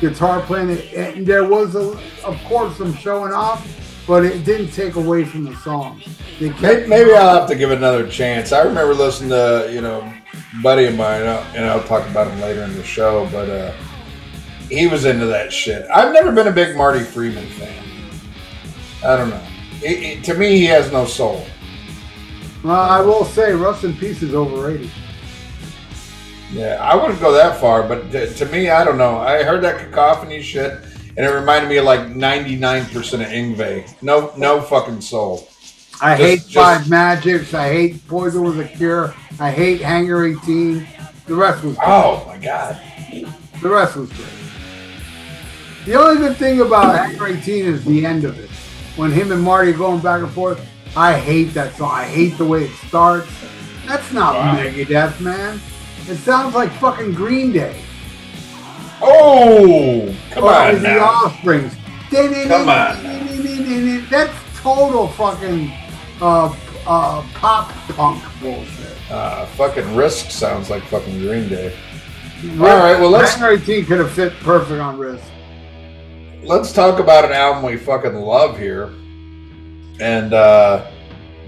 guitar 0.00 0.40
playing. 0.42 0.78
And 0.94 1.26
there 1.26 1.44
was, 1.44 1.74
a, 1.74 1.98
of 2.24 2.42
course, 2.44 2.76
some 2.76 2.94
showing 2.94 3.32
off, 3.32 3.66
but 4.06 4.24
it 4.24 4.44
didn't 4.44 4.72
take 4.72 4.96
away 4.96 5.24
from 5.24 5.44
the. 5.44 5.58
They 6.40 6.50
maybe, 6.60 6.86
maybe 6.86 7.12
I'll 7.14 7.40
have 7.40 7.48
to 7.48 7.54
give 7.54 7.70
it 7.70 7.78
another 7.78 8.08
chance. 8.08 8.52
I 8.52 8.62
remember 8.62 8.94
listening 8.94 9.30
to 9.30 9.70
you 9.72 9.80
know, 9.80 10.12
buddy 10.62 10.86
of 10.86 10.96
mine, 10.96 11.22
and 11.22 11.64
I'll 11.64 11.82
talk 11.84 12.08
about 12.08 12.28
him 12.28 12.40
later 12.40 12.62
in 12.62 12.74
the 12.74 12.84
show. 12.84 13.28
But 13.30 13.48
uh, 13.48 13.72
he 14.68 14.86
was 14.86 15.04
into 15.04 15.26
that 15.26 15.52
shit. 15.52 15.86
I've 15.90 16.12
never 16.12 16.32
been 16.32 16.48
a 16.48 16.52
big 16.52 16.76
Marty 16.76 17.00
Friedman 17.00 17.46
fan. 17.46 17.84
I 19.04 19.16
don't 19.16 19.30
know. 19.30 19.42
It, 19.82 20.02
it, 20.02 20.24
to 20.24 20.34
me, 20.34 20.58
he 20.58 20.64
has 20.66 20.90
no 20.90 21.04
soul. 21.04 21.46
Well, 22.64 22.74
I 22.74 23.00
will 23.00 23.24
say, 23.24 23.52
Rust 23.52 23.84
in 23.84 23.94
Peace 23.96 24.22
is 24.22 24.34
overrated. 24.34 24.90
Yeah, 26.50 26.78
I 26.80 26.96
wouldn't 26.96 27.20
go 27.20 27.30
that 27.32 27.60
far, 27.60 27.82
but 27.86 28.10
to, 28.10 28.34
to 28.34 28.46
me, 28.46 28.70
I 28.70 28.82
don't 28.82 28.98
know. 28.98 29.18
I 29.18 29.42
heard 29.42 29.62
that 29.62 29.78
cacophony 29.78 30.42
shit, 30.42 30.72
and 31.16 31.18
it 31.18 31.28
reminded 31.28 31.68
me 31.68 31.76
of 31.76 31.84
like 31.84 32.08
ninety 32.08 32.56
nine 32.56 32.86
percent 32.86 33.22
of 33.22 33.28
Yngwie. 33.28 34.02
No, 34.02 34.32
no 34.36 34.60
fucking 34.60 35.00
soul. 35.02 35.48
I 36.00 36.16
Just- 36.16 36.22
hate 36.22 36.38
just- 36.48 36.54
Five 36.54 36.88
Magics. 36.90 37.54
I 37.54 37.68
hate 37.72 38.06
Poison 38.08 38.42
Was 38.42 38.58
a 38.58 38.64
Cure. 38.64 39.14
I 39.40 39.50
hate 39.50 39.80
Hangar 39.80 40.24
18. 40.26 40.86
The 41.26 41.34
rest 41.34 41.62
was 41.64 41.76
Oh 41.84 42.24
my 42.26 42.36
god. 42.38 42.78
the 43.62 43.68
rest 43.68 43.96
was 43.96 44.08
great. 44.10 44.28
The 45.84 45.94
only 45.94 46.18
good 46.18 46.36
thing 46.36 46.60
about 46.60 46.94
Hangar 46.96 47.28
18 47.28 47.64
is 47.64 47.84
the 47.84 48.04
end 48.06 48.24
of 48.24 48.38
it. 48.38 48.50
When 48.96 49.10
him 49.12 49.32
and 49.32 49.42
Marty 49.42 49.70
are 49.72 49.76
going 49.76 50.00
back 50.00 50.20
and 50.22 50.30
forth, 50.32 50.60
I 50.96 51.14
hate 51.14 51.54
that 51.54 51.76
song. 51.76 51.90
I 51.92 52.04
hate 52.04 52.36
the 52.38 52.44
way 52.44 52.64
it 52.64 52.70
starts. 52.88 53.28
That's 53.86 54.12
not 54.12 54.34
Wow. 54.34 54.56
Megadeth, 54.56 55.20
man. 55.20 55.60
It 56.08 56.16
sounds 56.18 56.54
like 56.54 56.70
fucking 56.80 57.12
Green 57.14 57.52
Day. 57.52 57.76
Oh, 59.00 60.12
come 60.30 60.44
Or 60.44 60.52
on 60.52 60.74
the 60.74 60.80
now. 60.80 61.04
Offsprings. 61.26 61.74
Come 62.10 62.68
on. 62.68 64.06
That's 64.10 64.32
total 64.60 65.08
fucking 65.08 65.72
uh, 66.20 66.54
uh, 66.86 67.22
pop 67.34 67.70
punk 67.94 68.22
bullshit. 68.40 68.96
Uh, 69.10 69.46
fucking 69.46 69.94
Risk 69.96 70.30
sounds 70.30 70.70
like 70.70 70.82
fucking 70.84 71.18
Green 71.20 71.48
Day. 71.48 71.74
All 72.52 72.58
right, 72.58 72.98
well, 72.98 73.10
let's- 73.10 73.34
Hangar 73.34 73.52
18 73.54 73.84
could 73.86 73.98
have 73.98 74.10
fit 74.12 74.32
perfect 74.40 74.80
on 74.80 74.98
Risk. 74.98 75.24
Let's 76.42 76.72
talk 76.72 76.98
about 77.00 77.24
an 77.24 77.32
album 77.32 77.64
we 77.64 77.76
fucking 77.76 78.14
love 78.14 78.56
here, 78.58 78.92
and 80.00 80.32
uh, 80.32 80.90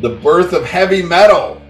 the 0.00 0.10
birth 0.10 0.52
of 0.52 0.64
heavy 0.64 1.02
metal 1.02 1.60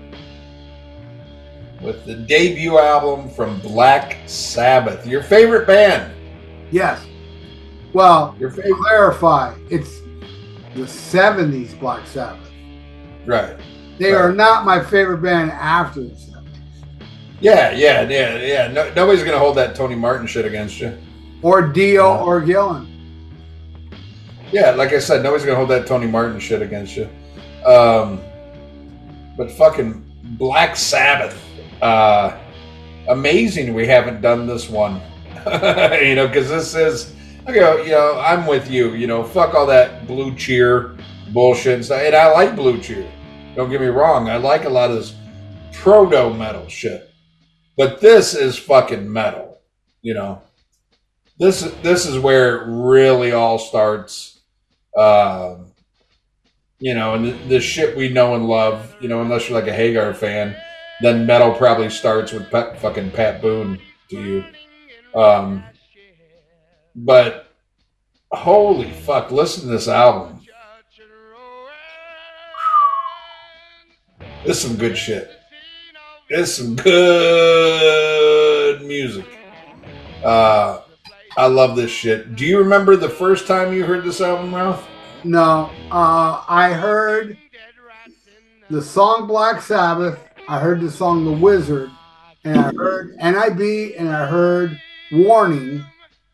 with 1.81 2.05
the 2.07 2.15
debut 2.15 2.79
album 2.79 3.29
from 3.31 3.61
Black 3.61 4.19
Sabbath. 4.27 5.07
Your 5.07 5.23
favorite 5.23 5.67
band? 5.67 6.13
Yes. 6.71 7.05
Well, 7.93 8.35
Your 8.39 8.51
favorite? 8.51 8.77
clarify, 8.79 9.55
it's 9.71 10.01
the 10.75 10.83
70s 10.83 11.79
Black 11.79 12.07
Sabbath. 12.07 12.50
Right. 13.27 13.55
They 13.99 14.13
Right. 14.13 14.21
are 14.21 14.33
not 14.33 14.65
my 14.65 14.81
favorite 14.83 15.19
band 15.23 15.51
after 15.53 16.01
the 16.01 16.09
70s. 16.11 17.05
Yeah, 17.41 17.71
yeah, 17.73 18.03
yeah, 18.09 18.37
yeah. 18.37 18.69
No, 18.73 18.91
nobody's 18.97 19.23
gonna 19.23 19.39
hold 19.39 19.57
that 19.57 19.75
Tony 19.75 19.95
Martin 19.95 20.27
shit 20.27 20.45
against 20.47 20.81
you. 20.81 20.93
Or 21.43 21.63
Dio 21.63 22.09
Yeah. 22.15 22.21
or 22.23 22.41
Gillan. 22.43 22.87
Yeah, 24.53 24.73
like 24.73 24.93
I 24.93 24.99
said, 24.99 25.23
nobody's 25.23 25.45
gonna 25.45 25.57
hold 25.57 25.71
that 25.71 25.87
Tony 25.87 26.07
Martin 26.07 26.41
shit 26.41 26.61
against 26.63 26.97
you. 26.97 27.09
Um, 27.65 28.21
but 29.37 29.51
fucking 29.53 30.03
Black 30.39 30.77
Sabbath, 30.77 31.39
uh, 31.83 32.33
amazing 33.09 33.75
we 33.75 33.87
haven't 33.87 34.21
done 34.23 34.47
this 34.47 34.69
one. 34.69 35.01
you 36.03 36.15
know, 36.15 36.27
because 36.27 36.49
this 36.49 36.75
is 36.75 37.15
okay. 37.49 37.85
You 37.87 37.93
know, 37.93 38.21
I'm 38.23 38.47
with 38.47 38.71
you. 38.71 38.91
You 38.95 39.07
know, 39.07 39.23
fuck 39.23 39.55
all 39.55 39.67
that 39.67 40.07
blue 40.07 40.35
cheer 40.35 40.93
bullshit 41.33 41.75
and 41.75 41.85
stuff. 41.85 42.03
And 42.03 42.15
I 42.15 42.33
like 42.33 42.57
blue 42.57 42.81
cheer. 42.81 43.11
Don't 43.57 43.71
get 43.71 43.81
me 43.81 43.89
wrong. 43.89 44.29
I 44.29 44.37
like 44.37 44.65
a 44.65 44.71
lot 44.71 44.91
of 44.91 44.97
this 44.97 45.15
proto 45.73 46.33
metal 46.33 46.69
shit. 46.69 47.11
But 47.77 48.01
this 48.01 48.35
is 48.35 48.59
fucking 48.59 49.11
metal. 49.11 49.59
You 50.03 50.15
know, 50.15 50.43
this 51.39 51.61
this 51.83 52.07
is 52.07 52.19
where 52.19 52.57
it 52.57 52.65
really 52.67 53.33
all 53.33 53.59
starts. 53.59 54.41
Um, 54.97 55.73
you 56.79 56.95
know, 56.95 57.15
and 57.15 57.25
the, 57.25 57.31
the 57.49 57.61
shit 57.61 57.97
we 57.97 58.09
know 58.09 58.35
and 58.35 58.47
love. 58.47 58.95
You 59.01 59.09
know, 59.09 59.23
unless 59.23 59.49
you're 59.49 59.59
like 59.59 59.69
a 59.69 59.75
Hagar 59.75 60.15
fan, 60.15 60.57
then 61.01 61.27
metal 61.27 61.53
probably 61.53 61.91
starts 61.91 62.33
with 62.33 62.51
Pat, 62.51 62.79
fucking 62.81 63.11
Pat 63.13 63.41
Boone 63.41 63.81
to 64.11 64.21
you. 64.21 64.45
Um, 65.19 65.65
but 66.95 67.55
holy 68.33 68.91
fuck, 68.91 69.31
listen 69.31 69.65
to 69.65 69.69
this 69.69 69.89
album. 69.89 70.40
This 74.45 74.63
is 74.63 74.69
some 74.69 74.77
good 74.77 74.97
shit. 74.97 75.31
This 76.29 76.59
is 76.59 76.65
some 76.67 76.77
good 76.77 78.83
music. 78.83 79.27
Uh, 80.25 80.81
I 81.37 81.47
love 81.47 81.77
this 81.77 81.91
shit. 81.91 82.37
Do 82.37 82.47
you 82.47 82.59
remember 82.59 82.97
the 82.97 83.09
first 83.09 83.47
time 83.47 83.73
you 83.73 83.85
heard 83.85 84.05
this 84.05 84.21
album, 84.21 84.55
Ralph? 84.55 84.87
No, 85.25 85.71
uh, 85.91 86.43
I 86.49 86.73
heard 86.73 87.37
the 88.71 88.81
song 88.81 89.27
Black 89.27 89.61
Sabbath. 89.61 90.19
I 90.49 90.59
heard 90.59 90.81
the 90.81 90.91
song 90.91 91.25
The 91.25 91.33
Wizard, 91.33 91.91
and 92.45 92.59
I 92.59 92.73
heard 92.73 93.15
NIB, 93.17 93.95
and 93.99 94.09
I 94.09 94.27
heard 94.27 94.81
Warning, 95.13 95.85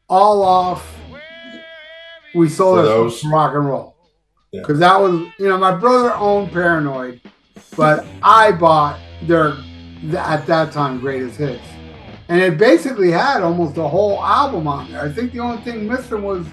all 0.08 0.42
off. 0.42 0.96
We 2.34 2.48
sold 2.48 2.84
it 2.84 3.26
rock 3.30 3.54
and 3.54 3.66
roll 3.66 3.96
Yeah. 4.52 4.60
because 4.60 4.78
that 4.80 5.00
was, 5.00 5.26
you 5.38 5.48
know, 5.48 5.56
my 5.58 5.74
brother 5.74 6.14
owned 6.14 6.52
Paranoid, 6.52 7.20
but 7.76 8.06
I 8.22 8.52
bought 8.52 8.98
their 9.22 9.54
at 10.16 10.46
that 10.46 10.72
time 10.72 11.00
greatest 11.00 11.38
hits, 11.38 11.62
and 12.28 12.40
it 12.40 12.58
basically 12.58 13.10
had 13.10 13.42
almost 13.42 13.74
the 13.74 13.88
whole 13.88 14.22
album 14.22 14.66
on 14.68 14.90
there. 14.92 15.02
I 15.02 15.12
think 15.12 15.32
the 15.32 15.40
only 15.40 15.62
thing 15.62 15.86
missing 15.88 16.22
was 16.22 16.46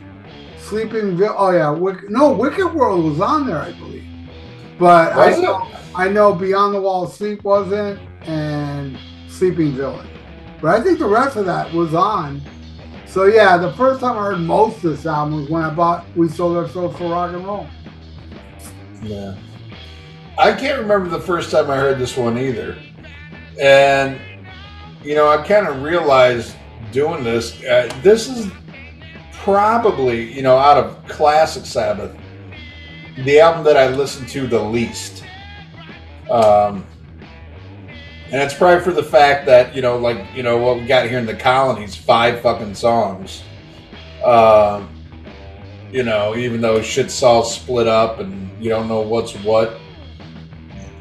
Sleeping. 0.57 1.17
Vi- 1.17 1.27
oh 1.27 1.51
yeah, 1.51 1.69
Wick- 1.69 2.09
no, 2.09 2.31
Wicked 2.31 2.73
World 2.73 3.03
was 3.03 3.19
on 3.19 3.45
there, 3.45 3.59
I 3.59 3.73
believe. 3.73 4.05
But 4.79 5.15
Was 5.15 5.37
I 5.37 5.41
know, 5.41 5.67
I 5.93 6.07
know 6.09 6.33
Beyond 6.33 6.73
the 6.73 6.81
Wall 6.81 7.03
of 7.03 7.11
Sleep 7.13 7.43
wasn't, 7.43 7.99
and 8.21 8.97
Sleeping 9.27 9.73
Village. 9.73 10.07
But 10.61 10.79
I 10.79 10.81
think 10.81 10.99
the 10.99 11.07
rest 11.07 11.35
of 11.35 11.45
that 11.45 11.71
was 11.73 11.93
on. 11.93 12.41
So 13.05 13.25
yeah, 13.25 13.57
the 13.57 13.73
first 13.73 13.99
time 13.99 14.17
I 14.17 14.23
heard 14.23 14.39
most 14.39 14.77
of 14.77 14.83
this 14.83 15.05
album 15.05 15.41
was 15.41 15.49
when 15.49 15.61
I 15.63 15.69
bought 15.69 16.05
We 16.15 16.29
Sold 16.29 16.55
Our 16.57 16.63
Ourselves 16.63 16.97
for 16.97 17.11
Rock 17.11 17.33
and 17.33 17.45
Roll. 17.45 17.67
Yeah. 19.03 19.35
I 20.37 20.53
can't 20.53 20.79
remember 20.79 21.09
the 21.09 21.21
first 21.21 21.51
time 21.51 21.69
I 21.69 21.77
heard 21.77 21.99
this 21.99 22.17
one 22.17 22.37
either. 22.37 22.77
And, 23.61 24.19
you 25.03 25.15
know, 25.15 25.29
I 25.29 25.45
kind 25.45 25.67
of 25.67 25.83
realized 25.83 26.55
doing 26.91 27.23
this, 27.23 27.61
uh, 27.63 27.93
this 28.01 28.27
is 28.27 28.51
probably, 29.31 30.33
you 30.33 30.41
know, 30.41 30.57
out 30.57 30.77
of 30.77 31.07
classic 31.07 31.65
Sabbath, 31.65 32.15
the 33.25 33.39
album 33.39 33.63
that 33.65 33.77
I 33.77 33.89
listened 33.89 34.27
to 34.29 34.47
the 34.47 34.59
least. 34.59 35.23
Um, 36.31 36.85
and 38.31 38.41
it's 38.41 38.55
probably 38.55 38.83
for 38.83 38.91
the 38.91 39.03
fact 39.03 39.45
that, 39.45 39.75
you 39.75 39.83
know, 39.83 39.97
like, 39.97 40.25
you 40.35 40.41
know, 40.41 40.57
what 40.57 40.77
we 40.77 40.85
got 40.87 41.07
here 41.07 41.19
in 41.19 41.27
the 41.27 41.35
colonies, 41.35 41.95
five 41.95 42.41
fucking 42.41 42.73
songs. 42.73 43.43
Um, 44.25 44.89
you 45.91 46.01
know, 46.01 46.35
even 46.35 46.59
though 46.59 46.81
shit's 46.81 47.21
all 47.21 47.43
split 47.43 47.87
up 47.87 48.19
and 48.19 48.49
you 48.63 48.69
don't 48.69 48.87
know 48.87 49.01
what's 49.01 49.35
what. 49.43 49.79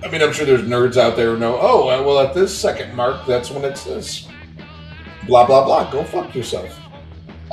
I 0.05 0.09
mean, 0.11 0.23
I'm 0.23 0.33
sure 0.33 0.45
there's 0.45 0.63
nerds 0.63 0.97
out 0.97 1.17
there 1.17 1.35
who 1.35 1.39
know, 1.39 1.59
oh, 1.61 1.87
well, 1.87 2.19
at 2.21 2.35
this 2.35 2.57
second 2.57 2.95
mark, 2.95 3.25
that's 3.27 3.51
when 3.51 3.65
it's 3.65 3.85
this. 3.85 4.29
Blah, 5.27 5.47
blah, 5.47 5.65
blah. 5.65 5.91
Go 5.91 6.03
fuck 6.03 6.35
yourself. 6.35 6.77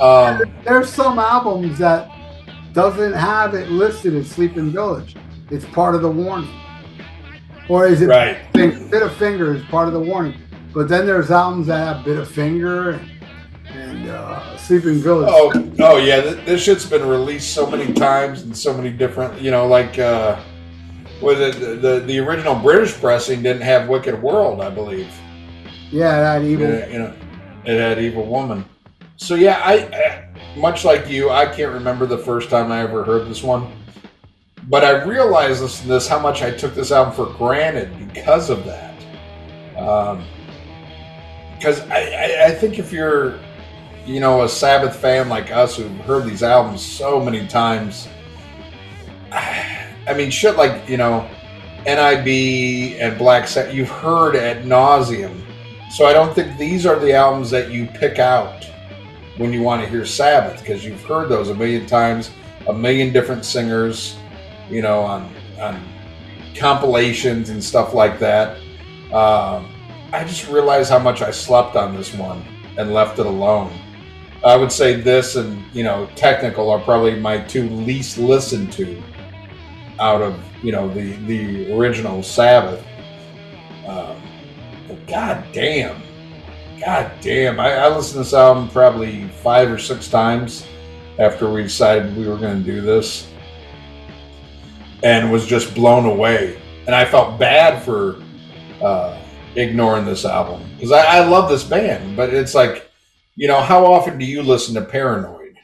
Um, 0.00 0.42
There's 0.64 0.88
some 0.92 1.18
albums 1.18 1.78
that 1.78 2.10
doesn't 2.72 3.12
have 3.12 3.54
it 3.54 3.70
listed 3.70 4.14
as 4.14 4.30
Sleeping 4.30 4.70
Village. 4.70 5.14
It's 5.50 5.64
part 5.66 5.94
of 5.94 6.02
the 6.02 6.10
warning. 6.10 6.50
Or 7.68 7.86
is 7.86 8.02
it 8.02 8.06
right. 8.06 8.52
Bit 8.52 8.90
Bit 8.90 9.02
of 9.02 9.14
Finger 9.16 9.54
is 9.54 9.62
part 9.66 9.86
of 9.86 9.94
the 9.94 10.00
warning. 10.00 10.40
But 10.72 10.88
then 10.88 11.06
there's 11.06 11.30
albums 11.30 11.68
that 11.68 11.96
have 11.96 12.04
Bit 12.04 12.18
of 12.18 12.28
Finger 12.28 12.90
and, 12.90 13.10
and 13.68 14.08
uh, 14.08 14.56
Sleeping 14.56 15.00
Village. 15.00 15.28
Oh, 15.30 15.52
oh 15.78 15.96
yeah. 15.98 16.20
Th- 16.20 16.44
this 16.46 16.62
shit's 16.64 16.86
been 16.86 17.06
released 17.06 17.52
so 17.52 17.70
many 17.70 17.92
times 17.92 18.42
and 18.42 18.56
so 18.56 18.74
many 18.74 18.90
different, 18.90 19.40
you 19.40 19.50
know, 19.50 19.68
like, 19.68 19.98
uh, 19.98 20.40
was 21.20 21.40
it 21.40 21.60
the, 21.60 21.74
the, 21.76 22.00
the 22.00 22.18
original 22.18 22.54
British 22.54 22.94
pressing 22.94 23.42
didn't 23.42 23.62
have 23.62 23.88
Wicked 23.88 24.20
World, 24.22 24.60
I 24.60 24.70
believe. 24.70 25.12
Yeah, 25.90 26.20
that 26.20 26.42
evil. 26.42 26.68
Yeah, 26.68 26.86
you 26.88 26.98
know, 26.98 27.14
it 27.64 27.78
had 27.78 27.98
Evil 27.98 28.24
Woman. 28.24 28.64
So 29.16 29.34
yeah, 29.34 29.60
I, 29.62 29.74
I 29.74 30.58
much 30.58 30.84
like 30.84 31.08
you, 31.08 31.30
I 31.30 31.46
can't 31.46 31.72
remember 31.72 32.06
the 32.06 32.18
first 32.18 32.48
time 32.48 32.72
I 32.72 32.80
ever 32.80 33.04
heard 33.04 33.28
this 33.28 33.42
one, 33.42 33.70
but 34.68 34.84
I 34.84 35.04
realized 35.04 35.80
to 35.80 35.88
this 35.88 36.08
how 36.08 36.18
much 36.18 36.42
I 36.42 36.50
took 36.50 36.74
this 36.74 36.90
album 36.90 37.14
for 37.14 37.26
granted 37.34 38.12
because 38.12 38.50
of 38.50 38.64
that. 38.64 38.94
Um, 39.76 40.24
because 41.56 41.80
I, 41.90 41.98
I, 41.98 42.46
I 42.46 42.50
think 42.52 42.78
if 42.78 42.90
you're, 42.90 43.38
you 44.06 44.20
know, 44.20 44.44
a 44.44 44.48
Sabbath 44.48 44.96
fan 44.96 45.28
like 45.28 45.50
us 45.50 45.76
who've 45.76 45.90
heard 46.00 46.24
these 46.24 46.42
albums 46.42 46.80
so 46.80 47.22
many 47.22 47.46
times, 47.46 48.08
I 50.10 50.14
mean, 50.14 50.28
shit 50.30 50.56
like 50.56 50.88
you 50.88 50.96
know, 50.96 51.28
NIB 51.86 52.98
and 53.00 53.16
Black 53.16 53.46
Sabbath, 53.46 53.72
you've 53.72 53.88
heard 53.88 54.34
ad 54.34 54.64
nauseum. 54.64 55.40
So 55.92 56.04
I 56.04 56.12
don't 56.12 56.34
think 56.34 56.58
these 56.58 56.84
are 56.84 56.98
the 56.98 57.12
albums 57.12 57.48
that 57.50 57.70
you 57.70 57.86
pick 57.86 58.18
out 58.18 58.64
when 59.36 59.52
you 59.52 59.62
want 59.62 59.82
to 59.82 59.88
hear 59.88 60.04
Sabbath 60.04 60.60
because 60.60 60.84
you've 60.84 61.02
heard 61.04 61.28
those 61.28 61.48
a 61.48 61.54
million 61.54 61.86
times, 61.86 62.32
a 62.66 62.72
million 62.72 63.12
different 63.12 63.44
singers, 63.44 64.16
you 64.68 64.82
know, 64.82 65.00
on 65.00 65.32
on 65.60 65.80
compilations 66.56 67.50
and 67.50 67.62
stuff 67.62 67.94
like 67.94 68.18
that. 68.18 68.56
Um, 69.12 69.72
I 70.12 70.24
just 70.24 70.48
realized 70.48 70.90
how 70.90 70.98
much 70.98 71.22
I 71.22 71.30
slept 71.30 71.76
on 71.76 71.94
this 71.94 72.12
one 72.12 72.42
and 72.76 72.92
left 72.92 73.20
it 73.20 73.26
alone. 73.26 73.72
I 74.44 74.56
would 74.56 74.72
say 74.72 75.00
this 75.00 75.36
and 75.36 75.62
you 75.72 75.84
know 75.84 76.08
technical 76.16 76.68
are 76.68 76.80
probably 76.80 77.14
my 77.14 77.38
two 77.38 77.68
least 77.68 78.18
listened 78.18 78.72
to 78.72 79.00
out 80.00 80.22
of 80.22 80.42
you 80.62 80.72
know 80.72 80.88
the 80.88 81.12
the 81.26 81.72
original 81.74 82.22
Sabbath. 82.22 82.84
Um, 83.86 84.20
but 84.88 85.06
god 85.06 85.44
damn, 85.52 86.02
god 86.80 87.12
damn, 87.20 87.60
I, 87.60 87.74
I 87.74 87.88
listened 87.88 88.14
to 88.14 88.18
this 88.18 88.34
album 88.34 88.68
probably 88.70 89.28
five 89.42 89.70
or 89.70 89.78
six 89.78 90.08
times 90.08 90.66
after 91.18 91.50
we 91.50 91.62
decided 91.62 92.16
we 92.16 92.26
were 92.26 92.36
going 92.36 92.64
to 92.64 92.72
do 92.72 92.80
this, 92.80 93.28
and 95.02 95.30
was 95.30 95.46
just 95.46 95.74
blown 95.74 96.06
away. 96.06 96.60
And 96.86 96.94
I 96.94 97.04
felt 97.04 97.38
bad 97.38 97.82
for 97.82 98.22
uh, 98.82 99.20
ignoring 99.54 100.04
this 100.06 100.24
album 100.24 100.68
because 100.74 100.92
I, 100.92 101.18
I 101.18 101.24
love 101.26 101.48
this 101.48 101.62
band, 101.62 102.16
but 102.16 102.32
it's 102.32 102.54
like, 102.54 102.90
you 103.36 103.48
know, 103.48 103.60
how 103.60 103.86
often 103.86 104.18
do 104.18 104.24
you 104.24 104.42
listen 104.42 104.74
to 104.74 104.82
Paranoid? 104.82 105.56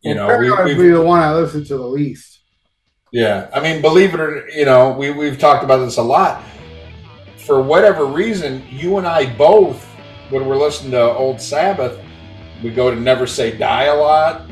You 0.00 0.16
know, 0.16 0.36
we, 0.36 0.50
would 0.50 0.76
be 0.76 0.88
the 0.88 1.00
one 1.00 1.20
I 1.20 1.32
listen 1.32 1.64
to 1.64 1.76
the 1.76 1.86
least. 1.86 2.40
Yeah, 3.12 3.48
I 3.54 3.60
mean, 3.60 3.80
believe 3.82 4.14
it 4.14 4.20
or 4.20 4.48
you 4.48 4.64
know, 4.64 4.90
we 4.92 5.10
we've 5.10 5.38
talked 5.38 5.62
about 5.62 5.78
this 5.78 5.98
a 5.98 6.02
lot. 6.02 6.42
For 7.36 7.60
whatever 7.62 8.06
reason, 8.06 8.64
you 8.70 8.98
and 8.98 9.06
I 9.06 9.32
both, 9.36 9.84
when 10.30 10.46
we're 10.46 10.56
listening 10.56 10.92
to 10.92 11.02
Old 11.02 11.40
Sabbath, 11.40 12.00
we 12.62 12.70
go 12.70 12.90
to 12.90 12.98
Never 12.98 13.26
Say 13.26 13.56
Die 13.56 13.84
a 13.84 13.94
lot. 13.94 14.48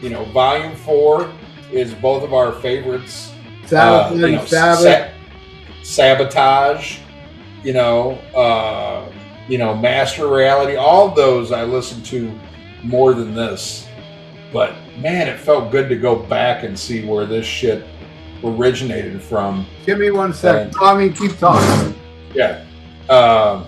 You 0.00 0.10
know, 0.10 0.24
Volume 0.26 0.74
Four 0.74 1.30
is 1.72 1.92
both 1.94 2.22
of 2.22 2.32
our 2.32 2.52
favorites. 2.52 3.32
Sabbath, 3.66 4.12
Uh, 4.12 4.14
you 4.26 4.32
know, 4.36 4.44
Sabbath. 4.44 5.12
Sa- 5.82 5.82
sabotage. 5.82 6.98
You 7.62 7.72
know, 7.72 8.12
uh, 8.34 9.04
you 9.48 9.58
know, 9.58 9.74
Master 9.74 10.28
Reality. 10.28 10.76
All 10.76 11.10
those 11.10 11.50
I 11.52 11.64
listen 11.64 12.02
to 12.04 12.32
more 12.84 13.12
than 13.12 13.34
this. 13.34 13.85
But 14.52 14.74
man, 14.98 15.28
it 15.28 15.38
felt 15.38 15.70
good 15.70 15.88
to 15.88 15.96
go 15.96 16.16
back 16.16 16.62
and 16.64 16.78
see 16.78 17.04
where 17.06 17.26
this 17.26 17.46
shit 17.46 17.84
originated 18.44 19.22
from. 19.22 19.66
Give 19.84 19.98
me 19.98 20.10
one 20.10 20.32
second. 20.32 20.68
And- 20.68 20.76
I 20.80 20.96
mean, 20.96 21.12
keep 21.12 21.36
talking. 21.38 21.94
Yeah. 22.34 22.64
Um, 23.08 23.66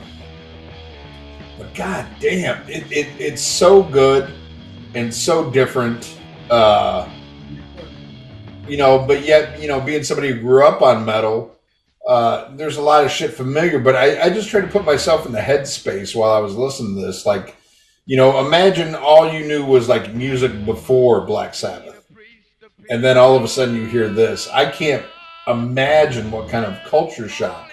but 1.58 1.74
god 1.74 2.06
damn, 2.20 2.68
it, 2.68 2.90
it, 2.92 3.08
it's 3.18 3.42
so 3.42 3.82
good 3.82 4.30
and 4.94 5.12
so 5.12 5.50
different. 5.50 6.18
Uh, 6.50 7.08
you 8.66 8.76
know, 8.76 8.98
but 8.98 9.24
yet, 9.24 9.60
you 9.60 9.68
know, 9.68 9.80
being 9.80 10.02
somebody 10.02 10.32
who 10.32 10.40
grew 10.40 10.64
up 10.66 10.82
on 10.82 11.04
metal, 11.04 11.56
uh, 12.06 12.54
there's 12.56 12.76
a 12.76 12.82
lot 12.82 13.04
of 13.04 13.10
shit 13.10 13.32
familiar. 13.32 13.78
But 13.78 13.96
I, 13.96 14.22
I 14.22 14.30
just 14.30 14.48
tried 14.48 14.62
to 14.62 14.68
put 14.68 14.84
myself 14.84 15.26
in 15.26 15.32
the 15.32 15.40
headspace 15.40 16.14
while 16.14 16.30
I 16.30 16.38
was 16.38 16.54
listening 16.54 16.94
to 16.96 17.06
this. 17.06 17.24
Like, 17.26 17.56
you 18.08 18.16
know, 18.16 18.44
imagine 18.44 18.94
all 18.94 19.32
you 19.32 19.46
knew 19.46 19.64
was 19.64 19.88
like 19.88 20.14
music 20.14 20.64
before 20.64 21.26
Black 21.26 21.54
Sabbath, 21.54 22.04
and 22.90 23.04
then 23.04 23.16
all 23.16 23.36
of 23.36 23.44
a 23.44 23.48
sudden 23.48 23.76
you 23.76 23.84
hear 23.86 24.08
this. 24.08 24.48
I 24.48 24.70
can't 24.70 25.04
imagine 25.46 26.30
what 26.30 26.48
kind 26.48 26.64
of 26.64 26.82
culture 26.88 27.28
shock 27.28 27.70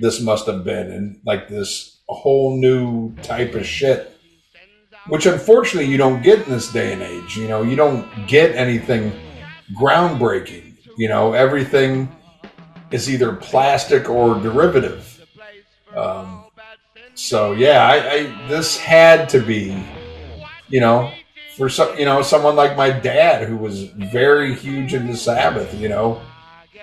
this 0.00 0.20
must 0.20 0.46
have 0.46 0.64
been, 0.64 0.90
and 0.90 1.20
like 1.24 1.48
this 1.48 1.98
whole 2.08 2.56
new 2.56 3.14
type 3.22 3.54
of 3.54 3.64
shit 3.64 4.16
which 5.08 5.26
unfortunately 5.26 5.90
you 5.90 5.96
don't 5.96 6.22
get 6.22 6.46
in 6.46 6.52
this 6.52 6.70
day 6.72 6.92
and 6.92 7.02
age. 7.02 7.36
You 7.36 7.48
know, 7.48 7.62
you 7.62 7.76
don't 7.76 8.06
get 8.26 8.54
anything 8.54 9.12
groundbreaking. 9.74 10.76
You 10.96 11.08
know, 11.08 11.32
everything 11.32 12.14
is 12.90 13.10
either 13.10 13.34
plastic 13.34 14.08
or 14.08 14.40
derivative. 14.40 15.19
So 17.20 17.52
yeah, 17.52 17.86
I, 17.86 18.12
I 18.12 18.48
this 18.48 18.78
had 18.78 19.28
to 19.28 19.40
be, 19.40 19.84
you 20.68 20.80
know, 20.80 21.12
for 21.56 21.68
some, 21.68 21.98
you 21.98 22.06
know, 22.06 22.22
someone 22.22 22.56
like 22.56 22.76
my 22.76 22.90
dad 22.90 23.46
who 23.46 23.56
was 23.56 23.84
very 23.84 24.54
huge 24.54 24.94
into 24.94 25.16
Sabbath. 25.16 25.74
You 25.78 25.88
know, 25.88 26.22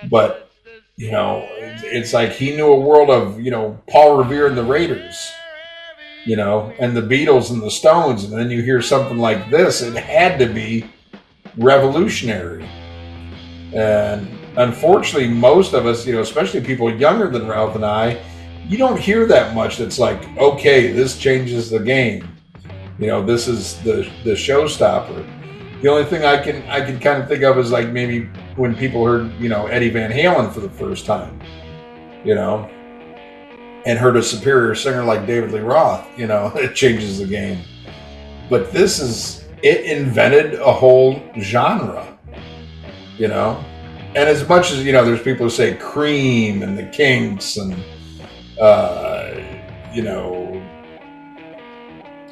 but 0.10 0.52
you 0.96 1.12
know, 1.12 1.48
it's 1.52 2.14
like 2.14 2.32
he 2.34 2.56
knew 2.56 2.68
a 2.68 2.80
world 2.80 3.10
of 3.10 3.42
you 3.42 3.52
know 3.52 3.82
Paul 3.90 4.18
Revere 4.18 4.48
and 4.48 4.58
the 4.58 4.64
Raiders 4.64 5.32
you 6.28 6.36
know, 6.36 6.74
and 6.78 6.96
the 6.96 7.02
Beatles 7.02 7.52
and 7.52 7.62
the 7.62 7.72
Stones, 7.72 8.26
and 8.26 8.34
then 8.38 8.52
you 8.52 8.62
hear 8.62 8.82
something 8.82 9.18
like 9.18 9.50
this, 9.50 9.82
it 9.82 9.96
had 9.96 10.38
to 10.40 10.46
be 10.46 10.86
revolutionary. 11.56 12.68
And 13.74 14.28
unfortunately, 14.58 15.30
most 15.30 15.72
of 15.72 15.86
us, 15.86 16.06
you 16.06 16.12
know, 16.12 16.20
especially 16.20 16.60
people 16.60 16.94
younger 16.94 17.30
than 17.30 17.48
Ralph 17.48 17.76
and 17.76 17.86
I, 17.86 18.22
you 18.68 18.78
don't 18.78 19.00
hear 19.00 19.26
that 19.26 19.56
much 19.56 19.78
that's 19.78 20.00
like, 20.00 20.28
okay, 20.38 20.92
this 20.92 21.18
changes 21.18 21.70
the 21.70 21.80
game. 21.80 22.28
You 23.00 23.08
know, 23.08 23.26
this 23.26 23.48
is 23.48 23.82
the 23.84 24.10
the 24.24 24.32
showstopper. 24.32 25.26
The 25.82 25.88
only 25.88 26.06
thing 26.06 26.26
I 26.26 26.42
can 26.42 26.64
I 26.70 26.84
can 26.84 27.00
kind 27.00 27.22
of 27.22 27.28
think 27.28 27.44
of 27.44 27.58
is 27.58 27.72
like 27.72 27.90
maybe 27.90 28.26
when 28.56 28.76
people 28.76 29.06
heard, 29.06 29.32
you 29.40 29.50
know, 29.50 29.68
Eddie 29.68 29.90
Van 29.90 30.12
Halen 30.12 30.52
for 30.52 30.60
the 30.60 30.70
first 30.70 31.06
time. 31.06 31.40
You 32.24 32.36
know, 32.36 32.70
and 33.88 33.98
heard 33.98 34.18
a 34.18 34.22
superior 34.22 34.76
singer 34.76 35.04
like 35.06 35.26
David 35.26 35.54
Lee 35.54 35.62
Roth, 35.62 36.06
you 36.20 36.28
know, 36.28 36.48
it 36.56 36.76
changes 36.76 37.20
the 37.20 37.26
game. 37.26 37.64
But 38.50 38.74
this 38.74 39.00
is, 39.00 39.46
it 39.64 39.86
invented 39.86 40.56
a 40.56 40.72
whole 40.74 41.22
genre, 41.40 42.18
you 43.18 43.30
know? 43.30 43.64
And 44.10 44.30
as 44.30 44.48
much 44.48 44.72
as, 44.72 44.84
you 44.84 44.92
know, 44.92 45.06
there's 45.06 45.22
people 45.22 45.46
who 45.46 45.50
say 45.50 45.76
Cream 45.76 46.64
and 46.64 46.78
the 46.78 46.84
Kinks 46.88 47.58
and, 47.58 47.74
uh, 48.60 49.42
you 49.94 50.02
know, 50.02 50.62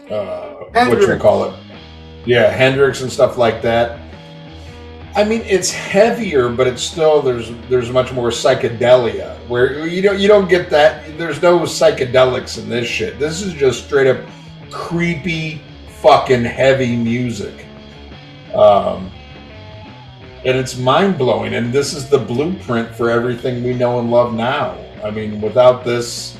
uh, 0.09 0.53
what 0.71 1.01
you 1.01 1.17
call 1.17 1.45
it? 1.45 1.59
Yeah, 2.25 2.49
Hendrix 2.49 3.01
and 3.01 3.11
stuff 3.11 3.37
like 3.37 3.61
that. 3.61 3.99
I 5.15 5.23
mean, 5.23 5.41
it's 5.45 5.71
heavier, 5.71 6.49
but 6.49 6.67
it's 6.67 6.83
still 6.83 7.21
there's 7.21 7.51
there's 7.69 7.89
much 7.89 8.11
more 8.11 8.29
psychedelia 8.29 9.37
where 9.47 9.87
you 9.87 10.01
don't 10.01 10.19
you 10.19 10.27
don't 10.27 10.49
get 10.49 10.69
that. 10.71 11.17
There's 11.17 11.41
no 11.41 11.59
psychedelics 11.61 12.57
in 12.57 12.67
this 12.67 12.87
shit. 12.87 13.17
This 13.17 13.41
is 13.41 13.53
just 13.53 13.85
straight 13.85 14.07
up 14.07 14.17
creepy, 14.71 15.61
fucking 16.01 16.43
heavy 16.43 16.97
music, 16.97 17.65
um, 18.53 19.09
and 20.43 20.57
it's 20.57 20.77
mind 20.77 21.17
blowing. 21.17 21.53
And 21.53 21.71
this 21.71 21.93
is 21.93 22.09
the 22.09 22.19
blueprint 22.19 22.93
for 22.93 23.09
everything 23.09 23.63
we 23.63 23.73
know 23.73 23.99
and 23.99 24.11
love 24.11 24.33
now. 24.33 24.77
I 25.05 25.11
mean, 25.11 25.39
without 25.39 25.85
this, 25.85 26.35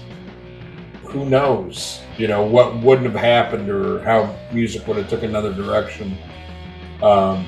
who 1.03 1.29
knows? 1.29 2.01
You 2.17 2.27
know 2.27 2.43
what 2.43 2.75
wouldn't 2.81 3.05
have 3.11 3.21
happened, 3.21 3.69
or 3.69 3.99
how 4.03 4.35
music 4.51 4.87
would 4.87 4.97
have 4.97 5.07
took 5.07 5.21
another 5.21 5.53
direction. 5.53 6.17
Um, 7.03 7.45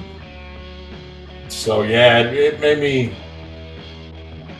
so 1.47 1.81
yeah, 1.81 2.19
it, 2.19 2.33
it 2.33 2.59
made 2.59 2.79
me. 2.79 3.17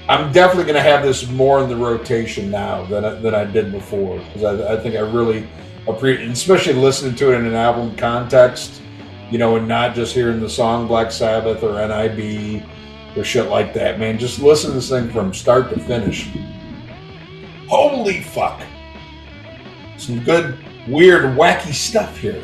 I'm 0.10 0.32
definitely 0.32 0.64
going 0.64 0.84
to 0.84 0.90
have 0.90 1.04
this 1.04 1.30
more 1.30 1.62
in 1.62 1.70
the 1.70 1.76
rotation 1.76 2.50
now 2.50 2.86
than 2.86 3.06
I, 3.06 3.10
than 3.16 3.36
I 3.36 3.44
did 3.44 3.72
before 3.72 4.18
because 4.20 4.44
I, 4.44 4.74
I, 4.76 4.80
think 4.80 4.96
I 4.96 5.00
really 5.00 5.48
appreciate, 5.86 6.32
especially 6.32 6.74
listening 6.74 7.14
to 7.16 7.34
it 7.34 7.40
in 7.40 7.46
an 7.46 7.54
album 7.54 7.94
context, 7.98 8.82
you 9.30 9.38
know, 9.38 9.58
and 9.58 9.68
not 9.68 9.96
just 9.96 10.16
hearing 10.16 10.40
the 10.40 10.50
song 10.50 10.88
Black 10.88 11.12
Sabbath 11.12 11.62
or 11.62 11.74
NIB 11.86 12.64
or 13.16 13.24
shit 13.24 13.50
like 13.50 13.74
that. 13.74 14.00
Man, 14.00 14.18
just 14.18 14.40
listen 14.40 14.72
to 14.72 14.76
this 14.76 14.90
thing 14.90 15.10
from 15.12 15.34
start 15.34 15.70
to 15.70 15.80
finish. 15.80 16.30
Holy 17.68 18.22
fuck! 18.22 18.62
Some 19.98 20.24
good, 20.24 20.58
weird, 20.88 21.38
wacky 21.38 21.74
stuff 21.74 22.18
here. 22.18 22.44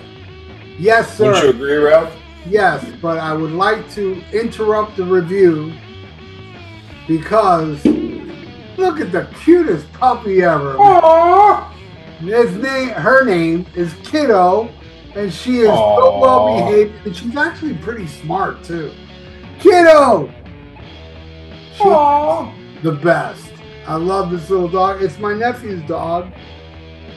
Yes, 0.79 1.17
sir. 1.17 1.31
Would 1.31 1.43
you 1.43 1.49
agree, 1.49 1.75
Ralph? 1.75 2.13
Yes, 2.45 2.85
but 3.01 3.17
I 3.17 3.33
would 3.33 3.51
like 3.51 3.89
to 3.93 4.21
interrupt 4.33 4.97
the 4.97 5.05
review 5.05 5.73
because 7.07 7.83
look 8.77 8.99
at 8.99 9.11
the 9.11 9.27
cutest 9.43 9.91
puppy 9.93 10.43
ever. 10.43 10.75
Aww. 10.75 11.71
His 12.19 12.53
name, 12.55 12.89
her 12.89 13.23
name 13.23 13.65
is 13.75 13.93
Kiddo, 14.03 14.69
and 15.15 15.33
she 15.33 15.59
is 15.59 15.69
Aww. 15.69 15.97
so 15.97 16.19
well 16.19 16.55
behaved, 16.57 17.05
and 17.05 17.15
she's 17.15 17.35
actually 17.37 17.75
pretty 17.75 18.07
smart 18.07 18.63
too. 18.63 18.93
Kiddo, 19.59 20.33
the 22.83 22.91
best. 22.91 23.51
I 23.87 23.95
love 23.95 24.31
this 24.31 24.49
little 24.49 24.69
dog. 24.69 25.01
It's 25.01 25.19
my 25.19 25.33
nephew's 25.33 25.81
dog. 25.87 26.31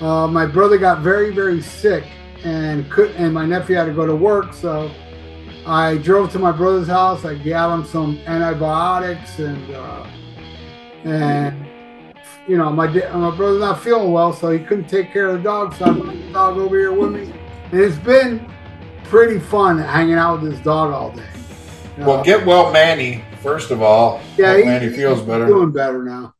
Uh, 0.00 0.26
my 0.26 0.46
brother 0.46 0.78
got 0.78 1.00
very, 1.00 1.32
very 1.32 1.62
sick, 1.62 2.04
and 2.44 2.90
could, 2.90 3.12
and 3.12 3.32
my 3.32 3.46
nephew 3.46 3.76
had 3.76 3.86
to 3.86 3.92
go 3.92 4.06
to 4.06 4.14
work, 4.14 4.52
so 4.52 4.90
I 5.66 5.96
drove 5.98 6.30
to 6.32 6.38
my 6.38 6.52
brother's 6.52 6.88
house. 6.88 7.24
I 7.24 7.34
gave 7.34 7.56
him 7.56 7.84
some 7.84 8.18
antibiotics 8.26 9.38
and 9.38 9.70
uh, 9.74 10.06
and 11.04 11.66
you 12.46 12.56
know 12.56 12.70
my 12.70 12.86
my 12.86 13.34
brother's 13.34 13.60
not 13.60 13.82
feeling 13.82 14.12
well, 14.12 14.32
so 14.32 14.50
he 14.50 14.58
couldn't 14.58 14.88
take 14.88 15.12
care 15.12 15.28
of 15.28 15.38
the 15.38 15.42
dog. 15.42 15.74
So 15.74 15.86
I 15.86 15.92
brought 15.92 16.14
the 16.14 16.32
dog 16.32 16.58
over 16.58 16.78
here 16.78 16.92
with 16.92 17.12
me, 17.12 17.32
and 17.72 17.80
it's 17.80 17.96
been 17.96 18.52
pretty 19.04 19.38
fun 19.38 19.78
hanging 19.78 20.14
out 20.14 20.40
with 20.40 20.52
this 20.52 20.60
dog 20.60 20.92
all 20.92 21.10
day. 21.10 21.28
well, 21.98 22.22
get 22.22 22.44
well, 22.44 22.70
Manny. 22.70 23.24
First 23.46 23.70
of 23.70 23.80
all, 23.80 24.20
yeah, 24.36 24.56
he, 24.56 24.64
Manny 24.64 24.88
feels 24.88 25.22
better. 25.22 25.46
Doing 25.46 25.70
better 25.70 26.02
now, 26.02 26.34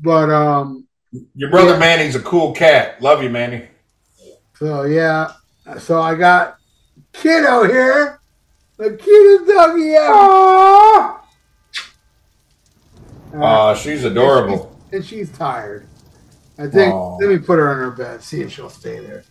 but 0.00 0.30
um, 0.30 0.86
your 1.34 1.50
brother 1.50 1.72
yeah. 1.72 1.78
Manny's 1.80 2.14
a 2.14 2.20
cool 2.20 2.52
cat. 2.52 3.02
Love 3.02 3.24
you, 3.24 3.28
Manny. 3.28 3.66
So 4.54 4.84
yeah, 4.84 5.32
so 5.80 6.00
I 6.00 6.14
got 6.14 6.58
kiddo 7.12 7.64
here. 7.64 8.20
The 8.76 8.96
cutest 8.96 9.48
doggy 9.48 9.94
ever. 9.94 11.18
Uh, 13.34 13.74
she's 13.74 14.04
adorable. 14.04 14.78
And, 14.92 15.04
she's 15.04 15.28
tired. 15.30 15.88
I 16.56 16.68
think, 16.68 16.94
Aww. 16.94 17.20
let 17.20 17.30
me 17.30 17.38
put 17.38 17.58
her 17.58 17.72
in 17.72 17.78
her 17.78 17.90
bed, 17.90 18.22
see 18.22 18.42
if 18.42 18.52
she'll 18.52 18.70
stay 18.70 19.00
there. 19.00 19.24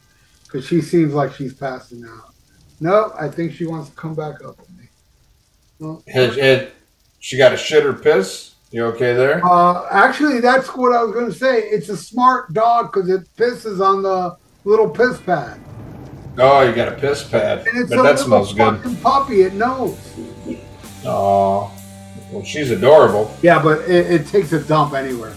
Because 0.43 0.65
she 0.65 0.81
seems 0.81 1.13
like 1.13 1.33
she's 1.33 1.53
passing 1.53 2.03
out. 2.03 2.33
No, 2.81 3.13
I 3.17 3.29
think 3.29 3.53
she 3.53 3.65
wants 3.65 3.89
to 3.89 3.95
come 3.95 4.13
back 4.13 4.43
up 4.43 4.59
with 4.59 4.69
me. 4.71 4.89
Well, 5.79 6.03
has, 6.07 6.35
has, 6.35 6.71
she 7.21 7.37
got 7.37 7.53
a 7.53 7.57
shit 7.57 7.85
or 7.85 7.93
piss? 7.93 8.55
You 8.71 8.85
okay 8.87 9.13
there? 9.13 9.45
Uh, 9.45 9.87
actually, 9.91 10.41
that's 10.41 10.67
what 10.75 10.93
I 10.93 11.03
was 11.03 11.13
going 11.13 11.27
to 11.27 11.37
say. 11.37 11.61
It's 11.61 11.89
a 11.89 11.97
smart 11.97 12.53
dog 12.53 12.91
because 12.91 13.09
it 13.09 13.27
pisses 13.35 13.85
on 13.85 14.01
the 14.01 14.37
little 14.63 14.89
piss 14.89 15.19
pad. 15.21 15.61
Oh, 16.37 16.61
you 16.61 16.73
got 16.73 16.87
a 16.87 16.95
piss 16.95 17.23
pad. 17.23 17.67
And 17.67 17.77
it's 17.77 17.89
but 17.89 17.99
a 17.99 18.03
that 18.03 18.19
smells 18.19 18.53
good. 18.53 19.01
Puppy, 19.01 19.41
it 19.41 19.53
knows. 19.53 19.99
Oh, 21.05 21.71
well, 22.31 22.43
she's 22.43 22.71
adorable. 22.71 23.35
Yeah, 23.41 23.61
but 23.61 23.81
it, 23.89 24.11
it 24.11 24.27
takes 24.27 24.53
a 24.53 24.63
dump 24.63 24.93
anywhere. 24.93 25.35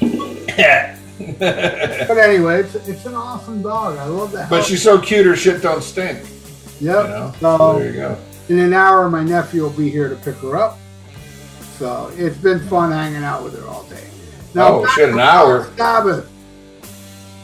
but 0.00 2.18
anyway, 2.18 2.60
it's, 2.60 2.74
it's 2.74 3.06
an 3.06 3.14
awesome 3.14 3.62
dog. 3.62 3.96
I 3.96 4.06
love 4.06 4.32
that. 4.32 4.50
But 4.50 4.64
she's 4.64 4.82
so 4.82 5.00
cute, 5.00 5.24
her 5.24 5.36
shit 5.36 5.62
don't 5.62 5.82
stink. 5.82 6.18
Yep. 6.80 6.82
You 6.82 6.90
know? 6.90 7.32
So 7.38 7.78
there 7.78 7.86
you 7.86 7.92
go. 7.92 8.18
In 8.48 8.58
an 8.58 8.74
hour, 8.74 9.08
my 9.08 9.22
nephew 9.22 9.62
will 9.62 9.70
be 9.70 9.88
here 9.88 10.08
to 10.08 10.16
pick 10.16 10.34
her 10.36 10.56
up. 10.56 10.79
So 11.80 12.12
it's 12.14 12.36
been 12.36 12.60
fun 12.68 12.92
hanging 12.92 13.24
out 13.24 13.42
with 13.42 13.58
her 13.58 13.66
all 13.66 13.84
day. 13.84 14.06
Now, 14.54 14.68
oh 14.68 14.86
shit, 14.88 15.08
an 15.08 15.18
hour. 15.18 15.64
Sabbath. 15.78 16.30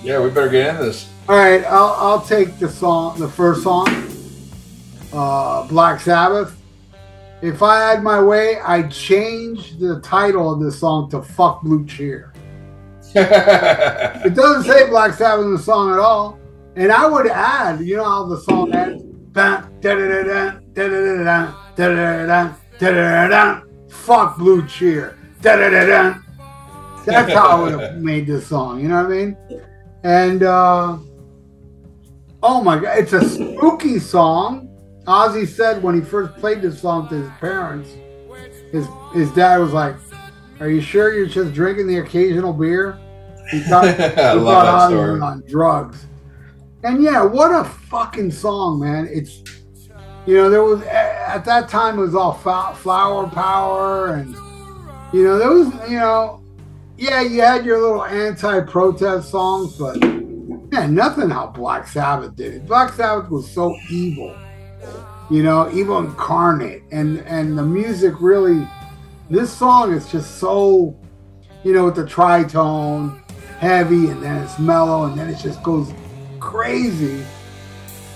Yeah, 0.03 0.23
we 0.23 0.29
better 0.29 0.51
get 0.51 0.75
into 0.75 0.85
this. 0.85 1.11
All 1.27 1.39
right, 1.39 1.65
I'll, 1.65 1.95
I'll 1.97 2.21
take 2.21 2.59
the 2.59 2.69
song, 2.69 3.19
the 3.19 3.31
first 3.31 3.63
song, 3.63 3.89
uh, 5.15 5.67
Black 5.69 6.03
Sabbath. 6.03 6.55
If 7.41 7.63
I 7.63 7.79
had 7.89 8.03
my 8.03 8.23
way, 8.23 8.61
I'd 8.61 8.91
change 8.91 9.79
the 9.79 10.03
title 10.03 10.53
of 10.53 10.61
this 10.61 10.79
song 10.79 11.09
to 11.13 11.23
"Fuck 11.23 11.63
Blue 11.63 11.87
Cheer." 11.87 12.35
it 13.15 14.35
doesn't 14.35 14.71
say 14.71 14.87
Black 14.91 15.15
Sabbath 15.15 15.47
in 15.47 15.55
the 15.55 15.59
song 15.59 15.95
at 15.95 15.99
all, 15.99 16.39
and 16.75 16.93
I 16.93 17.07
would 17.07 17.27
add, 17.27 17.81
you 17.81 17.97
know 17.97 18.05
how 18.05 18.27
the 18.27 18.41
song 18.41 18.75
ends, 18.75 19.03
Da 19.33 19.63
da 19.81 19.95
da 19.95 20.23
da. 23.31 23.66
Fuck 23.89 24.39
Blue 24.39 24.67
Cheer. 24.67 25.19
Da 25.43 25.57
da 25.57 25.71
da 25.71 25.87
da. 25.87 26.19
That's 27.05 27.33
how 27.33 27.49
I 27.49 27.61
would 27.63 27.81
have 27.81 27.97
made 27.99 28.27
this 28.27 28.47
song. 28.47 28.81
You 28.81 28.89
know 28.89 29.03
what 29.03 29.13
I 29.13 29.17
mean? 29.17 29.37
And 30.03 30.43
uh, 30.43 30.99
oh 32.43 32.63
my 32.63 32.79
god, 32.79 32.99
it's 32.99 33.13
a 33.13 33.29
spooky 33.29 33.99
song. 33.99 34.69
Ozzy 35.07 35.47
said 35.47 35.83
when 35.83 35.95
he 35.95 36.01
first 36.01 36.35
played 36.37 36.63
this 36.63 36.81
song 36.81 37.09
to 37.09 37.15
his 37.15 37.31
parents, 37.41 37.91
his 38.73 38.87
his 39.15 39.31
dad 39.33 39.59
was 39.59 39.73
like, 39.73 39.97
"Are 40.61 40.69
you 40.69 40.81
sure 40.81 41.13
you're 41.15 41.27
just 41.27 41.55
drinking 41.55 41.87
the 41.87 41.99
occasional 41.99 42.53
beer?" 42.53 42.99
He 43.51 43.61
thought, 43.61 43.87
he 43.89 43.95
thought 43.95 44.91
Ozzy 44.91 45.13
was 45.13 45.23
on 45.23 45.45
drugs. 45.49 46.07
And 46.83 47.03
yeah, 47.03 47.23
what 47.23 47.53
a 47.53 47.65
fucking 47.65 48.31
song, 48.33 48.81
man! 48.81 49.09
It's 49.11 49.43
you 50.27 50.35
know 50.35 50.51
there 50.51 50.63
was 50.63 50.83
at 50.83 51.45
that 51.45 51.69
time 51.69 51.99
it 51.99 52.03
was 52.03 52.15
all 52.15 52.35
flower 52.35 53.27
power 53.29 54.15
and 54.15 54.35
you 55.13 55.23
know 55.23 55.39
there 55.39 55.51
was 55.51 55.73
you 55.89 55.99
know 55.99 56.43
yeah 56.99 57.21
you 57.21 57.41
had 57.41 57.65
your 57.65 57.81
little 57.81 58.05
anti-protest 58.05 59.31
songs 59.31 59.77
but 59.77 59.97
man 60.71 60.95
nothing 60.95 61.31
how 61.31 61.47
Black 61.47 61.87
Sabbath 61.87 62.35
did 62.37 62.55
it. 62.55 62.67
Black 62.67 62.93
Sabbath 62.93 63.31
was 63.31 63.51
so 63.51 63.77
evil, 63.91 64.37
you 65.31 65.43
know, 65.43 65.71
evil 65.73 65.99
incarnate, 65.99 66.83
and 66.91 67.21
and 67.21 67.57
the 67.57 67.63
music 67.63 68.15
really 68.21 68.67
this 69.31 69.53
song 69.53 69.93
is 69.93 70.11
just 70.11 70.39
so 70.39 70.97
you 71.65 71.73
know 71.73 71.85
with 71.87 71.97
the 71.97 72.05
tritone 72.05 73.21
heavy 73.59 74.09
and 74.09 74.23
then 74.23 74.43
it's 74.43 74.59
mellow 74.59 75.07
and 75.07 75.19
then 75.19 75.29
it 75.29 75.39
just 75.39 75.63
goes 75.63 75.93
crazy 76.39 77.25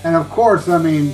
and 0.05 0.15
of 0.15 0.29
course 0.29 0.69
i 0.69 0.77
mean 0.77 1.13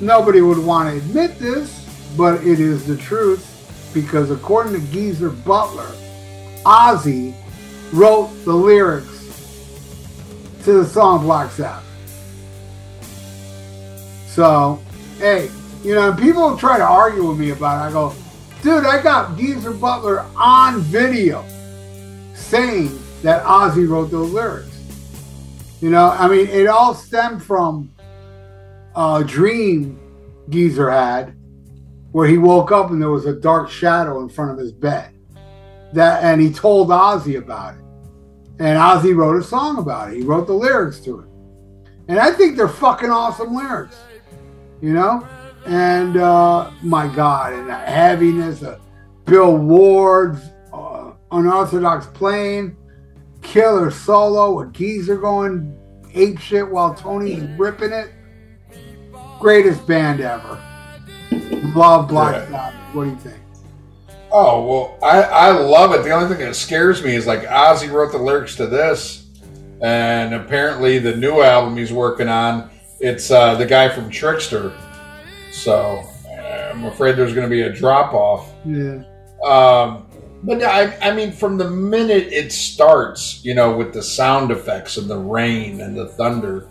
nobody 0.00 0.40
would 0.40 0.58
want 0.58 0.88
to 0.88 0.96
admit 0.96 1.38
this 1.38 1.84
but 2.16 2.44
it 2.46 2.60
is 2.60 2.86
the 2.86 2.96
truth 2.96 3.90
because 3.92 4.30
according 4.30 4.72
to 4.72 4.80
geezer 4.92 5.30
butler 5.30 5.90
ozzy 6.64 7.34
wrote 7.92 8.28
the 8.44 8.52
lyrics 8.52 9.16
to 10.64 10.72
the 10.72 10.84
song 10.84 11.22
black 11.22 11.50
sabbath. 11.50 11.84
So 14.28 14.80
hey 15.18 15.50
you 15.82 15.94
know 15.94 16.12
people 16.12 16.56
try 16.56 16.78
to 16.78 16.84
argue 16.84 17.26
with 17.26 17.38
me 17.38 17.50
about 17.50 17.84
it. 17.84 17.88
I 17.88 17.92
go 17.92 18.14
dude 18.62 18.84
i 18.84 19.00
got 19.00 19.38
geezer 19.38 19.72
butler 19.72 20.26
on 20.36 20.80
video 20.80 21.44
saying 22.34 22.98
that 23.22 23.42
ozzy 23.44 23.88
wrote 23.88 24.10
those 24.10 24.30
lyrics. 24.30 24.68
You 25.80 25.90
know, 25.90 26.10
I 26.10 26.26
mean, 26.28 26.48
it 26.48 26.66
all 26.66 26.92
stemmed 26.92 27.42
from 27.42 27.90
a 28.98 29.22
dream 29.24 29.98
Geezer 30.48 30.90
had 30.90 31.36
where 32.10 32.26
he 32.26 32.36
woke 32.36 32.72
up 32.72 32.90
and 32.90 33.00
there 33.00 33.10
was 33.10 33.26
a 33.26 33.32
dark 33.32 33.70
shadow 33.70 34.20
in 34.22 34.28
front 34.28 34.50
of 34.50 34.58
his 34.58 34.72
bed. 34.72 35.14
That 35.92 36.24
and 36.24 36.40
he 36.40 36.52
told 36.52 36.88
Ozzy 36.88 37.38
about 37.38 37.74
it. 37.74 37.80
And 38.58 38.76
Ozzy 38.76 39.14
wrote 39.14 39.40
a 39.40 39.44
song 39.44 39.78
about 39.78 40.10
it. 40.10 40.16
He 40.16 40.22
wrote 40.22 40.48
the 40.48 40.52
lyrics 40.52 40.98
to 41.00 41.20
it. 41.20 41.28
And 42.08 42.18
I 42.18 42.32
think 42.32 42.56
they're 42.56 42.68
fucking 42.68 43.10
awesome 43.10 43.54
lyrics. 43.54 43.96
You 44.82 44.94
know? 44.94 45.26
And 45.64 46.16
uh 46.16 46.72
my 46.82 47.06
God, 47.14 47.52
and 47.52 47.68
the 47.68 47.76
heaviness 47.76 48.62
of 48.62 48.80
Bill 49.26 49.56
Ward's 49.56 50.40
uh, 50.72 51.12
unorthodox 51.30 52.06
playing 52.06 52.76
killer 53.42 53.92
solo 53.92 54.58
with 54.58 54.72
Geezer 54.72 55.18
going 55.18 55.78
ape 56.14 56.38
shit 56.40 56.68
while 56.68 56.94
Tony's 56.94 57.44
ripping 57.58 57.92
it. 57.92 58.10
Greatest 59.38 59.86
band 59.86 60.20
ever. 60.20 60.60
Love 61.74 62.08
Black 62.08 62.34
Yeah. 62.34 62.50
Sabbath. 62.50 62.94
What 62.94 63.04
do 63.04 63.10
you 63.10 63.16
think? 63.16 63.36
Oh 64.30 64.66
well, 64.66 64.98
I 65.02 65.22
I 65.22 65.50
love 65.52 65.92
it. 65.94 66.02
The 66.02 66.10
only 66.10 66.34
thing 66.34 66.44
that 66.46 66.54
scares 66.54 67.02
me 67.02 67.14
is 67.14 67.26
like 67.26 67.40
Ozzy 67.42 67.90
wrote 67.90 68.12
the 68.12 68.18
lyrics 68.18 68.56
to 68.56 68.66
this, 68.66 69.26
and 69.80 70.34
apparently 70.34 70.98
the 70.98 71.16
new 71.16 71.40
album 71.40 71.76
he's 71.76 71.92
working 71.92 72.28
on, 72.28 72.68
it's 73.00 73.30
uh, 73.30 73.54
the 73.54 73.64
guy 73.64 73.88
from 73.88 74.10
Trixter. 74.10 74.72
So 75.52 76.02
I'm 76.30 76.84
afraid 76.84 77.16
there's 77.16 77.32
going 77.32 77.48
to 77.48 77.50
be 77.50 77.62
a 77.62 77.72
drop 77.72 78.12
off. 78.12 78.52
Yeah. 78.66 79.02
Um, 79.46 80.06
but 80.42 80.62
I, 80.62 80.94
I 81.00 81.14
mean, 81.14 81.32
from 81.32 81.56
the 81.58 81.68
minute 81.70 82.28
it 82.32 82.52
starts, 82.52 83.42
you 83.44 83.54
know, 83.54 83.76
with 83.76 83.92
the 83.92 84.02
sound 84.02 84.50
effects 84.50 84.96
and 84.98 85.08
the 85.08 85.16
rain 85.18 85.80
and 85.80 85.96
the 85.96 86.06
thunder, 86.06 86.68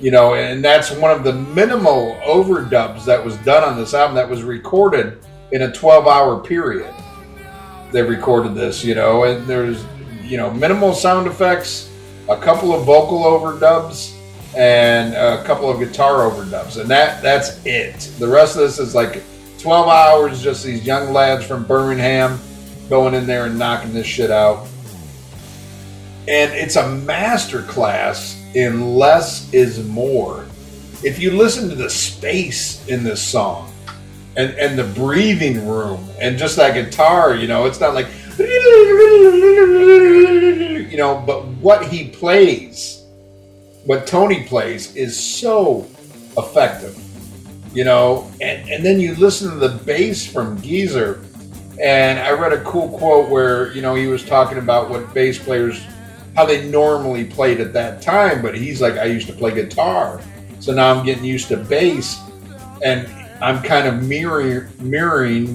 you 0.00 0.10
know, 0.10 0.34
and 0.34 0.64
that's 0.64 0.90
one 0.90 1.10
of 1.10 1.24
the 1.24 1.32
minimal 1.32 2.18
overdubs 2.24 3.04
that 3.04 3.22
was 3.22 3.36
done 3.38 3.62
on 3.62 3.76
this 3.76 3.92
album 3.92 4.14
that 4.16 4.28
was 4.28 4.42
recorded 4.42 5.18
in 5.52 5.62
a 5.62 5.72
12 5.72 6.06
hour 6.06 6.40
period. 6.40 6.92
They 7.92 8.02
recorded 8.02 8.54
this, 8.54 8.84
you 8.84 8.94
know, 8.94 9.24
and 9.24 9.46
there's, 9.46 9.84
you 10.22 10.36
know, 10.36 10.50
minimal 10.50 10.94
sound 10.94 11.26
effects, 11.26 11.90
a 12.28 12.36
couple 12.36 12.72
of 12.72 12.86
vocal 12.86 13.24
overdubs, 13.24 14.16
and 14.56 15.14
a 15.14 15.44
couple 15.44 15.70
of 15.70 15.78
guitar 15.78 16.30
overdubs, 16.30 16.80
and 16.80 16.88
that 16.90 17.22
that's 17.22 17.64
it. 17.66 18.12
The 18.18 18.26
rest 18.26 18.56
of 18.56 18.62
this 18.62 18.78
is 18.78 18.94
like 18.94 19.22
12 19.58 19.88
hours, 19.88 20.42
just 20.42 20.64
these 20.64 20.84
young 20.86 21.12
lads 21.12 21.44
from 21.44 21.64
Birmingham 21.64 22.40
going 22.88 23.14
in 23.14 23.26
there 23.26 23.46
and 23.46 23.58
knocking 23.58 23.92
this 23.92 24.06
shit 24.06 24.30
out. 24.30 24.66
And 26.26 26.52
it's 26.52 26.76
a 26.76 26.88
master 26.88 27.62
class 27.62 28.39
in 28.54 28.94
less 28.96 29.52
is 29.52 29.86
more. 29.86 30.46
If 31.02 31.18
you 31.18 31.32
listen 31.32 31.68
to 31.68 31.74
the 31.74 31.90
space 31.90 32.86
in 32.88 33.04
this 33.04 33.22
song 33.22 33.72
and, 34.36 34.50
and 34.54 34.78
the 34.78 34.84
breathing 34.84 35.66
room 35.66 36.08
and 36.20 36.38
just 36.38 36.56
that 36.56 36.74
guitar, 36.74 37.34
you 37.34 37.48
know, 37.48 37.66
it's 37.66 37.80
not 37.80 37.94
like, 37.94 38.08
you 40.90 40.96
know, 40.96 41.22
but 41.26 41.46
what 41.46 41.86
he 41.86 42.08
plays, 42.08 43.04
what 43.84 44.06
Tony 44.06 44.44
plays 44.44 44.94
is 44.94 45.18
so 45.18 45.86
effective 46.36 46.96
you 47.72 47.84
know 47.84 48.30
and, 48.40 48.68
and 48.68 48.84
then 48.84 49.00
you 49.00 49.14
listen 49.14 49.50
to 49.50 49.56
the 49.56 49.84
bass 49.84 50.26
from 50.26 50.60
geezer 50.60 51.24
and 51.80 52.18
i 52.18 52.30
read 52.30 52.52
a 52.52 52.62
cool 52.64 52.88
quote 52.98 53.28
where 53.28 53.72
you 53.72 53.82
know 53.82 53.94
he 53.94 54.06
was 54.06 54.24
talking 54.24 54.58
about 54.58 54.90
what 54.90 55.12
bass 55.14 55.38
players 55.38 55.80
how 56.36 56.44
they 56.44 56.68
normally 56.68 57.24
played 57.24 57.60
at 57.60 57.72
that 57.72 58.00
time 58.02 58.42
but 58.42 58.54
he's 58.54 58.80
like 58.80 58.94
i 58.94 59.04
used 59.04 59.26
to 59.26 59.32
play 59.32 59.52
guitar 59.52 60.20
so 60.60 60.72
now 60.72 60.94
i'm 60.94 61.04
getting 61.04 61.24
used 61.24 61.48
to 61.48 61.56
bass 61.56 62.20
and 62.84 63.08
i'm 63.40 63.62
kind 63.62 63.86
of 63.86 64.02
mirroring 64.02 64.68
mirroring 64.78 65.54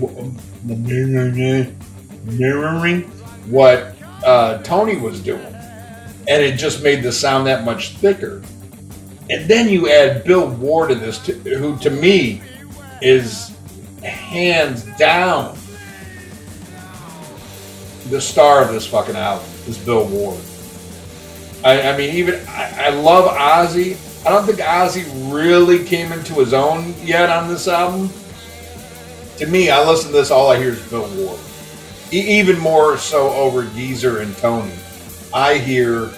mirroring 2.24 3.02
what 3.50 3.96
uh, 4.26 4.58
tony 4.64 4.98
was 4.98 5.22
doing 5.22 5.56
and 6.28 6.42
it 6.42 6.58
just 6.58 6.82
made 6.82 7.04
the 7.04 7.12
sound 7.12 7.46
that 7.46 7.64
much 7.64 7.98
thicker 7.98 8.42
and 9.30 9.50
then 9.50 9.70
you 9.70 9.90
add 9.90 10.24
Bill 10.24 10.48
Ward 10.48 10.92
in 10.92 11.00
this, 11.00 11.26
who 11.26 11.78
to 11.80 11.90
me 11.90 12.42
is 13.02 13.56
hands 14.04 14.84
down 14.98 15.58
the 18.10 18.22
star 18.22 18.62
of 18.62 18.72
this 18.72 18.86
fucking 18.86 19.16
album. 19.16 19.48
Is 19.68 19.80
Bill 19.80 20.08
Ward. 20.08 20.40
I, 21.66 21.82
I 21.82 21.98
mean, 21.98 22.16
even 22.16 22.36
I, 22.48 22.86
I 22.86 22.90
love 22.90 23.32
Ozzy. 23.32 23.98
I 24.24 24.30
don't 24.30 24.46
think 24.46 24.60
Ozzy 24.60 25.34
really 25.34 25.84
came 25.84 26.12
into 26.12 26.36
his 26.36 26.54
own 26.54 26.94
yet 27.02 27.32
on 27.32 27.48
this 27.48 27.68
album. 27.68 28.10
To 29.38 29.48
me, 29.48 29.72
I 29.72 29.84
listen 29.84 30.12
to 30.12 30.14
this, 30.14 30.30
all 30.30 30.52
I 30.52 30.58
hear 30.58 30.70
is 30.70 30.90
Bill 30.90 31.10
Ward. 31.16 31.40
E- 32.14 32.40
even 32.40 32.60
more 32.60 32.98
so 32.98 33.34
over 33.34 33.64
Geezer 33.64 34.20
and 34.20 34.38
Tony. 34.38 34.72
I 35.34 35.58
hear 35.58 36.12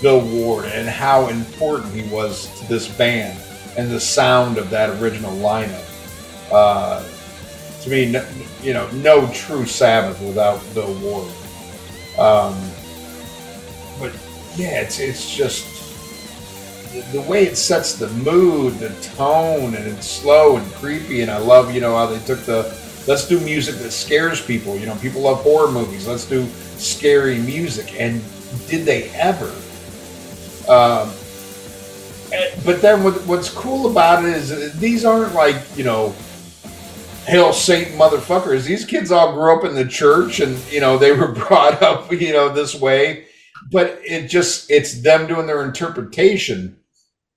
Bill 0.00 0.20
Ward 0.20 0.66
and 0.66 0.88
how 0.88 1.28
important 1.28 1.92
he 1.92 2.02
was 2.14 2.48
to 2.60 2.68
this 2.68 2.86
band 2.96 3.38
and 3.76 3.90
the 3.90 4.00
sound 4.00 4.56
of 4.56 4.70
that 4.70 5.02
original 5.02 5.32
lineup. 5.38 5.84
Uh, 6.52 7.04
to 7.82 7.90
me, 7.90 8.10
no, 8.10 8.24
you 8.62 8.72
know, 8.72 8.88
no 8.92 9.30
true 9.32 9.66
Sabbath 9.66 10.20
without 10.20 10.62
Bill 10.74 10.94
Ward. 11.00 11.28
Um, 12.16 12.56
but 13.98 14.12
yeah, 14.56 14.80
it's 14.82 14.98
it's 15.00 15.34
just 15.34 15.66
the, 17.12 17.20
way 17.22 17.44
it 17.44 17.56
sets 17.56 17.94
the 17.94 18.08
mood, 18.08 18.74
the 18.74 18.90
tone, 19.16 19.74
and 19.74 19.86
it's 19.86 20.06
slow 20.08 20.56
and 20.56 20.72
creepy. 20.74 21.22
And 21.22 21.30
I 21.30 21.38
love, 21.38 21.74
you 21.74 21.80
know, 21.80 21.96
how 21.96 22.06
they 22.06 22.18
took 22.24 22.40
the 22.40 22.62
let's 23.06 23.26
do 23.26 23.40
music 23.40 23.76
that 23.76 23.90
scares 23.90 24.40
people. 24.44 24.76
You 24.76 24.86
know, 24.86 24.94
people 24.96 25.22
love 25.22 25.38
horror 25.42 25.70
movies. 25.70 26.06
Let's 26.06 26.24
do 26.24 26.46
scary 26.76 27.38
music. 27.38 28.00
And 28.00 28.22
did 28.68 28.84
they 28.86 29.10
ever? 29.10 29.52
Um, 30.68 31.10
and- 32.32 32.64
but 32.64 32.80
then 32.80 33.02
what, 33.04 33.14
what's 33.26 33.50
cool 33.50 33.90
about 33.90 34.24
it 34.24 34.30
is 34.34 34.78
these 34.78 35.04
aren't 35.04 35.34
like 35.34 35.56
you 35.76 35.84
know 35.84 36.14
hell 37.26 37.52
Satan 37.52 37.98
motherfuckers. 37.98 38.64
These 38.64 38.84
kids 38.84 39.10
all 39.10 39.32
grew 39.32 39.56
up 39.56 39.64
in 39.64 39.74
the 39.74 39.86
church, 39.86 40.40
and 40.40 40.56
you 40.72 40.80
know 40.80 40.96
they 40.98 41.12
were 41.12 41.28
brought 41.48 41.82
up 41.82 42.12
you 42.12 42.32
know 42.32 42.48
this 42.50 42.74
way. 42.74 43.26
But 43.70 43.98
it 44.02 44.28
just 44.28 44.70
it's 44.70 45.02
them 45.02 45.26
doing 45.26 45.46
their 45.46 45.64
interpretation, 45.64 46.76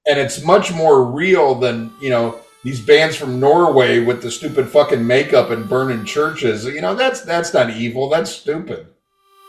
and 0.07 0.19
it's 0.19 0.43
much 0.43 0.73
more 0.73 1.03
real 1.03 1.55
than 1.55 1.91
you 2.01 2.09
know 2.09 2.39
these 2.63 2.81
bands 2.81 3.15
from 3.15 3.39
Norway 3.39 3.99
with 3.99 4.21
the 4.21 4.31
stupid 4.31 4.67
fucking 4.67 5.05
makeup 5.05 5.51
and 5.51 5.69
burning 5.69 6.05
churches. 6.05 6.65
You 6.65 6.81
know, 6.81 6.95
that's 6.95 7.21
that's 7.21 7.53
not 7.53 7.69
evil. 7.69 8.09
That's 8.09 8.31
stupid. 8.31 8.87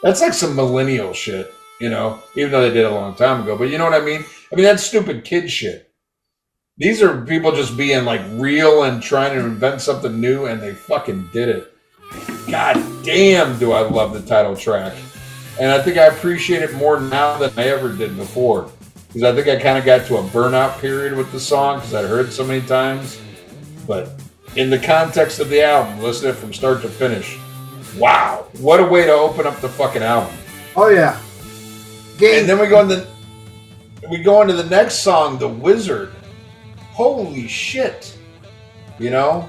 That's 0.02 0.20
like 0.20 0.34
some 0.34 0.54
millennial 0.54 1.12
shit. 1.12 1.52
You 1.80 1.90
know, 1.90 2.22
even 2.36 2.52
though 2.52 2.62
they 2.62 2.72
did 2.72 2.86
a 2.86 2.90
long 2.90 3.14
time 3.14 3.42
ago. 3.42 3.56
But 3.56 3.70
you 3.70 3.78
know 3.78 3.84
what 3.84 4.00
I 4.00 4.04
mean? 4.04 4.24
I 4.52 4.56
mean 4.56 4.64
that's 4.64 4.82
stupid 4.82 5.24
kid 5.24 5.50
shit. 5.50 5.92
These 6.76 7.02
are 7.02 7.22
people 7.22 7.50
just 7.50 7.76
being 7.76 8.04
like 8.04 8.20
real 8.34 8.84
and 8.84 9.02
trying 9.02 9.36
to 9.36 9.44
invent 9.44 9.80
something 9.80 10.20
new, 10.20 10.46
and 10.46 10.62
they 10.62 10.74
fucking 10.74 11.30
did 11.32 11.48
it. 11.48 11.72
God 12.48 13.04
damn, 13.04 13.58
do 13.58 13.72
I 13.72 13.80
love 13.80 14.12
the 14.12 14.22
title 14.22 14.54
track. 14.54 14.94
And 15.60 15.72
I 15.72 15.82
think 15.82 15.98
I 15.98 16.06
appreciate 16.06 16.62
it 16.62 16.74
more 16.74 17.00
now 17.00 17.38
than 17.38 17.50
I 17.58 17.68
ever 17.68 17.92
did 17.92 18.16
before. 18.16 18.70
Because 19.08 19.22
I 19.24 19.34
think 19.34 19.48
I 19.48 19.60
kind 19.60 19.78
of 19.78 19.84
got 19.84 20.06
to 20.06 20.18
a 20.18 20.22
burnout 20.24 20.80
period 20.80 21.16
with 21.16 21.32
the 21.32 21.40
song 21.40 21.78
because 21.78 21.94
I'd 21.94 22.04
heard 22.04 22.26
it 22.26 22.32
so 22.32 22.44
many 22.44 22.64
times. 22.66 23.20
But 23.86 24.20
in 24.54 24.70
the 24.70 24.78
context 24.78 25.40
of 25.40 25.48
the 25.48 25.62
album, 25.62 26.00
listen 26.00 26.28
it 26.28 26.34
from 26.34 26.52
start 26.52 26.82
to 26.82 26.88
finish. 26.88 27.38
Wow, 27.96 28.46
what 28.58 28.80
a 28.80 28.84
way 28.84 29.06
to 29.06 29.12
open 29.12 29.46
up 29.46 29.60
the 29.60 29.68
fucking 29.68 30.02
album. 30.02 30.36
Oh 30.76 30.88
yeah. 30.88 31.20
Game. 32.18 32.40
And 32.40 32.48
then 32.48 32.60
we 32.60 32.68
go 32.68 32.82
into 32.82 33.06
we 34.10 34.18
go 34.18 34.42
into 34.42 34.54
the 34.54 34.64
next 34.64 34.96
song, 34.96 35.38
The 35.38 35.48
Wizard. 35.48 36.14
Holy 36.78 37.48
shit. 37.48 38.16
You 38.98 39.10
know? 39.10 39.48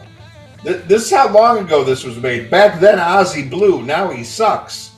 This 0.63 1.05
is 1.05 1.11
how 1.11 1.31
long 1.31 1.59
ago 1.59 1.83
this 1.83 2.03
was 2.03 2.17
made. 2.17 2.49
Back 2.49 2.79
then, 2.79 2.97
Ozzy 2.97 3.49
blew. 3.49 3.81
Now 3.81 4.09
he 4.09 4.23
sucks. 4.23 4.88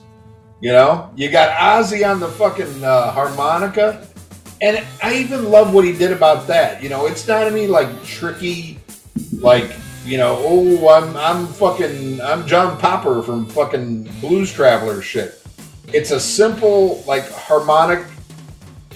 You 0.62 0.72
know, 0.74 1.12
you 1.16 1.32
got 1.32 1.58
Ozzy 1.58 2.08
on 2.08 2.20
the 2.20 2.28
fucking 2.28 2.84
uh, 2.84 3.12
harmonica, 3.12 4.08
and 4.62 4.86
I 5.02 5.16
even 5.16 5.50
love 5.50 5.74
what 5.74 5.86
he 5.86 5.92
did 5.92 6.12
about 6.12 6.46
that. 6.48 6.84
You 6.84 6.90
know, 6.90 7.08
it's 7.08 7.28
not 7.28 7.48
any 7.48 7.66
like 7.66 8.04
tricky, 8.04 8.78
like 9.40 9.76
you 10.06 10.20
know, 10.20 10.38
oh, 10.40 10.90
I'm 10.90 11.18
I'm 11.18 11.48
fucking 11.48 12.22
I'm 12.22 12.46
John 12.46 12.78
Popper 12.78 13.24
from 13.24 13.48
fucking 13.48 14.04
Blues 14.22 14.54
Traveler 14.54 15.02
shit. 15.02 15.44
It's 15.94 16.12
a 16.12 16.20
simple 16.20 17.04
like 17.08 17.28
harmonic, 17.32 18.06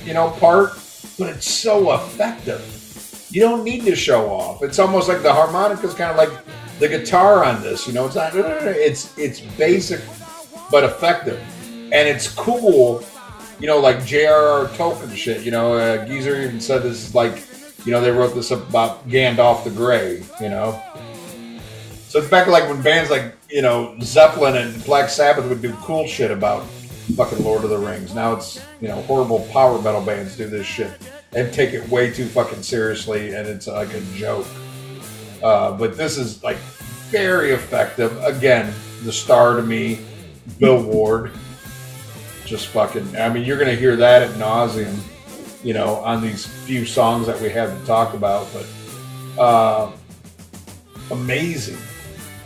you 0.03 0.13
know, 0.13 0.29
part, 0.29 0.73
but 1.17 1.29
it's 1.29 1.49
so 1.49 1.93
effective. 1.95 3.27
You 3.31 3.41
don't 3.41 3.63
need 3.63 3.85
to 3.85 3.95
show 3.95 4.29
off. 4.29 4.61
It's 4.61 4.77
almost 4.77 5.07
like 5.07 5.23
the 5.23 5.33
harmonica 5.33 5.87
is 5.87 5.95
kind 5.95 6.11
of 6.11 6.17
like 6.17 6.45
the 6.77 6.87
guitar 6.87 7.43
on 7.43 7.63
this. 7.63 7.87
You 7.87 7.93
know, 7.93 8.05
it's 8.05 8.15
not. 8.15 8.35
It's 8.35 9.17
it's 9.17 9.39
basic 9.39 10.01
but 10.71 10.83
effective, 10.83 11.41
and 11.95 12.09
it's 12.09 12.27
cool. 12.27 13.03
You 13.59 13.67
know, 13.67 13.79
like 13.79 14.05
J.R.R. 14.05 14.67
Tolkien 14.69 15.15
shit. 15.15 15.43
You 15.43 15.51
know, 15.51 15.73
uh, 15.73 16.05
Geezer 16.05 16.41
even 16.41 16.59
said 16.59 16.83
this 16.83 17.07
is 17.07 17.15
like, 17.15 17.47
you 17.85 17.91
know, 17.93 18.01
they 18.01 18.11
wrote 18.11 18.35
this 18.35 18.51
up 18.51 18.67
about 18.67 19.07
Gandalf 19.07 19.63
the 19.63 19.69
Grey. 19.69 20.21
You 20.41 20.49
know, 20.49 20.81
so 22.09 22.19
it's 22.19 22.29
back 22.29 22.47
like 22.47 22.67
when 22.67 22.81
bands 22.81 23.09
like 23.09 23.33
you 23.49 23.61
know 23.61 23.95
Zeppelin 24.01 24.57
and 24.57 24.83
Black 24.83 25.09
Sabbath 25.09 25.47
would 25.47 25.61
do 25.61 25.73
cool 25.75 26.05
shit 26.05 26.31
about 26.31 26.65
fucking 27.15 27.43
Lord 27.43 27.63
of 27.63 27.69
the 27.69 27.77
Rings. 27.77 28.13
Now 28.13 28.33
it's 28.33 28.61
you 28.81 28.89
know 28.89 29.01
horrible 29.03 29.47
power 29.53 29.81
metal 29.81 30.01
bands 30.01 30.35
do 30.35 30.47
this 30.47 30.67
shit 30.67 30.91
and 31.33 31.53
take 31.53 31.73
it 31.73 31.87
way 31.89 32.11
too 32.11 32.25
fucking 32.25 32.63
seriously, 32.63 33.33
and 33.33 33.47
it's 33.47 33.67
like 33.67 33.93
a 33.93 34.01
joke. 34.15 34.47
Uh, 35.41 35.71
but 35.71 35.95
this 35.95 36.17
is 36.17 36.43
like 36.43 36.57
very 37.09 37.51
effective. 37.51 38.21
Again, 38.23 38.73
the 39.03 39.13
star 39.13 39.55
to 39.55 39.61
me, 39.61 39.99
Bill 40.59 40.83
Ward. 40.83 41.31
Just 42.45 42.67
fucking. 42.67 43.17
I 43.17 43.29
mean, 43.29 43.43
you're 43.43 43.57
gonna 43.57 43.75
hear 43.75 43.95
that 43.95 44.21
at 44.21 44.31
nauseum, 44.31 44.97
you 45.63 45.73
know, 45.73 45.95
on 45.95 46.21
these 46.21 46.45
few 46.45 46.85
songs 46.85 47.27
that 47.27 47.39
we 47.41 47.49
have 47.49 47.77
to 47.77 47.85
talk 47.85 48.13
about. 48.13 48.47
But 48.53 49.41
uh, 49.41 49.91
amazing. 51.11 51.77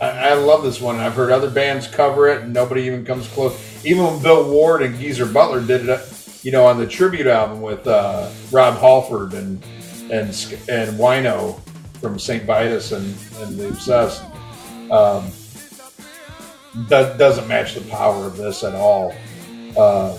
I, 0.00 0.30
I 0.30 0.34
love 0.34 0.62
this 0.62 0.80
one. 0.80 0.96
I've 0.96 1.14
heard 1.14 1.30
other 1.30 1.50
bands 1.50 1.86
cover 1.86 2.28
it, 2.28 2.42
and 2.42 2.52
nobody 2.52 2.82
even 2.82 3.04
comes 3.04 3.28
close. 3.28 3.84
Even 3.84 4.04
when 4.04 4.22
Bill 4.22 4.50
Ward 4.50 4.82
and 4.82 4.98
Geezer 4.98 5.26
Butler 5.26 5.62
did 5.62 5.88
it, 5.88 6.00
you 6.42 6.50
know, 6.50 6.66
on 6.66 6.78
the 6.78 6.86
tribute 6.86 7.26
album 7.26 7.60
with 7.60 7.86
uh, 7.86 8.30
Rob 8.50 8.78
Halford 8.78 9.34
and 9.34 9.62
and 10.10 10.28
and 10.68 10.98
Wino 10.98 11.60
from 12.00 12.18
St. 12.18 12.44
Vitus 12.44 12.92
and, 12.92 13.14
and 13.40 13.58
the 13.58 13.68
Obsessed. 13.68 14.22
Um, 14.90 15.30
that 16.88 17.18
doesn't 17.18 17.46
match 17.46 17.74
the 17.74 17.82
power 17.82 18.24
of 18.24 18.36
this 18.36 18.64
at 18.64 18.74
all. 18.74 19.14
Uh, 19.76 20.18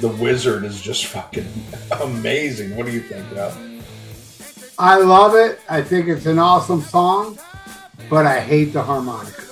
the 0.00 0.08
Wizard 0.08 0.64
is 0.64 0.80
just 0.80 1.06
fucking 1.06 1.48
amazing. 2.02 2.76
What 2.76 2.86
do 2.86 2.92
you 2.92 3.00
think, 3.00 3.24
Rob? 3.34 3.54
I 4.78 4.98
love 4.98 5.34
it. 5.34 5.58
I 5.68 5.82
think 5.82 6.08
it's 6.08 6.26
an 6.26 6.38
awesome 6.38 6.82
song, 6.82 7.38
but 8.10 8.26
I 8.26 8.40
hate 8.40 8.72
the 8.72 8.82
harmonica. 8.82 9.42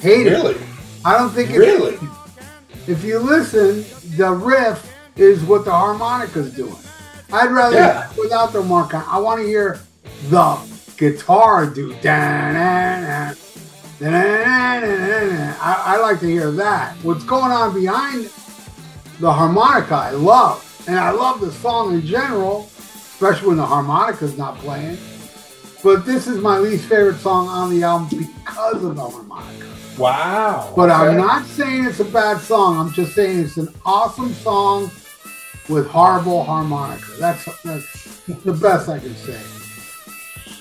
Hate 0.00 0.26
really? 0.26 0.54
it. 0.54 0.60
I 1.04 1.18
don't 1.18 1.30
think 1.30 1.50
really. 1.50 1.98
If 2.86 3.02
you 3.02 3.18
listen, 3.18 3.84
the 4.16 4.30
riff 4.30 4.92
is 5.16 5.42
what 5.42 5.64
the 5.64 5.72
harmonica's 5.72 6.52
doing. 6.52 6.76
I'd 7.32 7.50
rather 7.50 7.76
yeah. 7.76 8.08
without 8.16 8.52
the 8.52 8.62
harmonica. 8.62 9.04
I 9.08 9.18
want 9.18 9.40
to 9.40 9.46
hear 9.46 9.80
the 10.28 10.56
guitar 10.96 11.66
do. 11.66 11.92
I, 14.02 15.82
I 15.86 15.96
like 15.98 16.20
to 16.20 16.26
hear 16.26 16.50
that. 16.52 16.96
What's 17.02 17.24
going 17.24 17.50
on 17.50 17.74
behind 17.74 18.30
the 19.20 19.32
harmonica, 19.32 19.94
I 19.94 20.10
love. 20.10 20.62
And 20.86 20.98
I 20.98 21.10
love 21.10 21.40
the 21.40 21.50
song 21.50 21.94
in 21.94 22.04
general, 22.04 22.68
especially 22.76 23.48
when 23.48 23.56
the 23.56 23.66
harmonica's 23.66 24.36
not 24.36 24.58
playing. 24.58 24.98
But 25.82 26.04
this 26.04 26.26
is 26.26 26.38
my 26.38 26.58
least 26.58 26.88
favorite 26.88 27.18
song 27.18 27.48
on 27.48 27.70
the 27.70 27.82
album 27.82 28.08
because 28.18 28.84
of 28.84 28.96
the 28.96 29.08
harmonica. 29.08 29.66
Wow. 29.98 30.72
But 30.76 30.90
okay. 30.90 30.94
I'm 30.94 31.16
not 31.16 31.46
saying 31.46 31.86
it's 31.86 32.00
a 32.00 32.04
bad 32.04 32.38
song. 32.40 32.78
I'm 32.78 32.92
just 32.92 33.14
saying 33.14 33.40
it's 33.40 33.56
an 33.56 33.68
awesome 33.84 34.32
song 34.34 34.90
with 35.68 35.86
horrible 35.88 36.44
harmonica. 36.44 37.06
That's, 37.18 37.44
that's 37.62 38.20
the 38.26 38.52
best 38.52 38.88
I 38.88 38.98
can 38.98 39.14
say. 39.14 39.40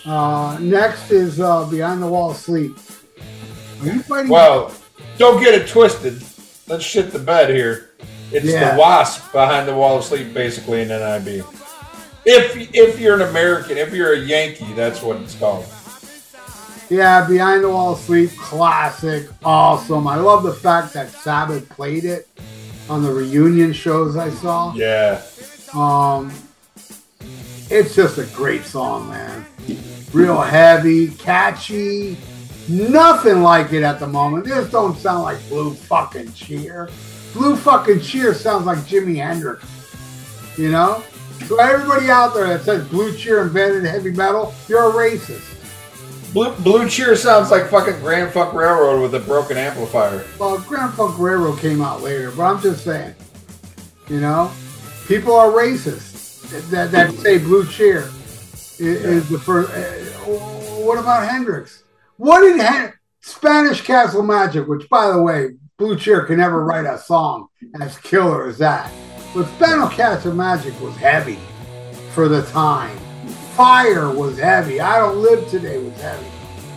Uh, 0.05 0.57
next 0.61 1.11
is 1.11 1.39
uh, 1.39 1.65
Behind 1.65 2.01
the 2.01 2.07
Wall 2.07 2.33
Sleep. 2.33 2.77
Are 3.81 3.85
you 3.85 4.02
fighting? 4.02 4.30
Well, 4.30 4.73
don't 5.18 5.41
get 5.41 5.53
it 5.53 5.68
twisted. 5.68 6.22
Let's 6.68 6.84
shit 6.84 7.11
the 7.11 7.19
bed 7.19 7.49
here. 7.49 7.91
It's 8.31 8.45
yeah. 8.45 8.73
the 8.73 8.80
Wasp 8.80 9.31
behind 9.31 9.68
the 9.68 9.76
wall 9.76 9.97
of 9.97 10.03
sleep, 10.03 10.34
basically, 10.34 10.81
in 10.81 10.88
NIB. 10.88 11.45
If 12.26 12.73
if 12.73 12.99
you're 12.99 13.15
an 13.15 13.30
American, 13.30 13.77
if 13.77 13.93
you're 13.93 14.14
a 14.14 14.19
Yankee, 14.19 14.73
that's 14.73 15.02
what 15.02 15.18
it's 15.18 15.35
called. 15.35 15.65
Yeah, 16.89 17.27
Behind 17.27 17.64
the 17.64 17.69
Wall 17.69 17.93
of 17.93 17.99
Sleep, 17.99 18.30
classic, 18.38 19.27
awesome. 19.43 20.07
I 20.07 20.18
love 20.18 20.43
the 20.43 20.53
fact 20.53 20.93
that 20.93 21.10
Sabbath 21.10 21.68
played 21.69 22.06
it 22.06 22.27
on 22.88 23.02
the 23.02 23.11
reunion 23.11 23.73
shows 23.73 24.15
I 24.15 24.30
saw. 24.30 24.72
Yeah. 24.76 25.23
Um, 25.73 26.31
it's 27.72 27.95
just 27.95 28.19
a 28.19 28.26
great 28.35 28.65
song, 28.65 29.10
man 29.10 29.45
real 30.15 30.41
heavy, 30.41 31.10
catchy. 31.10 32.18
Nothing 32.67 33.41
like 33.41 33.73
it 33.73 33.83
at 33.83 33.99
the 33.99 34.07
moment. 34.07 34.45
This 34.45 34.69
don't 34.71 34.97
sound 34.97 35.23
like 35.23 35.49
Blue 35.49 35.73
fucking 35.73 36.33
Cheer. 36.33 36.89
Blue 37.33 37.55
fucking 37.55 38.01
Cheer 38.01 38.33
sounds 38.33 38.65
like 38.65 38.79
Jimi 38.79 39.17
Hendrix. 39.17 39.65
You 40.57 40.71
know? 40.71 41.03
So 41.47 41.59
everybody 41.59 42.09
out 42.09 42.33
there 42.33 42.47
that 42.47 42.61
says 42.61 42.87
Blue 42.87 43.15
Cheer 43.15 43.43
invented 43.43 43.83
heavy 43.83 44.11
metal, 44.11 44.53
you're 44.67 44.89
a 44.89 44.93
racist. 44.93 45.51
Blue, 46.33 46.53
Blue 46.55 46.89
Cheer 46.89 47.15
sounds 47.15 47.51
like 47.51 47.69
fucking 47.69 47.99
Grand 47.99 48.31
Funk 48.31 48.53
Railroad 48.53 49.01
with 49.01 49.15
a 49.15 49.25
broken 49.25 49.57
amplifier. 49.57 50.25
Well, 50.39 50.59
Grand 50.59 50.93
Funk 50.93 51.19
Railroad 51.19 51.59
came 51.59 51.81
out 51.81 52.01
later, 52.01 52.31
but 52.31 52.43
I'm 52.43 52.61
just 52.61 52.83
saying. 52.83 53.15
You 54.09 54.21
know? 54.21 54.51
People 55.07 55.33
are 55.33 55.49
racist 55.49 56.25
that, 56.69 56.91
that 56.91 57.13
say 57.15 57.37
Blue 57.37 57.65
Cheer 57.65 58.09
is, 58.79 59.29
the 59.29 59.39
first. 59.39 59.71
Uh, 59.71 60.31
what 60.83 60.97
about 60.97 61.27
Hendrix? 61.27 61.83
What 62.17 62.41
did 62.41 62.59
Hen- 62.59 62.93
Spanish 63.21 63.81
Castle 63.81 64.23
Magic, 64.23 64.67
which 64.67 64.89
by 64.89 65.11
the 65.11 65.21
way, 65.21 65.51
Blue 65.77 65.97
Cheer 65.97 66.25
can 66.25 66.37
never 66.37 66.63
write 66.63 66.85
a 66.85 66.97
song 66.97 67.47
as 67.81 67.97
killer 67.97 68.47
as 68.47 68.57
that. 68.59 68.91
But 69.33 69.47
Spanish 69.55 69.95
Castle 69.95 70.33
Magic 70.33 70.79
was 70.79 70.95
heavy 70.95 71.39
for 72.13 72.29
the 72.29 72.43
time. 72.43 72.97
Fire 73.55 74.09
was 74.09 74.37
heavy. 74.37 74.79
I 74.79 74.99
Don't 74.99 75.17
Live 75.17 75.49
Today 75.49 75.77
was 75.77 75.99
heavy. 75.99 76.25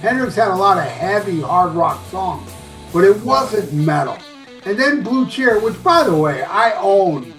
Hendrix 0.01 0.35
had 0.35 0.49
a 0.49 0.57
lot 0.57 0.79
of 0.79 0.85
heavy 0.85 1.41
hard 1.41 1.73
rock 1.75 2.05
songs, 2.11 2.51
but 2.93 3.05
it 3.05 3.17
wasn't 3.23 3.73
metal. 3.73 4.19
And 4.65 4.77
then 4.79 5.03
Blue 5.03 5.29
Cheer, 5.29 5.61
which 5.61 5.81
by 5.85 6.03
the 6.03 6.15
way, 6.15 6.43
I 6.43 6.73
own 6.81 7.33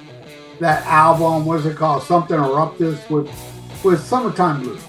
that 0.60 0.86
album. 0.86 1.46
What's 1.46 1.66
it 1.66 1.76
called? 1.76 2.04
Something 2.04 2.38
Eruptus 2.38 3.10
with 3.10 3.30
with 3.84 4.02
Summertime 4.02 4.62
Blues. 4.62 4.82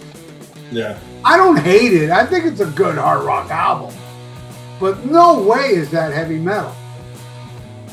Yeah. 0.71 0.99
I 1.25 1.37
don't 1.37 1.59
hate 1.59 1.93
it. 1.93 2.11
I 2.11 2.25
think 2.25 2.47
it's 2.47 2.61
a 2.61 2.67
good 2.67 2.97
hard 2.97 3.25
rock 3.25 3.51
album. 3.51 3.95
But 4.79 5.05
no 5.05 5.43
way 5.43 5.69
is 5.75 5.91
that 5.91 6.13
heavy 6.13 6.39
metal. 6.39 6.75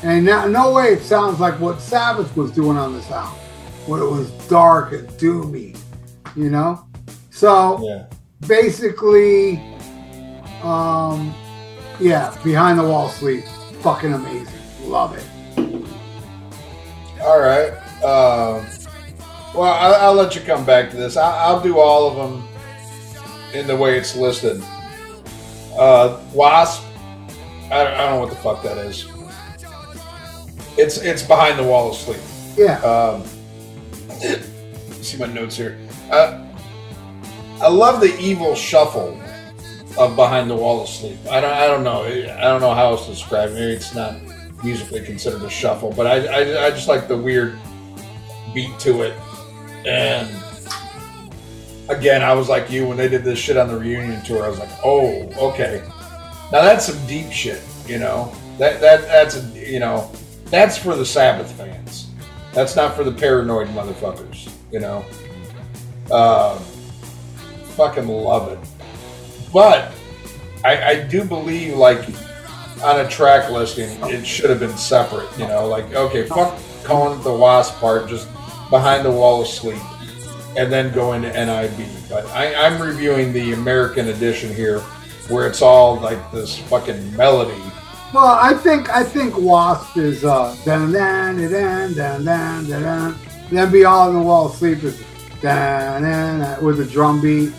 And 0.02 0.24
now, 0.24 0.46
no 0.46 0.72
way 0.72 0.92
it 0.92 1.02
sounds 1.02 1.40
like 1.40 1.58
what 1.60 1.80
Sabbath 1.80 2.34
was 2.36 2.50
doing 2.52 2.76
on 2.78 2.94
this 2.94 3.10
album, 3.10 3.38
when 3.86 4.00
it 4.00 4.06
was 4.06 4.30
dark 4.48 4.92
and 4.92 5.06
doomy, 5.10 5.76
you 6.36 6.50
know? 6.50 6.84
So 7.30 7.80
Yeah. 7.82 8.04
basically, 8.46 9.60
um, 10.62 11.34
yeah, 12.00 12.34
behind 12.42 12.78
the 12.78 12.84
wall 12.84 13.08
sleep, 13.10 13.44
fucking 13.82 14.12
amazing, 14.14 14.54
love 14.84 15.16
it. 15.16 15.26
All 17.20 17.40
right. 17.40 17.72
Um, 18.02 18.64
well, 19.54 19.64
I, 19.64 19.90
I'll 20.04 20.14
let 20.14 20.34
you 20.36 20.40
come 20.42 20.64
back 20.64 20.90
to 20.90 20.96
this. 20.96 21.16
I, 21.16 21.44
I'll 21.44 21.60
do 21.60 21.78
all 21.78 22.08
of 22.08 22.16
them 22.16 22.47
in 23.54 23.66
the 23.66 23.76
way 23.76 23.96
it's 23.98 24.14
listed. 24.16 24.62
Uh, 25.76 26.20
Wasp. 26.32 26.84
I, 27.70 27.82
I 27.86 27.96
don't 28.06 28.10
know 28.14 28.20
what 28.20 28.30
the 28.30 28.36
fuck 28.36 28.62
that 28.62 28.78
is. 28.78 29.06
It's 30.76 30.98
it's 30.98 31.22
behind 31.22 31.58
the 31.58 31.64
wall 31.64 31.90
of 31.90 31.96
sleep. 31.96 32.20
Yeah, 32.56 32.80
Um, 32.82 33.24
see 35.02 35.18
my 35.18 35.26
notes 35.26 35.56
here. 35.56 35.78
Uh, 36.10 36.44
I 37.60 37.68
love 37.68 38.00
the 38.00 38.16
evil 38.18 38.54
shuffle 38.54 39.20
of 39.98 40.14
behind 40.16 40.48
the 40.50 40.54
wall 40.56 40.80
of 40.82 40.88
sleep. 40.88 41.18
I 41.30 41.40
don't 41.40 41.52
I 41.52 41.66
don't 41.66 41.82
know 41.84 42.04
I 42.04 42.42
don't 42.42 42.60
know 42.60 42.74
how 42.74 42.90
else 42.90 43.06
to 43.06 43.12
describe. 43.12 43.50
it. 43.50 43.54
Maybe 43.54 43.72
it's 43.72 43.94
not 43.94 44.14
musically 44.64 45.00
considered 45.04 45.42
a 45.42 45.50
shuffle, 45.50 45.92
but 45.92 46.06
I 46.06 46.26
I, 46.26 46.66
I 46.66 46.70
just 46.70 46.88
like 46.88 47.06
the 47.08 47.16
weird 47.16 47.58
beat 48.54 48.78
to 48.80 49.02
it. 49.02 49.14
And 49.86 50.28
again, 51.88 52.22
I 52.22 52.34
was 52.34 52.48
like 52.48 52.70
you 52.70 52.86
when 52.86 52.96
they 52.96 53.08
did 53.08 53.24
this 53.24 53.38
shit 53.38 53.56
on 53.56 53.68
the 53.68 53.78
reunion 53.78 54.22
tour. 54.22 54.44
I 54.44 54.48
was 54.48 54.58
like, 54.58 54.70
oh, 54.84 55.30
okay. 55.50 55.82
Now 56.52 56.62
that's 56.62 56.86
some 56.86 57.06
deep 57.06 57.30
shit, 57.30 57.62
you 57.86 57.98
know. 57.98 58.32
That 58.58 58.80
that 58.80 59.02
that's 59.02 59.36
a, 59.36 59.70
you 59.70 59.78
know 59.78 60.10
that's 60.46 60.76
for 60.76 60.96
the 60.96 61.06
Sabbath 61.06 61.50
fans. 61.52 62.10
That's 62.52 62.74
not 62.74 62.96
for 62.96 63.04
the 63.04 63.12
paranoid 63.12 63.68
motherfuckers, 63.68 64.50
you 64.72 64.80
know. 64.80 65.04
Um, 66.10 66.58
fucking 67.76 68.08
love 68.08 68.50
it, 68.50 68.58
but 69.52 69.92
I, 70.64 70.84
I 70.84 71.02
do 71.02 71.22
believe 71.22 71.76
like 71.76 72.00
on 72.82 73.00
a 73.00 73.08
track 73.08 73.50
listing, 73.50 73.90
it 74.04 74.26
should 74.26 74.48
have 74.48 74.58
been 74.58 74.76
separate. 74.76 75.28
You 75.38 75.46
know, 75.46 75.68
like 75.68 75.94
okay, 75.94 76.26
fuck 76.26 76.58
it 76.58 77.22
the 77.22 77.32
Wasp 77.32 77.74
part, 77.80 78.08
just 78.08 78.28
behind 78.70 79.04
the 79.04 79.10
wall 79.10 79.42
of 79.42 79.46
sleep, 79.46 79.78
and 80.58 80.72
then 80.72 80.92
go 80.92 81.12
into 81.12 81.28
NIB. 81.28 81.88
But 82.10 82.26
I, 82.26 82.54
I'm 82.66 82.82
reviewing 82.82 83.32
the 83.32 83.52
American 83.52 84.08
edition 84.08 84.52
here, 84.54 84.80
where 85.28 85.46
it's 85.46 85.62
all 85.62 85.96
like 86.00 86.18
this 86.32 86.58
fucking 86.58 87.16
melody. 87.16 87.60
well, 88.12 88.26
I 88.40 88.54
think 88.54 88.90
I 88.90 89.02
think 89.04 89.38
Wasp 89.38 89.96
is 89.96 90.24
uh, 90.24 90.56
dun 90.64 90.92
dun 90.92 91.36
dun 91.50 91.94
dun 91.94 92.24
dun 92.24 92.68
dun. 92.68 93.18
Then 93.50 93.70
Beyond 93.72 94.16
the 94.16 94.20
Wall 94.20 94.46
of 94.46 94.54
Sleep 94.56 94.82
is 94.82 95.02
dun 95.40 96.02
dun, 96.02 96.64
with 96.64 96.80
a 96.80 96.84
drum 96.84 97.20
beat. 97.20 97.52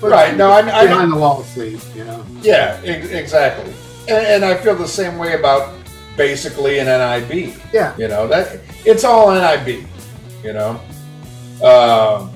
But 0.00 0.10
Right, 0.10 0.36
no, 0.36 0.50
I- 0.50 0.58
I- 0.82 0.86
behind 0.86 1.10
the 1.10 1.16
wall 1.16 1.40
of 1.40 1.46
sleep, 1.46 1.80
you 1.94 2.04
know. 2.04 2.22
Yeah, 2.42 2.78
ex- 2.84 3.08
exactly. 3.08 3.72
And, 4.08 4.26
and 4.26 4.44
I 4.44 4.54
feel 4.54 4.74
the 4.76 4.86
same 4.86 5.16
way 5.16 5.32
about 5.34 5.72
Bassically 6.18 6.78
an 6.80 6.86
NIB. 6.86 7.54
Yeah, 7.72 7.94
You 7.96 8.08
know 8.08 8.26
that 8.28 8.60
it's 8.84 9.04
all 9.04 9.30
NIB. 9.32 9.86
You 10.44 10.52
know, 10.52 10.78
um, 11.64 12.30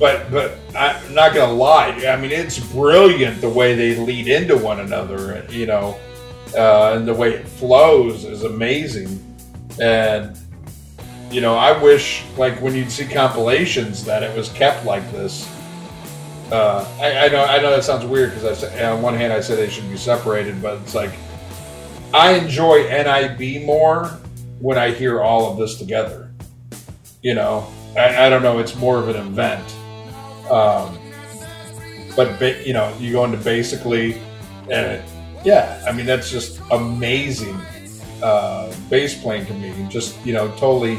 but 0.00 0.30
but 0.30 0.56
I'm 0.74 1.14
not 1.14 1.34
gonna 1.34 1.52
lie. 1.52 1.90
I 2.06 2.16
mean, 2.16 2.32
it's 2.32 2.58
brilliant 2.58 3.40
the 3.42 3.50
way 3.50 3.74
they 3.74 3.96
lead 3.96 4.26
into 4.26 4.56
one 4.56 4.80
another. 4.80 5.46
You 5.50 5.66
know, 5.66 6.00
uh, 6.56 6.94
and 6.96 7.06
the 7.06 7.14
way 7.14 7.34
it 7.34 7.46
flows 7.46 8.24
is 8.24 8.42
amazing. 8.42 9.22
And 9.80 10.36
you 11.30 11.42
know, 11.42 11.54
I 11.54 11.80
wish 11.80 12.24
like 12.38 12.60
when 12.60 12.74
you'd 12.74 12.90
see 12.90 13.06
compilations 13.06 14.04
that 14.06 14.22
it 14.22 14.34
was 14.36 14.48
kept 14.48 14.86
like 14.86 15.08
this. 15.12 15.48
Uh, 16.50 16.84
I, 16.98 17.26
I 17.26 17.28
know 17.28 17.44
I 17.44 17.60
know 17.60 17.70
that 17.70 17.84
sounds 17.84 18.04
weird 18.04 18.34
because 18.34 18.64
on 18.64 19.02
one 19.02 19.14
hand 19.14 19.32
I 19.32 19.40
say 19.40 19.54
they 19.54 19.68
should 19.68 19.88
be 19.88 19.98
separated, 19.98 20.60
but 20.60 20.80
it's 20.80 20.94
like 20.94 21.12
I 22.12 22.32
enjoy 22.32 22.88
NIB 22.88 23.64
more 23.64 24.18
when 24.58 24.76
I 24.76 24.90
hear 24.90 25.20
all 25.20 25.52
of 25.52 25.58
this 25.58 25.76
together. 25.76 26.32
You 27.22 27.34
know, 27.34 27.68
I, 27.96 28.26
I 28.26 28.30
don't 28.30 28.42
know. 28.42 28.58
It's 28.58 28.74
more 28.74 28.98
of 28.98 29.08
an 29.08 29.16
event. 29.16 29.62
Um, 30.50 30.98
but 32.16 32.38
ba- 32.38 32.66
you 32.66 32.72
know, 32.72 32.94
you 32.98 33.12
go 33.12 33.24
into 33.24 33.38
Bassically, 33.38 34.20
and 34.70 35.02
yeah, 35.44 35.82
I 35.86 35.92
mean 35.92 36.06
that's 36.06 36.30
just 36.30 36.60
amazing 36.70 37.58
uh, 38.22 38.74
bass 38.88 39.20
playing 39.20 39.46
to 39.46 39.54
me. 39.54 39.72
Just 39.88 40.24
you 40.26 40.32
know, 40.32 40.48
totally, 40.56 40.98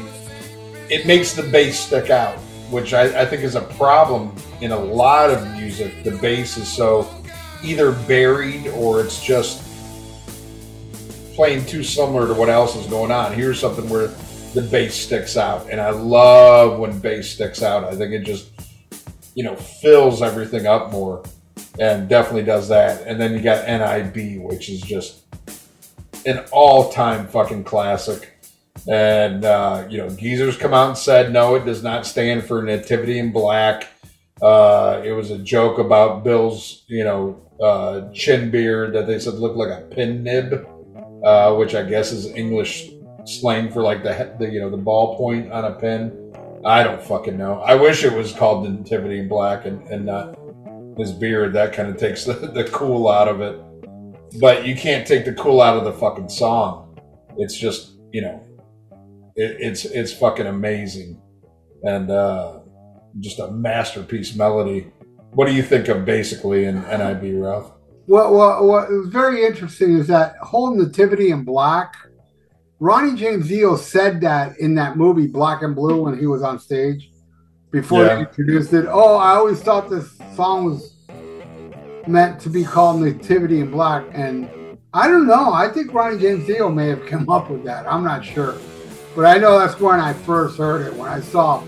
it 0.89 1.05
makes 1.05 1.33
the 1.33 1.43
bass 1.43 1.79
stick 1.79 2.09
out, 2.09 2.37
which 2.69 2.93
I, 2.93 3.21
I 3.21 3.25
think 3.25 3.43
is 3.43 3.55
a 3.55 3.61
problem 3.61 4.35
in 4.61 4.71
a 4.71 4.79
lot 4.79 5.29
of 5.29 5.45
music. 5.51 6.03
The 6.03 6.11
bass 6.17 6.57
is 6.57 6.67
so 6.67 7.07
either 7.63 7.91
buried 7.91 8.67
or 8.69 9.01
it's 9.01 9.23
just 9.23 9.67
playing 11.35 11.65
too 11.65 11.83
similar 11.83 12.27
to 12.27 12.33
what 12.33 12.49
else 12.49 12.75
is 12.75 12.87
going 12.87 13.11
on. 13.11 13.33
Here's 13.33 13.59
something 13.59 13.87
where 13.89 14.07
the 14.53 14.61
bass 14.61 14.95
sticks 14.95 15.37
out, 15.37 15.69
and 15.69 15.79
I 15.79 15.91
love 15.91 16.79
when 16.79 16.99
bass 16.99 17.29
sticks 17.29 17.63
out. 17.63 17.83
I 17.83 17.95
think 17.95 18.11
it 18.11 18.23
just 18.23 18.50
you 19.35 19.43
know 19.43 19.55
fills 19.55 20.21
everything 20.21 20.65
up 20.65 20.91
more, 20.91 21.23
and 21.79 22.09
definitely 22.09 22.43
does 22.43 22.69
that. 22.69 23.05
And 23.07 23.19
then 23.19 23.33
you 23.33 23.41
got 23.41 23.65
NIB, 23.67 24.41
which 24.43 24.69
is 24.69 24.81
just 24.81 25.23
an 26.25 26.43
all-time 26.51 27.27
fucking 27.27 27.63
classic. 27.63 28.37
And 28.87 29.45
uh, 29.45 29.85
you 29.89 29.97
know, 29.97 30.09
Geezers 30.09 30.57
come 30.57 30.73
out 30.73 30.89
and 30.89 30.97
said 30.97 31.31
no, 31.31 31.55
it 31.55 31.65
does 31.65 31.83
not 31.83 32.05
stand 32.05 32.45
for 32.45 32.61
Nativity 32.61 33.19
in 33.19 33.31
Black. 33.31 33.87
Uh, 34.41 35.01
it 35.05 35.11
was 35.11 35.29
a 35.29 35.37
joke 35.37 35.77
about 35.77 36.23
Bill's, 36.23 36.83
you 36.87 37.03
know, 37.03 37.39
uh, 37.61 38.11
chin 38.11 38.49
beard 38.49 38.93
that 38.93 39.05
they 39.05 39.19
said 39.19 39.35
looked 39.35 39.55
like 39.55 39.69
a 39.69 39.81
pin 39.81 40.23
nib 40.23 40.65
uh, 41.23 41.53
which 41.55 41.75
I 41.75 41.83
guess 41.83 42.11
is 42.11 42.25
English 42.27 42.89
slang 43.25 43.71
for 43.71 43.81
like 43.81 44.03
the, 44.03 44.35
the 44.39 44.49
you 44.49 44.59
know 44.59 44.69
the 44.69 44.77
ball 44.77 45.17
point 45.17 45.51
on 45.51 45.65
a 45.65 45.71
pin. 45.73 46.17
I 46.65 46.83
don't 46.83 47.01
fucking 47.01 47.37
know. 47.37 47.59
I 47.61 47.75
wish 47.75 48.03
it 48.03 48.13
was 48.13 48.33
called 48.33 48.69
Nativity 48.69 49.19
in 49.19 49.27
Black 49.27 49.65
and, 49.65 49.85
and 49.87 50.05
not 50.05 50.37
his 50.97 51.11
beard. 51.11 51.53
That 51.53 51.73
kind 51.73 51.89
of 51.89 51.97
takes 51.97 52.23
the, 52.25 52.33
the 52.33 52.65
cool 52.65 53.07
out 53.07 53.27
of 53.27 53.41
it. 53.41 53.59
But 54.39 54.65
you 54.65 54.75
can't 54.75 55.05
take 55.05 55.25
the 55.25 55.33
cool 55.33 55.61
out 55.61 55.77
of 55.77 55.83
the 55.83 55.93
fucking 55.93 56.29
song. 56.29 56.97
It's 57.37 57.57
just 57.57 57.97
you 58.11 58.21
know, 58.21 58.43
it, 59.35 59.57
it's 59.59 59.85
it's 59.85 60.13
fucking 60.13 60.47
amazing, 60.47 61.21
and 61.83 62.09
uh, 62.09 62.59
just 63.19 63.39
a 63.39 63.51
masterpiece 63.51 64.35
melody. 64.35 64.91
What 65.31 65.47
do 65.47 65.53
you 65.53 65.63
think 65.63 65.87
of 65.87 65.97
Bassically 66.05 66.65
in 66.65 66.81
NIB, 66.81 67.41
Ralph? 67.41 67.73
Well, 68.07 68.33
what, 68.33 68.63
what 68.63 68.89
was 68.89 69.07
very 69.07 69.45
interesting 69.45 69.97
is 69.97 70.07
that 70.07 70.35
whole 70.41 70.75
Nativity 70.75 71.31
in 71.31 71.45
Black, 71.45 71.95
Ronnie 72.81 73.15
James 73.15 73.47
Dio 73.47 73.75
said 73.75 74.21
that 74.21 74.57
in 74.59 74.73
that 74.73 74.97
movie 74.97 75.27
Black 75.27 75.61
and 75.61 75.75
Blue 75.75 76.01
when 76.01 76.17
he 76.17 76.25
was 76.25 76.41
on 76.41 76.57
stage 76.57 77.11
before 77.69 78.03
Yeah. 78.03 78.15
they 78.15 78.19
introduced 78.21 78.73
it. 78.73 78.87
Oh, 78.89 79.17
I 79.17 79.35
always 79.35 79.61
thought 79.61 79.87
this 79.87 80.17
song 80.35 80.65
was 80.65 80.95
meant 82.07 82.39
to 82.41 82.49
be 82.49 82.63
called 82.63 82.99
Nativity 83.01 83.59
in 83.59 83.69
Black. 83.69 84.05
And 84.13 84.49
I 84.95 85.07
don't 85.07 85.27
know. 85.27 85.53
I 85.53 85.69
think 85.69 85.93
Ronnie 85.93 86.17
James 86.17 86.47
Dio 86.47 86.69
may 86.69 86.87
have 86.87 87.05
come 87.05 87.29
up 87.29 87.51
with 87.51 87.63
that. 87.65 87.85
I'm 87.87 88.03
not 88.03 88.25
sure. 88.25 88.55
But 89.15 89.25
I 89.25 89.37
know 89.37 89.59
that's 89.59 89.79
when 89.79 89.99
I 89.99 90.13
first 90.13 90.57
heard 90.57 90.81
it, 90.87 90.95
when 90.95 91.07
I 91.07 91.21
saw 91.21 91.63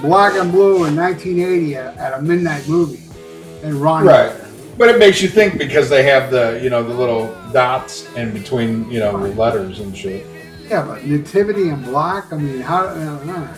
Black 0.00 0.32
and 0.32 0.50
Blue 0.50 0.86
in 0.86 0.96
1980 0.96 1.76
at, 1.76 1.98
at 1.98 2.18
a 2.18 2.22
midnight 2.22 2.66
movie. 2.66 3.02
And 3.62 3.74
Ronnie. 3.74 4.08
Right. 4.08 4.32
But 4.78 4.88
it 4.88 4.98
makes 4.98 5.20
you 5.20 5.28
think 5.28 5.58
because 5.58 5.90
they 5.90 6.04
have 6.04 6.30
the 6.30 6.58
you 6.62 6.70
know 6.70 6.82
the 6.82 6.94
little 6.94 7.26
dots 7.52 8.10
in 8.14 8.32
between 8.32 8.90
you 8.90 8.98
know 8.98 9.12
the 9.12 9.34
letters 9.34 9.80
and 9.80 9.94
shit. 9.94 10.26
Yeah, 10.68 10.84
but 10.86 11.04
nativity 11.04 11.68
in 11.68 11.82
black. 11.82 12.32
I 12.32 12.36
mean, 12.36 12.60
how? 12.60 12.88
I 12.88 12.94
don't 12.94 13.26
know. 13.26 13.48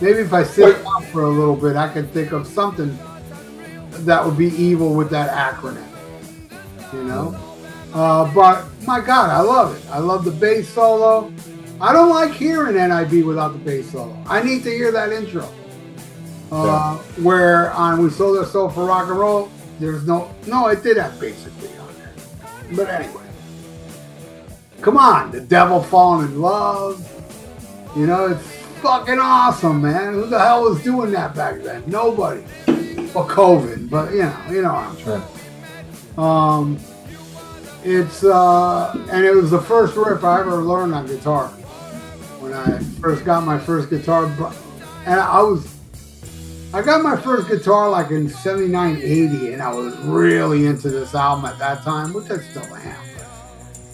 Maybe 0.00 0.20
if 0.20 0.32
I 0.32 0.44
sit 0.44 0.76
for 1.10 1.22
a 1.22 1.28
little 1.28 1.56
bit, 1.56 1.74
I 1.76 1.88
could 1.92 2.10
think 2.12 2.32
of 2.32 2.46
something 2.46 2.96
that 4.04 4.24
would 4.24 4.38
be 4.38 4.48
evil 4.54 4.94
with 4.94 5.10
that 5.10 5.30
acronym. 5.30 5.84
You 6.92 7.04
know. 7.04 7.36
Uh, 7.92 8.32
but 8.32 8.66
my 8.86 9.00
God, 9.00 9.30
I 9.30 9.40
love 9.40 9.76
it. 9.76 9.90
I 9.90 9.98
love 9.98 10.24
the 10.24 10.30
bass 10.30 10.68
solo. 10.68 11.32
I 11.80 11.92
don't 11.92 12.10
like 12.10 12.32
hearing 12.32 12.76
NIB 12.76 13.24
without 13.24 13.52
the 13.52 13.58
bass 13.58 13.90
solo. 13.90 14.16
I 14.26 14.42
need 14.42 14.62
to 14.64 14.70
hear 14.70 14.92
that 14.92 15.12
intro. 15.12 15.52
Uh, 16.50 16.96
Where 17.22 17.72
on 17.72 18.02
We 18.02 18.10
Sold 18.10 18.38
Our 18.38 18.46
Soul 18.46 18.70
for 18.70 18.86
Rock 18.86 19.08
and 19.08 19.18
Roll, 19.18 19.50
there's 19.78 20.06
no, 20.06 20.34
no, 20.46 20.68
it 20.68 20.82
did 20.82 20.96
have 20.96 21.12
Bassically 21.12 21.78
on 21.80 21.94
there. 21.94 22.76
But 22.76 22.88
anyway, 22.88 23.27
come 24.80 24.96
on, 24.96 25.30
the 25.30 25.40
devil 25.40 25.82
falling 25.82 26.28
in 26.28 26.40
love. 26.40 27.04
You 27.96 28.06
know, 28.06 28.26
it's 28.26 28.46
fucking 28.80 29.18
awesome, 29.18 29.82
man. 29.82 30.14
Who 30.14 30.26
the 30.26 30.38
hell 30.38 30.62
was 30.62 30.82
doing 30.82 31.10
that 31.12 31.34
back 31.34 31.62
then? 31.62 31.82
Nobody. 31.86 32.42
Well, 33.14 33.26
Coven, 33.26 33.88
but 33.88 34.12
you 34.12 34.22
know, 34.22 34.44
you 34.50 34.62
know 34.62 34.72
what 34.72 34.84
I'm 34.84 34.96
trying. 34.98 35.22
Um, 36.18 36.78
it's 37.84 38.24
uh, 38.24 38.92
and 39.10 39.24
it 39.24 39.34
was 39.34 39.50
the 39.50 39.60
first 39.60 39.96
riff 39.96 40.24
I 40.24 40.40
ever 40.40 40.56
learned 40.58 40.94
on 40.94 41.06
guitar 41.06 41.48
when 42.40 42.52
I 42.52 42.78
first 43.00 43.24
got 43.24 43.44
my 43.44 43.58
first 43.58 43.88
guitar, 43.90 44.26
and 45.06 45.20
I 45.20 45.40
was 45.42 45.74
I 46.74 46.82
got 46.82 47.02
my 47.02 47.16
first 47.16 47.48
guitar 47.48 47.88
like 47.88 48.10
in 48.10 48.28
79, 48.28 48.96
80, 48.96 49.52
and 49.54 49.62
I 49.62 49.72
was 49.72 49.96
really 50.00 50.66
into 50.66 50.90
this 50.90 51.14
album 51.14 51.46
at 51.46 51.58
that 51.58 51.82
time, 51.82 52.12
which 52.12 52.30
I 52.30 52.38
still 52.38 52.74
am. 52.74 53.07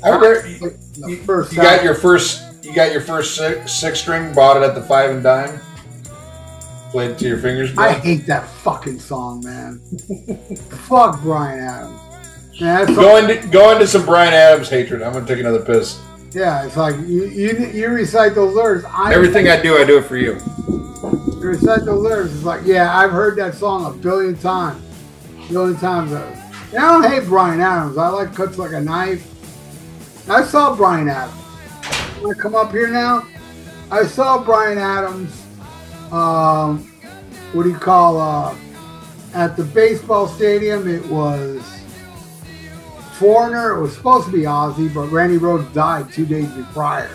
I 0.05 0.09
remember 0.11 0.47
you, 0.49 0.59
Like, 0.61 0.77
the 0.95 1.17
first 1.25 1.53
you 1.53 1.59
got 1.63 1.83
your 1.83 1.95
first 1.95 2.43
you 2.65 2.75
got 2.75 2.93
your 2.93 3.01
first 3.01 3.35
six, 3.37 3.73
six 3.73 4.01
string, 4.01 4.33
bought 4.35 4.57
it 4.57 4.63
at 4.63 4.75
the 4.75 4.83
five 4.83 5.11
and 5.11 5.23
dime, 5.23 5.61
played 6.91 7.13
it 7.13 7.19
to 7.19 7.29
your 7.29 7.39
fingers. 7.39 7.77
I 7.79 7.93
hate 7.93 8.27
that 8.27 8.49
fucking 8.49 8.99
song, 9.01 9.43
man. 9.45 9.81
Fuck 10.89 11.21
Bryan 11.23 11.61
Adams. 11.61 12.01
Yeah, 12.53 12.85
that's 12.85 12.97
Go 12.97 13.17
into 13.17 13.47
go 13.49 13.73
into 13.73 13.87
some 13.87 14.05
Bryan 14.07 14.33
Adams 14.33 14.69
hatred. 14.69 15.03
I'm 15.03 15.13
gonna 15.13 15.27
take 15.27 15.41
another 15.41 15.65
piss. 15.65 15.99
yeah, 16.33 16.65
it's 16.67 16.77
like 16.77 16.95
you, 17.01 17.25
you 17.27 17.67
you 17.73 17.89
recite 17.89 18.35
those 18.35 18.55
lyrics. 18.55 18.85
I 18.89 19.13
Everything 19.15 19.49
I 19.49 19.61
do, 19.61 19.77
I 19.77 19.85
do 19.85 19.99
it 19.99 20.05
for 20.05 20.17
you. 20.17 20.35
you 20.35 21.41
recite 21.49 21.85
those 21.85 22.01
lyrics. 22.03 22.33
It's 22.35 22.45
like, 22.45 22.63
yeah, 22.65 22.97
I've 22.97 23.11
heard 23.11 23.37
that 23.39 23.55
song 23.55 23.87
a 23.87 23.97
billion 23.97 24.37
times, 24.37 24.83
billion 25.51 25.79
times. 25.81 26.13
And 26.13 26.79
I 26.79 26.93
don't 27.01 27.11
hate 27.11 27.25
Bryan 27.29 27.61
Adams. 27.61 27.99
I 27.99 28.09
like 28.09 28.35
cuts 28.35 28.57
like 28.59 28.73
a 28.73 28.81
knife. 28.81 29.29
I 30.29 30.43
saw 30.43 30.75
Bryan 30.75 31.09
Adams. 31.09 31.41
I 32.27 32.33
come 32.39 32.55
up 32.55 32.71
here 32.71 32.89
now, 32.89 33.27
I 33.91 34.05
saw 34.05 34.43
Bryan 34.43 34.79
Adams. 34.79 35.45
Um, 36.11 36.79
what 37.53 37.65
do 37.65 37.69
you 37.69 37.79
call 37.79 38.19
uh, 38.19 38.57
at 39.35 39.57
the 39.57 39.65
baseball 39.65 40.27
stadium? 40.27 40.89
It 40.89 41.05
was 41.07 41.63
Foreigner. 43.19 43.77
It 43.77 43.83
was 43.83 43.95
supposed 43.95 44.27
to 44.27 44.33
be 44.33 44.41
Ozzy, 44.41 44.93
but 44.93 45.09
Randy 45.11 45.39
Rhoads 45.39 45.73
died 45.75 46.11
two 46.11 46.25
days 46.25 46.49
prior, 46.73 47.11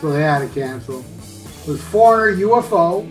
so 0.00 0.10
they 0.10 0.22
had 0.22 0.40
to 0.40 0.48
cancel. 0.48 1.00
It 1.00 1.68
was 1.68 1.82
Foreigner, 1.84 2.36
UFO, 2.42 3.10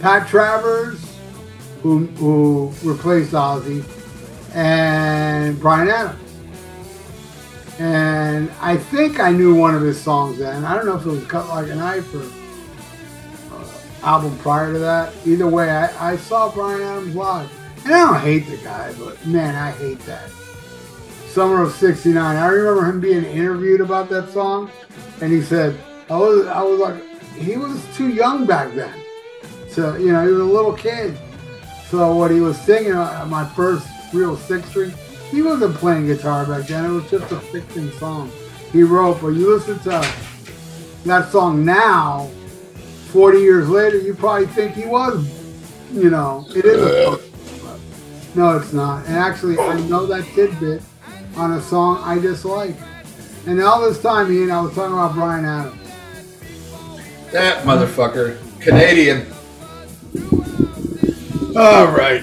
Pat 0.00 0.26
Travers, 0.26 1.00
who 1.82 2.06
who 2.06 2.72
replaced 2.82 3.32
Ozzy, 3.32 3.84
and 4.54 5.58
Bryan 5.60 5.88
Adams. 5.88 6.29
And 7.80 8.50
I 8.60 8.76
think 8.76 9.20
I 9.20 9.32
knew 9.32 9.54
one 9.54 9.74
of 9.74 9.80
his 9.80 9.98
songs 9.98 10.36
then. 10.36 10.66
I 10.66 10.74
don't 10.74 10.84
know 10.84 10.96
if 10.96 11.06
it 11.06 11.08
was 11.08 11.24
Cut 11.24 11.48
Like 11.48 11.70
a 11.70 11.74
Knife 11.74 12.14
or 12.14 13.56
uh, 13.56 14.06
album 14.06 14.36
prior 14.40 14.70
to 14.70 14.78
that. 14.80 15.14
Either 15.24 15.46
way, 15.48 15.70
I, 15.70 16.12
I 16.12 16.16
saw 16.18 16.52
Bryan 16.52 16.82
Adams 16.82 17.16
live. 17.16 17.50
And 17.86 17.94
I 17.94 17.98
don't 18.00 18.20
hate 18.20 18.40
the 18.50 18.58
guy, 18.58 18.92
but 18.98 19.24
man, 19.26 19.54
I 19.54 19.70
hate 19.70 19.98
that. 20.00 20.28
Summer 21.28 21.62
of 21.62 21.72
'69. 21.72 22.36
I 22.36 22.48
remember 22.48 22.84
him 22.84 23.00
being 23.00 23.24
interviewed 23.24 23.80
about 23.80 24.10
that 24.10 24.28
song, 24.28 24.70
and 25.22 25.32
he 25.32 25.40
said, 25.40 25.74
"I 26.10 26.18
was, 26.18 26.46
I 26.48 26.62
was 26.62 26.80
like, 26.80 27.02
he 27.32 27.56
was 27.56 27.82
too 27.96 28.10
young 28.10 28.44
back 28.44 28.74
then. 28.74 28.92
So 29.70 29.96
you 29.96 30.12
know, 30.12 30.22
he 30.26 30.32
was 30.32 30.40
a 30.40 30.44
little 30.44 30.74
kid. 30.74 31.16
So 31.88 32.14
what 32.14 32.30
he 32.30 32.40
was 32.40 32.60
singing 32.60 32.92
uh, 32.92 33.26
my 33.26 33.46
first 33.54 33.88
real 34.12 34.36
six 34.36 34.68
string, 34.68 34.92
he 35.30 35.42
wasn't 35.42 35.74
playing 35.76 36.06
guitar 36.06 36.46
back 36.46 36.66
then. 36.66 36.84
It 36.84 36.88
was 36.88 37.10
just 37.10 37.30
a 37.32 37.40
fiction 37.40 37.92
song 37.92 38.30
he 38.72 38.82
wrote. 38.82 39.20
But 39.20 39.28
you 39.28 39.54
listen 39.54 39.78
to 39.80 40.14
that 41.04 41.30
song 41.30 41.64
now, 41.64 42.30
40 43.12 43.38
years 43.38 43.68
later, 43.68 43.98
you 43.98 44.14
probably 44.14 44.46
think 44.46 44.74
he 44.74 44.86
was, 44.86 45.28
you 45.92 46.10
know, 46.10 46.46
it 46.54 46.64
is 46.64 46.82
a 46.82 47.30
no, 48.34 48.56
it's 48.56 48.72
not. 48.72 49.06
And 49.06 49.16
actually, 49.16 49.58
I 49.58 49.80
know 49.88 50.06
that 50.06 50.24
tidbit 50.34 50.82
on 51.36 51.52
a 51.54 51.60
song 51.60 52.00
I 52.04 52.18
dislike. 52.18 52.76
And 53.46 53.60
all 53.60 53.80
this 53.80 54.00
time, 54.00 54.32
Ian, 54.32 54.50
I 54.50 54.60
was 54.60 54.74
talking 54.74 54.92
about 54.92 55.14
Bryan 55.14 55.44
Adams. 55.44 55.76
That 57.32 57.64
motherfucker, 57.64 58.38
Canadian. 58.60 59.26
All 61.56 61.88
right, 61.88 62.22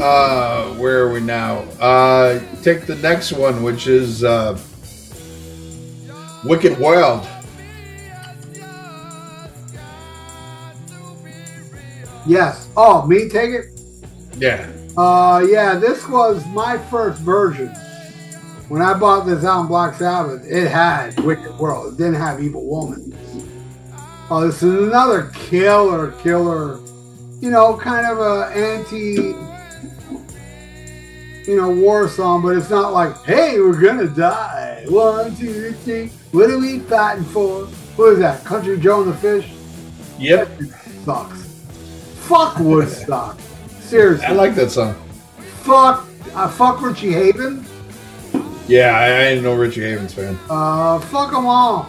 uh, 0.00 0.74
where 0.74 1.00
are 1.04 1.12
we 1.12 1.20
now? 1.20 1.58
Uh, 1.80 2.40
take 2.62 2.86
the 2.86 2.96
next 2.96 3.32
one, 3.32 3.62
which 3.62 3.86
is 3.86 4.24
uh, 4.24 4.58
Wicked 6.44 6.78
Wild. 6.78 7.26
Yes. 12.26 12.68
Oh, 12.76 13.06
me 13.06 13.28
take 13.28 13.50
it? 13.50 13.66
Yeah, 14.38 14.70
Uh, 14.98 15.46
yeah, 15.48 15.76
this 15.76 16.06
was 16.08 16.44
my 16.48 16.76
first 16.90 17.20
version. 17.22 17.68
When 18.68 18.82
I 18.82 18.94
bought 18.94 19.24
this 19.26 19.44
album, 19.44 19.68
Black 19.68 19.94
Sabbath, 19.94 20.44
it 20.46 20.68
had 20.68 21.18
Wicked 21.20 21.56
World. 21.58 21.94
It 21.94 21.96
didn't 21.96 22.14
have 22.16 22.42
Evil 22.42 22.66
Woman. 22.66 23.16
Oh, 24.28 24.44
this 24.46 24.62
is 24.62 24.74
another 24.88 25.30
killer, 25.34 26.10
killer, 26.22 26.80
you 27.40 27.50
know, 27.50 27.76
kind 27.76 28.06
of 28.06 28.18
a 28.18 28.50
anti, 28.54 29.32
you 31.46 31.56
know, 31.56 31.70
war 31.70 32.08
song, 32.08 32.42
but 32.42 32.56
it's 32.56 32.70
not 32.70 32.92
like, 32.92 33.22
hey, 33.24 33.58
we're 33.60 33.80
gonna 33.80 34.08
die. 34.08 34.84
One, 34.88 35.34
two, 35.36 35.72
three. 35.72 36.08
What 36.32 36.50
are 36.50 36.58
we 36.58 36.80
fighting 36.80 37.24
for? 37.24 37.66
What 37.96 38.12
is 38.14 38.18
that? 38.20 38.44
Country 38.44 38.78
Joe 38.78 39.02
and 39.02 39.12
the 39.12 39.16
Fish? 39.16 39.50
yep. 40.18 40.48
Sucks. 41.04 41.42
Fuck 42.26 42.58
Woodstock. 42.58 43.38
Seriously. 43.80 44.26
I 44.26 44.32
like 44.32 44.54
that 44.56 44.70
song. 44.70 44.94
fuck, 45.62 46.06
uh, 46.34 46.48
fuck 46.48 46.80
Richie 46.82 47.12
Haven. 47.12 47.64
Yeah, 48.66 48.98
I, 48.98 49.04
I 49.06 49.22
ain't 49.28 49.44
no 49.44 49.54
Richie 49.54 49.82
Havens 49.82 50.12
fan, 50.12 50.36
Uh, 50.50 50.98
fuck 50.98 51.30
them 51.30 51.46
all. 51.46 51.86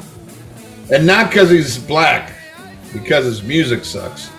and 0.92 1.08
not 1.08 1.30
because 1.30 1.50
he's 1.50 1.78
black, 1.80 2.34
because 2.94 3.26
his 3.26 3.42
music 3.42 3.84
sucks. 3.84 4.30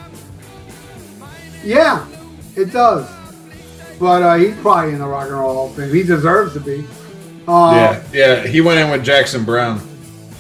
Yeah, 1.65 2.07
it 2.55 2.67
does. 2.73 3.09
But 3.99 4.23
uh, 4.23 4.35
he's 4.37 4.57
probably 4.59 4.93
in 4.93 4.99
the 4.99 5.07
Rock 5.07 5.25
and 5.29 5.33
Roll 5.33 5.55
Hall 5.55 5.67
of 5.71 5.75
Fame. 5.77 5.93
He 5.93 6.03
deserves 6.03 6.53
to 6.55 6.61
be. 6.61 6.87
Uh, 7.49 7.73
yeah, 7.75 8.03
yeah. 8.43 8.47
He 8.47 8.61
went 8.61 8.79
in 8.79 8.91
with 8.91 9.05
Jackson 9.05 9.45
Browne, 9.45 9.81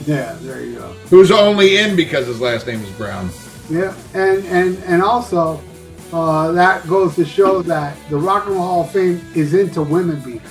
Yeah, 0.06 0.36
there 0.42 0.62
you 0.64 0.76
go. 0.76 0.92
who's 1.10 1.30
only 1.30 1.78
in 1.78 1.96
because 1.96 2.26
his 2.26 2.40
last 2.40 2.66
name 2.66 2.82
is 2.82 2.90
Brown. 2.92 3.30
Yeah, 3.70 3.94
and 4.14 4.44
and 4.46 4.78
and 4.84 5.02
also, 5.02 5.60
uh, 6.12 6.52
that 6.52 6.86
goes 6.86 7.14
to 7.16 7.24
show 7.24 7.62
that 7.62 7.96
the 8.10 8.16
Rock 8.16 8.46
and 8.46 8.54
Roll 8.54 8.62
Hall 8.66 8.80
of 8.84 8.90
Fame 8.92 9.20
is 9.34 9.54
into 9.54 9.82
women 9.82 10.20
beating. 10.20 10.42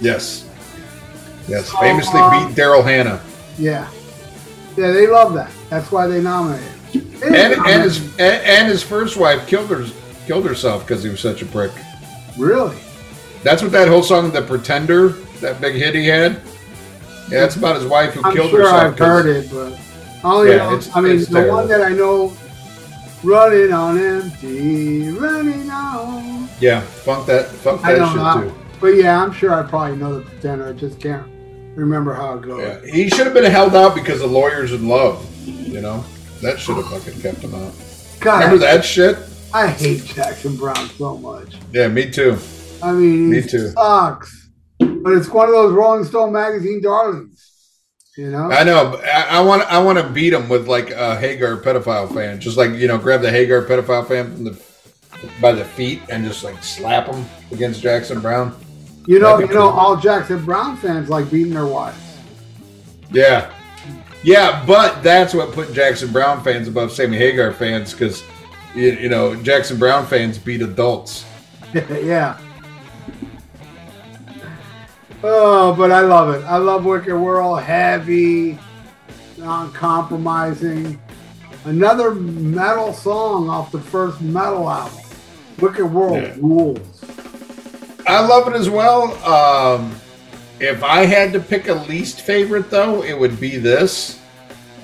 Yes. 0.00 0.48
Yes. 1.48 1.68
So, 1.70 1.78
Famously 1.78 2.20
uh, 2.20 2.48
beat 2.48 2.56
Daryl 2.56 2.82
Hannah. 2.84 3.22
Yeah, 3.58 3.88
yeah, 4.76 4.90
they 4.90 5.06
love 5.06 5.34
that. 5.34 5.50
That's 5.70 5.90
why 5.92 6.06
they 6.06 6.20
nominated. 6.20 6.68
They 6.92 7.26
And, 7.28 7.66
and 7.66 7.82
his 7.82 7.98
and, 8.18 8.42
and 8.44 8.68
his 8.68 8.82
first 8.82 9.16
wife 9.16 9.46
killed 9.46 9.70
her 9.70 9.86
killed 10.26 10.46
herself 10.46 10.86
because 10.86 11.02
he 11.04 11.10
was 11.10 11.20
such 11.20 11.42
a 11.42 11.46
prick. 11.46 11.70
Really. 12.38 12.76
That's 13.42 13.62
what 13.62 13.72
that 13.72 13.88
whole 13.88 14.02
song, 14.02 14.30
"The 14.30 14.42
Pretender," 14.42 15.08
that 15.40 15.60
big 15.60 15.74
hit 15.74 15.94
he 15.94 16.06
had. 16.08 16.40
Yeah, 17.30 17.40
that's 17.40 17.56
about 17.56 17.76
his 17.76 17.84
wife 17.86 18.14
who 18.14 18.22
I'm 18.24 18.34
killed 18.34 18.50
sure 18.50 18.60
herself. 18.62 18.82
I've 18.92 18.98
heard 18.98 19.26
it, 19.26 19.50
but 19.52 19.72
I 20.22 20.32
only 20.34 20.50
Yeah, 20.50 20.56
know, 20.58 20.74
it's- 20.76 20.90
I 20.94 21.00
mean, 21.00 21.18
the 21.20 21.26
terrible. 21.26 21.54
one 21.56 21.68
that 21.68 21.80
I 21.82 21.90
know, 21.90 22.32
running 23.22 23.72
on 23.72 23.98
empty, 23.98 25.10
running 25.10 25.70
on. 25.70 26.48
Yeah, 26.60 26.80
funk 26.80 27.26
that, 27.26 27.48
funk 27.50 27.80
I 27.84 27.92
that 27.92 27.98
don't 27.98 28.08
shit 28.08 28.16
know, 28.18 28.42
too. 28.42 28.52
but 28.80 28.94
yeah, 28.96 29.22
I'm 29.22 29.32
sure 29.32 29.54
I 29.54 29.62
probably 29.62 29.96
know 29.96 30.16
the 30.16 30.20
pretender. 30.22 30.68
I 30.68 30.72
just 30.72 31.00
can't 31.00 31.22
remember 31.76 32.14
how 32.14 32.34
it 32.34 32.42
goes. 32.42 32.60
Yeah, 32.60 32.90
he 32.92 33.08
should 33.08 33.24
have 33.26 33.34
been 33.34 33.50
held 33.50 33.74
out 33.74 33.94
because 33.94 34.20
of 34.22 34.30
lawyers 34.30 34.72
in 34.72 34.88
love. 34.88 35.24
You 35.46 35.80
know, 35.80 36.04
that 36.42 36.58
should 36.58 36.76
have 36.76 36.88
fucking 36.88 37.20
kept 37.20 37.38
him 37.38 37.54
out. 37.54 37.72
God, 38.20 38.34
Remember 38.44 38.58
that 38.58 38.84
shit? 38.84 39.16
I 39.54 39.68
hate 39.68 40.04
Jackson 40.04 40.56
Browne 40.56 40.88
so 40.90 41.16
much. 41.16 41.54
Yeah, 41.72 41.86
me 41.88 42.10
too. 42.10 42.36
I 42.82 42.92
mean, 42.92 43.30
Me 43.30 43.40
he 43.40 43.48
too. 43.48 43.68
sucks. 43.68 44.50
But 44.80 45.12
it's 45.12 45.28
one 45.28 45.46
of 45.48 45.54
those 45.54 45.72
Rolling 45.72 46.04
Stone 46.04 46.32
magazine 46.32 46.82
darlings. 46.82 47.30
You 48.16 48.30
know? 48.30 48.50
I 48.50 48.64
know. 48.64 49.00
I, 49.04 49.38
I 49.38 49.40
want. 49.42 49.62
I 49.62 49.78
want 49.80 49.98
to 49.98 50.08
beat 50.08 50.32
him 50.32 50.48
with 50.48 50.66
like 50.68 50.90
a 50.90 51.16
Hagar 51.18 51.56
pedophile 51.56 52.12
fan. 52.12 52.40
Just 52.40 52.56
like 52.56 52.72
you 52.72 52.88
know, 52.88 52.98
grab 52.98 53.22
the 53.22 53.30
Hagar 53.30 53.62
pedophile 53.64 54.06
fan 54.06 54.34
from 54.34 54.44
the 54.44 54.62
by 55.40 55.52
the 55.52 55.64
feet 55.64 56.00
and 56.10 56.24
just 56.24 56.42
like 56.44 56.62
slap 56.62 57.06
him 57.06 57.24
against 57.52 57.80
Jackson 57.80 58.20
Browne. 58.20 58.54
you 59.06 59.18
know, 59.18 59.38
you 59.38 59.46
know, 59.46 59.52
cool. 59.70 59.78
all 59.78 59.96
Jackson 59.96 60.44
Browne 60.44 60.76
fans 60.76 61.08
like 61.08 61.30
beating 61.30 61.54
their 61.54 61.66
wives. 61.66 61.98
Yeah, 63.10 63.52
yeah. 64.22 64.64
But 64.66 65.02
that's 65.02 65.32
what 65.34 65.52
put 65.52 65.72
Jackson 65.72 66.12
Browne 66.12 66.42
fans 66.42 66.68
above 66.68 66.92
Sammy 66.92 67.16
Hagar 67.16 67.52
fans 67.52 67.92
because 67.92 68.22
you, 68.74 68.90
you 68.92 69.08
know 69.08 69.34
Jackson 69.36 69.78
Browne 69.78 70.06
fans 70.06 70.38
beat 70.38 70.62
adults. 70.62 71.24
yeah. 71.74 72.38
Oh, 75.22 75.74
but 75.74 75.90
I 75.90 76.00
love 76.00 76.34
it. 76.34 76.44
I 76.44 76.58
love 76.58 76.84
Wicked 76.84 77.14
World. 77.16 77.60
Heavy, 77.62 78.58
non-compromising. 79.38 81.00
Another 81.64 82.14
metal 82.14 82.92
song 82.92 83.48
off 83.48 83.72
the 83.72 83.80
first 83.80 84.20
metal 84.20 84.68
album. 84.68 85.00
Wicked 85.60 85.86
World 85.86 86.22
Yeah. 86.22 86.34
rules. 86.38 87.04
I 88.06 88.20
love 88.26 88.48
it 88.48 88.54
as 88.54 88.68
well. 88.68 89.12
Um, 89.24 89.94
if 90.60 90.82
I 90.82 91.06
had 91.06 91.32
to 91.32 91.40
pick 91.40 91.68
a 91.68 91.74
least 91.74 92.20
favorite, 92.20 92.68
though, 92.70 93.02
it 93.02 93.18
would 93.18 93.40
be 93.40 93.56
this. 93.56 94.20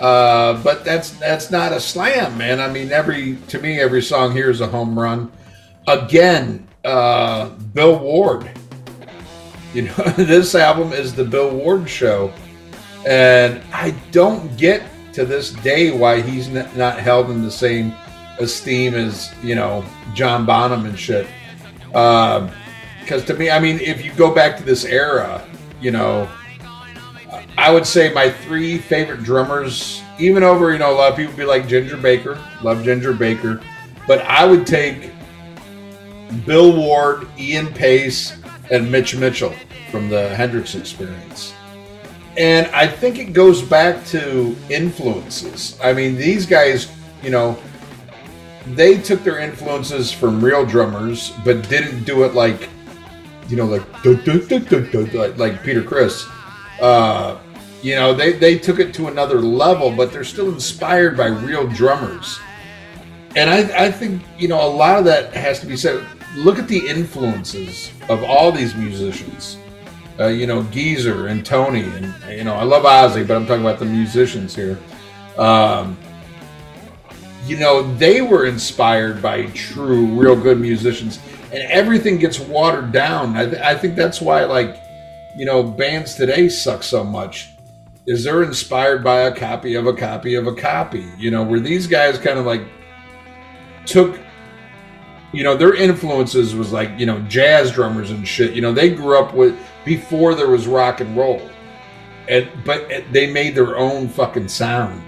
Uh, 0.01 0.61
but 0.63 0.83
that's 0.83 1.11
that's 1.13 1.51
not 1.51 1.73
a 1.73 1.81
slam, 1.81 2.37
man. 2.39 2.59
I 2.59 2.69
mean, 2.73 2.91
every 2.91 3.37
to 3.49 3.59
me, 3.59 3.79
every 3.79 4.03
song 4.03 4.33
here 4.33 4.51
is 4.51 4.63
a 4.63 4.67
home 4.67 4.99
run. 4.99 5.31
Again, 5.87 6.67
uh, 6.85 7.51
Bill 7.75 7.99
Ward. 7.99 8.51
You 9.75 9.83
know, 9.83 9.95
this 10.17 10.55
album 10.55 10.93
is 10.93 11.15
the 11.15 11.25
Bill 11.25 11.55
Ward 11.55 11.89
show, 11.89 12.33
and 13.07 13.61
I 13.75 13.91
don't 14.11 14.57
get 14.57 14.83
to 15.13 15.27
this 15.27 15.53
day 15.53 15.91
why 15.91 16.23
he's 16.23 16.49
not 16.49 16.99
held 16.99 17.31
in 17.31 17.43
the 17.43 17.51
same 17.51 17.95
esteem 18.39 18.95
as 18.95 19.31
you 19.43 19.55
know 19.55 19.85
John 20.15 20.47
Bonham 20.47 20.87
and 20.87 20.99
shit. 20.99 21.27
Because 21.89 23.23
uh, 23.23 23.27
to 23.27 23.35
me, 23.35 23.51
I 23.51 23.61
mean, 23.61 23.79
if 23.81 24.03
you 24.03 24.15
go 24.15 24.35
back 24.35 24.57
to 24.57 24.63
this 24.63 24.87
era, 24.87 25.47
you 25.81 25.91
know, 25.91 26.27
I 27.59 27.71
would 27.73 27.87
say 27.87 28.13
my 28.13 28.31
three 28.31 28.79
favorite 28.79 29.23
drummers, 29.23 30.03
even 30.19 30.43
over 30.43 30.73
you 30.73 30.79
know 30.79 30.93
a 30.93 30.97
lot 30.97 31.11
of 31.11 31.17
people 31.17 31.37
be 31.37 31.45
like 31.45 31.69
Ginger 31.69 31.97
Baker, 31.97 32.43
love 32.63 32.83
Ginger 32.85 33.13
Baker, 33.13 33.61
but 34.07 34.21
I 34.23 34.47
would 34.47 34.67
take 34.67 35.11
Bill 36.47 36.77
Ward, 36.77 37.27
Ian 37.39 37.69
Paice, 37.69 38.37
and 38.71 38.91
Mitch 38.91 39.17
Mitchell 39.17 39.55
from 39.91 40.09
the 40.09 40.29
Hendrix 40.35 40.75
Experience. 40.75 41.55
And 42.37 42.69
I 42.69 42.87
think 42.87 43.19
it 43.19 43.33
goes 43.33 43.61
back 43.61 44.05
to 44.07 44.57
influences. 44.69 45.79
I 45.83 45.93
mean, 45.93 46.17
these 46.17 46.47
guys, 46.47 46.91
you 47.23 47.31
know, 47.31 47.59
they 48.69 48.99
took 48.99 49.25
their 49.25 49.39
influences 49.39 50.13
from 50.13 50.43
real 50.43 50.65
drummers, 50.65 51.33
but 51.45 51.69
didn't 51.69 52.05
do 52.05 52.25
it 52.25 52.35
like, 52.35 52.69
you 53.49 53.57
know, 53.57 53.67
like 53.67 53.83
like 55.39 55.63
Peter 55.65 55.83
Criss. 55.83 56.27
Uh, 56.81 57.39
you 57.83 57.95
know, 57.95 58.13
they 58.15 58.33
they 58.33 58.59
took 58.59 58.79
it 58.79 58.93
to 58.95 59.09
another 59.09 59.41
level, 59.41 59.91
but 59.91 60.13
they're 60.13 60.25
still 60.25 60.53
inspired 60.53 61.17
by 61.17 61.27
real 61.27 61.67
drummers. 61.67 62.39
And 63.37 63.49
I, 63.49 63.87
I 63.87 63.91
think 63.91 64.23
you 64.39 64.49
know 64.49 64.63
a 64.67 64.69
lot 64.69 64.99
of 64.99 65.05
that 65.07 65.33
has 65.35 65.61
to 65.61 65.67
be 65.67 65.77
said. 65.77 66.05
Look 66.37 66.59
at 66.61 66.69
the 66.69 66.87
influences 66.87 67.91
of 68.09 68.23
all 68.23 68.53
these 68.53 68.77
musicians 68.77 69.57
uh, 70.21 70.27
you 70.27 70.47
know, 70.47 70.63
Geezer 70.65 71.29
and 71.29 71.45
Tony, 71.45 71.85
and 71.85 72.15
you 72.31 72.45
know, 72.45 72.55
I 72.55 72.63
love 72.63 72.85
Ozzy, 72.85 73.27
but 73.27 73.37
I'm 73.37 73.47
talking 73.47 73.63
about 73.63 73.79
the 73.79 73.87
musicians 73.87 74.55
here. 74.55 74.79
Um, 75.39 75.97
you 77.47 77.57
know, 77.57 77.95
they 77.95 78.21
were 78.21 78.45
inspired 78.45 79.23
by 79.23 79.47
true, 79.47 80.07
real 80.07 80.37
good 80.37 80.61
musicians, 80.61 81.21
and 81.53 81.63
everything 81.71 82.19
gets 82.19 82.39
watered 82.39 82.93
down. 82.93 83.35
I, 83.35 83.47
th- 83.47 83.63
I 83.63 83.75
think 83.75 83.97
that's 83.97 84.21
why, 84.21 84.45
like, 84.45 84.80
you 85.37 85.45
know, 85.45 85.63
bands 85.63 86.15
today 86.15 86.49
suck 86.49 86.83
so 86.83 87.05
much. 87.05 87.51
Is 88.07 88.25
they're 88.25 88.43
inspired 88.43 89.05
by 89.05 89.21
a 89.21 89.35
copy 89.35 89.75
of 89.75 89.87
a 89.87 89.93
copy 89.93 90.35
of 90.35 90.47
a 90.47 90.55
copy? 90.55 91.07
You 91.19 91.31
know, 91.31 91.43
where 91.43 91.61
these 91.61 91.87
guys 91.87 92.19
kind 92.19 92.39
of 92.39 92.47
like 92.47 92.63
took 93.87 94.19
you 95.33 95.45
know 95.45 95.57
their 95.57 95.75
influences 95.75 96.55
was 96.55 96.73
like 96.73 96.91
you 96.99 97.07
know 97.07 97.21
jazz 97.23 97.71
drummers 97.71 98.11
and 98.11 98.27
shit 98.27 98.53
you 98.53 98.61
know 98.61 98.73
they 98.73 98.91
grew 98.91 99.17
up 99.17 99.33
with 99.33 99.57
before 99.85 100.35
there 100.35 100.49
was 100.49 100.67
rock 100.67 101.01
and 101.01 101.17
roll. 101.17 101.41
And 102.29 102.49
but 102.65 102.89
they 103.13 103.31
made 103.31 103.55
their 103.55 103.77
own 103.77 104.09
fucking 104.09 104.49
sound. 104.49 105.03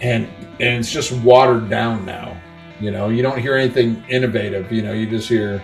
And 0.00 0.26
and 0.60 0.78
it's 0.78 0.90
just 0.90 1.12
watered 1.12 1.68
down 1.68 2.04
now. 2.04 2.36
You 2.80 2.90
know, 2.90 3.08
you 3.08 3.22
don't 3.22 3.38
hear 3.38 3.56
anything 3.56 4.02
innovative, 4.08 4.72
you 4.72 4.82
know, 4.82 4.92
you 4.92 5.08
just 5.08 5.28
hear 5.28 5.62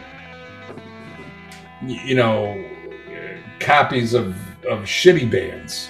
you 1.86 2.14
know 2.14 2.64
copies 3.60 4.14
of 4.14 4.36
of 4.66 4.80
shitty 4.80 5.30
bands, 5.30 5.88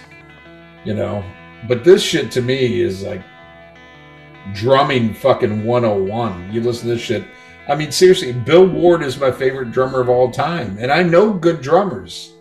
you 0.84 0.94
know. 0.94 1.24
But 1.68 1.84
this 1.84 2.02
shit 2.02 2.30
to 2.32 2.42
me 2.42 2.80
is 2.80 3.02
like 3.02 3.22
drumming 4.54 5.14
fucking 5.14 5.64
101. 5.64 6.52
You 6.52 6.60
listen 6.60 6.88
to 6.88 6.94
this 6.94 7.02
shit 7.02 7.24
I 7.68 7.74
mean, 7.74 7.90
seriously, 7.90 8.32
Bill 8.32 8.64
Ward 8.64 9.02
is 9.02 9.18
my 9.18 9.32
favorite 9.32 9.72
drummer 9.72 10.00
of 10.00 10.08
all 10.08 10.30
time, 10.30 10.78
and 10.78 10.92
I 10.92 11.02
know 11.02 11.32
good 11.32 11.60
drummers. 11.60 12.32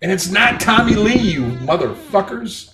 And 0.00 0.10
it's 0.10 0.30
not 0.30 0.58
Tommy 0.58 0.94
Lee, 0.94 1.18
you 1.18 1.42
motherfuckers. 1.42 2.72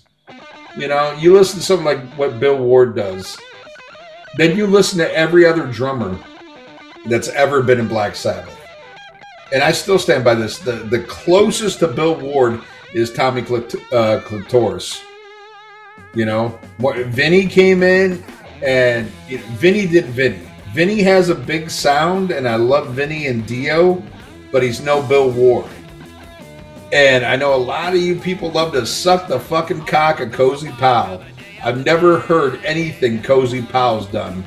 You 0.78 0.86
know, 0.86 1.12
you 1.18 1.34
listen 1.34 1.58
to 1.58 1.64
something 1.64 1.84
like 1.84 2.00
what 2.14 2.38
Bill 2.38 2.56
Ward 2.56 2.94
does, 2.94 3.36
then 4.36 4.56
you 4.56 4.68
listen 4.68 4.98
to 4.98 5.12
every 5.12 5.44
other 5.44 5.66
drummer 5.66 6.16
that's 7.06 7.28
ever 7.28 7.60
been 7.60 7.80
in 7.80 7.88
Black 7.88 8.14
Sabbath. 8.14 8.57
And 9.52 9.62
I 9.62 9.72
still 9.72 9.98
stand 9.98 10.24
by 10.24 10.34
this. 10.34 10.58
The, 10.58 10.72
the 10.72 11.00
closest 11.04 11.80
to 11.80 11.88
Bill 11.88 12.14
Ward 12.14 12.60
is 12.92 13.12
Tommy 13.12 13.42
uh, 13.92 14.20
Clitoris. 14.24 15.02
You 16.14 16.26
know, 16.26 16.58
Vinny 16.78 17.46
came 17.46 17.82
in 17.82 18.22
and 18.62 19.10
you 19.28 19.38
know, 19.38 19.44
Vinny 19.52 19.86
did 19.86 20.06
Vinny. 20.06 20.40
Vinny 20.72 21.02
has 21.02 21.28
a 21.28 21.34
big 21.34 21.70
sound, 21.70 22.30
and 22.30 22.46
I 22.46 22.56
love 22.56 22.94
Vinny 22.94 23.26
and 23.26 23.46
Dio, 23.46 24.02
but 24.52 24.62
he's 24.62 24.80
no 24.80 25.02
Bill 25.02 25.30
Ward. 25.30 25.66
And 26.92 27.24
I 27.24 27.36
know 27.36 27.54
a 27.54 27.56
lot 27.56 27.94
of 27.94 28.00
you 28.00 28.16
people 28.16 28.50
love 28.50 28.72
to 28.72 28.86
suck 28.86 29.28
the 29.28 29.40
fucking 29.40 29.86
cock 29.86 30.20
of 30.20 30.32
Cozy 30.32 30.70
Powell. 30.72 31.22
I've 31.62 31.84
never 31.84 32.18
heard 32.18 32.64
anything 32.64 33.22
Cozy 33.22 33.62
Powell's 33.62 34.06
done 34.06 34.44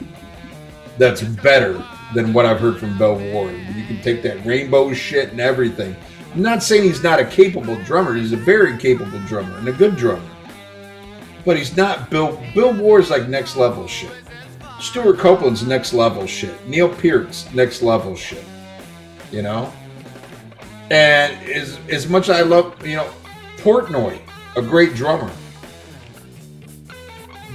that's 0.97 1.21
better 1.21 1.83
than 2.13 2.33
what 2.33 2.45
I've 2.45 2.59
heard 2.59 2.77
from 2.77 2.97
Bill 2.97 3.15
Ward. 3.15 3.55
You 3.75 3.85
can 3.85 4.01
take 4.01 4.21
that 4.23 4.45
rainbow 4.45 4.93
shit 4.93 5.31
and 5.31 5.39
everything. 5.39 5.95
I'm 6.33 6.41
not 6.41 6.63
saying 6.63 6.83
he's 6.83 7.03
not 7.03 7.19
a 7.19 7.25
capable 7.25 7.75
drummer. 7.83 8.15
He's 8.15 8.33
a 8.33 8.37
very 8.37 8.77
capable 8.77 9.19
drummer 9.27 9.57
and 9.57 9.67
a 9.67 9.73
good 9.73 9.95
drummer. 9.97 10.29
But 11.45 11.57
he's 11.57 11.75
not 11.75 12.09
Bill. 12.09 12.41
Bill 12.53 12.73
Ward's 12.73 13.09
like 13.09 13.27
next 13.27 13.55
level 13.55 13.87
shit. 13.87 14.11
Stewart 14.79 15.19
Copeland's 15.19 15.63
next 15.63 15.93
level 15.93 16.25
shit. 16.25 16.67
Neil 16.67 16.89
Peart's 16.89 17.51
next 17.53 17.81
level 17.81 18.15
shit. 18.15 18.43
You 19.31 19.41
know? 19.41 19.71
And 20.89 21.33
as, 21.49 21.79
as 21.89 22.07
much 22.07 22.29
as 22.29 22.37
I 22.37 22.41
love, 22.41 22.85
you 22.85 22.97
know, 22.97 23.09
Portnoy, 23.57 24.19
a 24.55 24.61
great 24.61 24.95
drummer. 24.95 25.31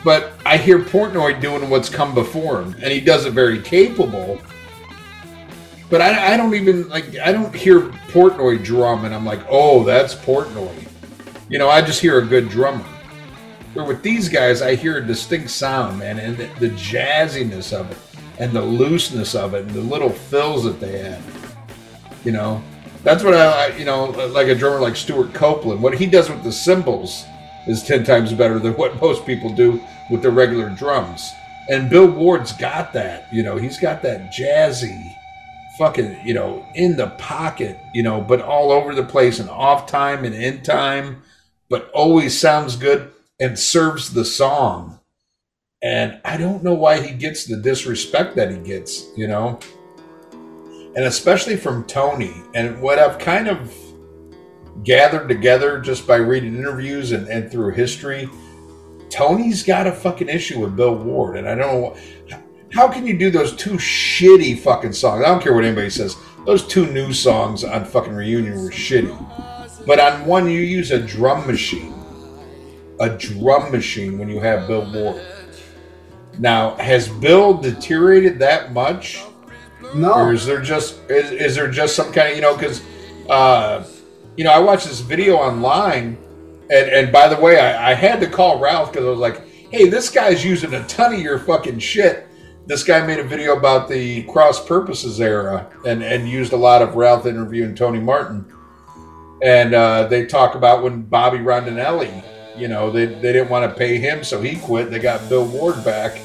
But 0.07 0.35
I 0.47 0.57
hear 0.57 0.79
Portnoy 0.79 1.41
doing 1.41 1.69
what's 1.69 1.89
come 1.89 2.15
before 2.15 2.63
him, 2.63 2.75
and 2.75 2.93
he 2.93 3.01
does 3.01 3.27
it 3.27 3.33
very 3.33 3.61
capable. 3.61 4.41
But 5.91 6.01
I, 6.01 6.35
I 6.35 6.37
don't 6.37 6.55
even 6.55 6.89
like 6.89 7.19
I 7.19 7.33
don't 7.33 7.53
hear 7.53 7.81
Portnoy 8.13 8.63
drum 8.63 9.05
and 9.05 9.13
I'm 9.13 9.25
like, 9.25 9.41
oh, 9.51 9.83
that's 9.83 10.15
Portnoy. 10.15 10.73
You 11.49 11.59
know, 11.59 11.69
I 11.69 11.83
just 11.83 12.01
hear 12.01 12.21
a 12.21 12.25
good 12.25 12.49
drummer. 12.49 12.85
Where 13.75 13.85
with 13.85 14.05
these 14.05 14.29
guys, 14.29 14.63
I 14.63 14.77
hear 14.77 14.99
a 14.99 15.05
distinct 15.05 15.51
sound, 15.51 15.99
man, 15.99 16.21
and 16.21 16.37
the, 16.37 16.47
the 16.61 16.69
jazziness 16.77 17.73
of 17.73 17.91
it, 17.91 17.99
and 18.39 18.53
the 18.53 18.63
looseness 18.63 19.35
of 19.35 19.55
it, 19.55 19.63
and 19.63 19.71
the 19.71 19.81
little 19.81 20.11
fills 20.11 20.63
that 20.63 20.79
they 20.79 21.01
add. 21.01 21.23
You 22.25 22.31
know, 22.31 22.63
that's 23.03 23.25
what 23.25 23.35
I, 23.35 23.77
you 23.77 23.85
know, 23.85 24.05
like 24.05 24.47
a 24.47 24.55
drummer 24.55 24.79
like 24.79 24.95
Stewart 24.95 25.35
Copeland. 25.35 25.83
What 25.83 25.99
he 25.99 26.07
does 26.07 26.31
with 26.31 26.45
the 26.45 26.53
cymbals 26.53 27.25
is 27.67 27.83
ten 27.83 28.05
times 28.05 28.33
better 28.33 28.61
than 28.61 28.75
what 28.75 29.01
most 29.03 29.27
people 29.27 29.53
do 29.53 29.83
with 30.11 30.23
the 30.23 30.31
regular 30.31 30.71
drums. 30.71 31.31
And 31.69 31.91
Bill 31.91 32.07
Ward's 32.07 32.53
got 32.53 32.93
that. 32.93 33.33
You 33.33 33.43
know, 33.43 33.57
he's 33.57 33.79
got 33.79 34.03
that 34.03 34.33
jazzy, 34.33 35.15
fucking, 35.79 36.17
you 36.25 36.35
know, 36.35 36.67
in 36.75 36.97
the 36.97 37.09
pocket, 37.19 37.79
you 37.93 38.03
know, 38.03 38.21
but 38.21 38.41
all 38.41 38.71
over 38.71 38.95
the 38.95 39.03
place 39.03 39.41
and 39.41 39.51
off 39.51 39.87
time 39.87 40.25
and 40.25 40.35
in 40.35 40.63
time, 40.63 41.23
but 41.69 41.91
always 41.93 42.39
sounds 42.39 42.77
good 42.77 43.13
and 43.41 43.59
serves 43.59 44.13
the 44.13 44.25
song. 44.25 45.01
And 45.83 46.21
I 46.25 46.37
don't 46.37 46.63
know 46.63 46.75
why 46.75 47.01
he 47.01 47.13
gets 47.13 47.45
the 47.45 47.57
disrespect 47.57 48.37
that 48.37 48.51
he 48.51 48.59
gets, 48.59 49.07
you 49.17 49.27
know? 49.27 49.59
And 50.97 51.05
especially 51.05 51.57
from 51.57 51.85
Tony. 51.85 52.35
And 52.55 52.81
what 52.81 52.99
I've 52.99 53.19
kind 53.19 53.49
of 53.49 53.75
gathered 54.83 55.29
together 55.29 55.81
just 55.81 56.07
by 56.07 56.17
reading 56.17 56.57
interviews 56.57 57.13
and, 57.13 57.29
and 57.29 57.51
through 57.51 57.73
history, 57.73 58.29
Tony's 59.11 59.63
got 59.63 59.87
a 59.87 59.93
fucking 59.93 60.29
issue 60.29 60.61
with 60.61 60.77
Bill 60.77 60.95
Ward. 60.95 61.37
And 61.37 61.49
I 61.49 61.55
don't 61.55 61.81
know. 61.81 61.97
How 62.73 62.89
can 62.89 63.07
you 63.07 63.17
do 63.17 63.31
those 63.31 63.55
two 63.57 63.75
shitty 63.75 64.59
fucking 64.59 64.93
songs? 64.93 65.25
I 65.25 65.29
don't 65.29 65.43
care 65.43 65.55
what 65.55 65.65
anybody 65.65 65.91
says. 65.91 66.17
Those 66.45 66.67
two 66.67 66.87
new 66.93 67.13
songs 67.13 67.65
on 67.65 67.85
fucking 67.85 68.13
Reunion 68.13 68.63
were 68.63 68.71
shitty. 68.71 69.87
But 69.87 70.01
on 70.01 70.27
one, 70.27 70.51
you 70.51 70.61
use 70.61 70.91
a 70.91 70.99
drum 70.99 71.47
machine 71.47 71.97
a 73.01 73.11
drum 73.11 73.71
machine 73.71 74.19
when 74.19 74.29
you 74.29 74.41
have 74.41 74.67
Bill 74.67 74.91
Ward. 74.93 75.23
Now, 76.39 76.77
has 76.77 77.09
Bill 77.09 77.55
deteriorated 77.55 78.39
that 78.41 78.73
much? 78.73 79.23
No. 79.95 80.13
Or 80.13 80.33
is 80.33 80.45
there 80.45 80.61
just 80.61 80.99
is, 81.09 81.31
is 81.31 81.55
there 81.55 81.71
just 81.71 81.95
some 81.95 82.13
kind 82.13 82.31
of 82.31 82.37
you 82.37 82.43
know 82.43 82.57
because 82.57 82.83
uh, 83.29 83.87
you 84.37 84.45
know 84.45 84.51
I 84.51 84.59
watched 84.59 84.87
this 84.87 85.01
video 85.01 85.37
online, 85.37 86.19
and 86.71 86.91
and 86.91 87.13
by 87.13 87.29
the 87.29 87.41
way 87.41 87.59
I, 87.59 87.93
I 87.93 87.95
had 87.95 88.21
to 88.21 88.29
call 88.29 88.59
Ralph 88.59 88.93
because 88.93 89.07
I 89.07 89.11
was 89.11 89.19
like, 89.19 89.47
hey, 89.71 89.89
this 89.89 90.11
guy's 90.11 90.45
using 90.45 90.75
a 90.75 90.87
ton 90.87 91.15
of 91.15 91.21
your 91.21 91.39
fucking 91.39 91.79
shit. 91.79 92.27
This 92.67 92.83
guy 92.83 93.07
made 93.07 93.21
a 93.21 93.25
video 93.25 93.57
about 93.57 93.89
the 93.89 94.25
cross 94.25 94.65
purposes 94.65 95.21
era 95.21 95.71
and 95.87 96.03
and 96.03 96.29
used 96.29 96.53
a 96.53 96.57
lot 96.57 96.83
of 96.83 96.95
Ralph 96.95 97.27
interviewing 97.27 97.75
Tony 97.75 98.01
Martin, 98.01 98.45
and 99.43 99.75
uh, 99.75 100.07
they 100.09 100.27
talk 100.27 100.55
about 100.55 100.83
when 100.83 101.03
Bobby 101.03 101.39
Rondinelli 101.39 102.25
you 102.57 102.69
know, 102.69 102.91
they, 102.91 103.07
they 103.07 103.33
didn't 103.33 103.51
want 103.51 103.71
to 103.71 103.79
pay 103.79 103.99
him, 103.99 104.25
so 104.25 104.41
he 104.41 104.57
quit. 104.57 104.91
They 104.91 104.99
got 104.99 105.29
Bill 105.29 105.45
Ward 105.47 105.85
back. 105.85 106.21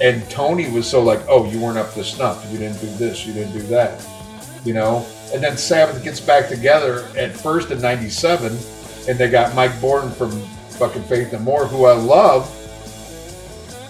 And 0.00 0.28
Tony 0.28 0.70
was 0.70 0.88
so 0.88 1.02
like, 1.02 1.20
oh, 1.28 1.50
you 1.50 1.60
weren't 1.60 1.78
up 1.78 1.94
to 1.94 2.04
snuff. 2.04 2.44
You 2.50 2.58
didn't 2.58 2.80
do 2.80 2.88
this. 2.96 3.26
You 3.26 3.32
didn't 3.32 3.52
do 3.52 3.62
that. 3.68 4.06
You 4.64 4.74
know? 4.74 5.06
And 5.32 5.42
then 5.42 5.56
Sabbath 5.56 6.02
gets 6.04 6.20
back 6.20 6.48
together 6.48 7.08
at 7.16 7.34
first 7.34 7.70
in 7.70 7.80
97, 7.80 8.58
and 9.08 9.18
they 9.18 9.28
got 9.30 9.54
Mike 9.54 9.72
Bordin 9.72 10.12
from 10.12 10.30
fucking 10.78 11.02
Faith 11.04 11.32
No 11.32 11.38
More, 11.40 11.66
who 11.66 11.84
I 11.84 11.92
love. 11.92 12.46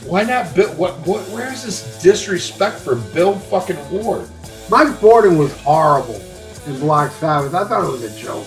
Why 0.07 0.23
not 0.23 0.55
Bill? 0.55 0.69
What, 0.75 0.95
what, 1.07 1.23
where's 1.31 1.63
this 1.65 2.03
disrespect 2.03 2.79
for 2.79 2.97
Bill 2.97 3.39
fucking 3.39 3.79
Ward? 3.91 4.29
Mike 4.69 4.89
Bordin 4.99 5.39
was 5.39 5.57
horrible 5.63 6.21
in 6.67 6.79
Black 6.81 7.11
Sabbath. 7.13 7.55
I 7.55 7.65
thought 7.65 7.85
it 7.85 7.91
was 7.91 8.03
a 8.05 8.19
joke. 8.21 8.47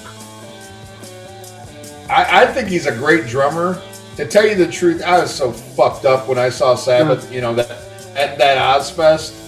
I, 2.09 2.43
I 2.43 2.45
think 2.47 2.69
he's 2.69 2.85
a 2.85 2.95
great 2.95 3.27
drummer. 3.27 3.81
To 4.17 4.25
tell 4.27 4.47
you 4.47 4.55
the 4.55 4.71
truth, 4.71 5.03
I 5.03 5.19
was 5.19 5.33
so 5.33 5.51
fucked 5.51 6.05
up 6.05 6.27
when 6.27 6.37
I 6.39 6.49
saw 6.49 6.75
Sabbath. 6.75 7.31
You 7.31 7.41
know 7.41 7.53
that 7.55 7.69
at 8.15 8.37
that 8.37 8.57
Ozzfest. 8.79 9.43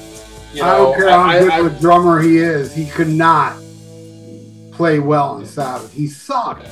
You 0.54 0.64
I 0.64 0.78
don't 0.78 0.96
care 0.96 1.10
how 1.10 1.22
I- 1.22 1.40
good 1.40 1.52
I- 1.52 1.60
of 1.60 1.76
a 1.78 1.80
drummer 1.80 2.20
he 2.22 2.38
is. 2.38 2.74
He 2.74 2.86
could 2.88 3.08
not 3.08 3.56
play 4.72 5.00
well 5.00 5.30
on 5.30 5.46
Sabbath. 5.46 5.92
He 5.94 6.08
sucked. 6.08 6.68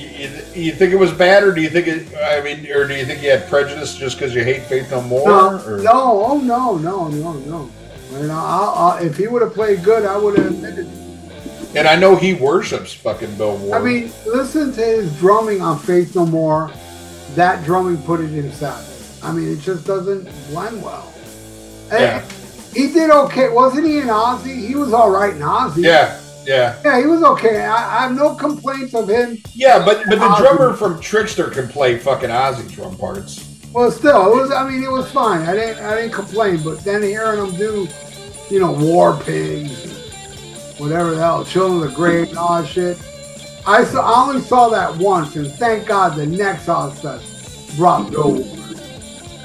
You, 0.00 0.08
you- 0.28 0.30
you 0.54 0.72
think 0.72 0.92
it 0.92 0.96
was 0.96 1.12
bad, 1.12 1.42
or 1.44 1.52
do 1.54 1.60
you 1.60 1.70
think 1.70 1.86
it? 1.86 2.08
I 2.16 2.40
mean, 2.42 2.70
or 2.72 2.86
do 2.88 2.94
you 2.94 3.04
think 3.06 3.22
you 3.22 3.30
had 3.30 3.48
prejudice 3.48 3.94
just 3.94 4.18
because 4.18 4.34
you 4.34 4.42
hate 4.44 4.62
Faith 4.64 4.90
No 4.90 5.00
More? 5.02 5.28
No, 5.28 5.62
or? 5.64 5.78
no, 5.78 6.24
oh 6.26 6.38
no, 6.38 6.76
no, 6.76 7.08
no, 7.08 7.32
no. 7.34 7.70
Know, 8.12 8.34
I'll, 8.34 8.70
I'll, 8.74 8.98
if 9.06 9.16
he 9.16 9.28
would 9.28 9.40
have 9.42 9.54
played 9.54 9.84
good, 9.84 10.04
I 10.04 10.16
would 10.16 10.36
have 10.36 10.46
admitted. 10.48 10.86
it. 10.88 11.76
And 11.76 11.86
I 11.86 11.94
know 11.94 12.16
he 12.16 12.34
worships 12.34 12.92
fucking 12.92 13.36
Bill 13.36 13.56
Ward. 13.58 13.80
I 13.80 13.84
mean, 13.84 14.12
listen 14.26 14.72
to 14.72 14.80
his 14.84 15.16
drumming 15.20 15.60
on 15.62 15.78
Faith 15.78 16.16
No 16.16 16.26
More. 16.26 16.72
That 17.36 17.64
drumming 17.64 18.02
put 18.02 18.18
it 18.20 18.34
in 18.34 18.50
Sabbath. 18.52 19.22
I 19.22 19.30
mean, 19.32 19.48
it 19.52 19.60
just 19.60 19.86
doesn't 19.86 20.24
blend 20.50 20.82
well. 20.82 21.12
And 21.92 22.00
Yeah. 22.02 22.28
He 22.74 22.92
did 22.92 23.10
okay. 23.10 23.48
Wasn't 23.48 23.84
he 23.86 23.98
in 23.98 24.08
Ozzy? 24.08 24.66
He 24.66 24.74
was 24.74 24.92
all 24.92 25.10
right 25.10 25.32
in 25.34 25.40
Ozzy. 25.42 25.84
yeah, 25.84 26.19
yeah, 26.46 26.80
Yeah, 26.84 26.98
he 27.00 27.06
was 27.06 27.22
okay. 27.22 27.64
I, 27.64 27.98
I 27.98 28.02
have 28.08 28.16
no 28.16 28.34
complaints 28.34 28.94
of 28.94 29.08
him. 29.08 29.38
yeah. 29.52 29.84
But 29.84 30.04
but 30.06 30.18
the 30.18 30.24
Ozzy. 30.26 30.38
drummer 30.38 30.74
from 30.74 30.98
Trixter 31.00 31.52
can 31.52 31.68
play 31.68 31.98
fucking 31.98 32.30
Ozzy 32.30 32.70
drum 32.70 32.96
parts. 32.96 33.46
Well, 33.72 33.90
still, 33.90 34.32
it 34.32 34.36
was. 34.40 34.50
I 34.50 34.68
mean, 34.68 34.82
it 34.82 34.90
was 34.90 35.10
fine. 35.12 35.42
I 35.42 35.54
didn't. 35.54 35.84
I 35.84 35.94
didn't 35.96 36.12
complain. 36.12 36.60
But 36.64 36.82
then 36.82 37.02
hearing 37.02 37.38
him 37.46 37.54
do, 37.56 37.86
you 38.50 38.58
know, 38.58 38.72
War 38.72 39.16
Pigs, 39.22 39.86
whatever 40.78 41.10
the 41.12 41.18
hell, 41.20 41.44
Children 41.44 41.82
of 41.84 41.90
the 41.90 41.94
Grave, 41.96 42.28
and 42.30 42.38
all 42.38 42.60
that 42.60 42.68
shit. 42.68 42.98
I 43.66 43.84
saw. 43.84 44.00
I 44.02 44.28
only 44.28 44.42
saw 44.42 44.68
that 44.70 44.96
once, 44.96 45.36
and 45.36 45.46
thank 45.52 45.86
God 45.86 46.16
the 46.16 46.26
next 46.26 46.66
Ozzfest 46.66 47.76
brought 47.76 48.10
Ward. 48.10 48.44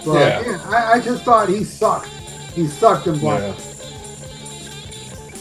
But 0.03 0.13
Yeah. 0.13 0.41
yeah, 0.45 0.69
I, 0.69 0.93
I 0.93 0.99
just 0.99 1.23
thought 1.23 1.49
he 1.49 1.63
sucked. 1.63 2.07
He 2.55 2.67
sucked 2.67 3.05
in 3.07 3.19
Black. 3.19 3.41
Yeah. 3.41 3.74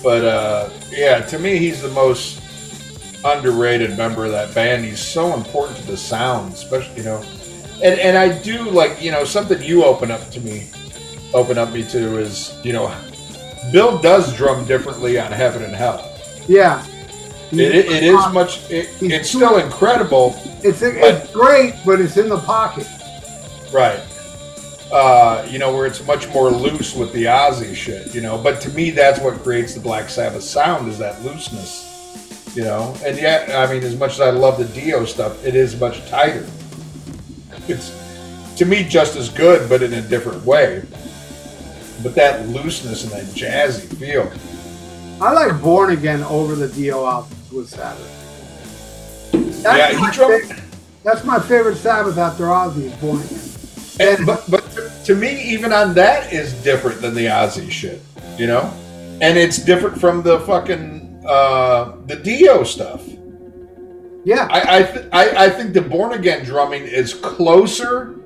But 0.05 0.24
uh, 0.24 0.70
yeah, 0.90 1.20
to 1.22 1.39
me, 1.39 1.56
he's 1.56 1.81
the 1.81 1.89
most 1.89 2.40
underrated 3.24 3.97
member 3.97 4.26
of 4.26 4.32
that 4.32 4.55
band. 4.55 4.85
He's 4.85 5.01
so 5.01 5.32
important 5.32 5.78
to 5.78 5.86
the 5.86 5.97
sound, 5.97 6.52
especially 6.52 6.98
you 6.98 7.05
know. 7.05 7.24
And 7.82 7.98
and 7.98 8.16
I 8.18 8.39
do 8.43 8.68
like 8.70 9.02
you 9.02 9.10
know 9.10 9.24
something 9.24 9.62
you 9.62 9.82
open 9.82 10.10
up 10.10 10.31
to 10.32 10.40
me, 10.43 10.68
open 11.32 11.56
up 11.56 11.72
me 11.72 11.82
to 11.85 12.18
is 12.18 12.55
you 12.62 12.74
know, 12.74 12.94
Bill 13.72 13.98
does 13.98 14.36
drum 14.36 14.66
differently 14.66 15.18
on 15.18 15.32
Heaven 15.32 15.64
and 15.64 15.74
Hell. 15.74 16.14
Yeah. 16.47 16.86
It, 17.52 17.60
it, 17.60 17.86
it 17.86 18.02
is 18.02 18.32
much. 18.32 18.68
It, 18.70 18.90
it's 19.01 19.28
still 19.31 19.59
incredible, 19.59 20.35
It's 20.62 20.82
it's 20.82 21.32
great, 21.32 21.74
but 21.86 22.01
it's 22.01 22.16
in 22.16 22.28
the 22.28 22.39
pocket. 22.40 22.86
right? 23.72 24.01
Uh, 24.94 25.44
you 25.50 25.58
know 25.58 25.74
where 25.74 25.86
it's 25.86 26.06
much 26.06 26.28
more 26.28 26.52
loose 26.52 26.94
with 26.94 27.12
the 27.12 27.24
Ozzy 27.24 27.74
shit, 27.74 28.14
you 28.14 28.20
know. 28.20 28.38
But 28.38 28.60
to 28.60 28.70
me, 28.70 28.90
that's 28.90 29.18
what 29.18 29.42
creates 29.42 29.74
the 29.74 29.80
Black 29.80 30.08
Sabbath 30.08 30.44
sound 30.44 30.86
is 30.86 30.98
that 30.98 31.20
looseness, 31.24 32.54
you 32.54 32.62
know. 32.62 32.94
And 33.04 33.16
yet, 33.16 33.50
I 33.50 33.72
mean, 33.72 33.82
as 33.82 33.96
much 33.98 34.12
as 34.12 34.20
I 34.20 34.30
love 34.30 34.56
the 34.56 34.66
Dio 34.66 35.04
stuff, 35.04 35.44
it 35.44 35.56
is 35.56 35.80
much 35.80 36.08
tighter. 36.08 36.46
It's 37.66 37.90
to 38.54 38.64
me 38.64 38.84
just 38.84 39.16
as 39.16 39.28
good, 39.30 39.68
but 39.68 39.82
in 39.82 39.94
a 39.94 40.00
different 40.00 40.44
way. 40.44 40.84
But 42.04 42.14
that 42.14 42.48
looseness 42.50 43.02
and 43.02 43.12
that 43.14 43.24
jazzy 43.34 43.92
feel. 43.98 44.30
I 45.20 45.32
like 45.32 45.60
Born 45.60 45.90
Again 45.90 46.22
over 46.22 46.54
the 46.54 46.68
Dio 46.68 47.04
albums 47.04 47.50
with 47.50 47.68
Sabbath. 47.68 49.32
That's 49.32 49.92
yeah, 49.92 49.98
my 49.98 50.10
he 50.12 50.44
fa- 50.46 50.62
That's 51.02 51.24
my 51.24 51.40
favorite 51.40 51.78
Sabbath 51.78 52.16
after 52.16 52.44
Ozzy 52.44 52.84
is 52.84 52.92
Born 52.98 53.20
Again. 53.20 53.53
And, 54.00 54.26
but 54.26 54.44
but 54.50 54.64
to 55.04 55.14
me, 55.14 55.40
even 55.52 55.72
on 55.72 55.94
that 55.94 56.32
is 56.32 56.52
different 56.64 57.00
than 57.00 57.14
the 57.14 57.26
Ozzy 57.26 57.70
shit, 57.70 58.02
you 58.38 58.46
know, 58.46 58.62
and 59.20 59.38
it's 59.38 59.58
different 59.58 60.00
from 60.00 60.22
the 60.22 60.40
fucking 60.40 61.22
uh, 61.26 61.96
the 62.06 62.16
Dio 62.16 62.64
stuff. 62.64 63.02
Yeah, 64.24 64.48
I 64.50 64.78
I, 64.78 64.82
th- 64.82 65.06
I 65.12 65.44
I 65.46 65.50
think 65.50 65.74
the 65.74 65.82
Born 65.82 66.12
Again 66.12 66.44
drumming 66.44 66.82
is 66.84 67.14
closer 67.14 68.16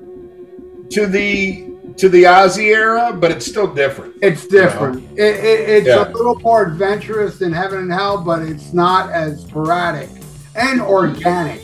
to 0.91 1.05
the 1.05 1.67
to 1.97 2.07
the 2.09 2.23
Ozzy 2.23 2.73
era, 2.73 3.11
but 3.13 3.29
it's 3.29 3.45
still 3.45 3.67
different. 3.67 4.15
it's 4.21 4.47
different. 4.47 5.03
It, 5.19 5.35
it, 5.43 5.69
it's 5.69 5.87
Yeah. 5.87 6.07
a 6.07 6.11
little 6.13 6.39
more 6.39 6.65
adventurous 6.65 7.37
than 7.37 7.51
Heaven 7.51 7.79
and 7.79 7.91
Hell, 7.91 8.23
but 8.23 8.41
it's 8.41 8.71
not 8.73 9.11
as 9.11 9.41
sporadic 9.41 10.09
and 10.55 10.81
organic 10.81 11.61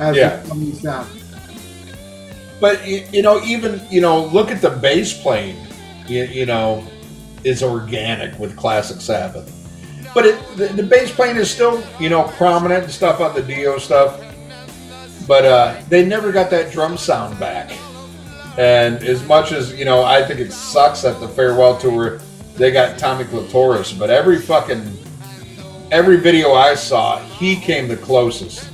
as 0.00 0.16
Yeah. 0.16 0.42
Sabbath. 0.72 1.25
But 2.60 2.86
you, 2.86 3.22
know, 3.22 3.42
even 3.42 3.80
you 3.90 4.00
know, 4.00 4.24
look 4.26 4.50
at 4.50 4.62
the 4.62 4.70
bass 4.70 5.20
playing. 5.20 5.56
You, 6.06 6.24
you 6.24 6.46
know, 6.46 6.86
is 7.44 7.62
organic 7.62 8.38
with 8.38 8.56
classic 8.56 9.00
Sabbath. 9.00 9.52
But 10.14 10.26
it, 10.26 10.56
the, 10.56 10.68
the 10.68 10.82
bass 10.82 11.14
playing 11.14 11.36
is 11.36 11.50
still 11.50 11.82
you 12.00 12.08
know 12.08 12.24
prominent 12.36 12.84
and 12.84 12.92
stuff 12.92 13.20
on 13.20 13.34
the 13.34 13.42
Dio 13.42 13.78
stuff. 13.78 14.22
But 15.26 15.44
uh, 15.44 15.80
they 15.88 16.04
never 16.04 16.32
got 16.32 16.50
that 16.50 16.72
drum 16.72 16.96
sound 16.96 17.38
back. 17.38 17.76
And 18.56 19.02
as 19.02 19.22
much 19.26 19.52
as 19.52 19.74
you 19.74 19.84
know, 19.84 20.02
I 20.02 20.24
think 20.24 20.40
it 20.40 20.52
sucks 20.52 21.02
that 21.02 21.20
the 21.20 21.28
farewell 21.28 21.76
tour 21.76 22.20
they 22.56 22.70
got 22.70 22.98
Tommy 22.98 23.24
Clitoris, 23.24 23.92
but 23.92 24.08
every 24.08 24.38
fucking 24.38 24.96
every 25.90 26.16
video 26.16 26.54
I 26.54 26.74
saw, 26.74 27.18
he 27.18 27.56
came 27.56 27.86
the 27.86 27.98
closest 27.98 28.70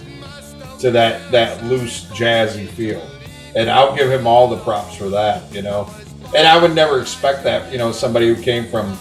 to 0.79 0.91
that 0.93 1.31
that 1.33 1.65
loose 1.65 2.05
jazzy 2.07 2.69
feel 2.69 3.12
and 3.55 3.71
I'll 3.71 3.95
give 3.95 4.11
him 4.11 4.27
all 4.27 4.49
the 4.49 4.59
props 4.59 4.97
for 4.97 5.09
that, 5.11 5.53
you 5.53 5.63
know. 5.63 5.89
And 6.37 6.47
I 6.47 6.61
would 6.61 6.75
never 6.75 7.01
expect 7.01 7.45
that, 7.45 7.71
you 7.71 7.79
know, 7.79 7.93
somebody 7.93 8.33
who 8.33 8.41
came 8.41 8.67
from, 8.69 8.97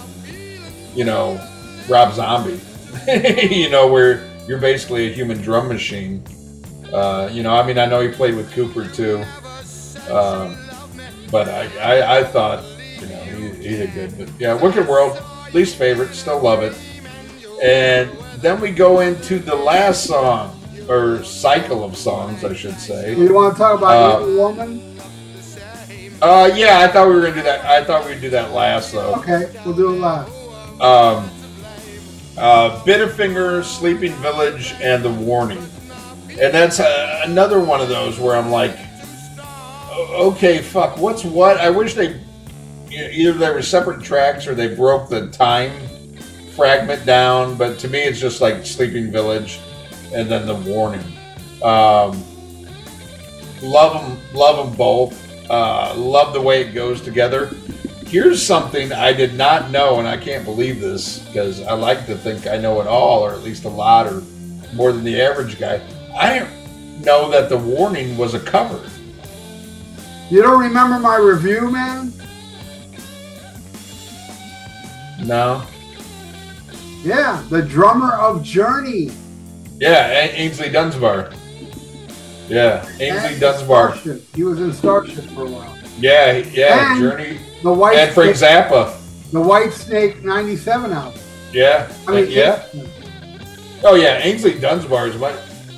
you 0.94 1.06
know, 1.06 1.40
Rob 1.88 2.14
Zombie, 2.14 2.60
you 3.08 3.70
know, 3.70 3.88
where 3.88 4.30
you're 4.48 4.60
basically 4.60 5.10
a 5.10 5.14
human 5.14 5.42
drum 5.42 5.68
machine. 5.68 6.24
Uh, 6.92 7.30
you 7.32 7.42
know, 7.42 7.54
I 7.54 7.66
mean, 7.66 7.78
I 7.78 7.86
know 7.86 8.02
he 8.02 8.10
played 8.10 8.36
with 8.36 8.52
Cooper 8.52 8.86
too, 8.88 9.24
um, 10.12 10.58
but 11.32 11.48
I, 11.48 11.70
I, 11.78 12.20
I 12.20 12.24
thought, 12.24 12.66
you 13.00 13.08
know, 13.08 13.24
he, 13.24 13.70
he 13.70 13.78
did 13.78 13.94
good. 13.94 14.18
But 14.18 14.30
yeah, 14.38 14.54
Wicked 14.54 14.88
World, 14.88 15.22
least 15.54 15.78
favorite, 15.78 16.14
still 16.14 16.42
love 16.42 16.64
it. 16.64 16.78
And 17.64 18.10
then 18.42 18.60
we 18.60 18.72
go 18.72 19.00
into 19.00 19.40
the 19.40 19.56
last 19.56 20.06
song, 20.06 20.60
or 20.92 21.24
cycle 21.24 21.84
of 21.84 21.96
songs, 21.96 22.44
I 22.44 22.54
should 22.54 22.78
say. 22.78 23.16
You 23.16 23.34
want 23.34 23.56
to 23.56 23.58
talk 23.62 23.78
about 23.80 24.22
Uh, 24.22 24.26
Evil 24.28 24.36
Woman? 24.38 25.00
Uh, 26.22 26.52
yeah, 26.54 26.80
I 26.80 26.88
thought 26.88 27.08
we 27.08 27.16
were 27.16 27.22
gonna 27.22 27.36
do 27.36 27.42
that. 27.44 27.66
I 27.66 27.84
thought 27.84 28.06
we'd 28.06 28.22
do 28.22 28.30
that 28.30 28.52
last 28.52 28.92
though. 28.92 29.16
Okay, 29.16 29.50
we'll 29.66 29.74
do 29.76 29.94
it 29.94 30.00
live. 30.00 30.28
Um, 30.82 31.30
uh, 32.38 32.84
Bit 32.84 33.02
of 33.02 33.14
Finger, 33.14 33.64
Sleeping 33.64 34.12
Village, 34.16 34.76
and 34.82 35.04
The 35.04 35.10
Warning, 35.10 35.66
and 36.30 36.54
that's 36.54 36.80
uh, 36.80 37.22
another 37.26 37.60
one 37.60 37.82
of 37.82 37.90
those 37.90 38.20
where 38.20 38.36
I'm 38.36 38.52
like, 38.52 38.78
okay, 40.12 40.60
fuck, 40.62 40.98
what's 40.98 41.24
what? 41.24 41.58
I 41.58 41.70
wish 41.72 41.96
they 41.96 42.20
either 42.92 43.34
they 43.34 43.50
were 43.50 43.62
separate 43.62 44.04
tracks 44.04 44.46
or 44.46 44.54
they 44.54 44.76
broke 44.76 45.10
the 45.10 45.28
time 45.30 45.72
fragment 46.56 47.04
down. 47.06 47.56
But 47.56 47.80
to 47.80 47.88
me, 47.88 48.00
it's 48.02 48.20
just 48.20 48.42
like 48.42 48.64
Sleeping 48.66 49.12
Village, 49.12 49.60
and 50.14 50.30
then 50.30 50.46
The 50.46 50.56
Warning. 50.56 51.04
Um, 51.64 52.24
love 53.62 54.02
them, 54.02 54.18
love 54.34 54.66
them 54.66 54.76
both. 54.76 55.50
Uh, 55.50 55.94
love 55.96 56.34
the 56.34 56.42
way 56.42 56.62
it 56.62 56.74
goes 56.74 57.02
together. 57.02 57.48
Here's 58.08 58.42
something 58.46 58.92
I 58.92 59.14
did 59.14 59.36
not 59.36 59.72
know, 59.72 60.00
and 60.00 60.08
I 60.08 60.18
can't 60.18 60.44
believe 60.44 60.82
this 60.82 61.20
because 61.20 61.62
I 61.62 61.74
like 61.74 62.06
to 62.08 62.18
think 62.18 62.48
I 62.48 62.58
know 62.58 62.82
it 62.82 62.88
all, 62.88 63.22
or 63.22 63.32
at 63.32 63.42
least 63.42 63.66
a 63.66 63.70
lot, 63.70 64.08
or 64.08 64.24
more 64.74 64.92
than 64.92 65.04
the 65.04 65.22
average 65.22 65.60
guy. 65.60 65.82
I 66.18 66.40
didn't 66.40 67.02
know 67.02 67.30
that 67.32 67.50
the 67.50 67.58
warning 67.58 68.18
was 68.18 68.34
a 68.34 68.40
cover. 68.40 68.90
You 70.30 70.42
don't 70.42 70.60
remember 70.60 71.00
my 71.00 71.18
review, 71.18 71.70
man? 71.70 72.14
No. 75.24 75.64
Yeah, 77.04 77.44
the 77.50 77.62
drummer 77.62 78.14
of 78.14 78.44
Journey. 78.44 79.12
Yeah, 79.82 80.08
A- 80.12 80.48
Aynsley 80.50 80.72
Dunbar. 80.72 81.32
Yeah, 82.48 82.86
Aynsley 83.00 83.40
Dunbar. 83.40 83.96
Starship. 83.98 84.24
He 84.36 84.44
was 84.44 84.60
in 84.60 84.72
Starship 84.74 85.24
for 85.32 85.46
a 85.48 85.50
while. 85.50 85.76
Yeah, 86.00 86.34
yeah, 86.54 86.92
And- 86.94 87.02
Journey. 87.02 87.38
The 87.64 87.74
White 87.74 87.98
And 87.98 88.14
Frank 88.14 88.36
Snake, 88.36 88.68
Zappa. 88.68 88.94
the 89.32 89.42
White 89.42 89.74
Snake 89.74 90.24
'97 90.24 90.92
album. 90.94 91.20
Yeah, 91.52 91.92
I 92.08 92.12
mean, 92.12 92.28
yeah. 92.30 92.64
Oh 93.84 93.96
yeah, 93.96 94.22
Aynsley 94.22 94.62
Dunbar 94.62 95.08
is 95.08 95.18
my. 95.18 95.34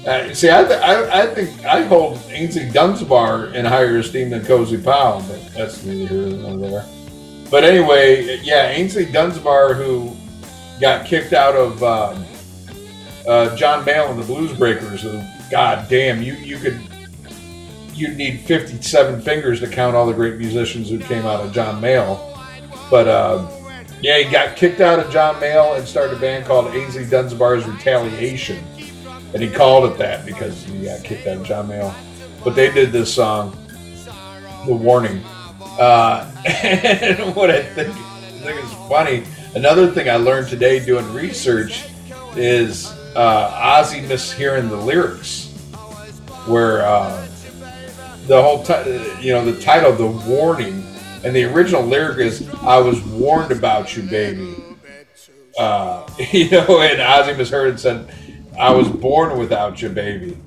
Uh, 0.06 0.34
see, 0.34 0.52
I, 0.52 0.64
th- 0.66 0.80
I 0.82 1.22
I 1.24 1.28
think 1.28 1.64
I 1.66 1.84
hold 1.84 2.18
Aynsley 2.30 2.72
Dunbar 2.74 3.48
in 3.56 3.64
higher 3.66 3.98
esteem 4.00 4.30
than 4.32 4.46
Cozy 4.46 4.78
Powell, 4.78 5.24
but 5.30 5.40
that's 5.56 5.82
neither 5.86 6.08
here 6.14 6.38
nor 6.38 6.58
there. 6.58 6.86
But 7.50 7.64
anyway, 7.64 8.40
yeah, 8.44 8.76
Aynsley 8.76 9.12
Dunbar, 9.12 9.74
who 9.76 10.12
got 10.82 11.06
kicked 11.06 11.32
out 11.34 11.56
of 11.56 11.82
um, 11.84 12.26
uh, 13.28 13.56
John 13.56 13.88
and 13.88 14.20
the 14.20 14.26
Blues 14.26 14.58
Breakers. 14.58 15.02
Who, 15.02 15.22
God 15.50 15.88
damn, 15.90 16.22
you 16.22 16.34
you 16.34 16.58
could 16.58 16.80
you'd 17.94 18.18
need 18.18 18.42
fifty-seven 18.42 19.22
fingers 19.22 19.60
to 19.62 19.68
count 19.68 19.96
all 19.96 20.06
the 20.06 20.14
great 20.14 20.38
musicians 20.38 20.90
who 20.90 21.00
came 21.00 21.26
out 21.26 21.40
of 21.40 21.54
John 21.54 21.82
Mayall. 21.82 22.20
But 22.90 23.08
uh, 23.08 23.48
yeah, 24.02 24.18
he 24.18 24.30
got 24.30 24.58
kicked 24.58 24.82
out 24.82 25.00
of 25.00 25.12
John 25.12 25.36
Mayall 25.36 25.78
and 25.78 25.88
started 25.88 26.18
a 26.18 26.20
band 26.20 26.46
called 26.46 26.66
Aynsley 26.74 27.06
Dunsbar's 27.06 27.66
Retaliation. 27.66 28.64
And 29.34 29.42
he 29.42 29.50
called 29.50 29.92
it 29.92 29.98
that 29.98 30.26
because 30.26 30.64
he 30.64 30.86
got 30.86 31.04
kicked 31.04 31.26
out 31.26 31.38
of 31.38 31.44
John 31.44 31.68
Mayall. 31.68 31.94
But 32.44 32.56
they 32.56 32.72
did 32.72 32.92
this 32.92 33.14
song, 33.14 33.58
The 34.68 34.76
Warning. 34.76 35.24
Uh, 35.80 36.30
and 36.46 37.36
what 37.36 37.50
I 37.50 37.64
think, 37.64 37.96
I 37.96 38.30
think 38.44 38.64
is 38.64 38.74
funny, 38.90 39.24
another 39.56 39.90
thing 39.90 40.10
I 40.10 40.18
learned 40.18 40.50
today 40.50 40.84
doing 40.84 41.12
research 41.14 41.86
is 42.36 42.94
uh, 43.16 43.80
Ozzy 43.82 44.06
mishearing 44.06 44.70
the 44.70 44.78
lyrics. 44.78 45.50
Where 46.46 46.86
uh, 46.86 47.26
the 48.28 48.42
whole, 48.42 48.64
ti- 48.64 49.26
you 49.26 49.32
know, 49.34 49.46
the 49.46 49.60
title, 49.62 49.94
The 49.94 50.08
Warning, 50.08 50.86
and 51.24 51.34
the 51.34 51.46
original 51.46 51.84
lyric 51.84 52.18
is 52.18 52.50
"I 52.62 52.80
was 52.80 53.02
warned 53.02 53.52
about 53.52 53.96
you, 53.96 54.04
baby." 54.04 54.56
Uh, 55.58 56.06
you 56.32 56.50
know, 56.52 56.82
and 56.82 57.00
Ozzy 57.00 57.38
misheard 57.38 57.70
and 57.70 57.80
said, 57.80 58.14
"I 58.60 58.72
was 58.72 58.90
born 58.90 59.38
without 59.38 59.82
you, 59.82 59.90
baby," 59.90 60.38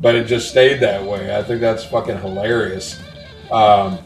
but 0.00 0.16
it 0.16 0.26
just 0.26 0.50
stayed 0.50 0.80
that 0.80 1.04
way. 1.04 1.36
I 1.36 1.42
think 1.42 1.60
that's 1.60 1.84
fucking 1.84 2.18
hilarious. 2.18 3.00
Um, 3.52 3.98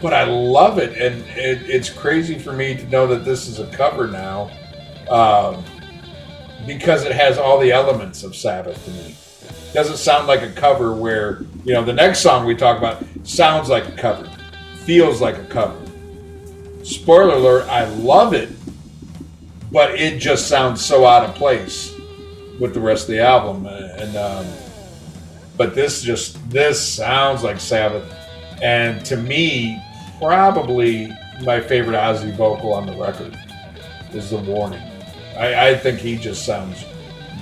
but 0.00 0.14
I 0.14 0.24
love 0.24 0.78
it, 0.78 0.96
and 0.96 1.22
it, 1.36 1.68
it's 1.68 1.90
crazy 1.90 2.38
for 2.38 2.52
me 2.52 2.74
to 2.76 2.86
know 2.88 3.06
that 3.08 3.24
this 3.24 3.46
is 3.46 3.58
a 3.60 3.66
cover 3.66 4.06
now, 4.06 4.50
um, 5.10 5.62
because 6.66 7.04
it 7.04 7.12
has 7.12 7.38
all 7.38 7.58
the 7.58 7.72
elements 7.72 8.22
of 8.22 8.36
Sabbath 8.36 8.84
to 8.84 8.90
me. 8.90 9.16
It 9.70 9.74
Doesn't 9.74 9.98
sound 9.98 10.26
like 10.26 10.42
a 10.42 10.50
cover 10.52 10.94
where 10.94 11.42
you 11.64 11.74
know 11.74 11.84
the 11.84 11.92
next 11.92 12.20
song 12.20 12.44
we 12.44 12.54
talk 12.54 12.78
about 12.78 13.02
sounds 13.24 13.68
like 13.68 13.88
a 13.88 13.92
cover 13.92 14.28
feels 14.84 15.20
like 15.20 15.36
a 15.36 15.44
cover. 15.44 15.78
Spoiler 16.82 17.34
alert, 17.34 17.68
I 17.68 17.84
love 17.84 18.32
it, 18.34 18.48
but 19.70 19.94
it 19.94 20.18
just 20.18 20.48
sounds 20.48 20.84
so 20.84 21.06
out 21.06 21.28
of 21.28 21.34
place 21.36 21.94
with 22.58 22.74
the 22.74 22.80
rest 22.80 23.04
of 23.04 23.14
the 23.14 23.20
album. 23.20 23.66
And 23.66 24.16
um, 24.16 24.46
but 25.56 25.74
this 25.74 26.02
just 26.02 26.50
this 26.50 26.80
sounds 26.80 27.44
like 27.44 27.60
Sabbath, 27.60 28.12
and 28.62 29.04
to 29.06 29.16
me, 29.16 29.80
probably 30.18 31.12
my 31.44 31.60
favorite 31.60 31.94
Ozzy 31.94 32.34
vocal 32.34 32.72
on 32.72 32.86
the 32.86 32.96
record 32.96 33.38
is 34.12 34.30
"The 34.30 34.38
Warning." 34.38 34.89
I, 35.40 35.70
I 35.70 35.74
think 35.74 35.98
he 35.98 36.16
just 36.16 36.44
sounds 36.44 36.84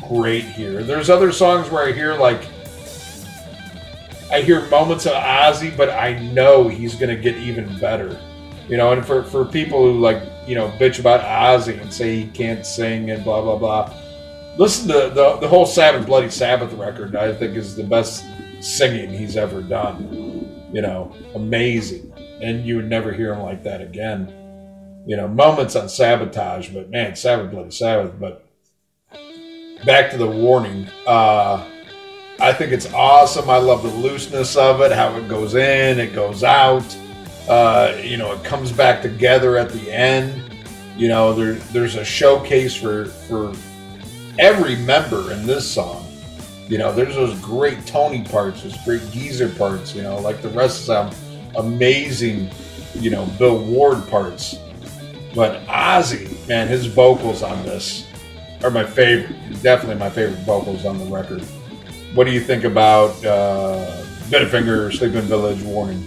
great 0.08 0.44
here. 0.44 0.82
There's 0.82 1.10
other 1.10 1.32
songs 1.32 1.68
where 1.70 1.86
I 1.86 1.92
hear 1.92 2.14
like 2.14 2.42
I 4.30 4.42
hear 4.42 4.66
moments 4.68 5.06
of 5.06 5.12
Ozzy, 5.12 5.74
but 5.74 5.90
I 5.90 6.18
know 6.18 6.68
he's 6.68 6.94
to 6.96 7.16
get 7.16 7.36
even 7.36 7.78
better. 7.78 8.20
You 8.68 8.76
know, 8.76 8.92
and 8.92 9.04
for, 9.04 9.24
for 9.24 9.46
people 9.46 9.82
who 9.82 9.98
like, 9.98 10.22
you 10.46 10.54
know, 10.54 10.68
bitch 10.78 11.00
about 11.00 11.22
Ozzy 11.22 11.80
and 11.80 11.92
say 11.92 12.16
he 12.16 12.26
can't 12.28 12.64
sing 12.66 13.10
and 13.10 13.24
blah, 13.24 13.40
blah, 13.40 13.56
blah, 13.56 13.94
listen 14.58 14.88
to 14.88 15.10
the, 15.14 15.36
the 15.36 15.48
whole 15.48 15.64
Sabbath 15.64 16.06
Bloody 16.06 16.28
Sabbath 16.28 16.72
record, 16.74 17.16
I 17.16 17.32
think 17.32 17.56
is 17.56 17.74
the 17.74 17.84
best 17.84 18.24
singing 18.60 19.08
he's 19.08 19.38
ever 19.38 19.62
done. 19.62 20.68
You 20.72 20.82
know, 20.82 21.14
amazing. 21.34 22.12
And 22.42 22.66
you 22.66 22.76
would 22.76 22.90
never 22.90 23.12
hear 23.12 23.32
him 23.32 23.42
like 23.42 23.62
that 23.62 23.80
again. 23.80 24.37
You 25.08 25.16
know, 25.16 25.26
moments 25.26 25.74
on 25.74 25.88
Sabotage, 25.88 26.68
but 26.68 26.90
man, 26.90 27.16
Sabbath 27.16 27.50
Bloody 27.50 27.70
Sabbath. 27.70 28.12
But 28.20 28.46
back 29.86 30.10
to 30.10 30.18
the 30.18 30.26
warning. 30.26 30.86
Uh, 31.06 31.66
I 32.38 32.52
think 32.52 32.72
it's 32.72 32.92
awesome. 32.92 33.48
I 33.48 33.56
love 33.56 33.82
the 33.82 33.88
looseness 33.88 34.54
of 34.54 34.82
it, 34.82 34.92
how 34.92 35.16
it 35.16 35.26
goes 35.26 35.54
in, 35.54 35.98
it 35.98 36.14
goes 36.14 36.44
out. 36.44 36.84
Uh, 37.48 37.96
you 38.02 38.18
know, 38.18 38.32
it 38.32 38.44
comes 38.44 38.70
back 38.70 39.00
together 39.00 39.56
at 39.56 39.70
the 39.70 39.90
end. 39.90 40.42
You 40.94 41.08
know, 41.08 41.32
there, 41.32 41.54
there's 41.54 41.94
a 41.94 42.04
showcase 42.04 42.76
for 42.76 43.06
for 43.06 43.54
every 44.38 44.76
member 44.76 45.32
in 45.32 45.46
this 45.46 45.66
song. 45.66 46.06
You 46.68 46.76
know, 46.76 46.92
there's 46.92 47.14
those 47.14 47.40
great 47.40 47.86
Tony 47.86 48.24
parts, 48.24 48.62
those 48.62 48.76
great 48.84 49.10
Geezer 49.10 49.48
parts. 49.48 49.94
You 49.94 50.02
know, 50.02 50.18
like 50.18 50.42
the 50.42 50.50
rest 50.50 50.90
of 50.90 51.10
them, 51.10 51.40
amazing. 51.56 52.50
You 52.92 53.08
know, 53.08 53.24
Bill 53.38 53.56
Ward 53.56 54.06
parts. 54.10 54.58
But 55.38 55.64
Ozzy, 55.66 56.48
man, 56.48 56.66
his 56.66 56.86
vocals 56.86 57.44
on 57.44 57.62
this 57.62 58.08
are 58.64 58.72
my 58.72 58.82
favorite. 58.82 59.62
Definitely 59.62 59.94
my 59.94 60.10
favorite 60.10 60.40
vocals 60.40 60.84
on 60.84 60.98
the 60.98 61.04
record. 61.04 61.42
What 62.12 62.24
do 62.24 62.32
you 62.32 62.40
think 62.40 62.64
about 62.64 63.24
uh, 63.24 64.04
Bit 64.30 64.42
of 64.42 64.50
Finger, 64.50 64.90
Sleeping 64.90 65.20
Village, 65.20 65.62
Warning? 65.62 66.04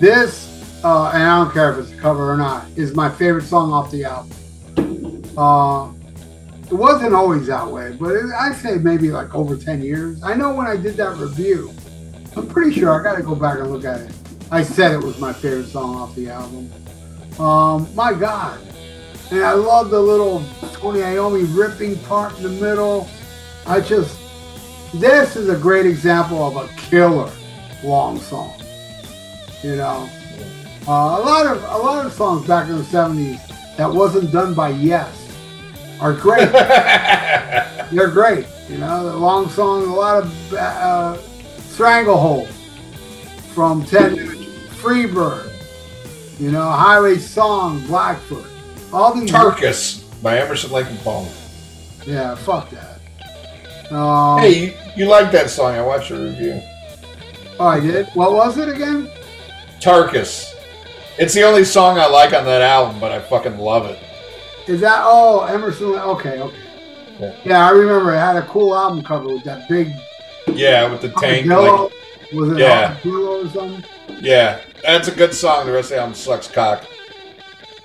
This, 0.00 0.82
uh, 0.82 1.12
and 1.14 1.22
I 1.22 1.44
don't 1.44 1.52
care 1.52 1.70
if 1.72 1.78
it's 1.78 1.92
a 1.92 1.96
cover 1.98 2.32
or 2.32 2.36
not, 2.36 2.66
is 2.74 2.96
my 2.96 3.08
favorite 3.08 3.44
song 3.44 3.72
off 3.72 3.92
the 3.92 4.02
album. 4.02 5.22
Uh, 5.38 5.92
it 6.68 6.74
wasn't 6.74 7.14
always 7.14 7.46
that 7.46 7.64
way, 7.64 7.92
but 7.92 8.16
it, 8.16 8.24
I'd 8.36 8.56
say 8.56 8.78
maybe 8.78 9.12
like 9.12 9.32
over 9.36 9.56
10 9.56 9.82
years. 9.82 10.20
I 10.24 10.34
know 10.34 10.52
when 10.52 10.66
I 10.66 10.76
did 10.76 10.96
that 10.96 11.16
review, 11.16 11.72
I'm 12.36 12.48
pretty 12.48 12.72
sure 12.76 12.90
I 12.90 13.04
got 13.04 13.18
to 13.18 13.22
go 13.22 13.36
back 13.36 13.60
and 13.60 13.70
look 13.70 13.84
at 13.84 14.00
it. 14.00 14.12
I 14.50 14.64
said 14.64 14.90
it 14.90 15.00
was 15.00 15.20
my 15.20 15.32
favorite 15.32 15.68
song 15.68 15.94
off 15.94 16.16
the 16.16 16.28
album. 16.28 16.72
Um, 17.40 17.88
my 17.94 18.12
God. 18.12 18.60
And 19.30 19.42
I 19.42 19.52
love 19.52 19.90
the 19.90 20.00
little 20.00 20.44
Tony 20.74 21.00
Iommi 21.00 21.56
ripping 21.56 21.98
part 22.00 22.36
in 22.36 22.42
the 22.42 22.48
middle. 22.50 23.08
I 23.66 23.80
just, 23.80 24.18
this 24.94 25.36
is 25.36 25.48
a 25.48 25.56
great 25.56 25.86
example 25.86 26.46
of 26.46 26.56
a 26.56 26.68
killer 26.74 27.30
long 27.82 28.18
song. 28.18 28.60
You 29.62 29.76
know, 29.76 30.08
uh, 30.86 30.90
a 30.90 31.22
lot 31.22 31.46
of 31.46 31.62
a 31.64 31.78
lot 31.78 32.06
of 32.06 32.12
songs 32.12 32.46
back 32.46 32.68
in 32.68 32.78
the 32.78 32.84
'70s 32.84 33.76
that 33.76 33.90
wasn't 33.90 34.32
done 34.32 34.54
by 34.54 34.70
Yes 34.70 35.30
are 36.00 36.14
great. 36.14 36.50
They're 37.92 38.08
great. 38.08 38.46
You 38.68 38.78
know, 38.78 39.10
the 39.10 39.16
long 39.16 39.48
song, 39.50 39.86
a 39.86 39.94
lot 39.94 40.22
of 40.22 40.52
uh, 40.54 41.18
Stranglehold 41.58 42.48
from 43.54 43.84
Ted 43.84 44.12
Nugent, 44.12 44.48
Freebird. 44.70 45.49
You 46.40 46.50
know, 46.50 46.62
Highway 46.70 47.18
Song, 47.18 47.86
Blackfoot. 47.86 48.46
All 48.92 49.12
these. 49.14 49.30
Tarkus 49.30 50.02
by 50.22 50.38
Emerson, 50.38 50.72
Lake 50.72 50.86
and 50.86 50.98
Palmer. 51.00 51.28
Yeah, 52.06 52.34
fuck 52.34 52.70
that. 52.70 53.92
Um, 53.94 54.38
Hey, 54.40 54.64
you, 54.66 54.74
you 54.96 55.04
like 55.06 55.30
that 55.32 55.50
song? 55.50 55.74
I 55.74 55.82
watched 55.82 56.08
your 56.10 56.20
review. 56.24 56.60
Oh, 57.58 57.66
I 57.66 57.78
did. 57.80 58.06
What 58.14 58.32
was 58.32 58.56
it 58.56 58.68
again? 58.70 59.10
Tarkus. 59.80 60.54
It's 61.18 61.34
the 61.34 61.42
only 61.42 61.64
song 61.64 61.98
I 61.98 62.06
like 62.06 62.32
on 62.32 62.44
that 62.46 62.62
album, 62.62 62.98
but 63.00 63.12
I 63.12 63.20
fucking 63.20 63.58
love 63.58 63.84
it. 63.86 63.98
Is 64.66 64.80
that 64.80 65.02
oh 65.04 65.44
Emerson? 65.44 65.88
Okay, 65.94 66.40
okay. 66.40 66.56
Yeah. 67.18 67.36
Yeah, 67.44 67.66
I 67.66 67.70
remember 67.72 68.14
it 68.14 68.18
had 68.18 68.36
a 68.36 68.46
cool 68.46 68.74
album 68.74 69.02
cover 69.02 69.26
with 69.26 69.44
that 69.44 69.68
big 69.68 69.92
Yeah, 70.54 70.90
with 70.90 71.02
the 71.02 71.10
tank. 71.10 71.46
Like, 71.48 71.92
was 72.32 72.52
it 72.52 72.58
Yeah. 72.58 72.96
or 73.04 73.46
something? 73.48 73.84
yeah, 74.22 74.60
that's 74.82 75.08
a 75.08 75.14
good 75.14 75.34
song. 75.34 75.66
The 75.66 75.72
rest 75.72 75.90
of 75.90 75.96
the 75.96 76.00
album 76.00 76.14
sucks 76.14 76.48
cock. 76.48 76.86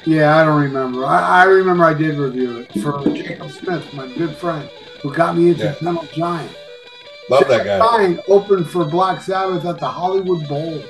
Yeah, 0.06 0.38
I 0.38 0.44
don't 0.46 0.62
remember. 0.62 1.06
I, 1.06 1.42
I 1.42 1.44
remember 1.46 1.84
I 1.84 1.94
did 1.94 2.18
review 2.18 2.58
it 2.60 2.72
for 2.82 3.04
Jacob 3.16 3.50
Smith, 3.52 3.92
my 3.94 4.08
good 4.14 4.36
friend, 4.38 4.70
who 5.02 5.12
got 5.14 5.36
me 5.36 5.50
into 5.50 5.76
Yeah. 5.82 6.06
Giant. 6.14 6.52
Love 7.30 7.48
that 7.48 7.66
guy. 7.66 7.80
Giant 7.80 8.20
opened 8.28 8.70
for 8.70 8.86
Black 8.86 9.22
Sabbath 9.22 9.66
at 9.66 9.80
the 9.80 9.88
Hollywood 9.88 10.48
Bowl. 10.48 10.84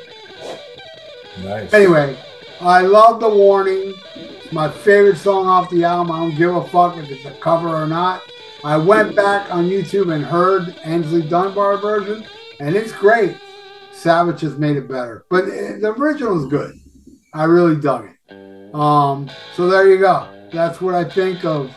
Nice. 1.43 1.73
Anyway, 1.73 2.17
I 2.59 2.81
love 2.81 3.19
the 3.21 3.29
warning. 3.29 3.93
It's 4.15 4.51
my 4.51 4.69
favorite 4.69 5.17
song 5.17 5.47
off 5.47 5.69
the 5.69 5.83
album. 5.85 6.11
I 6.11 6.19
don't 6.19 6.35
give 6.35 6.53
a 6.55 6.63
fuck 6.67 6.97
if 6.97 7.09
it's 7.09 7.25
a 7.25 7.31
cover 7.39 7.69
or 7.69 7.87
not. 7.87 8.21
I 8.63 8.77
went 8.77 9.15
back 9.15 9.53
on 9.53 9.69
YouTube 9.69 10.13
and 10.13 10.25
heard 10.25 10.75
Aynsley 10.83 11.27
Dunbar 11.29 11.77
version, 11.77 12.25
and 12.59 12.75
it's 12.75 12.91
great. 12.91 13.35
Savage 13.95 14.41
has 14.41 14.57
made 14.57 14.77
it 14.77 14.87
better, 14.87 15.25
but 15.29 15.45
uh, 15.45 15.79
the 15.79 15.93
original 15.97 16.39
is 16.39 16.49
good. 16.49 16.75
I 17.33 17.45
really 17.45 17.75
dug 17.79 18.05
it. 18.05 18.75
Um, 18.75 19.29
so 19.55 19.67
there 19.67 19.87
you 19.87 19.99
go. 19.99 20.27
That's 20.51 20.81
what 20.81 20.95
I 20.95 21.03
think 21.03 21.43
of 21.45 21.71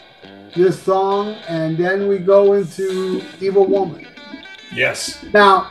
this 0.54 0.82
song, 0.82 1.34
and 1.48 1.76
then 1.76 2.08
we 2.08 2.18
go 2.18 2.54
into 2.54 3.22
Evil 3.40 3.66
Woman. 3.66 4.06
Yes. 4.72 5.24
Now, 5.32 5.70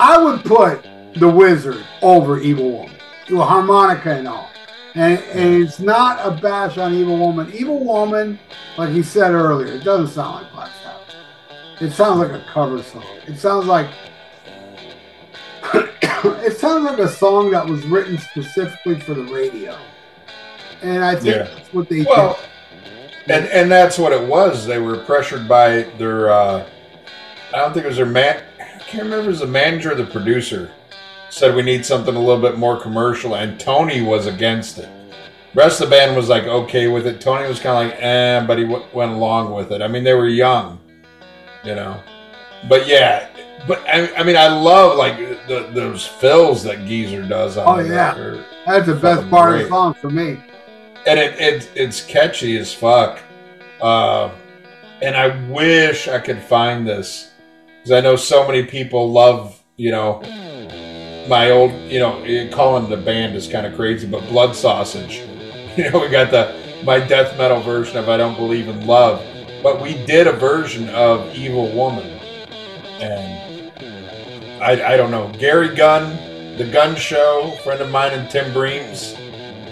I 0.00 0.18
would 0.18 0.44
put 0.44 0.86
the 1.16 1.28
Wizard 1.28 1.84
over 2.02 2.38
Evil 2.38 2.70
Woman, 2.70 2.96
with 3.30 3.40
harmonica 3.40 4.14
and 4.14 4.28
all. 4.28 4.50
And, 4.94 5.18
and 5.20 5.62
it's 5.62 5.78
not 5.78 6.18
a 6.24 6.40
bash 6.40 6.76
on 6.76 6.92
Evil 6.94 7.18
Woman. 7.18 7.52
Evil 7.52 7.84
Woman, 7.84 8.38
like 8.76 8.90
he 8.90 9.02
said 9.02 9.32
earlier, 9.32 9.68
it 9.74 9.84
doesn't 9.84 10.08
sound 10.08 10.42
like 10.42 10.52
Black 10.52 10.70
Sabbath. 10.70 10.77
It 11.80 11.92
sounds 11.92 12.18
like 12.18 12.32
a 12.32 12.44
cover 12.52 12.82
song. 12.82 13.04
It 13.26 13.38
sounds 13.38 13.66
like 13.66 13.88
it 15.72 16.56
sounds 16.58 16.84
like 16.84 16.98
a 16.98 17.08
song 17.08 17.50
that 17.52 17.66
was 17.66 17.84
written 17.86 18.18
specifically 18.18 18.98
for 19.00 19.14
the 19.14 19.24
radio. 19.32 19.76
And 20.82 21.04
I 21.04 21.14
think 21.14 21.36
Yeah. 21.36 21.42
that's 21.54 21.72
what 21.72 21.88
they 21.88 22.02
Well, 22.02 22.38
did. 23.26 23.36
and 23.36 23.46
and 23.48 23.70
that's 23.70 23.98
what 23.98 24.12
it 24.12 24.22
was. 24.26 24.66
They 24.66 24.78
were 24.78 24.98
pressured 24.98 25.48
by 25.48 25.82
their. 25.98 26.30
Uh, 26.30 26.64
I 27.52 27.58
don't 27.58 27.72
think 27.72 27.84
it 27.84 27.88
was 27.88 27.96
their 27.96 28.06
man. 28.06 28.42
I 28.60 28.78
can't 28.80 29.04
remember 29.04 29.20
if 29.20 29.26
it 29.26 29.28
was 29.30 29.40
the 29.40 29.46
manager 29.46 29.92
or 29.92 29.94
the 29.94 30.04
producer. 30.04 30.70
Said 31.30 31.54
we 31.54 31.62
need 31.62 31.84
something 31.84 32.14
a 32.14 32.18
little 32.18 32.40
bit 32.40 32.56
more 32.58 32.78
commercial, 32.80 33.34
and 33.34 33.58
Tony 33.60 34.00
was 34.02 34.26
against 34.26 34.78
it. 34.78 34.88
rest 35.54 35.80
of 35.80 35.88
the 35.90 35.96
band 35.96 36.16
was 36.16 36.28
like 36.28 36.44
okay 36.44 36.88
with 36.88 37.06
it. 37.06 37.20
Tony 37.20 37.46
was 37.48 37.58
kind 37.60 37.84
of 37.86 37.90
like 37.92 38.02
eh, 38.02 38.44
but 38.46 38.58
he 38.58 38.64
w- 38.64 38.84
went 38.92 39.12
along 39.12 39.52
with 39.52 39.70
it. 39.72 39.82
I 39.82 39.88
mean, 39.88 40.04
they 40.04 40.14
were 40.14 40.26
young, 40.28 40.78
you 41.68 41.74
know. 41.74 42.02
But 42.68 42.86
yeah, 42.88 43.28
but 43.68 43.78
I, 43.86 44.12
I 44.16 44.22
mean, 44.24 44.36
I 44.36 44.48
love 44.48 44.96
like 44.98 45.16
the, 45.46 45.70
those 45.72 46.06
fills 46.06 46.62
that 46.64 46.86
Geezer 46.86 47.22
does 47.22 47.56
on 47.56 47.80
Oh, 47.80 47.82
yeah. 47.84 48.08
record. 48.08 48.44
That's 48.66 48.86
the 48.86 48.94
best 48.94 49.28
part 49.30 49.54
of 49.54 49.62
the 49.62 49.68
song 49.68 49.94
for 49.94 50.10
me. 50.10 50.38
and 51.06 51.18
it, 51.20 51.40
it 51.40 51.70
it's 51.74 52.04
catchy 52.04 52.56
as 52.58 52.72
fuck. 52.74 53.20
Uh, 53.80 54.30
and 55.02 55.14
I 55.16 55.28
wish 55.48 56.08
I 56.08 56.18
could 56.18 56.40
find 56.42 56.86
this 56.86 57.30
because 57.78 57.92
I 57.92 58.00
know 58.00 58.16
so 58.16 58.46
many 58.46 58.64
people 58.64 59.12
love 59.12 59.62
you 59.76 59.92
know 59.92 60.20
my 61.28 61.50
old 61.50 61.72
you 61.92 62.00
know 62.00 62.48
calling 62.52 62.88
the 62.90 62.96
band 62.96 63.36
is 63.36 63.46
kind 63.46 63.66
of 63.66 63.74
crazy, 63.76 64.06
but 64.06 64.26
Blood 64.28 64.54
Sausage. 64.56 65.22
You 65.78 65.88
know 65.92 66.00
we 66.00 66.08
got 66.08 66.32
the 66.32 66.56
my 66.84 66.98
death 66.98 67.38
metal 67.38 67.60
version 67.60 67.98
of 67.98 68.08
I 68.08 68.16
Don't 68.16 68.34
Believe 68.36 68.66
in 68.66 68.84
Love, 68.88 69.20
but 69.62 69.80
we 69.80 70.04
did 70.06 70.26
a 70.26 70.32
version 70.32 70.88
of 70.90 71.34
Evil 71.34 71.70
Woman, 71.72 72.06
and 73.00 73.72
I 74.62 74.94
I 74.94 74.96
don't 74.96 75.10
know 75.10 75.32
Gary 75.38 75.74
Gunn, 75.74 76.56
the 76.56 76.64
Gun 76.64 76.96
Show, 76.96 77.56
friend 77.62 77.80
of 77.80 77.90
mine 77.90 78.12
and 78.12 78.30
Tim 78.30 78.52
Breams 78.52 79.16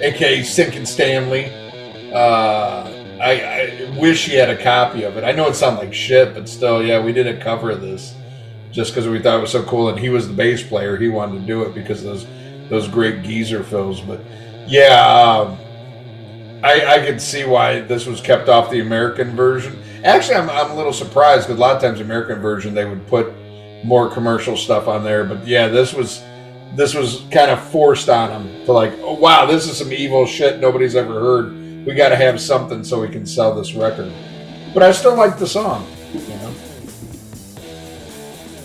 aka 0.01 0.41
Sinkin 0.41 0.87
Stanley. 0.87 1.47
Uh, 2.13 2.93
I, 3.21 3.41
I 3.41 3.99
wish 3.99 4.27
he 4.27 4.35
had 4.35 4.51
a 4.51 4.63
copy 4.63 5.03
of 5.05 5.17
it. 5.17 5.25
I 5.25 5.33
know 5.33 5.49
it 5.49 5.55
sounds 5.55 5.79
like 5.79 5.95
shit, 5.95 6.35
but 6.35 6.49
still, 6.49 6.83
yeah, 6.83 7.03
we 7.03 7.13
did 7.13 7.27
a 7.27 7.41
cover 7.41 7.71
of 7.71 7.81
this 7.81 8.15
just 8.73 8.93
because 8.93 9.09
we 9.09 9.21
thought 9.21 9.39
it 9.39 9.41
was 9.41 9.53
so 9.53 9.63
cool. 9.63 9.89
And 9.89 9.99
he 9.99 10.09
was 10.09 10.29
the 10.29 10.35
bass 10.35 10.63
player; 10.63 10.97
he 10.97 11.09
wanted 11.09 11.41
to 11.41 11.47
do 11.47 11.63
it 11.63 11.75
because 11.75 12.05
of 12.05 12.07
those 12.07 12.27
those 12.69 12.89
great 12.89 13.23
geezer 13.23 13.63
fills. 13.63 14.01
But 14.01 14.21
yeah, 14.67 15.05
um, 15.07 15.59
I, 16.62 16.97
I 17.01 17.07
could 17.07 17.20
see 17.20 17.45
why 17.45 17.81
this 17.81 18.07
was 18.07 18.20
kept 18.20 18.49
off 18.49 18.70
the 18.70 18.81
American 18.81 19.37
version. 19.37 19.78
Actually, 20.05 20.37
I'm, 20.37 20.51
I'm 20.51 20.70
a 20.70 20.74
little 20.77 20.93
surprised 20.93 21.47
because 21.47 21.59
a 21.59 21.61
lot 21.61 21.77
of 21.77 21.83
times 21.83 21.99
the 21.99 22.05
American 22.05 22.41
version 22.41 22.74
they 22.74 22.85
would 22.85 23.07
put 23.07 23.33
more 23.85 24.09
commercial 24.11 24.57
stuff 24.57 24.89
on 24.89 25.05
there. 25.05 25.24
But 25.24 25.47
yeah, 25.47 25.69
this 25.69 25.93
was 25.95 26.23
this 26.74 26.95
was 26.95 27.23
kind 27.31 27.51
of 27.51 27.62
forced 27.70 28.09
on 28.09 28.28
them 28.31 28.65
to 28.66 28.73
like, 28.73 28.93
oh 28.99 29.15
wow, 29.15 29.47
this 29.47 29.69
is 29.69 29.77
some 29.77 29.93
evil 29.93 30.27
shit 30.27 30.61
nobody's 30.61 30.97
ever 30.97 31.12
heard. 31.20 31.53
We 31.87 31.95
got 31.95 32.09
to 32.09 32.16
have 32.16 32.41
something 32.41 32.83
so 32.85 33.01
we 33.01 33.09
can 33.09 33.24
sell 33.27 33.55
this 33.55 33.74
record. 33.74 34.12
But 34.74 34.83
I 34.83 34.93
still 34.93 35.15
like 35.16 35.39
the 35.39 35.47
song, 35.47 35.87
you 36.12 36.20
know. 36.28 36.55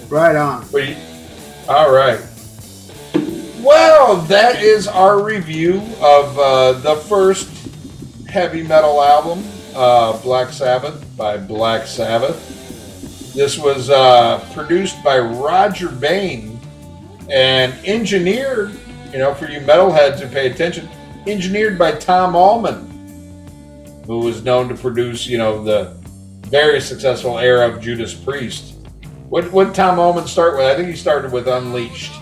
Right 0.10 0.36
on. 0.36 0.66
You- 0.74 0.96
all 1.70 1.94
right. 1.94 2.20
Well, 3.62 4.18
that 4.24 4.62
is 4.62 4.88
our 4.88 5.24
review 5.24 5.82
of 6.02 6.38
uh, 6.40 6.72
the 6.74 6.96
first 6.96 7.61
heavy 8.32 8.64
metal 8.64 9.04
album, 9.04 9.44
uh, 9.76 10.18
Black 10.22 10.54
Sabbath 10.54 11.06
by 11.18 11.38
Black 11.38 11.86
Sabbath. 11.86 13.34
This 13.34 13.58
was 13.58 13.90
uh, 13.90 14.40
produced 14.54 15.04
by 15.04 15.20
Rodger 15.20 15.90
Bain 15.90 16.58
and 17.30 17.74
engineered, 17.86 18.72
you 19.12 19.20
know, 19.20 19.34
for 19.34 19.50
you 19.50 19.60
metalheads 19.60 20.20
who 20.20 20.30
pay 20.30 20.50
attention, 20.50 20.88
engineered 21.28 21.78
by 21.78 21.92
Tom 21.92 22.34
Allom, 22.34 22.88
who 24.06 24.20
was 24.20 24.44
known 24.44 24.70
to 24.70 24.76
produce, 24.76 25.28
you 25.28 25.38
know, 25.38 25.62
the 25.62 25.94
very 26.48 26.80
successful 26.80 27.38
era 27.38 27.70
of 27.70 27.82
Judas 27.82 28.14
Priest. 28.14 28.76
What 29.28 29.52
did 29.52 29.76
Tom 29.76 29.98
Allom 29.98 30.26
start 30.26 30.58
with? 30.58 30.66
I 30.66 30.76
think 30.76 30.88
he 30.88 30.96
started 30.96 31.34
with 31.34 31.48
Unleashed. 31.48 32.14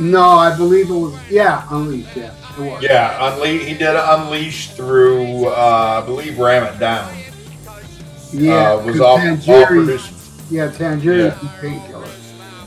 No, 0.00 0.24
I 0.24 0.56
believe 0.56 0.90
it 0.90 0.94
was 0.94 1.30
yeah, 1.30 1.66
Unleashed. 1.70 2.16
Yeah. 2.16 2.34
Yeah, 2.58 3.18
Unle- 3.30 3.60
he 3.66 3.74
did 3.74 3.94
Unleash 3.96 4.70
through, 4.70 5.46
uh, 5.48 6.00
I 6.02 6.06
believe, 6.06 6.38
Ram 6.38 6.64
It 6.64 6.78
Down. 6.78 7.12
yeah. 8.32 8.72
uh, 8.72 8.82
was 8.82 9.00
all, 9.00 9.18
all 9.20 9.66
produced. 9.66 10.12
Yeah, 10.50 10.70
Tangerine 10.70 11.26
Yeah. 11.26 11.38
Painkiller. 11.60 12.08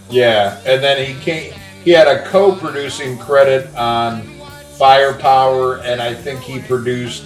Yeah, 0.10 0.60
and 0.66 0.84
then 0.84 1.06
he 1.06 1.20
came. 1.22 1.54
He 1.84 1.92
had 1.92 2.08
a 2.08 2.24
co-producing 2.26 3.18
credit 3.18 3.74
on 3.76 4.24
Firepower, 4.78 5.78
and 5.78 6.02
I 6.02 6.14
think 6.14 6.42
he 6.42 6.60
produced 6.60 7.24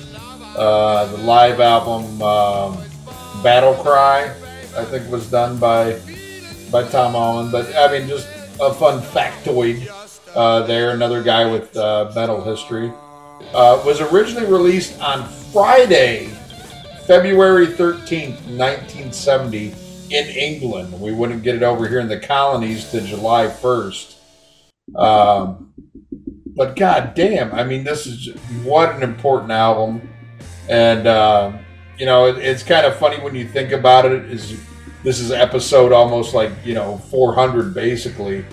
uh, 0.58 1.06
the 1.06 1.18
live 1.18 1.60
album 1.60 2.22
um, 2.22 2.84
Battle 3.42 3.74
Cry. 3.76 4.34
I 4.78 4.84
think 4.86 5.10
was 5.12 5.30
done 5.30 5.58
by 5.58 6.00
by 6.72 6.84
Tom 6.88 7.16
Allen. 7.16 7.52
But 7.52 7.74
I 7.76 7.92
mean, 7.98 8.08
just 8.08 8.28
a 8.60 8.74
fun 8.74 9.02
factoid 9.02 9.88
uh, 10.36 10.64
there. 10.64 10.92
Another 10.92 11.24
guy 11.24 11.50
with 11.50 11.76
uh, 11.76 12.12
metal 12.16 12.44
history 12.44 12.92
uh, 13.54 13.82
was 13.86 14.02
originally 14.02 14.46
released 14.52 15.00
on 15.02 15.28
Friday, 15.52 16.28
February 17.06 17.68
thirteenth, 17.68 18.46
nineteen 18.48 19.12
seventy 19.12 19.74
in 20.14 20.28
England. 20.28 21.00
We 21.00 21.12
wouldn't 21.12 21.44
get 21.44 21.56
it 21.56 21.64
over 21.64 21.88
here 21.88 22.00
in 22.00 22.08
the 22.08 22.20
colonies 22.20 22.90
to 22.92 23.02
July 23.02 23.48
1st. 23.48 24.16
Um, 24.96 25.74
but 26.56 26.76
god 26.76 27.16
damn, 27.16 27.52
I 27.54 27.64
mean, 27.64 27.84
this 27.84 28.06
is 28.06 28.36
what 28.64 28.96
an 28.96 29.02
important 29.02 29.52
album. 29.52 30.08
And, 30.70 31.08
uh, 31.08 31.58
you 31.98 32.06
know, 32.06 32.28
it, 32.28 32.38
it's 32.38 32.64
kind 32.64 32.86
of 32.86 32.96
funny 32.98 33.18
when 33.24 33.34
you 33.34 33.48
think 33.48 33.72
about 33.72 34.06
it. 34.06 34.26
Is 34.26 34.60
This 35.04 35.20
is 35.20 35.32
episode 35.32 35.92
almost 35.92 36.34
like, 36.34 36.52
you 36.64 36.76
know, 36.76 36.98
400 36.98 37.74
basically 37.74 38.46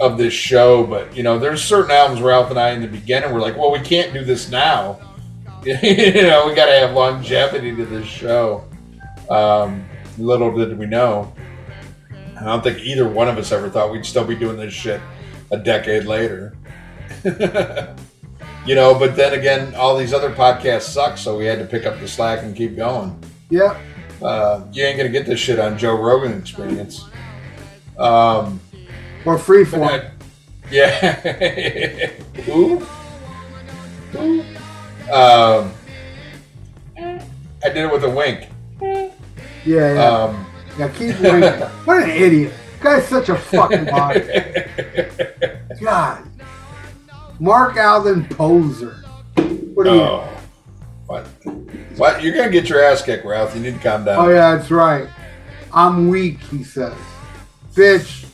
of 0.00 0.18
this 0.18 0.32
show. 0.32 0.84
But, 0.84 1.16
you 1.16 1.22
know, 1.22 1.38
there's 1.38 1.62
certain 1.62 1.90
albums 1.90 2.20
Ralph 2.20 2.50
and 2.50 2.58
I 2.58 2.70
in 2.70 2.82
the 2.82 2.88
beginning 2.88 3.32
were 3.32 3.40
like, 3.40 3.56
well, 3.56 3.70
we 3.70 3.80
can't 3.80 4.12
do 4.12 4.24
this 4.24 4.50
now. 4.50 5.00
you 5.64 6.22
know, 6.22 6.46
we 6.46 6.54
got 6.54 6.66
to 6.66 6.72
have 6.72 6.92
longevity 6.92 7.74
to 7.76 7.84
this 7.84 8.06
show. 8.06 8.64
Um, 9.28 9.86
little 10.18 10.56
did 10.56 10.78
we 10.78 10.86
know. 10.86 11.32
I 12.40 12.44
don't 12.44 12.62
think 12.62 12.78
either 12.78 13.06
one 13.06 13.28
of 13.28 13.36
us 13.36 13.52
ever 13.52 13.68
thought 13.68 13.92
we'd 13.92 14.06
still 14.06 14.24
be 14.24 14.34
doing 14.34 14.56
this 14.56 14.72
shit 14.72 15.00
a 15.50 15.58
decade 15.58 16.04
later. 16.04 16.56
you 18.66 18.74
know, 18.74 18.98
but 18.98 19.14
then 19.14 19.38
again, 19.38 19.74
all 19.74 19.96
these 19.96 20.14
other 20.14 20.30
podcasts 20.30 20.82
suck, 20.82 21.18
so 21.18 21.36
we 21.36 21.44
had 21.44 21.58
to 21.58 21.66
pick 21.66 21.84
up 21.84 22.00
the 22.00 22.08
slack 22.08 22.42
and 22.42 22.56
keep 22.56 22.76
going. 22.76 23.22
Yeah. 23.50 23.78
Uh, 24.22 24.64
you 24.72 24.84
ain't 24.84 24.96
gonna 24.96 25.10
get 25.10 25.26
this 25.26 25.40
shit 25.40 25.58
on 25.58 25.76
Joe 25.76 25.94
Rogan 25.96 26.32
Experience. 26.38 27.04
Um, 27.98 28.60
Or 29.24 29.38
free 29.38 29.64
but 29.64 29.70
form. 29.70 30.00
Yeah. 30.70 32.12
Ooh. 32.48 32.86
Ooh. 34.16 34.44
Um, 35.12 35.72
I 36.96 37.68
did 37.68 37.78
it 37.78 37.92
with 37.92 38.04
a 38.04 38.10
wink. 38.10 38.48
Yeah, 38.80 39.94
yeah. 39.94 40.04
Um, 40.04 40.46
yeah, 40.78 40.88
keep 40.88 41.18
winking. 41.20 41.60
what 41.84 42.02
an 42.02 42.10
idiot. 42.10 42.52
Guy's 42.80 43.06
such 43.08 43.28
a 43.28 43.36
fucking 43.36 43.86
body. 43.86 44.20
God. 45.80 46.26
Mark 47.38 47.76
Alden 47.76 48.24
poser. 48.26 49.04
What 49.74 49.86
are 49.86 49.94
you? 49.94 50.00
Oh, 50.00 50.40
what? 51.06 51.26
What? 51.96 52.22
You're 52.22 52.34
gonna 52.34 52.50
get 52.50 52.68
your 52.68 52.82
ass 52.82 53.02
kicked, 53.02 53.24
Ralph. 53.24 53.54
You 53.54 53.60
need 53.60 53.74
to 53.74 53.80
calm 53.80 54.04
down. 54.04 54.24
Oh 54.24 54.30
yeah, 54.30 54.56
that's 54.56 54.70
right. 54.70 55.08
I'm 55.72 56.08
weak, 56.08 56.38
he 56.40 56.64
says. 56.64 56.94
Bitch. 57.74 58.29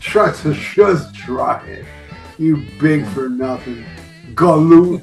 Try 0.00 0.32
to 0.32 0.54
just 0.54 1.14
try 1.14 1.64
it. 1.66 1.84
You 2.38 2.64
big 2.80 3.04
for 3.06 3.28
nothing. 3.28 3.84
Galoot. 4.34 5.02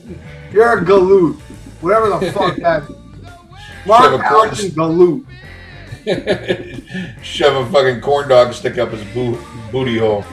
You're 0.51 0.79
a 0.79 0.85
galoot. 0.85 1.35
Whatever 1.81 2.09
the 2.19 2.31
fuck 2.31 2.55
that 2.61 2.83
is. 2.83 2.95
Mark 3.85 4.03
Shove 4.03 4.19
a 4.21 4.23
corn- 4.23 4.49
Galoot. 4.49 5.25
Shove 7.23 7.67
a 7.67 7.71
fucking 7.71 8.01
corn 8.01 8.29
dog 8.29 8.53
stick 8.53 8.77
up 8.77 8.89
his 8.91 9.03
boo- 9.13 9.37
booty 9.71 9.97
hole. 9.97 10.23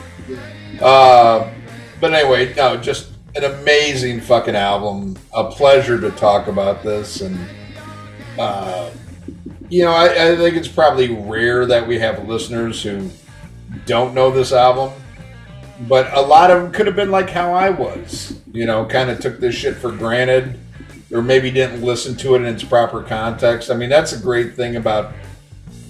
Uh, 0.81 1.51
but 1.99 2.13
anyway, 2.13 2.53
no, 2.55 2.77
just 2.77 3.11
an 3.35 3.43
amazing 3.43 4.21
fucking 4.21 4.55
album. 4.55 5.17
A 5.33 5.49
pleasure 5.51 5.99
to 5.99 6.11
talk 6.11 6.47
about 6.47 6.83
this, 6.83 7.21
and 7.21 7.37
uh, 8.39 8.91
you 9.69 9.83
know, 9.83 9.91
I, 9.91 10.31
I 10.31 10.35
think 10.35 10.55
it's 10.55 10.67
probably 10.67 11.09
rare 11.13 11.65
that 11.65 11.87
we 11.87 11.99
have 11.99 12.27
listeners 12.27 12.81
who 12.83 13.09
don't 13.85 14.13
know 14.13 14.31
this 14.31 14.51
album, 14.51 14.93
but 15.87 16.11
a 16.13 16.21
lot 16.21 16.51
of 16.51 16.61
them 16.61 16.71
could 16.71 16.87
have 16.87 16.95
been 16.95 17.11
like 17.11 17.29
how 17.29 17.53
I 17.53 17.69
was. 17.69 18.39
You 18.51 18.65
know, 18.65 18.85
kind 18.85 19.09
of 19.09 19.19
took 19.19 19.39
this 19.39 19.55
shit 19.55 19.75
for 19.75 19.91
granted, 19.91 20.59
or 21.11 21.21
maybe 21.21 21.51
didn't 21.51 21.81
listen 21.81 22.15
to 22.17 22.35
it 22.35 22.39
in 22.39 22.45
its 22.45 22.63
proper 22.63 23.01
context. 23.01 23.69
I 23.69 23.75
mean, 23.75 23.89
that's 23.89 24.13
a 24.13 24.19
great 24.19 24.55
thing 24.55 24.75
about 24.75 25.13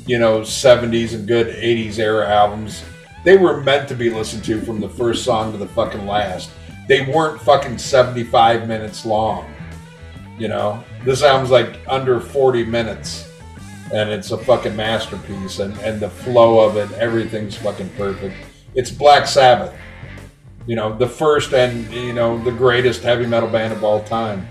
you 0.05 0.19
know 0.19 0.41
70s 0.41 1.13
and 1.13 1.27
good 1.27 1.47
80s 1.47 1.99
era 1.99 2.27
albums. 2.29 2.83
They 3.23 3.37
were 3.37 3.61
meant 3.61 3.87
to 3.89 3.95
be 3.95 4.09
listened 4.09 4.43
to 4.45 4.59
from 4.61 4.81
the 4.81 4.89
first 4.89 5.23
song 5.23 5.51
to 5.53 5.57
the 5.57 5.67
fucking 5.67 6.05
last. 6.05 6.51
They 6.87 7.05
weren't 7.05 7.41
fucking 7.41 7.77
75 7.77 8.67
minutes 8.67 9.05
long. 9.05 9.53
You 10.37 10.49
know, 10.49 10.83
this 11.05 11.23
album's 11.23 11.51
like 11.51 11.79
under 11.87 12.19
40 12.19 12.65
minutes 12.65 13.29
and 13.93 14.09
it's 14.09 14.31
a 14.31 14.37
fucking 14.37 14.75
masterpiece 14.75 15.59
and, 15.59 15.77
and 15.79 15.99
the 15.99 16.09
flow 16.09 16.67
of 16.67 16.77
it 16.77 16.91
everything's 16.93 17.55
fucking 17.55 17.89
perfect. 17.89 18.35
It's 18.73 18.89
black 18.89 19.27
sabbath. 19.27 19.73
You 20.65 20.75
know 20.75 20.97
the 20.97 21.07
first 21.07 21.53
and 21.53 21.91
you 21.93 22.13
know 22.13 22.43
the 22.43 22.51
greatest 22.51 23.03
heavy 23.03 23.27
metal 23.27 23.47
band 23.47 23.71
of 23.71 23.83
all 23.83 24.03
time. 24.03 24.47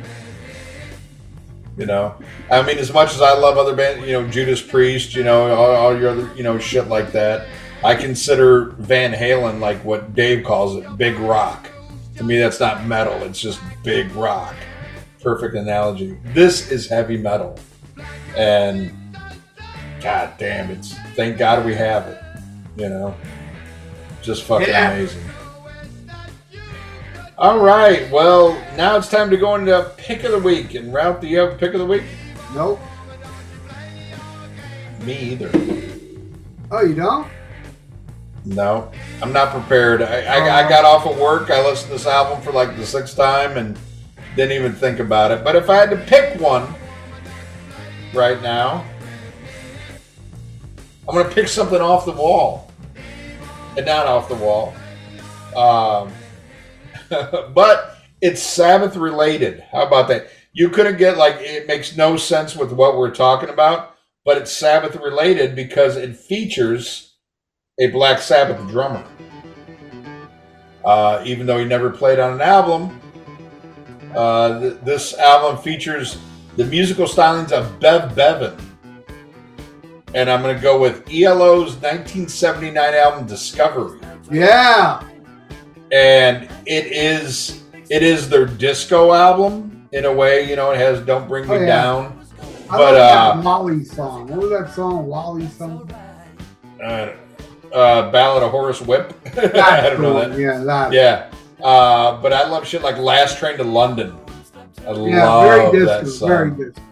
You 1.76 1.86
know? 1.86 2.14
I 2.50 2.62
mean 2.62 2.78
as 2.78 2.92
much 2.92 3.14
as 3.14 3.20
i 3.20 3.32
love 3.32 3.58
other 3.58 3.74
bands 3.74 4.06
you 4.06 4.12
know 4.12 4.28
judas 4.28 4.62
priest 4.62 5.14
you 5.14 5.24
know 5.24 5.52
all, 5.52 5.70
all 5.74 5.98
your 5.98 6.10
other 6.10 6.30
you 6.36 6.42
know 6.42 6.58
shit 6.58 6.86
like 6.88 7.12
that 7.12 7.48
i 7.82 7.94
consider 7.94 8.72
van 8.72 9.12
halen 9.12 9.58
like 9.58 9.82
what 9.82 10.14
dave 10.14 10.44
calls 10.44 10.76
it 10.76 10.96
big 10.96 11.18
rock. 11.18 11.68
To 12.16 12.24
me 12.24 12.38
that's 12.38 12.60
not 12.60 12.86
metal 12.86 13.14
it's 13.24 13.40
just 13.40 13.60
big 13.82 14.12
rock. 14.12 14.54
Perfect 15.20 15.56
analogy. 15.56 16.18
This 16.26 16.70
is 16.70 16.88
heavy 16.88 17.16
metal. 17.16 17.58
And 18.36 19.01
God 20.02 20.32
damn, 20.36 20.70
it's 20.70 20.94
thank 21.14 21.38
God 21.38 21.64
we 21.64 21.74
have 21.74 22.06
it. 22.08 22.20
You 22.76 22.88
know, 22.88 23.14
just 24.20 24.42
fucking 24.44 24.68
yeah. 24.68 24.90
amazing. 24.92 25.22
All 27.38 27.58
right, 27.58 28.10
well 28.10 28.52
now 28.76 28.96
it's 28.96 29.08
time 29.08 29.30
to 29.30 29.36
go 29.36 29.54
into 29.54 29.92
pick 29.96 30.24
of 30.24 30.32
the 30.32 30.38
week. 30.38 30.74
And 30.74 30.92
Ralph, 30.92 31.20
do 31.20 31.28
you 31.28 31.38
have 31.38 31.52
a 31.52 31.56
pick 31.56 31.74
of 31.74 31.80
the 31.80 31.86
week? 31.86 32.04
Nope. 32.54 32.80
Me 35.00 35.18
either. 35.18 35.50
Oh, 36.70 36.82
you 36.82 36.94
don't? 36.94 37.28
No, 38.44 38.90
I'm 39.22 39.32
not 39.32 39.50
prepared. 39.52 40.02
I, 40.02 40.22
I, 40.22 40.62
I 40.62 40.64
oh. 40.64 40.68
got 40.68 40.84
off 40.84 41.06
of 41.06 41.18
work. 41.18 41.50
I 41.50 41.64
listened 41.64 41.88
to 41.88 41.92
this 41.92 42.06
album 42.06 42.42
for 42.42 42.52
like 42.52 42.76
the 42.76 42.86
sixth 42.86 43.16
time 43.16 43.56
and 43.56 43.78
didn't 44.34 44.52
even 44.52 44.72
think 44.72 44.98
about 44.98 45.30
it. 45.30 45.44
But 45.44 45.54
if 45.54 45.70
I 45.70 45.76
had 45.76 45.90
to 45.90 45.96
pick 45.96 46.40
one 46.40 46.74
right 48.14 48.40
now, 48.42 48.84
I'm 51.08 51.16
to 51.28 51.34
pick 51.34 51.48
something 51.48 51.80
off 51.80 52.04
the 52.04 52.12
wall. 52.12 52.70
And 53.76 53.86
not 53.86 54.06
off 54.06 54.28
the 54.28 54.34
wall. 54.36 54.74
Um, 55.56 56.12
but 57.54 57.96
it's 58.20 58.42
Sabbath 58.42 58.96
related. 58.96 59.64
How 59.72 59.86
about 59.86 60.08
that? 60.08 60.28
You 60.52 60.68
couldn't 60.68 60.98
get 60.98 61.16
like, 61.16 61.36
it 61.40 61.66
makes 61.66 61.96
no 61.96 62.16
sense 62.16 62.54
with 62.54 62.72
what 62.72 62.96
we're 62.96 63.14
talking 63.14 63.48
about, 63.48 63.96
but 64.24 64.36
it's 64.36 64.52
Sabbath 64.52 64.94
related 64.96 65.56
because 65.56 65.96
it 65.96 66.16
features 66.16 67.16
a 67.80 67.88
Black 67.88 68.20
Sabbath 68.20 68.58
drummer. 68.68 69.04
Uh, 70.84 71.22
even 71.24 71.46
though 71.46 71.58
he 71.58 71.64
never 71.64 71.90
played 71.90 72.18
on 72.18 72.34
an 72.34 72.40
album, 72.40 73.00
uh, 74.14 74.60
th- 74.60 74.76
this 74.82 75.14
album 75.14 75.62
features 75.62 76.18
the 76.56 76.64
musical 76.66 77.06
stylings 77.06 77.50
of 77.50 77.80
Bev 77.80 78.14
Bevan 78.14 78.71
and 80.14 80.30
I'm 80.30 80.42
going 80.42 80.54
to 80.54 80.62
go 80.62 80.78
with 80.78 81.08
ELO's 81.10 81.74
1979 81.76 82.94
album 82.94 83.26
Discovery. 83.26 84.00
Yeah. 84.30 85.06
And 85.90 86.44
it 86.66 86.86
is 86.86 87.62
it 87.90 88.02
is 88.02 88.28
their 88.28 88.46
disco 88.46 89.12
album 89.12 89.88
in 89.92 90.06
a 90.06 90.12
way, 90.12 90.48
you 90.48 90.56
know, 90.56 90.70
it 90.70 90.78
has 90.78 91.00
Don't 91.04 91.28
Bring 91.28 91.46
Me 91.46 91.56
oh, 91.56 91.60
yeah. 91.60 91.66
Down. 91.66 92.26
I 92.70 92.78
but 92.78 92.94
uh 92.94 93.36
that 93.36 93.44
Wally 93.44 93.84
song. 93.84 94.28
What 94.28 94.40
was 94.40 94.50
that 94.50 94.74
song? 94.74 95.06
Wally 95.06 95.46
song? 95.48 95.90
Uh, 96.82 97.12
uh 97.74 98.10
Ballad 98.10 98.42
of 98.42 98.50
Horace 98.50 98.80
Wimp. 98.80 99.14
I 99.36 99.90
don't 99.90 100.00
know 100.00 100.14
that. 100.26 100.38
Yeah, 100.38 100.58
that. 100.64 100.92
Yeah. 100.92 101.30
Uh, 101.62 102.20
but 102.20 102.32
I 102.32 102.48
love 102.48 102.66
shit 102.66 102.82
like 102.82 102.96
Last 102.96 103.38
Train 103.38 103.56
to 103.58 103.64
London. 103.64 104.18
I 104.86 104.92
yeah, 104.92 105.28
love 105.28 105.44
very 105.44 105.72
disco, 105.72 105.86
that 105.86 106.06
song. 106.10 106.28
Very 106.28 106.50
disco. 106.50 106.82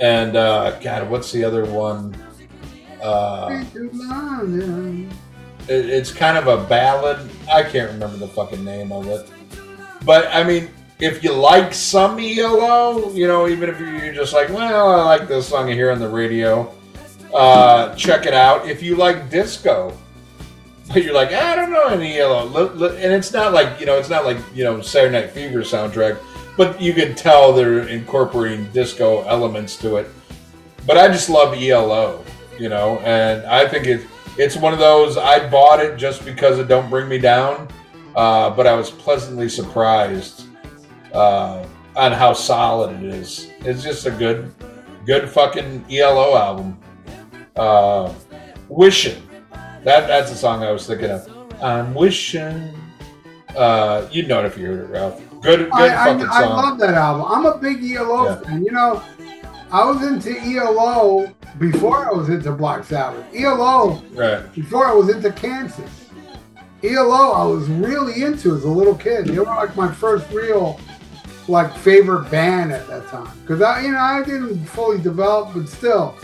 And 0.00 0.36
uh, 0.36 0.80
God, 0.80 1.08
what's 1.08 1.30
the 1.30 1.44
other 1.44 1.64
one? 1.66 2.16
Uh, 3.02 3.64
it, 5.68 5.90
it's 5.90 6.12
kind 6.12 6.38
of 6.38 6.46
a 6.46 6.64
ballad. 6.68 7.28
I 7.50 7.62
can't 7.62 7.90
remember 7.92 8.16
the 8.16 8.28
fucking 8.28 8.64
name 8.64 8.92
of 8.92 9.06
it. 9.08 9.28
But 10.04 10.28
I 10.28 10.44
mean, 10.44 10.68
if 11.00 11.24
you 11.24 11.32
like 11.32 11.74
some 11.74 12.18
ELO, 12.18 13.12
you 13.12 13.26
know, 13.26 13.48
even 13.48 13.68
if 13.68 13.80
you're 13.80 14.12
just 14.12 14.32
like, 14.32 14.48
well, 14.50 14.88
I 14.88 15.04
like 15.04 15.28
this 15.28 15.48
song 15.48 15.68
I 15.68 15.74
hear 15.74 15.90
on 15.90 15.98
the 15.98 16.08
radio, 16.08 16.72
uh, 17.34 17.94
check 17.96 18.26
it 18.26 18.34
out. 18.34 18.68
If 18.68 18.82
you 18.82 18.96
like 18.96 19.30
disco, 19.30 19.96
but 20.88 21.02
you're 21.04 21.14
like, 21.14 21.32
I 21.32 21.56
don't 21.56 21.72
know 21.72 21.88
any 21.88 22.18
ELO, 22.18 22.68
and 22.88 23.12
it's 23.12 23.32
not 23.32 23.52
like 23.52 23.80
you 23.80 23.86
know, 23.86 23.98
it's 23.98 24.10
not 24.10 24.24
like 24.24 24.38
you 24.54 24.64
know 24.64 24.80
Saturday 24.80 25.20
Night 25.20 25.30
Fever 25.30 25.60
soundtrack, 25.60 26.18
but 26.56 26.80
you 26.80 26.92
can 26.92 27.14
tell 27.14 27.52
they're 27.52 27.88
incorporating 27.88 28.70
disco 28.72 29.22
elements 29.22 29.76
to 29.78 29.96
it. 29.96 30.08
But 30.86 30.98
I 30.98 31.08
just 31.08 31.28
love 31.28 31.54
ELO 31.54 32.24
you 32.58 32.68
know, 32.68 32.98
and 33.00 33.44
I 33.46 33.68
think 33.68 33.86
it 33.86 34.06
it's 34.38 34.56
one 34.56 34.72
of 34.72 34.78
those 34.78 35.16
I 35.16 35.48
bought 35.48 35.80
it 35.80 35.96
just 35.96 36.24
because 36.24 36.58
it 36.58 36.68
don't 36.68 36.88
bring 36.88 37.08
me 37.08 37.18
down, 37.18 37.68
uh, 38.16 38.50
but 38.50 38.66
I 38.66 38.74
was 38.74 38.90
pleasantly 38.90 39.48
surprised 39.48 40.46
uh, 41.12 41.66
on 41.96 42.12
how 42.12 42.32
solid 42.32 43.02
it 43.02 43.14
is. 43.14 43.50
It's 43.60 43.82
just 43.82 44.06
a 44.06 44.10
good, 44.10 44.52
good 45.04 45.28
fucking 45.28 45.84
ELO 45.90 46.36
album. 46.36 46.78
Uh, 47.56 48.12
wishing, 48.68 49.22
that 49.84 50.06
that's 50.06 50.30
the 50.30 50.36
song 50.36 50.62
I 50.62 50.70
was 50.70 50.86
thinking 50.86 51.10
of. 51.10 51.28
I'm 51.62 51.94
wishing. 51.94 52.74
Uh, 53.54 54.08
you 54.10 54.26
know 54.26 54.40
it 54.40 54.46
if 54.46 54.56
you 54.56 54.66
heard 54.66 54.80
it, 54.80 54.92
Ralph. 54.92 55.20
Good, 55.42 55.70
good 55.70 55.72
I, 55.72 56.06
fucking 56.06 56.26
I, 56.26 56.40
song. 56.40 56.52
I 56.52 56.62
love 56.62 56.78
that 56.78 56.94
album. 56.94 57.26
I'm 57.28 57.44
a 57.44 57.58
big 57.58 57.84
ELO 57.84 58.24
yeah. 58.24 58.40
fan. 58.40 58.64
You 58.64 58.72
know, 58.72 59.02
I 59.70 59.84
was 59.84 60.02
into 60.06 60.34
ELO 60.38 61.34
before 61.58 62.08
I 62.08 62.12
was 62.12 62.28
into 62.28 62.52
Black 62.52 62.84
Sabbath. 62.84 63.24
ELO, 63.34 64.02
right. 64.12 64.52
before 64.54 64.86
I 64.86 64.92
was 64.92 65.08
into 65.08 65.30
Kansas. 65.32 66.08
ELO, 66.82 67.32
I 67.32 67.44
was 67.44 67.68
really 67.68 68.22
into 68.22 68.54
as 68.56 68.64
a 68.64 68.68
little 68.68 68.94
kid. 68.94 69.26
They 69.26 69.38
were 69.38 69.44
like 69.44 69.76
my 69.76 69.92
first 69.92 70.28
real, 70.32 70.80
like, 71.46 71.76
favorite 71.76 72.30
band 72.30 72.72
at 72.72 72.86
that 72.88 73.06
time. 73.08 73.28
Because 73.42 73.62
I, 73.62 73.82
you 73.82 73.92
know, 73.92 73.98
I 73.98 74.24
didn't 74.24 74.64
fully 74.66 75.00
develop, 75.00 75.54
but 75.54 75.68
still, 75.68 76.16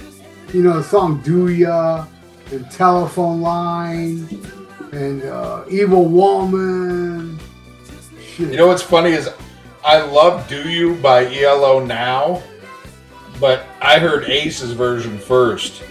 you 0.52 0.62
know, 0.62 0.78
the 0.78 0.84
song 0.84 1.20
"Do 1.22 1.48
Ya" 1.48 2.06
and 2.50 2.68
"Telephone 2.70 3.40
Line" 3.40 4.28
and 4.92 5.22
uh, 5.22 5.64
"Evil 5.70 6.06
Woman." 6.06 7.38
Shit. 8.20 8.50
You 8.50 8.56
know 8.56 8.66
what's 8.66 8.82
funny 8.82 9.10
is 9.10 9.30
I 9.84 10.00
love 10.00 10.48
"Do 10.48 10.68
You" 10.68 10.96
by 10.96 11.32
ELO 11.32 11.84
now 11.84 12.42
but 13.40 13.64
I 13.80 13.98
heard 13.98 14.24
Ace's 14.24 14.72
version 14.72 15.18
first. 15.18 15.82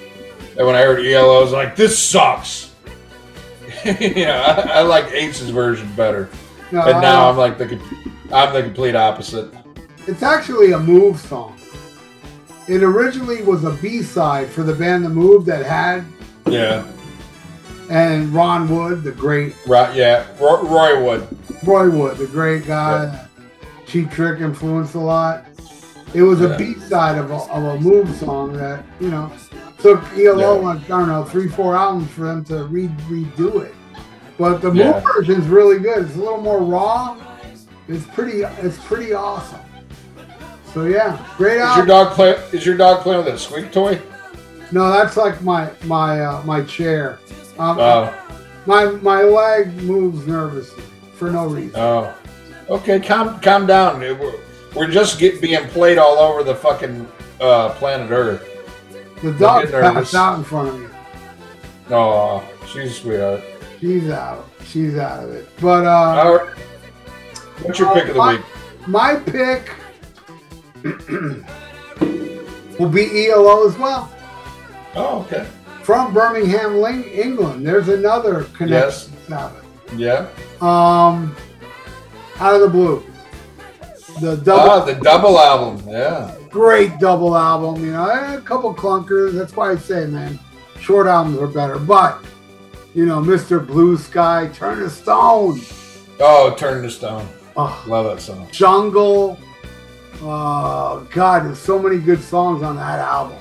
And 0.58 0.66
when 0.66 0.76
I 0.76 0.82
heard 0.82 1.06
ELO, 1.06 1.38
I 1.38 1.42
was 1.42 1.52
like, 1.52 1.76
this 1.76 1.98
sucks. 1.98 2.74
yeah, 3.86 4.42
I, 4.42 4.80
I, 4.80 4.82
like 4.82 5.12
Ace's 5.12 5.50
version 5.50 5.92
better. 5.96 6.30
No, 6.72 6.82
and 6.82 7.02
now 7.02 7.28
uh, 7.28 7.32
I'm 7.32 7.38
like 7.38 7.58
the 7.58 7.80
I'm 8.32 8.54
the 8.54 8.64
complete 8.64 8.96
opposite. 8.96 9.54
It's 10.08 10.24
actually 10.24 10.72
a 10.72 10.80
Move 10.80 11.20
song. 11.20 11.58
It 12.68 12.84
originally 12.84 13.44
was 13.44 13.64
a 13.64 13.72
B 13.72 14.02
side 14.02 14.50
for 14.50 14.64
the 14.64 14.74
band 14.74 15.06
The 15.06 15.10
Move 15.10 15.46
that 15.46 15.66
had. 15.66 16.06
Yeah. 16.48 16.86
And 17.90 18.34
Ron 18.34 18.68
Wood, 18.68 19.04
the 19.04 19.12
great. 19.12 19.56
Right, 19.66 19.96
yeah. 19.96 20.28
Roy, 20.40 20.62
Roy 20.64 21.04
Wood. 21.04 21.38
Roy 21.64 21.90
Wood, 21.90 22.18
the 22.18 22.28
great 22.28 22.66
guy. 22.66 23.06
Yeah. 23.06 23.28
Cheap 23.86 24.12
Trick 24.12 24.42
influenced 24.42 24.96
a 24.96 25.00
lot. 25.00 25.46
It 26.14 26.22
was 26.22 26.42
a 26.42 26.58
B 26.58 26.76
side 26.76 27.18
of 27.18 27.32
a, 27.32 27.36
of 27.36 27.64
a 27.64 27.80
move 27.80 28.14
song 28.16 28.54
that 28.54 28.84
you 29.00 29.10
know 29.10 29.32
took 29.80 30.02
ELO 30.14 30.60
yeah. 30.60 30.68
like 30.68 30.84
I 30.86 30.88
don't 30.88 31.08
know 31.08 31.24
three 31.24 31.48
four 31.48 31.76
albums 31.76 32.10
for 32.12 32.22
them 32.22 32.44
to 32.46 32.64
re- 32.66 32.88
redo 32.88 33.64
it. 33.64 33.76
But 34.38 34.62
the 34.62 34.72
yeah. 34.72 34.94
move 34.94 35.04
version 35.04 35.42
is 35.42 35.48
really 35.48 35.80
good. 35.80 36.06
It's 36.06 36.16
a 36.16 36.20
little 36.20 36.42
more 36.42 36.60
raw. 36.60 37.18
It's 37.88 38.06
pretty. 38.06 38.42
It's 38.42 38.78
pretty 38.86 39.14
awesome. 39.14 39.62
So 40.74 40.86
yeah, 40.86 41.26
great 41.38 41.60
album. 41.60 41.72
Is 41.72 41.78
your 41.78 41.86
dog 41.86 42.14
play? 42.14 42.32
Is 42.52 42.66
your 42.66 42.78
dog 42.78 43.02
playing 43.02 43.26
with 43.26 43.34
a 43.34 43.40
squeak 43.40 43.72
toy? 43.72 44.02
No, 44.72 44.92
that's 44.92 45.18
like 45.18 45.42
my 45.42 45.72
my 45.84 46.22
uh, 46.22 46.44
my 46.44 46.64
chair. 46.64 47.20
Um, 47.58 47.78
oh. 47.80 48.24
My 48.66 48.86
my 48.86 49.22
leg 49.24 49.74
moves 49.84 50.28
nervously 50.28 50.84
for 51.14 51.32
no 51.32 51.48
reason. 51.48 51.80
Oh, 51.80 52.14
okay. 52.70 53.00
Calm 53.00 53.40
calm 53.40 53.66
down. 53.66 54.00
We're 54.78 54.92
just 54.92 55.18
get, 55.18 55.42
being 55.42 55.68
played 55.70 55.98
all 55.98 56.20
over 56.20 56.44
the 56.44 56.54
fucking 56.54 57.08
uh, 57.42 57.70
planet 57.74 58.12
Earth. 58.12 58.48
The 59.24 59.32
nervous. 59.32 59.72
passed 59.72 60.14
out 60.14 60.38
in 60.38 60.44
front 60.44 60.70
of 60.70 60.80
me. 60.80 60.88
Oh, 61.90 62.48
she's 62.68 62.92
a 62.92 62.94
sweetheart. 62.94 63.44
She's 63.80 64.10
out. 64.10 64.48
She's 64.66 64.98
out 64.98 65.24
of 65.24 65.32
it. 65.32 65.50
But 65.60 65.86
uh, 65.86 65.90
All 65.90 66.36
right. 66.36 66.58
What's 67.64 67.80
your 67.80 67.92
pick 67.94 68.10
of 68.10 68.14
the 68.14 68.20
my, 68.20 68.36
week? 68.36 68.46
My 68.86 69.16
pick 69.16 69.72
will 72.80 72.90
be 72.90 73.30
ELO 73.30 73.68
as 73.68 73.78
well. 73.78 74.12
Oh, 74.96 75.22
okay. 75.22 75.48
From 75.82 76.14
Birmingham, 76.14 76.76
England. 76.84 77.66
There's 77.66 77.90
another 77.90 78.44
connection. 78.56 79.14
Sabbath. 79.28 79.66
Yeah. 79.96 80.30
Um, 80.62 81.36
out 82.40 82.54
of 82.54 82.62
the 82.62 82.70
blue. 82.70 83.04
The 84.22 84.36
double, 84.38 84.70
Ah, 84.72 84.80
the 84.86 84.96
double 84.96 85.40
album. 85.40 85.84
Yeah. 85.88 86.34
great 86.50 86.98
double 87.00 87.36
album. 87.38 87.84
You 87.86 87.92
know, 87.94 88.10
a 88.38 88.42
couple 88.42 88.74
clunkers. 88.74 89.34
That's 89.34 89.56
why 89.56 89.72
I 89.72 89.76
say, 89.78 90.06
man, 90.08 90.40
short 90.80 91.08
albums 91.08 91.38
are 91.40 91.48
better. 91.48 91.78
But 91.78 92.24
you 92.96 93.06
know, 93.06 93.20
Mr. 93.22 93.66
Blue 93.66 93.96
Sky, 93.98 94.50
Turn 94.54 94.80
to 94.80 94.90
Stone, 94.90 95.62
Oh, 96.20 96.56
Turn 96.58 96.82
to 96.84 96.90
Stone. 96.90 97.28
oh, 97.56 97.84
Love 97.88 98.06
that 98.08 98.22
song. 98.22 98.48
Jungle. 98.52 99.38
Uh, 100.24 101.02
God, 101.12 101.46
there's 101.46 101.60
so 101.60 101.78
many 101.78 102.00
good 102.00 102.22
songs 102.24 102.64
on 102.64 102.76
that 102.78 102.98
album. 103.00 103.38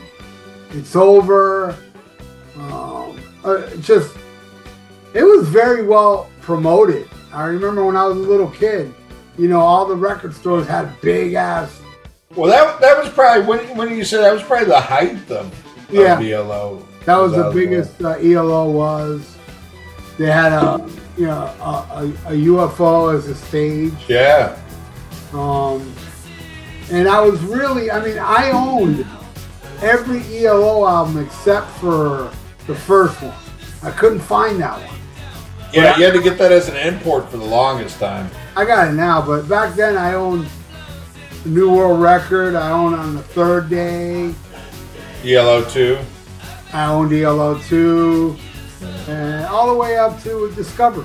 It's 0.72 0.94
over. 0.94 1.74
Um, 2.58 3.18
uh, 3.44 3.66
just, 3.76 4.14
it 5.14 5.22
was 5.24 5.48
very 5.48 5.86
well 5.86 6.28
promoted. 6.42 7.08
I 7.32 7.44
remember 7.46 7.84
when 7.86 7.96
I 7.96 8.04
was 8.04 8.18
a 8.18 8.20
little 8.20 8.50
kid, 8.50 8.92
you 9.38 9.48
know, 9.48 9.60
all 9.60 9.86
the 9.86 9.96
record 9.96 10.34
stores 10.34 10.66
had 10.66 10.98
big 11.00 11.34
ass. 11.34 11.80
Well, 12.34 12.50
that 12.50 12.80
that 12.80 13.02
was 13.02 13.12
probably 13.12 13.46
when 13.46 13.76
when 13.76 13.96
you 13.96 14.04
said 14.04 14.20
that 14.22 14.32
was 14.32 14.42
probably 14.42 14.66
the 14.66 14.80
height 14.80 15.30
of, 15.30 15.54
Yeah. 15.90 16.18
of 16.18 16.24
ELO. 16.24 16.86
That 17.04 17.16
was 17.16 17.32
the 17.32 17.50
biggest 17.52 18.02
uh, 18.02 18.18
ELO 18.18 18.70
was. 18.70 19.36
They 20.18 20.26
had 20.26 20.52
a, 20.52 20.84
you 21.16 21.26
know, 21.26 21.42
a, 21.60 21.64
a, 21.64 22.32
a 22.32 22.36
UFO 22.48 23.14
as 23.14 23.26
a 23.28 23.34
stage. 23.34 23.92
Yeah. 24.08 24.58
Um, 25.32 25.92
and 26.90 27.06
I 27.08 27.20
was 27.20 27.40
really, 27.42 27.90
I 27.90 28.04
mean, 28.04 28.18
I 28.18 28.50
owned 28.50 29.06
every 29.82 30.22
ELO 30.44 30.86
album 30.86 31.18
except 31.24 31.68
for 31.78 32.30
the 32.66 32.74
first 32.74 33.20
one. 33.22 33.34
I 33.82 33.90
couldn't 33.92 34.20
find 34.20 34.60
that 34.60 34.80
one. 34.80 34.95
Yeah, 35.82 35.96
you 35.98 36.04
had 36.04 36.14
to 36.14 36.22
get 36.22 36.38
that 36.38 36.52
as 36.52 36.68
an 36.68 36.76
import 36.76 37.30
for 37.30 37.36
the 37.36 37.44
longest 37.44 37.98
time. 37.98 38.30
I 38.56 38.64
got 38.64 38.88
it 38.88 38.92
now, 38.92 39.24
but 39.24 39.48
back 39.48 39.74
then 39.74 39.96
I 39.96 40.14
owned 40.14 40.46
the 41.44 41.50
New 41.50 41.74
World 41.74 42.00
Record. 42.00 42.54
I 42.54 42.70
owned 42.70 42.94
on 42.94 43.14
the 43.14 43.22
third 43.22 43.68
day. 43.68 44.34
ELO 45.24 45.64
two. 45.64 45.98
I 46.72 46.86
owned 46.86 47.12
ELO 47.12 47.58
2, 47.58 48.36
and 49.08 49.46
all 49.46 49.68
the 49.72 49.78
way 49.78 49.96
up 49.96 50.20
to 50.24 50.52
Discovery. 50.56 51.04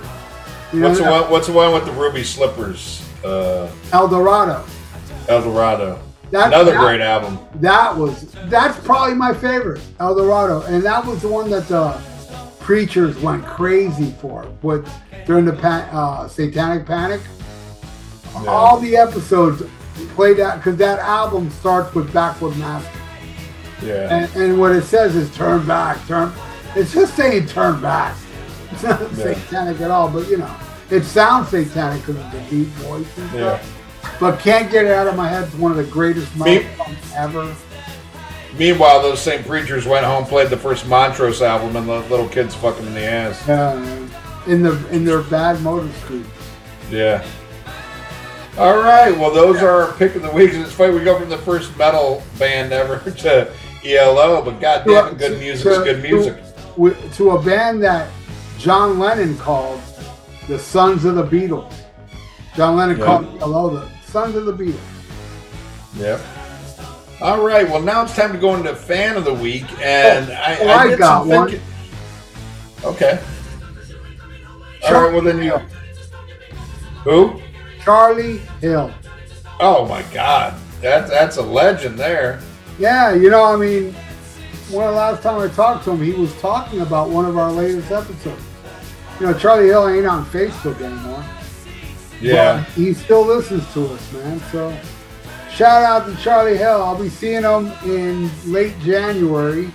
You 0.73 0.79
know, 0.81 0.87
What's 0.89 0.99
the 0.99 1.05
one? 1.09 1.29
What's 1.31 1.47
the 1.47 1.53
one 1.53 1.73
with 1.73 1.85
the 1.85 1.91
ruby 1.93 2.23
slippers? 2.23 3.07
Uh, 3.23 3.69
El 3.93 4.07
Dorado. 4.07 4.65
El 5.29 5.41
Dorado. 5.43 5.99
That- 6.31 6.47
Another 6.47 6.71
that- 6.71 6.79
great 6.81 7.01
album. 7.01 7.39
That 7.55 7.95
was 7.95 8.31
that's 8.47 8.77
probably 8.85 9.13
my 9.15 9.33
favorite, 9.33 9.81
El 9.99 10.15
Dorado, 10.15 10.61
and 10.63 10.83
that 10.83 11.05
was 11.05 11.21
the 11.21 11.27
one 11.27 11.49
that 11.51 11.67
the 11.67 11.93
preachers 12.75 13.17
went 13.19 13.45
crazy 13.45 14.15
for. 14.21 14.45
but 14.63 14.87
during 15.25 15.43
the 15.43 15.53
uh, 15.61 16.25
Satanic 16.29 16.85
Panic, 16.85 17.19
Yeah. 18.33 18.45
all 18.49 18.79
the 18.79 18.95
episodes 18.95 19.61
played 20.15 20.39
out 20.39 20.55
because 20.55 20.77
that 20.77 20.99
album 20.99 21.49
starts 21.49 21.93
with 21.93 22.13
Backward 22.13 22.55
masking, 22.57 23.01
Yeah. 23.83 24.07
and, 24.15 24.35
and 24.41 24.57
what 24.57 24.71
it 24.71 24.83
says 24.85 25.17
is 25.17 25.29
turn 25.35 25.67
back, 25.67 25.97
turn. 26.07 26.31
It's 26.77 26.93
just 26.93 27.13
saying 27.17 27.47
turn 27.47 27.81
back. 27.81 28.15
It's 28.71 28.83
not 28.83 29.01
Yeah. 29.01 29.33
satanic 29.33 29.81
at 29.81 29.91
all, 29.91 30.07
but 30.07 30.29
you 30.29 30.37
know, 30.37 30.55
it 30.89 31.03
sounds 31.03 31.49
satanic 31.49 32.05
because 32.05 32.23
of 32.23 32.31
the 32.31 32.39
deep 32.49 32.67
voice 32.87 33.05
and 33.17 33.31
Yeah. 33.33 33.57
stuff. 33.59 34.17
But 34.17 34.39
can't 34.39 34.71
get 34.71 34.85
it 34.85 34.91
out 34.93 35.07
of 35.07 35.17
my 35.17 35.27
head. 35.27 35.43
It's 35.43 35.55
one 35.55 35.71
of 35.71 35.77
the 35.77 35.83
greatest 35.83 36.31
songs 36.37 36.63
ever. 37.17 37.53
Meanwhile, 38.57 39.01
those 39.01 39.21
same 39.21 39.43
preachers 39.43 39.85
went 39.85 40.05
home, 40.05 40.25
played 40.25 40.49
the 40.49 40.57
first 40.57 40.85
Montrose 40.87 41.41
album, 41.41 41.75
and 41.75 41.87
the 41.87 41.99
little 42.09 42.27
kids 42.27 42.53
fucking 42.53 42.85
in 42.85 42.93
the 42.93 43.01
ass. 43.05 43.47
Uh, 43.47 44.07
in 44.47 44.61
the 44.61 44.87
in 44.89 45.05
their 45.05 45.21
bad 45.21 45.61
motor 45.61 45.91
scooter. 45.99 46.27
Yeah. 46.89 47.25
All 48.57 48.77
right. 48.79 49.17
Well, 49.17 49.31
those 49.31 49.61
are 49.61 49.69
our 49.69 49.93
pick 49.93 50.15
of 50.15 50.23
the 50.23 50.31
week. 50.31 50.51
It's 50.53 50.73
funny 50.73 50.93
we 50.93 51.03
go 51.03 51.17
from 51.17 51.29
the 51.29 51.37
first 51.37 51.75
metal 51.77 52.21
band 52.37 52.73
ever 52.73 52.99
to 53.19 53.53
ELO, 53.85 54.41
but 54.41 54.59
goddamn, 54.59 55.15
good 55.15 55.39
music 55.39 55.67
is 55.67 55.77
good 55.77 56.01
music. 56.01 56.43
To, 56.75 57.09
to 57.13 57.31
a 57.31 57.41
band 57.41 57.81
that 57.83 58.09
John 58.57 58.99
Lennon 58.99 59.37
called 59.37 59.81
the 60.47 60.59
Sons 60.59 61.05
of 61.05 61.15
the 61.15 61.23
Beatles. 61.23 61.73
John 62.55 62.75
Lennon 62.75 62.99
Yeah. 62.99 63.05
called 63.05 63.41
ELO 63.41 63.69
the 63.69 63.89
Sons 64.05 64.35
of 64.35 64.45
the 64.45 64.53
Beatles. 64.53 64.79
Yep. 65.95 66.19
All 67.21 67.45
right. 67.45 67.69
Well, 67.69 67.81
now 67.81 68.03
it's 68.03 68.15
time 68.15 68.31
to 68.33 68.39
go 68.39 68.55
into 68.55 68.75
fan 68.75 69.15
of 69.15 69.25
the 69.25 69.33
week, 69.33 69.65
and 69.79 70.29
oh, 70.29 70.33
I, 70.33 70.57
oh, 70.59 70.67
I, 70.67 70.77
I 70.77 70.95
got 70.95 71.27
one. 71.27 71.49
thinking. 71.49 71.67
Okay. 72.83 73.19
All 74.83 74.93
right. 74.93 75.13
Well, 75.13 75.21
then 75.21 75.43
you. 75.43 75.57
Who? 77.03 77.39
Charlie 77.83 78.37
Hill. 78.59 78.91
Oh 79.59 79.85
my 79.87 80.01
God, 80.13 80.55
that's 80.81 81.09
that's 81.09 81.37
a 81.37 81.41
legend 81.41 81.97
there. 81.97 82.39
Yeah, 82.79 83.13
you 83.13 83.29
know, 83.29 83.45
I 83.45 83.55
mean, 83.55 83.93
when 84.71 84.87
the 84.87 84.91
last 84.91 85.21
time 85.21 85.39
I 85.39 85.47
talked 85.53 85.83
to 85.85 85.91
him, 85.91 86.01
he 86.01 86.13
was 86.13 86.33
talking 86.41 86.81
about 86.81 87.09
one 87.09 87.25
of 87.25 87.37
our 87.37 87.51
latest 87.51 87.91
episodes. 87.91 88.41
You 89.19 89.27
know, 89.27 89.33
Charlie 89.37 89.67
Hill 89.67 89.87
ain't 89.87 90.07
on 90.07 90.25
Facebook 90.25 90.81
anymore. 90.81 91.23
Yeah. 92.19 92.63
He 92.75 92.93
still 92.93 93.25
listens 93.25 93.71
to 93.73 93.85
us, 93.85 94.13
man. 94.13 94.39
So 94.51 94.75
shout 95.55 95.83
out 95.83 96.05
to 96.07 96.15
Charlie 96.21 96.57
Hill. 96.57 96.81
I'll 96.83 97.01
be 97.01 97.09
seeing 97.09 97.43
him 97.43 97.71
in 97.85 98.29
late 98.51 98.77
January. 98.79 99.71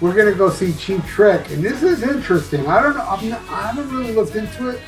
We're 0.00 0.14
gonna 0.14 0.34
go 0.34 0.50
see 0.50 0.72
Cheap 0.74 1.04
Trick, 1.06 1.50
and 1.50 1.62
this 1.62 1.82
is 1.82 2.02
interesting. 2.02 2.66
I 2.66 2.82
don't 2.82 2.96
know. 2.96 3.04
I'm 3.04 3.28
not, 3.28 3.40
I 3.48 3.68
haven't 3.68 3.90
really 3.96 4.12
looked 4.12 4.34
into 4.34 4.70
it, 4.70 4.80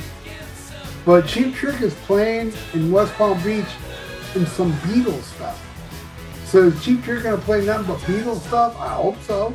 but 1.05 1.27
Cheap 1.27 1.55
Trick 1.55 1.81
is 1.83 1.95
playing 1.95 2.53
in 2.73 2.91
West 2.91 3.13
Palm 3.15 3.41
Beach 3.43 3.65
in 4.35 4.45
some 4.47 4.73
Beatles 4.79 5.23
stuff. 5.23 5.61
So 6.47 6.65
is 6.65 6.85
Cheap 6.85 7.05
Trick 7.05 7.23
gonna 7.23 7.39
play 7.39 7.65
nothing 7.65 7.87
but 7.87 7.99
Beatles 8.01 8.41
stuff? 8.41 8.77
I 8.79 8.89
hope 8.95 9.21
so. 9.23 9.55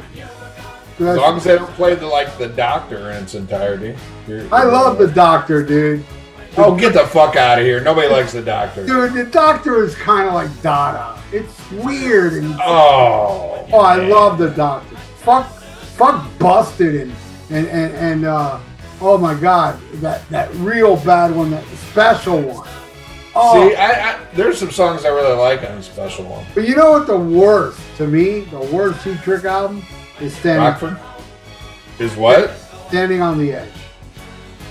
As 1.00 1.18
long 1.18 1.38
as 1.38 1.44
they 1.46 1.56
don't 1.58 1.72
play 1.72 1.96
the 1.96 2.06
like 2.08 2.38
the 2.38 2.48
Doctor 2.50 3.12
in 3.12 3.24
its 3.24 3.36
entirety. 3.36 3.96
You're- 4.28 4.48
I 4.52 4.64
love 4.64 4.98
the 4.98 5.08
Doctor, 5.08 5.64
dude. 5.64 6.04
Oh, 6.58 6.76
get 6.76 6.94
the 6.94 7.06
fuck 7.08 7.36
out 7.36 7.60
of 7.60 7.66
here! 7.66 7.80
Nobody 7.80 8.08
likes 8.08 8.34
the 8.34 8.42
Doctor. 8.42 8.86
Dude, 8.86 9.14
the 9.14 9.26
Doctor 9.26 9.84
is 9.84 9.96
kind 9.96 10.28
of 10.28 10.34
like 10.34 10.50
Dada. 10.62 11.22
It's 11.32 11.72
weird 11.72 12.34
and 12.34 12.56
Oh. 12.62 13.68
Oh, 13.72 13.80
I 13.82 13.98
man. 13.98 14.10
love 14.10 14.38
the 14.40 14.50
Doctor. 14.50 14.96
Fuck, 15.18 15.48
fuck, 15.52 16.26
busted 16.40 16.96
and 17.02 17.14
and 17.52 17.68
and 17.68 17.94
and 17.96 18.26
uh, 18.26 18.60
oh 19.00 19.18
my 19.18 19.36
God, 19.40 19.80
that 19.96 20.28
that 20.30 20.54
real 20.56 20.98
bad 20.98 21.36
one, 21.36 21.52
that 21.52 21.66
special 21.92 22.42
one. 22.42 22.68
Oh, 23.36 23.70
See, 23.70 23.76
I, 23.76 24.14
I, 24.16 24.20
there's 24.34 24.58
some 24.58 24.72
songs 24.72 25.06
I 25.06 25.10
really 25.10 25.38
like 25.38 25.64
on 25.64 25.76
the 25.78 25.84
special 25.84 26.26
one. 26.26 26.46
but 26.56 26.68
you 26.68 26.76
know 26.76 26.92
what? 26.92 27.06
The 27.08 27.18
worst 27.18 27.80
to 27.98 28.08
me, 28.08 28.42
the 28.42 28.60
worst 28.60 29.04
Two 29.04 29.16
Trick 29.18 29.46
album 29.46 29.84
is 30.20 30.36
standing 30.36 30.64
Rockford 30.64 30.98
is 32.00 32.16
what? 32.16 32.50
standing 32.88 33.22
on 33.22 33.38
the 33.38 33.54
edge. 33.54 33.70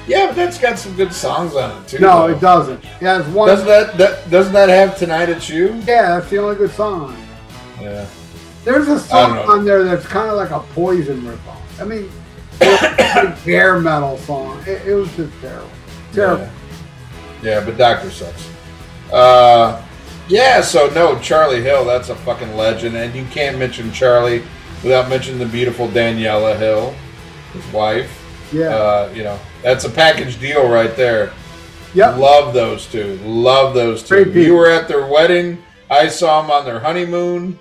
Yeah, 0.09 0.27
but 0.27 0.37
that's 0.37 0.59
got 0.59 0.79
some 0.79 0.97
good 0.97 1.13
songs 1.13 1.55
on 1.55 1.83
it 1.83 1.89
too. 1.89 1.99
No, 1.99 2.27
though. 2.27 2.35
it 2.35 2.41
doesn't. 2.41 2.83
It 2.83 3.03
has 3.03 3.27
one. 3.29 3.49
Doesn't 3.49 3.67
that, 3.67 3.99
that 3.99 4.31
doesn't 4.31 4.55
that 4.55 4.69
have 4.69 4.97
Tonight 4.97 5.29
It's 5.29 5.49
You? 5.49 5.75
yeah, 5.87 6.19
that's 6.19 6.31
the 6.31 6.39
only 6.39 6.57
good 6.57 6.71
song. 6.71 7.17
Yeah. 7.81 8.07
There's 8.65 8.89
a 8.89 8.99
song 8.99 9.39
on 9.39 9.65
there 9.65 9.85
that's 9.85 10.07
kind 10.07 10.29
of 10.29 10.37
like 10.37 10.51
a 10.51 10.61
Poison 10.75 11.23
ripoff. 11.23 11.81
I 11.81 11.85
mean, 11.85 12.11
it's 12.61 13.17
a 13.17 13.31
hair 13.45 13.79
metal 13.79 14.17
song. 14.19 14.61
It, 14.67 14.87
it 14.87 14.95
was 14.95 15.15
just 15.15 15.33
terrible. 15.41 15.71
Terrible. 16.13 16.49
Yeah. 17.43 17.61
yeah, 17.61 17.65
but 17.65 17.77
Doctor 17.77 18.11
sucks. 18.11 18.51
Uh, 19.13 19.83
yeah, 20.29 20.61
so 20.61 20.89
no, 20.91 21.19
Charlie 21.21 21.63
Hill, 21.63 21.85
that's 21.85 22.09
a 22.09 22.15
fucking 22.17 22.57
legend, 22.57 22.97
and 22.97 23.15
you 23.15 23.25
can't 23.27 23.59
mention 23.59 23.93
Charlie 23.93 24.43
without 24.83 25.09
mentioning 25.09 25.39
the 25.39 25.47
beautiful 25.47 25.89
Daniela 25.89 26.59
Hill, 26.59 26.95
his 27.53 27.67
wife. 27.73 28.18
Yeah. 28.53 28.69
Uh, 28.69 29.13
you 29.15 29.25
know, 29.25 29.39
that's 29.63 29.85
a 29.85 29.91
package 29.91 30.41
deal 30.41 30.69
right 30.69 30.95
there. 30.97 31.33
yep. 31.95 32.17
Love 32.17 32.55
those 32.55 32.87
two. 32.87 33.17
Love 33.19 33.75
those 33.75 34.03
two. 34.03 34.17
Great 34.17 34.27
people. 34.27 34.43
You 34.43 34.55
were 34.55 34.71
at 34.71 34.89
their 34.89 35.07
wedding. 35.07 35.63
I 35.91 36.09
saw 36.09 36.43
them 36.43 36.51
on 36.51 36.65
their 36.65 36.81
honeymoon. 36.81 37.59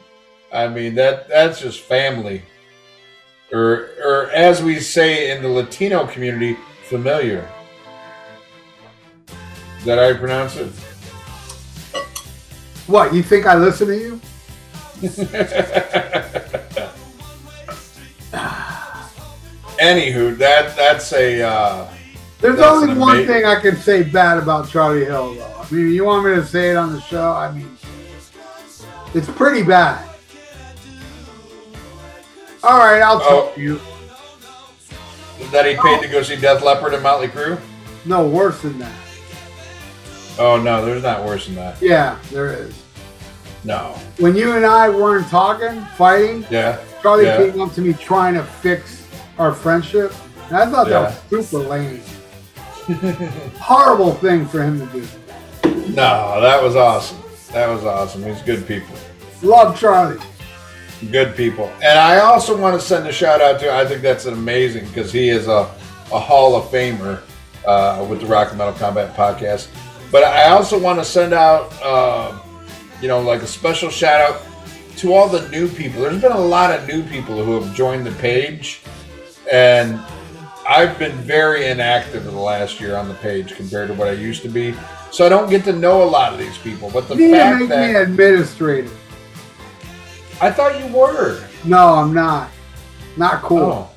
I 0.54 0.68
mean 0.68 0.96
that 0.96 1.28
that's 1.28 1.60
just 1.60 1.82
family. 1.82 2.42
Or 3.52 3.90
or 4.04 4.30
as 4.32 4.62
we 4.64 4.80
say 4.80 5.32
in 5.36 5.42
the 5.42 5.50
Latino 5.50 6.08
community, 6.08 6.58
familiar. 6.84 7.50
Is 9.80 9.86
that 9.86 9.98
how 9.98 10.08
you 10.08 10.16
pronounce 10.16 10.56
it? 10.56 10.70
What, 12.88 13.14
you 13.14 13.22
think 13.22 13.46
I 13.46 13.56
listen 13.56 13.88
to 13.88 13.98
you? 13.98 14.22
Anywho, 19.80 20.38
that 20.38 20.76
that's 20.76 21.14
a 21.14 21.42
uh, 21.42 21.88
There's 22.42 22.58
That's 22.58 22.68
only 22.68 22.94
one 22.96 23.18
ama- 23.18 23.28
thing 23.28 23.46
I 23.46 23.60
can 23.60 23.76
say 23.78 24.04
bad 24.04 24.38
about 24.38 24.70
Charlie 24.70 25.06
Hill, 25.06 25.36
though. 25.36 25.54
I 25.60 25.72
mean, 25.74 25.92
you 25.94 26.06
want 26.06 26.26
me 26.26 26.36
to 26.36 26.46
say 26.46 26.72
it 26.72 26.78
on 26.78 26.94
the 26.94 27.02
show? 27.02 27.32
I 27.32 27.52
mean, 27.52 27.78
it's 29.14 29.30
pretty 29.30 29.64
bad. 29.64 30.04
All 32.64 32.80
right, 32.80 33.02
I'll 33.02 33.22
Oh. 33.24 33.52
tell 33.56 33.64
you. 33.64 33.80
that 35.52 35.66
he 35.68 35.76
paid 35.76 36.02
to 36.02 36.08
go 36.08 36.24
see 36.24 36.36
Def 36.36 36.64
Leppard 36.64 36.94
and 36.96 37.04
Motley 37.04 37.28
Crue. 37.28 37.60
No, 38.06 38.26
worse 38.28 38.60
than 38.62 38.80
that. 38.80 38.92
Oh 40.40 40.60
no, 40.60 40.84
there's 40.84 41.04
not 41.04 41.24
worse 41.24 41.46
than 41.46 41.56
that. 41.56 41.80
Yeah, 41.82 42.18
there 42.32 42.52
is. 42.52 42.74
No. 43.64 43.96
When 44.18 44.36
you 44.36 44.54
and 44.54 44.66
I 44.66 44.90
weren't 44.90 45.28
talking, 45.30 45.82
fighting, 45.96 46.46
Yeah. 46.50 46.78
Charlie 47.04 47.26
Yeah. 47.26 47.38
came 47.38 47.62
up 47.62 47.74
to 47.76 47.82
me 47.82 47.94
trying 47.94 48.34
to 48.34 48.44
fix 48.44 48.97
our 49.38 49.54
friendship. 49.54 50.14
And 50.48 50.58
I 50.58 50.66
thought 50.70 50.88
that 50.88 51.22
was 51.32 51.48
super 51.48 51.68
lame. 51.68 52.02
Horrible 53.60 54.14
thing 54.14 54.46
for 54.46 54.64
him 54.64 54.80
to 54.80 54.86
do. 54.94 55.08
No, 55.90 56.40
that 56.42 56.62
was 56.62 56.76
awesome. 56.76 57.18
That 57.52 57.68
was 57.68 57.84
awesome. 57.84 58.24
He's 58.24 58.42
good 58.42 58.66
people. 58.68 58.96
Love 59.42 59.78
Charlie. 59.78 60.20
Good 61.12 61.36
people. 61.36 61.72
And 61.84 62.00
I 62.00 62.20
also 62.20 62.58
want 62.58 62.80
to 62.80 62.86
send 62.86 63.08
a 63.08 63.12
shout 63.12 63.42
out 63.42 63.60
to, 63.60 63.72
I 63.72 63.86
think 63.86 64.02
that's 64.02 64.26
amazing 64.26 64.88
because 64.88 65.12
he 65.12 65.30
is 65.30 65.48
a, 65.48 65.70
a 66.12 66.20
Hall 66.20 66.56
of 66.56 66.66
Famer 66.72 67.22
uh, 67.66 68.06
with 68.10 68.22
the 68.22 68.26
Rock 68.26 68.50
and 68.50 68.58
Metal 68.58 68.74
Combat 68.74 69.16
podcast. 69.16 69.68
But 70.12 70.24
I 70.24 70.50
also 70.50 70.80
want 70.80 71.00
to 71.00 71.06
send 71.06 71.34
out, 71.34 71.72
uh, 71.84 72.40
you 73.02 73.08
know, 73.08 73.20
like 73.20 73.42
a 73.42 73.48
special 73.48 73.90
shout 73.90 74.22
out 74.22 74.42
to 74.98 75.14
all 75.14 75.28
the 75.28 75.48
new 75.50 75.68
people. 75.68 76.02
There's 76.02 76.22
been 76.22 76.32
a 76.32 76.40
lot 76.40 76.72
of 76.72 76.88
new 76.88 77.04
people 77.04 77.44
who 77.44 77.62
have 77.62 77.76
joined 77.76 78.06
the 78.06 78.14
page. 78.14 78.82
And 79.52 80.00
I've 80.68 80.98
been 81.00 81.14
very 81.14 81.68
inactive 81.68 82.28
in 82.28 82.34
the 82.34 82.40
last 82.42 82.80
year 82.82 82.96
on 82.96 83.08
the 83.08 83.14
page 83.16 83.56
compared 83.56 83.88
to 83.90 83.94
what 83.94 84.08
I 84.08 84.12
used 84.12 84.42
to 84.44 84.50
be. 84.50 84.76
So 85.12 85.26
I 85.26 85.30
don't 85.30 85.50
get 85.50 85.64
to 85.66 85.74
know 85.74 86.04
a 86.04 86.06
lot 86.10 86.34
of 86.34 86.40
these 86.40 86.58
people. 86.58 86.90
But 86.94 87.08
the 87.08 87.16
You 87.16 87.32
fact 87.32 87.60
make 87.62 87.70
that 87.70 87.94
me 87.94 87.96
administrator. 87.96 88.90
I 90.42 90.52
thought 90.52 90.80
you 90.80 90.94
were. 90.96 91.44
No, 91.64 91.96
I'm 91.96 92.14
not. 92.14 92.52
Not 93.16 93.42
cool. 93.42 93.60
Oh. 93.60 93.90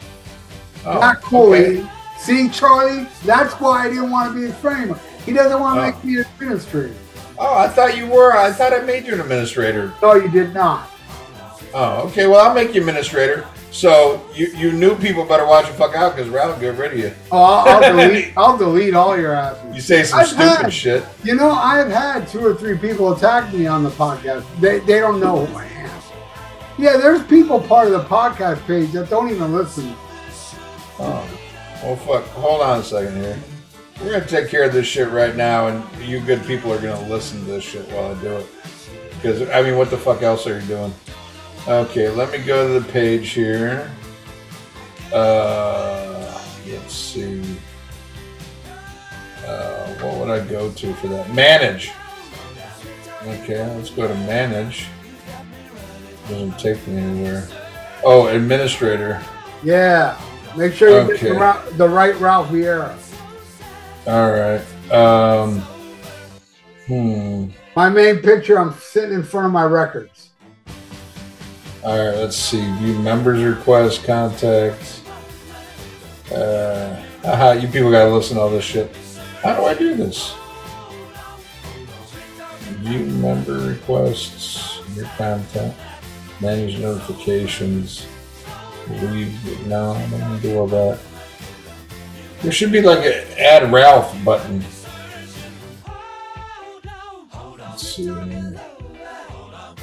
Oh, 0.87 1.01
Not 1.01 1.21
cool. 1.21 1.53
okay. 1.53 1.87
See, 2.19 2.49
Charlie, 2.49 3.07
that's 3.25 3.55
why 3.55 3.87
I 3.87 3.89
didn't 3.89 4.11
want 4.11 4.33
to 4.33 4.39
be 4.41 4.47
a 4.47 4.53
framer. 4.55 4.99
He 5.27 5.33
doesn't 5.33 5.59
want 5.61 5.77
to 5.77 5.83
Oh. 5.83 5.87
make 5.87 6.05
me 6.05 6.15
an 6.21 6.27
administrator. 6.35 6.95
Oh, 7.39 7.57
I 7.59 7.69
thought 7.69 7.97
you 7.97 8.07
were. 8.07 8.33
I 8.37 8.53
thought 8.53 8.73
I 8.73 8.81
made 8.81 9.07
you 9.07 9.15
an 9.15 9.21
administrator. 9.21 9.93
No, 10.03 10.15
you 10.15 10.29
did 10.29 10.55
not. 10.55 10.91
Oh, 11.75 12.03
okay. 12.09 12.27
Well, 12.27 12.41
I'll 12.47 12.55
make 12.55 12.75
you 12.75 12.81
administrator. 12.81 13.47
So 13.73 14.21
you, 14.35 14.49
you 14.49 14.73
new 14.73 14.97
people 14.97 15.25
better 15.25 15.47
watch 15.47 15.67
the 15.67 15.73
fuck 15.75 15.95
out 15.95 16.17
because 16.17 16.29
Ralph 16.29 16.55
will 16.55 16.61
get 16.61 16.77
rid 16.79 16.93
of 16.93 16.99
you. 16.99 17.13
Oh, 17.31 17.41
I'll, 17.41 17.69
I'll 17.85 17.97
delete. 18.09 18.33
I'll 18.37 18.57
delete 18.59 18.95
all 18.95 19.17
your 19.19 19.33
asses. 19.33 19.75
You 19.75 19.81
say 19.81 20.03
some 20.03 20.21
I've 20.21 20.27
stupid 20.27 20.43
had- 20.63 20.73
shit. 20.73 21.05
You 21.23 21.37
know, 21.37 21.51
I've 21.53 21.91
had 21.91 22.27
two 22.29 22.45
or 22.45 22.55
three 22.55 22.77
people 22.77 23.13
attack 23.13 23.53
me 23.55 23.67
on 23.67 23.85
the 23.85 23.91
podcast. 23.91 24.45
They, 24.61 24.81
they 24.81 24.99
don't 24.99 25.21
know 25.21 25.47
who 25.47 25.57
I 25.57 25.65
am. 25.67 26.03
Yeah, 26.79 26.97
there's 26.97 27.23
people 27.25 27.61
part 27.61 27.87
of 27.87 27.93
the 27.93 28.05
podcast 28.09 28.67
page 28.67 28.91
that 28.93 29.09
don't 29.11 29.31
even 29.31 29.55
listen. 29.55 29.95
Oh, 30.99 31.29
well, 31.83 31.97
fuck. 31.97 32.25
Hold 32.31 32.63
on 32.63 32.81
a 32.81 32.83
second 32.83 33.17
here. 33.17 33.39
We're 34.01 34.13
gonna 34.13 34.27
take 34.27 34.49
care 34.49 34.65
of 34.65 34.73
this 34.73 34.87
shit 34.87 35.11
right 35.11 35.37
now, 35.37 35.69
and 35.69 36.03
you 36.03 36.21
good 36.21 36.43
people 36.47 36.73
are 36.73 36.81
gonna 36.81 37.07
listen 37.09 37.39
to 37.41 37.45
this 37.45 37.65
shit 37.65 37.87
while 37.93 38.15
I 38.17 38.21
do 38.23 38.33
it. 38.37 38.47
Because 39.15 39.49
I 39.51 39.61
mean, 39.63 39.77
what 39.77 39.91
the 39.91 39.99
fuck 39.99 40.23
else 40.23 40.47
are 40.47 40.59
you 40.59 40.67
doing? 40.67 40.93
Okay, 41.69 42.09
let 42.09 42.33
me 42.33 42.39
go 42.39 42.67
to 42.67 42.81
the 42.85 42.93
page 42.93 43.31
here. 43.31 43.91
Uh, 45.13 46.41
let's 46.67 46.95
see. 46.95 47.43
Uh, 49.47 49.87
what 50.01 50.17
would 50.19 50.31
I 50.31 50.45
go 50.47 50.71
to 50.71 50.95
for 50.95 51.09
that? 51.09 51.33
Manage. 51.35 51.93
Okay, 53.23 53.65
let's 53.77 53.91
go 53.91 54.09
to 54.09 54.15
manage. 54.15 54.87
Doesn't 56.29 56.59
take 56.59 56.85
me 56.87 56.97
anywhere. 56.99 57.47
Oh, 58.05 58.29
administrator. 58.29 59.23
Yeah. 59.63 60.19
Make 60.57 60.73
sure 60.75 60.89
you 60.89 61.07
get 61.07 61.17
Okay. 61.17 61.29
the, 61.29 61.35
Ra- 61.35 61.63
the 61.73 61.89
right 61.89 62.19
Ralph 62.19 62.49
Vieira. 62.49 62.97
All 64.07 64.31
right. 64.33 64.93
Um. 64.93 65.61
Hmm. 66.87 67.51
My 67.77 67.89
main 67.89 68.19
picture, 68.19 68.59
I'm 68.59 68.73
sitting 68.75 69.13
in 69.13 69.23
front 69.23 69.47
of 69.47 69.53
my 69.53 69.65
records. 69.65 70.30
All 71.85 71.99
right. 71.99 72.17
Let's 72.17 72.37
see. 72.37 72.63
View 72.79 72.99
members 72.99 73.43
request 73.43 74.05
contacts. 74.05 75.03
Uh. 76.33 77.05
Aha, 77.23 77.53
you 77.53 77.69
people 77.69 77.91
gotta 77.91 78.09
listen 78.09 78.37
to 78.37 78.43
all 78.43 78.49
this 78.49 78.65
shit. 78.65 78.97
How 79.43 79.55
do 79.55 79.67
I 79.67 79.75
do 79.75 79.95
this? 79.95 80.35
View 82.81 83.01
member 83.01 83.59
requests. 83.59 84.81
Your 84.97 85.05
content, 85.19 85.75
Manage 86.41 86.79
notifications. 86.79 88.07
Leave. 88.89 89.67
No, 89.67 89.93
I 89.93 90.01
don't 90.09 90.21
want 90.21 90.43
to 90.43 90.49
do 90.49 90.59
all 90.59 90.67
that. 90.69 90.99
There 92.43 92.53
should 92.53 92.73
be 92.73 92.81
like 92.81 93.05
an 93.05 93.27
add 93.39 93.71
Ralph 93.71 94.17
button. 94.25 94.65
Let's 97.59 97.87
see. 97.87 98.11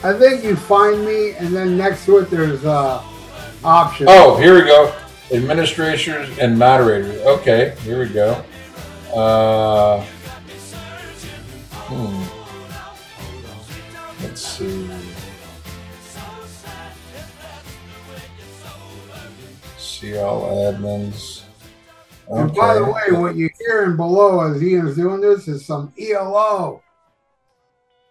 I 0.03 0.13
think 0.13 0.43
you 0.43 0.55
find 0.55 1.03
me, 1.03 1.31
and 1.33 1.55
then 1.55 1.75
next 1.75 2.05
to 2.05 2.17
it, 2.17 2.29
there's 2.29 2.63
uh, 2.63 3.03
options. 3.63 4.09
Oh, 4.11 4.37
here 4.37 4.53
we 4.53 4.61
go. 4.61 4.95
Administrators 5.31 6.37
and 6.37 6.57
moderators. 6.57 7.19
Okay, 7.21 7.75
here 7.81 7.99
we 7.99 8.09
go. 8.09 8.43
Uh, 9.13 10.01
hmm. 11.87 12.23
Let's 14.23 14.41
see. 14.41 14.87
See 19.79 20.17
all 20.17 20.71
admins. 20.71 21.41
And 22.29 22.53
by 22.53 22.75
the 22.75 22.83
way, 22.83 23.19
what 23.19 23.35
you're 23.35 23.49
hearing 23.57 23.95
below 23.95 24.41
as 24.41 24.61
Ian's 24.61 24.95
doing 24.95 25.21
this 25.21 25.47
is 25.47 25.65
some 25.65 25.91
ELO 25.99 26.83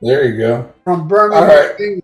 There 0.00 0.24
you 0.24 0.36
go. 0.38 0.72
from 0.84 1.08
Birmingham, 1.08 1.42
All 1.42 1.48
right. 1.48 1.80
England. 1.80 2.02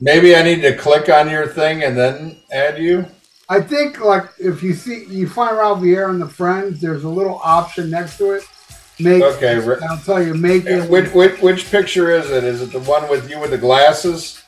Maybe 0.00 0.36
I 0.36 0.42
need 0.42 0.60
to 0.62 0.76
click 0.76 1.08
on 1.08 1.30
your 1.30 1.46
thing 1.46 1.82
and 1.82 1.96
then 1.96 2.38
add 2.52 2.78
you. 2.78 3.06
I 3.48 3.60
think 3.60 4.00
like 4.00 4.24
if 4.38 4.62
you 4.62 4.74
see 4.74 5.04
you 5.06 5.28
find 5.28 5.56
Ralph 5.56 5.80
Vieira 5.80 6.10
and 6.10 6.20
the 6.20 6.28
friends, 6.28 6.80
there's 6.80 7.04
a 7.04 7.08
little 7.08 7.40
option 7.42 7.90
next 7.90 8.18
to 8.18 8.32
it. 8.32 8.42
Make 8.98 9.22
Okay, 9.22 9.60
I'll 9.88 9.98
tell 9.98 10.22
you, 10.22 10.34
make 10.34 10.64
it 10.64 10.88
Which, 10.88 11.12
which, 11.12 11.40
which 11.42 11.70
picture 11.70 12.10
is 12.10 12.30
it? 12.30 12.44
Is 12.44 12.62
it 12.62 12.72
the 12.72 12.80
one 12.80 13.08
with 13.10 13.28
you 13.28 13.38
with 13.38 13.50
the 13.50 13.58
glasses? 13.58 14.42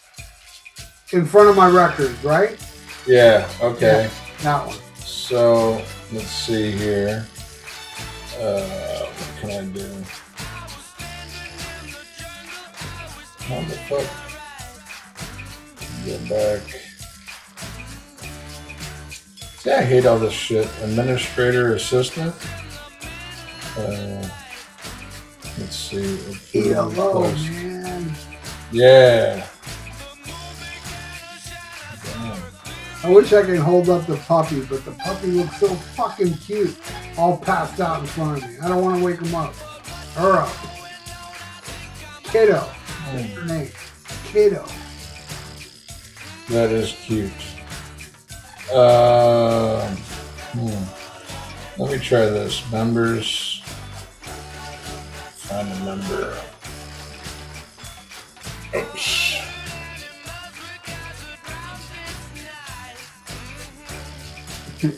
in 1.12 1.24
front 1.24 1.48
of 1.48 1.56
my 1.56 1.68
records, 1.68 2.22
right? 2.22 2.58
Yeah. 3.06 3.48
Okay. 3.62 4.10
That 4.42 4.66
one. 4.66 4.76
So 4.96 5.82
let's 6.12 6.28
see 6.28 6.70
here. 6.72 7.26
Uh, 8.38 9.06
what 9.06 9.40
can 9.40 9.50
I 9.50 9.64
do? 9.72 10.04
How 13.48 13.62
the? 13.62 13.76
Go 16.04 16.18
back. 16.28 16.62
See, 19.56 19.70
I 19.70 19.82
hate 19.82 20.04
all 20.04 20.18
this 20.18 20.34
shit. 20.34 20.68
Administrator, 20.82 21.74
assistant. 21.74 22.34
Uh, 23.78 24.28
let's 25.58 25.76
see. 25.76 26.18
ELO, 26.54 27.22
man. 27.22 28.14
Yeah. 28.70 29.46
I 33.02 33.08
wish 33.08 33.32
I 33.32 33.42
could 33.42 33.60
hold 33.60 33.88
up 33.88 34.06
the 34.06 34.16
puppy, 34.16 34.60
but 34.60 34.84
the 34.84 34.90
puppy 34.90 35.28
looks 35.28 35.58
so 35.58 35.68
fucking 35.68 36.34
cute, 36.34 36.76
all 37.16 37.38
passed 37.38 37.80
out 37.80 38.00
in 38.00 38.06
front 38.06 38.42
of 38.42 38.50
me. 38.50 38.58
I 38.58 38.68
don't 38.68 38.84
want 38.84 38.98
to 38.98 39.04
wake 39.04 39.20
him 39.20 39.34
up. 39.34 39.54
Her 40.16 40.42
up. 40.42 40.52
Kiddo. 42.24 42.68
Her? 43.08 43.66
Kiddo. 44.26 44.66
That 46.50 46.70
is 46.70 46.92
cute. 46.92 47.32
Um, 48.72 49.96
hmm. 50.52 51.82
Let 51.82 51.92
me 51.92 51.98
try 51.98 52.26
this. 52.26 52.70
Members. 52.70 53.62
Find 55.36 55.72
a 55.72 55.84
member. 55.84 56.36
Oops. 58.76 59.36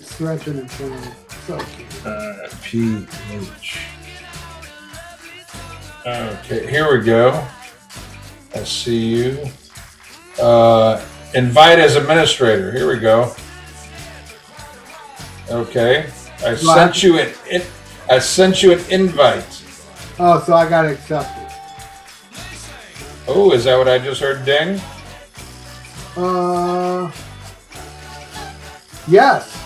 Stretching 0.03 0.59
in 0.59 0.69
front 0.69 1.07
of. 1.07 1.15
So 1.47 1.59
cute. 1.77 2.07
Uh, 2.07 2.49
PH. 2.63 3.79
Okay, 6.07 6.67
here 6.67 6.99
we 6.99 7.05
go. 7.05 7.47
I 8.55 8.65
see 8.65 9.17
you. 9.17 9.51
Uh, 10.41 11.05
invite 11.35 11.79
as 11.79 11.97
administrator. 11.97 12.73
Here 12.73 12.89
we 12.89 12.99
go. 12.99 13.35
Okay. 15.51 16.11
I 16.45 16.55
sent 16.55 17.03
you 17.03 17.19
an 17.19 17.33
in, 17.51 17.63
I 18.09 18.19
sent 18.19 18.63
you 18.63 18.73
an 18.73 18.81
invite. 18.91 19.63
Oh, 20.19 20.43
so 20.45 20.55
I 20.55 20.69
got 20.69 20.87
accepted. 20.87 21.49
Oh, 23.29 23.53
is 23.53 23.65
that 23.65 23.77
what 23.77 23.89
I 23.89 23.99
just 23.99 24.21
heard? 24.21 24.45
Ding. 24.45 24.81
Uh, 26.17 27.11
yes. 29.07 29.57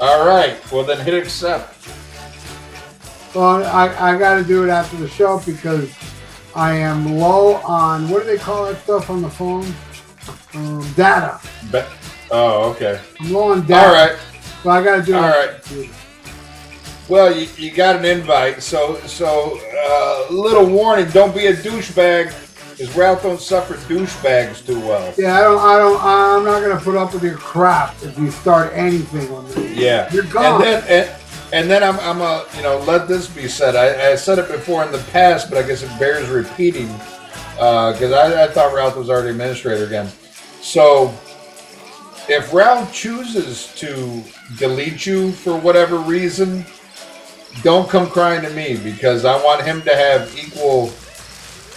All 0.00 0.26
right. 0.26 0.56
Well, 0.72 0.84
then 0.84 1.04
hit 1.04 1.14
accept. 1.14 1.86
Well, 3.34 3.64
I, 3.64 4.12
I 4.12 4.18
got 4.18 4.36
to 4.36 4.44
do 4.44 4.64
it 4.64 4.70
after 4.70 4.96
the 4.96 5.08
show 5.08 5.40
because 5.44 5.90
I 6.54 6.74
am 6.74 7.18
low 7.18 7.54
on 7.56 8.08
what 8.08 8.22
do 8.22 8.28
they 8.28 8.38
call 8.38 8.66
that 8.66 8.82
stuff 8.82 9.10
on 9.10 9.22
the 9.22 9.30
phone? 9.30 9.66
Um, 10.54 10.92
data. 10.94 11.40
Be- 11.72 11.82
oh, 12.30 12.70
okay. 12.70 13.00
I'm 13.20 13.32
low 13.32 13.52
on 13.52 13.66
data. 13.66 13.86
All 13.86 13.92
right. 13.92 14.16
So 14.62 14.70
I 14.70 14.82
got 14.82 14.96
to 14.96 15.02
do 15.02 15.14
All 15.14 15.22
right. 15.22 15.50
Well, 17.08 17.36
you, 17.36 17.48
you 17.56 17.70
got 17.70 17.96
an 17.96 18.04
invite, 18.06 18.62
so 18.62 18.96
so 19.00 19.60
uh, 19.86 20.32
little 20.32 20.64
warning: 20.64 21.10
don't 21.10 21.34
be 21.34 21.46
a 21.48 21.52
douchebag, 21.52 22.32
because 22.70 22.96
Ralph 22.96 23.22
don't 23.22 23.40
suffer 23.40 23.74
douchebags 23.74 24.64
too 24.64 24.80
well. 24.80 25.12
Yeah, 25.18 25.38
I 25.38 25.42
don't. 25.42 25.58
I 25.58 25.78
don't. 25.78 26.00
I'm 26.00 26.44
not 26.44 26.62
gonna 26.62 26.80
put 26.80 26.96
up 26.96 27.12
with 27.12 27.22
your 27.22 27.36
crap 27.36 27.94
if 28.02 28.18
you 28.18 28.30
start 28.30 28.72
anything 28.72 29.30
on 29.34 29.54
me. 29.54 29.74
Yeah, 29.74 30.10
You're 30.14 30.24
gone. 30.24 30.62
And 30.62 30.64
then 30.64 31.08
and, 31.08 31.23
and 31.54 31.70
then 31.70 31.84
I'm 31.84 32.00
I'm 32.00 32.20
a 32.20 32.44
you 32.56 32.62
know 32.62 32.78
let 32.80 33.06
this 33.06 33.28
be 33.28 33.46
said. 33.46 33.76
I, 33.76 34.10
I 34.10 34.14
said 34.16 34.40
it 34.40 34.48
before 34.48 34.84
in 34.84 34.90
the 34.90 34.98
past, 35.12 35.48
but 35.48 35.56
I 35.56 35.62
guess 35.62 35.84
it 35.84 35.98
bears 36.00 36.28
repeating 36.28 36.88
uh, 37.60 37.92
because 37.92 38.10
I, 38.10 38.44
I 38.44 38.48
thought 38.48 38.74
Ralph 38.74 38.96
was 38.96 39.08
already 39.08 39.30
administrator 39.30 39.84
again. 39.84 40.08
So 40.60 41.16
if 42.28 42.52
Ralph 42.52 42.92
chooses 42.92 43.72
to 43.76 44.24
delete 44.58 45.06
you 45.06 45.30
for 45.30 45.56
whatever 45.56 45.98
reason, 45.98 46.66
don't 47.62 47.88
come 47.88 48.08
crying 48.10 48.42
to 48.42 48.50
me 48.50 48.76
because 48.76 49.24
I 49.24 49.40
want 49.44 49.62
him 49.62 49.80
to 49.82 49.94
have 49.94 50.36
equal 50.36 50.92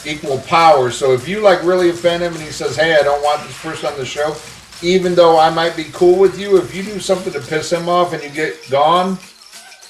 equal 0.08 0.40
power. 0.48 0.90
So 0.90 1.14
if 1.14 1.28
you 1.28 1.42
like 1.42 1.62
really 1.62 1.92
offend 1.92 2.24
him 2.24 2.34
and 2.34 2.42
he 2.42 2.50
says, 2.50 2.76
"Hey, 2.76 2.96
I 2.96 3.04
don't 3.04 3.22
want 3.22 3.46
this 3.46 3.62
person 3.62 3.92
on 3.92 3.98
the 4.00 4.06
show," 4.06 4.36
even 4.82 5.14
though 5.14 5.38
I 5.38 5.52
might 5.52 5.76
be 5.76 5.84
cool 5.94 6.18
with 6.18 6.40
you, 6.40 6.58
if 6.58 6.74
you 6.74 6.82
do 6.82 7.00
something 7.00 7.32
to 7.32 7.42
piss 7.42 7.72
him 7.72 7.88
off 7.88 8.14
and 8.14 8.24
you 8.24 8.32
get 8.32 8.68
gone, 8.72 9.20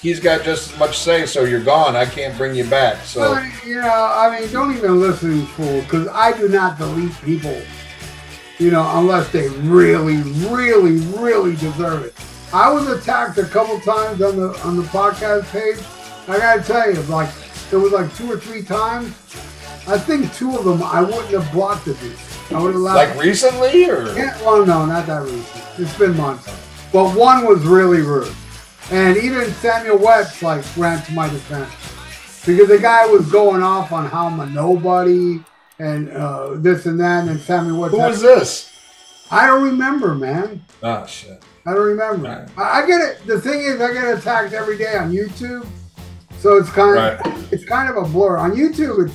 he's 0.00 0.20
got 0.20 0.44
just 0.44 0.72
as 0.72 0.78
much 0.78 0.98
say. 0.98 1.26
So 1.26 1.44
you're 1.44 1.62
gone. 1.62 1.96
I 1.96 2.06
can't 2.06 2.36
bring 2.36 2.54
you 2.54 2.64
back. 2.64 3.04
So 3.04 3.20
Well, 3.20 3.50
you 3.66 3.76
know, 3.76 4.12
I 4.12 4.38
mean, 4.38 4.50
don't 4.52 4.76
even 4.76 5.00
listen 5.00 5.46
fools 5.46 5.84
because 5.84 6.08
I 6.08 6.36
do 6.36 6.48
not 6.48 6.78
delete 6.78 7.14
people. 7.22 7.60
You 8.58 8.72
know, 8.72 8.90
unless 8.98 9.30
they 9.30 9.48
really, 9.48 10.16
really, 10.48 10.96
really 11.16 11.54
deserve 11.56 12.04
it. 12.04 12.14
I 12.52 12.70
was 12.72 12.88
attacked 12.88 13.38
a 13.38 13.44
couple 13.44 13.78
times 13.80 14.20
on 14.22 14.36
the 14.36 14.58
on 14.64 14.76
the 14.76 14.82
podcast 14.84 15.50
page. 15.52 15.78
I 16.28 16.38
gotta 16.38 16.62
tell 16.62 16.92
you, 16.92 17.00
like 17.02 17.28
it 17.70 17.76
was 17.76 17.92
like 17.92 18.14
two 18.16 18.32
or 18.32 18.38
three 18.38 18.62
times. 18.62 19.08
I 19.86 19.96
think 19.98 20.32
two 20.34 20.56
of 20.56 20.64
them 20.64 20.82
I 20.82 21.02
wouldn't 21.02 21.28
have 21.28 21.50
blocked 21.52 21.84
the 21.84 21.94
dude. 21.94 22.16
I 22.50 22.60
would 22.60 22.72
have 22.72 22.76
allowed. 22.76 22.94
like 22.94 23.22
recently, 23.22 23.88
or 23.88 24.12
Yeah, 24.14 24.36
well, 24.42 24.64
no, 24.64 24.86
not 24.86 25.06
that 25.06 25.22
recent. 25.22 25.64
It's 25.78 25.96
been 25.96 26.16
months. 26.16 26.46
But 26.92 27.14
one 27.14 27.46
was 27.46 27.62
really 27.64 28.00
rude. 28.00 28.34
And 28.90 29.16
even 29.18 29.50
Samuel 29.54 29.98
Wetz, 29.98 30.42
like, 30.42 30.64
ran 30.76 31.02
to 31.04 31.12
my 31.12 31.28
defense. 31.28 31.70
Because 32.46 32.68
the 32.68 32.78
guy 32.78 33.04
was 33.06 33.30
going 33.30 33.62
off 33.62 33.92
on 33.92 34.06
how 34.06 34.26
I'm 34.26 34.40
a 34.40 34.46
nobody 34.46 35.40
and 35.78 36.08
uh, 36.10 36.54
this 36.54 36.86
and 36.86 36.98
that. 37.00 37.20
And 37.20 37.28
then 37.28 37.38
Samuel 37.38 37.78
Wetz. 37.80 37.90
who 37.90 37.98
was 37.98 38.22
this? 38.22 38.72
I 39.30 39.46
don't 39.46 39.62
remember, 39.62 40.14
man. 40.14 40.64
Oh 40.82 41.04
shit. 41.06 41.42
I 41.66 41.74
don't 41.74 41.86
remember. 41.86 42.26
Right. 42.28 42.48
I, 42.56 42.82
I 42.82 42.86
get 42.86 43.00
it. 43.02 43.26
The 43.26 43.38
thing 43.38 43.60
is, 43.60 43.78
I 43.80 43.92
get 43.92 44.16
attacked 44.16 44.54
every 44.54 44.78
day 44.78 44.96
on 44.96 45.12
YouTube. 45.12 45.66
So 46.38 46.56
it's 46.56 46.70
kind 46.70 46.96
of 46.96 47.20
Right. 47.26 47.52
it's 47.52 47.64
kind 47.66 47.90
of 47.90 47.96
a 47.96 48.08
blur. 48.08 48.38
On 48.38 48.52
YouTube, 48.52 49.06
it's 49.06 49.14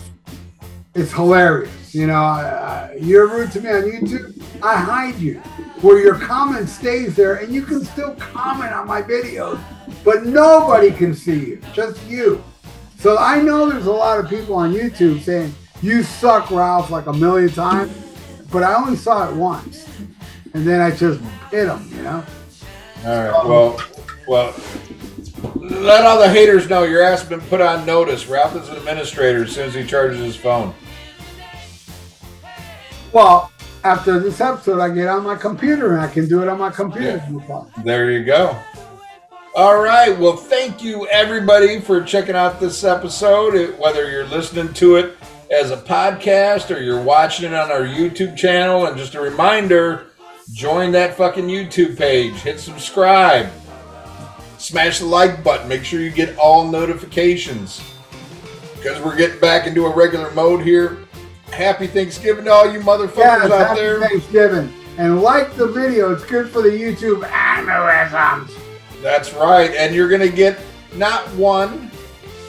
it's 0.94 1.12
hilarious. 1.12 1.72
You 1.94 2.08
know, 2.08 2.16
I, 2.16 2.98
you're 3.00 3.28
rude 3.28 3.52
to 3.52 3.62
me 3.62 3.70
on 3.70 3.84
YouTube. 3.84 4.44
I 4.64 4.76
hide 4.76 5.20
you, 5.20 5.36
where 5.82 6.00
your 6.00 6.16
comment 6.16 6.68
stays 6.68 7.16
there, 7.16 7.36
and 7.36 7.54
you 7.54 7.62
can 7.62 7.86
still 7.86 8.16
comment 8.16 8.74
on 8.74 8.88
my 8.88 9.04
videos, 9.04 9.62
but 10.04 10.26
nobody 10.26 10.90
can 10.92 11.14
see 11.14 11.40
you, 11.46 11.62
just 11.72 12.04
you. 12.08 12.44
So 12.98 13.20
I 13.20 13.42
know 13.42 13.70
there's 13.70 13.86
a 13.86 13.92
lot 13.92 14.20
of 14.20 14.28
people 14.28 14.56
on 14.56 14.74
YouTube 14.74 15.22
saying 15.22 15.54
you 15.84 16.02
suck, 16.02 16.50
Ralph, 16.50 16.90
like 16.90 17.06
a 17.06 17.14
million 17.14 17.50
times, 17.50 17.94
but 18.52 18.64
I 18.64 18.74
only 18.74 18.96
saw 18.96 19.30
it 19.30 19.36
once, 19.36 19.88
and 20.56 20.66
then 20.66 20.82
I 20.82 20.90
just 20.90 21.22
hit 21.52 21.66
them. 21.66 21.88
You 21.96 22.02
know. 22.02 22.26
All 23.06 23.24
right. 23.24 23.48
Well, 23.48 23.82
well. 24.28 24.56
Let 25.56 26.06
all 26.06 26.20
the 26.20 26.30
haters 26.30 26.70
know 26.70 26.84
your 26.84 27.04
ass 27.04 27.20
has 27.20 27.30
been 27.30 27.42
put 27.42 27.60
on 27.60 27.86
notice. 27.86 28.28
Ralph 28.28 28.56
is 28.56 28.70
an 28.70 28.78
administrator 28.78 29.44
as 29.44 29.54
soon 29.54 29.68
as 29.68 29.74
he 29.74 29.84
charges 29.86 30.20
his 30.20 30.36
phone. 30.36 30.74
Well, 33.14 33.52
after 33.84 34.20
this 34.20 34.42
episode, 34.42 34.80
I 34.80 34.90
get 34.90 35.08
on 35.08 35.24
my 35.24 35.36
computer 35.36 35.94
and 35.94 36.02
I 36.02 36.08
can 36.08 36.28
do 36.28 36.42
it 36.42 36.48
on 36.48 36.58
my 36.58 36.72
computer. 36.72 37.24
Yeah. 37.30 37.64
There 37.84 38.10
you 38.10 38.26
go. 38.26 38.58
All 39.56 39.80
right. 39.80 40.18
Well, 40.18 40.36
thank 40.36 40.82
you 40.84 41.08
everybody 41.10 41.80
for 41.80 42.02
checking 42.04 42.36
out 42.36 42.60
this 42.60 42.84
episode. 42.84 43.78
Whether 43.78 44.10
you're 44.10 44.26
listening 44.26 44.74
to 44.74 44.96
it 44.96 45.16
as 45.52 45.70
a 45.70 45.78
podcast 45.78 46.76
or 46.76 46.82
you're 46.82 47.04
watching 47.04 47.46
it 47.46 47.54
on 47.54 47.72
our 47.72 47.82
YouTube 47.82 48.36
channel, 48.36 48.88
and 48.88 48.98
just 48.98 49.14
a 49.14 49.22
reminder, 49.22 50.08
join 50.52 50.92
that 50.94 51.16
fucking 51.16 51.46
YouTube 51.46 51.96
page. 51.96 52.34
Hit 52.34 52.60
subscribe. 52.60 53.48
Smash 54.58 55.00
the 55.00 55.06
like 55.06 55.44
button. 55.44 55.68
Make 55.68 55.84
sure 55.84 56.00
you 56.00 56.10
get 56.10 56.36
all 56.40 56.68
notifications 56.68 57.84
because 58.76 59.00
we're 59.04 59.16
getting 59.16 59.40
back 59.40 59.68
into 59.68 59.86
a 59.86 59.96
regular 59.96 60.32
mode 60.32 60.64
here. 60.64 61.03
Happy 61.54 61.88
Thanksgiving 61.88 62.46
to 62.46 62.52
all 62.52 62.72
you 62.72 62.80
motherfuckers 62.80 63.18
Yes, 63.18 63.52
out 63.52 63.68
happy 63.68 63.80
there. 63.82 64.00
Thanksgiving. 64.00 64.74
And 64.98 65.22
like 65.22 65.56
the 65.56 65.68
video. 65.68 66.12
It's 66.14 66.26
good 66.26 66.50
for 66.50 66.62
the 66.62 66.70
YouTube 66.70 67.22
aneurysms. 67.24 68.52
That's 69.02 69.34
right, 69.34 69.72
and 69.76 69.94
you're 69.94 70.10
gonna 70.10 70.30
get 70.30 70.60
not 70.96 71.28
one, 71.36 71.92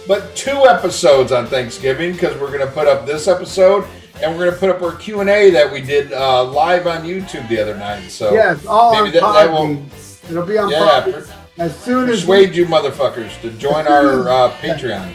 but 0.06 0.34
two 0.36 0.66
episodes 0.66 1.32
on 1.32 1.46
Thanksgiving 1.46 2.12
because 2.12 2.38
we're 2.40 2.50
gonna 2.56 2.70
put 2.70 2.86
up 2.86 3.06
this 3.06 3.26
episode 3.28 3.84
and 4.22 4.36
we're 4.36 4.46
gonna 4.46 4.56
put 4.56 4.70
up 4.70 4.80
our 4.82 4.92
Q 4.96 5.20
and 5.20 5.28
A 5.30 5.50
that 5.50 5.70
we 5.70 5.80
did 5.80 6.12
uh, 6.12 6.44
live 6.44 6.86
on 6.86 7.02
YouTube 7.02 7.48
the 7.48 7.60
other 7.60 7.76
night. 7.76 8.08
So 8.10 8.32
Yes, 8.32 8.64
all 8.66 8.92
maybe 8.92 9.18
on 9.18 9.34
that, 9.34 9.46
that 9.46 9.52
will 9.52 9.82
It'll 10.30 10.46
be 10.46 10.56
on 10.58 10.70
yeah 10.70 11.00
per- 11.02 11.26
As 11.58 11.76
soon 11.78 12.08
as 12.08 12.20
persuade 12.20 12.54
you 12.54 12.66
motherfuckers 12.66 13.38
to 13.42 13.50
join 13.52 13.86
our 13.86 14.28
uh, 14.28 14.50
Patreon. 14.60 15.12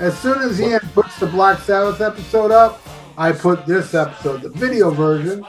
as 0.00 0.18
soon 0.18 0.38
as 0.42 0.60
Ian 0.60 0.80
puts 0.94 1.18
the 1.20 1.26
Black 1.26 1.58
Sabbath 1.60 2.00
episode 2.00 2.50
up, 2.50 2.80
I 3.16 3.32
put 3.32 3.66
this 3.66 3.94
episode, 3.94 4.42
the 4.42 4.48
video 4.50 4.90
version, 4.90 5.44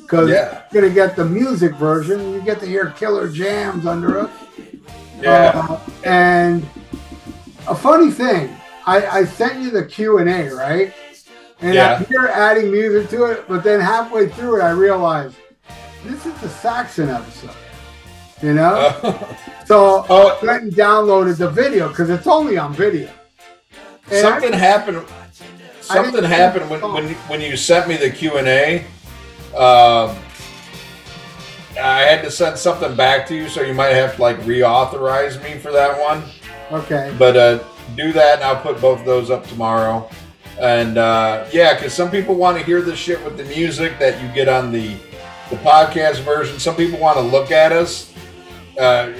because 0.00 0.30
Yeah. 0.30 0.62
you're 0.72 0.82
gonna 0.82 0.94
get 0.94 1.16
the 1.16 1.24
music 1.24 1.74
version. 1.74 2.32
You 2.32 2.40
get 2.40 2.60
to 2.60 2.66
hear 2.66 2.90
killer 2.90 3.28
jams 3.28 3.86
under 3.86 4.20
it. 4.20 4.30
Yeah, 5.20 5.52
Uh, 5.70 5.78
and 6.04 6.68
a 7.68 7.74
funny 7.74 8.10
thing, 8.10 8.56
I, 8.86 9.06
I 9.06 9.24
sent 9.24 9.60
you 9.62 9.70
the 9.70 9.84
Q 9.84 10.18
and 10.18 10.28
A, 10.28 10.54
right? 10.54 10.92
And 11.60 11.74
Yeah. 11.74 12.00
Here 12.00 12.26
adding 12.32 12.72
music 12.72 13.08
to 13.10 13.24
it, 13.26 13.44
but 13.48 13.62
then 13.62 13.80
halfway 13.80 14.28
through 14.28 14.60
it, 14.60 14.62
I 14.64 14.70
realized 14.70 15.36
this 16.04 16.26
is 16.26 16.34
the 16.40 16.48
Saxon 16.48 17.08
episode. 17.08 17.50
You 18.42 18.54
know, 18.54 18.74
Uh, 19.04 19.14
so 19.64 20.04
oh, 20.08 20.38
I 20.42 20.44
went 20.44 20.62
and 20.64 20.72
downloaded 20.72 21.36
the 21.38 21.48
video 21.48 21.86
because 21.88 22.10
it's 22.10 22.26
only 22.26 22.58
on 22.58 22.74
video. 22.74 23.08
And 24.10 24.20
something 24.20 24.52
I- 24.52 24.56
happened. 24.56 25.04
Something 25.92 26.24
happened 26.24 26.70
when, 26.70 26.80
when 26.80 27.14
when 27.14 27.40
you 27.40 27.56
sent 27.56 27.88
me 27.88 27.96
the 27.96 28.10
Q 28.10 28.38
and 28.38 28.48
A. 28.48 28.78
Um, 29.56 30.16
I 31.80 32.02
had 32.02 32.22
to 32.22 32.30
send 32.30 32.58
something 32.58 32.94
back 32.94 33.26
to 33.28 33.34
you, 33.34 33.48
so 33.48 33.62
you 33.62 33.74
might 33.74 33.94
have 33.94 34.16
to 34.16 34.22
like 34.22 34.38
reauthorize 34.40 35.42
me 35.42 35.58
for 35.58 35.72
that 35.72 35.98
one. 35.98 36.22
Okay. 36.70 37.14
But 37.18 37.36
uh, 37.36 37.64
do 37.96 38.12
that, 38.12 38.36
and 38.36 38.44
I'll 38.44 38.60
put 38.60 38.80
both 38.80 39.00
of 39.00 39.06
those 39.06 39.30
up 39.30 39.46
tomorrow. 39.46 40.08
And 40.60 40.98
uh, 40.98 41.46
yeah, 41.52 41.74
because 41.74 41.94
some 41.94 42.10
people 42.10 42.34
want 42.34 42.58
to 42.58 42.64
hear 42.64 42.82
the 42.82 42.94
shit 42.94 43.22
with 43.24 43.36
the 43.36 43.44
music 43.44 43.98
that 43.98 44.22
you 44.22 44.28
get 44.34 44.48
on 44.48 44.70
the 44.70 44.96
the 45.50 45.56
podcast 45.56 46.20
version. 46.20 46.58
Some 46.58 46.76
people 46.76 46.98
want 46.98 47.16
to 47.16 47.22
look 47.22 47.50
at 47.50 47.72
us. 47.72 48.12
Uh, 48.78 49.12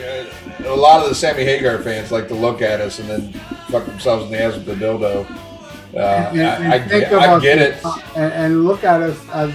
a 0.65 0.75
lot 0.75 1.03
of 1.03 1.09
the 1.09 1.15
Sammy 1.15 1.45
Hagar 1.45 1.79
fans 1.79 2.11
like 2.11 2.29
to 2.29 2.35
look 2.35 2.63
at 2.63 2.81
us 2.81 2.99
and 2.99 3.09
then 3.09 3.33
fuck 3.69 3.85
themselves 3.85 4.25
in 4.25 4.31
the 4.33 4.43
ass 4.43 4.55
with 4.55 4.65
the 4.65 4.75
dildo. 4.75 5.27
Uh, 5.95 5.99
and, 5.99 6.41
and, 6.41 6.73
I, 6.73 6.79
think 6.79 7.13
I, 7.13 7.35
I 7.35 7.41
get 7.41 7.59
it. 7.59 7.85
And, 8.17 8.33
and, 8.33 8.65
look 8.65 8.83
at 8.83 9.03
us 9.03 9.19
as 9.31 9.55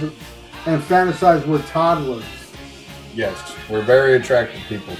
and 0.66 0.82
fantasize 0.82 1.44
we're 1.46 1.62
toddlers. 1.62 2.24
Yes, 3.14 3.56
we're 3.68 3.82
very 3.82 4.14
attractive 4.14 4.60
people 4.68 4.94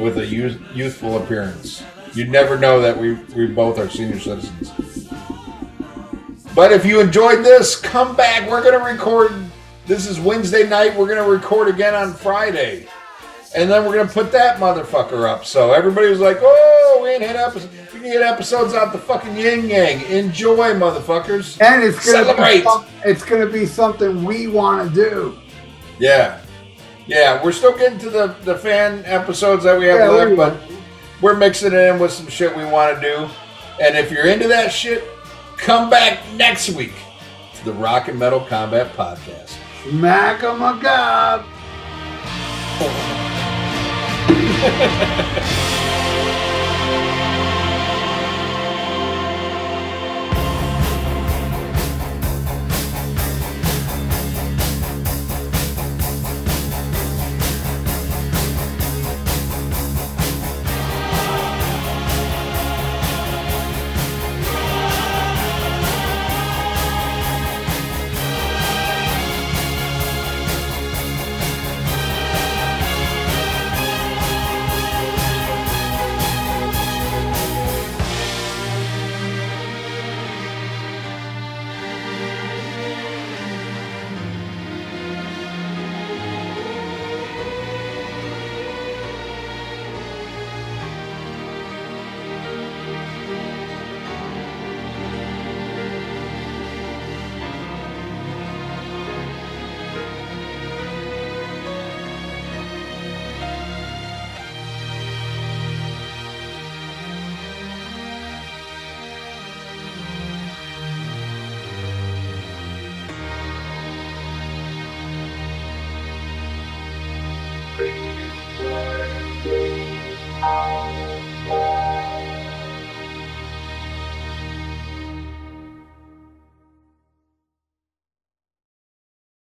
with 0.00 0.18
a 0.18 0.26
youth, 0.26 0.60
youthful 0.74 1.22
appearance. 1.22 1.84
You 2.14 2.26
never 2.26 2.58
know 2.58 2.80
that 2.80 2.96
we, 2.98 3.14
we 3.36 3.46
both 3.46 3.78
are 3.78 3.88
senior 3.88 4.18
citizens. 4.18 4.72
But 6.54 6.72
if 6.72 6.84
you 6.84 7.00
enjoyed 7.00 7.44
this, 7.44 7.80
come 7.80 8.16
back. 8.16 8.50
We're 8.50 8.62
going 8.62 8.78
to 8.78 8.84
record. 8.84 9.32
This 9.86 10.06
is 10.06 10.18
Wednesday 10.18 10.68
night. 10.68 10.96
We're 10.96 11.06
going 11.06 11.24
to 11.24 11.30
record 11.30 11.68
again 11.68 11.94
on 11.94 12.14
Friday. 12.14 12.88
And 13.54 13.70
then 13.70 13.84
we're 13.84 13.94
going 13.94 14.08
to 14.08 14.12
put 14.12 14.32
that 14.32 14.58
motherfucker 14.58 15.28
up. 15.28 15.44
So 15.44 15.72
everybody 15.72 16.08
was 16.08 16.20
like, 16.20 16.38
oh, 16.40 17.00
we 17.02 17.10
ain't 17.10 17.22
hit 17.22 17.36
episode. 17.36 17.70
58 18.00 18.22
episodes 18.22 18.72
out 18.72 18.92
the 18.92 18.98
fucking 18.98 19.36
yin 19.36 19.68
yang. 19.68 20.00
Enjoy, 20.06 20.72
motherfuckers. 20.72 21.60
And 21.60 21.82
it's 21.84 22.04
gonna 22.04 22.24
Celebrate. 22.24 22.64
It's 23.04 23.22
gonna 23.22 23.46
be 23.46 23.66
something 23.66 24.24
we 24.24 24.46
want 24.46 24.88
to 24.88 24.94
do. 24.94 25.38
Yeah, 25.98 26.40
yeah. 27.06 27.42
We're 27.44 27.52
still 27.52 27.76
getting 27.76 27.98
to 27.98 28.08
the 28.08 28.34
the 28.42 28.56
fan 28.56 29.02
episodes 29.04 29.64
that 29.64 29.78
we 29.78 29.84
have 29.86 29.98
yeah, 29.98 30.08
left, 30.08 30.30
we, 30.30 30.36
but 30.36 30.56
we're 31.20 31.36
mixing 31.36 31.74
it 31.74 31.78
in 31.78 31.98
with 31.98 32.12
some 32.12 32.28
shit 32.28 32.56
we 32.56 32.64
want 32.64 32.98
to 32.98 33.02
do. 33.02 33.28
And 33.82 33.96
if 33.96 34.10
you're 34.10 34.26
into 34.26 34.48
that 34.48 34.72
shit, 34.72 35.04
come 35.58 35.90
back 35.90 36.20
next 36.36 36.70
week 36.70 36.94
to 37.56 37.64
the 37.66 37.74
Rock 37.74 38.08
and 38.08 38.18
Metal 38.18 38.40
Combat 38.40 38.94
Podcast. 38.94 39.56
Smack 39.90 40.42
'em 40.42 40.62
a 40.62 40.80
gob. 40.82 41.44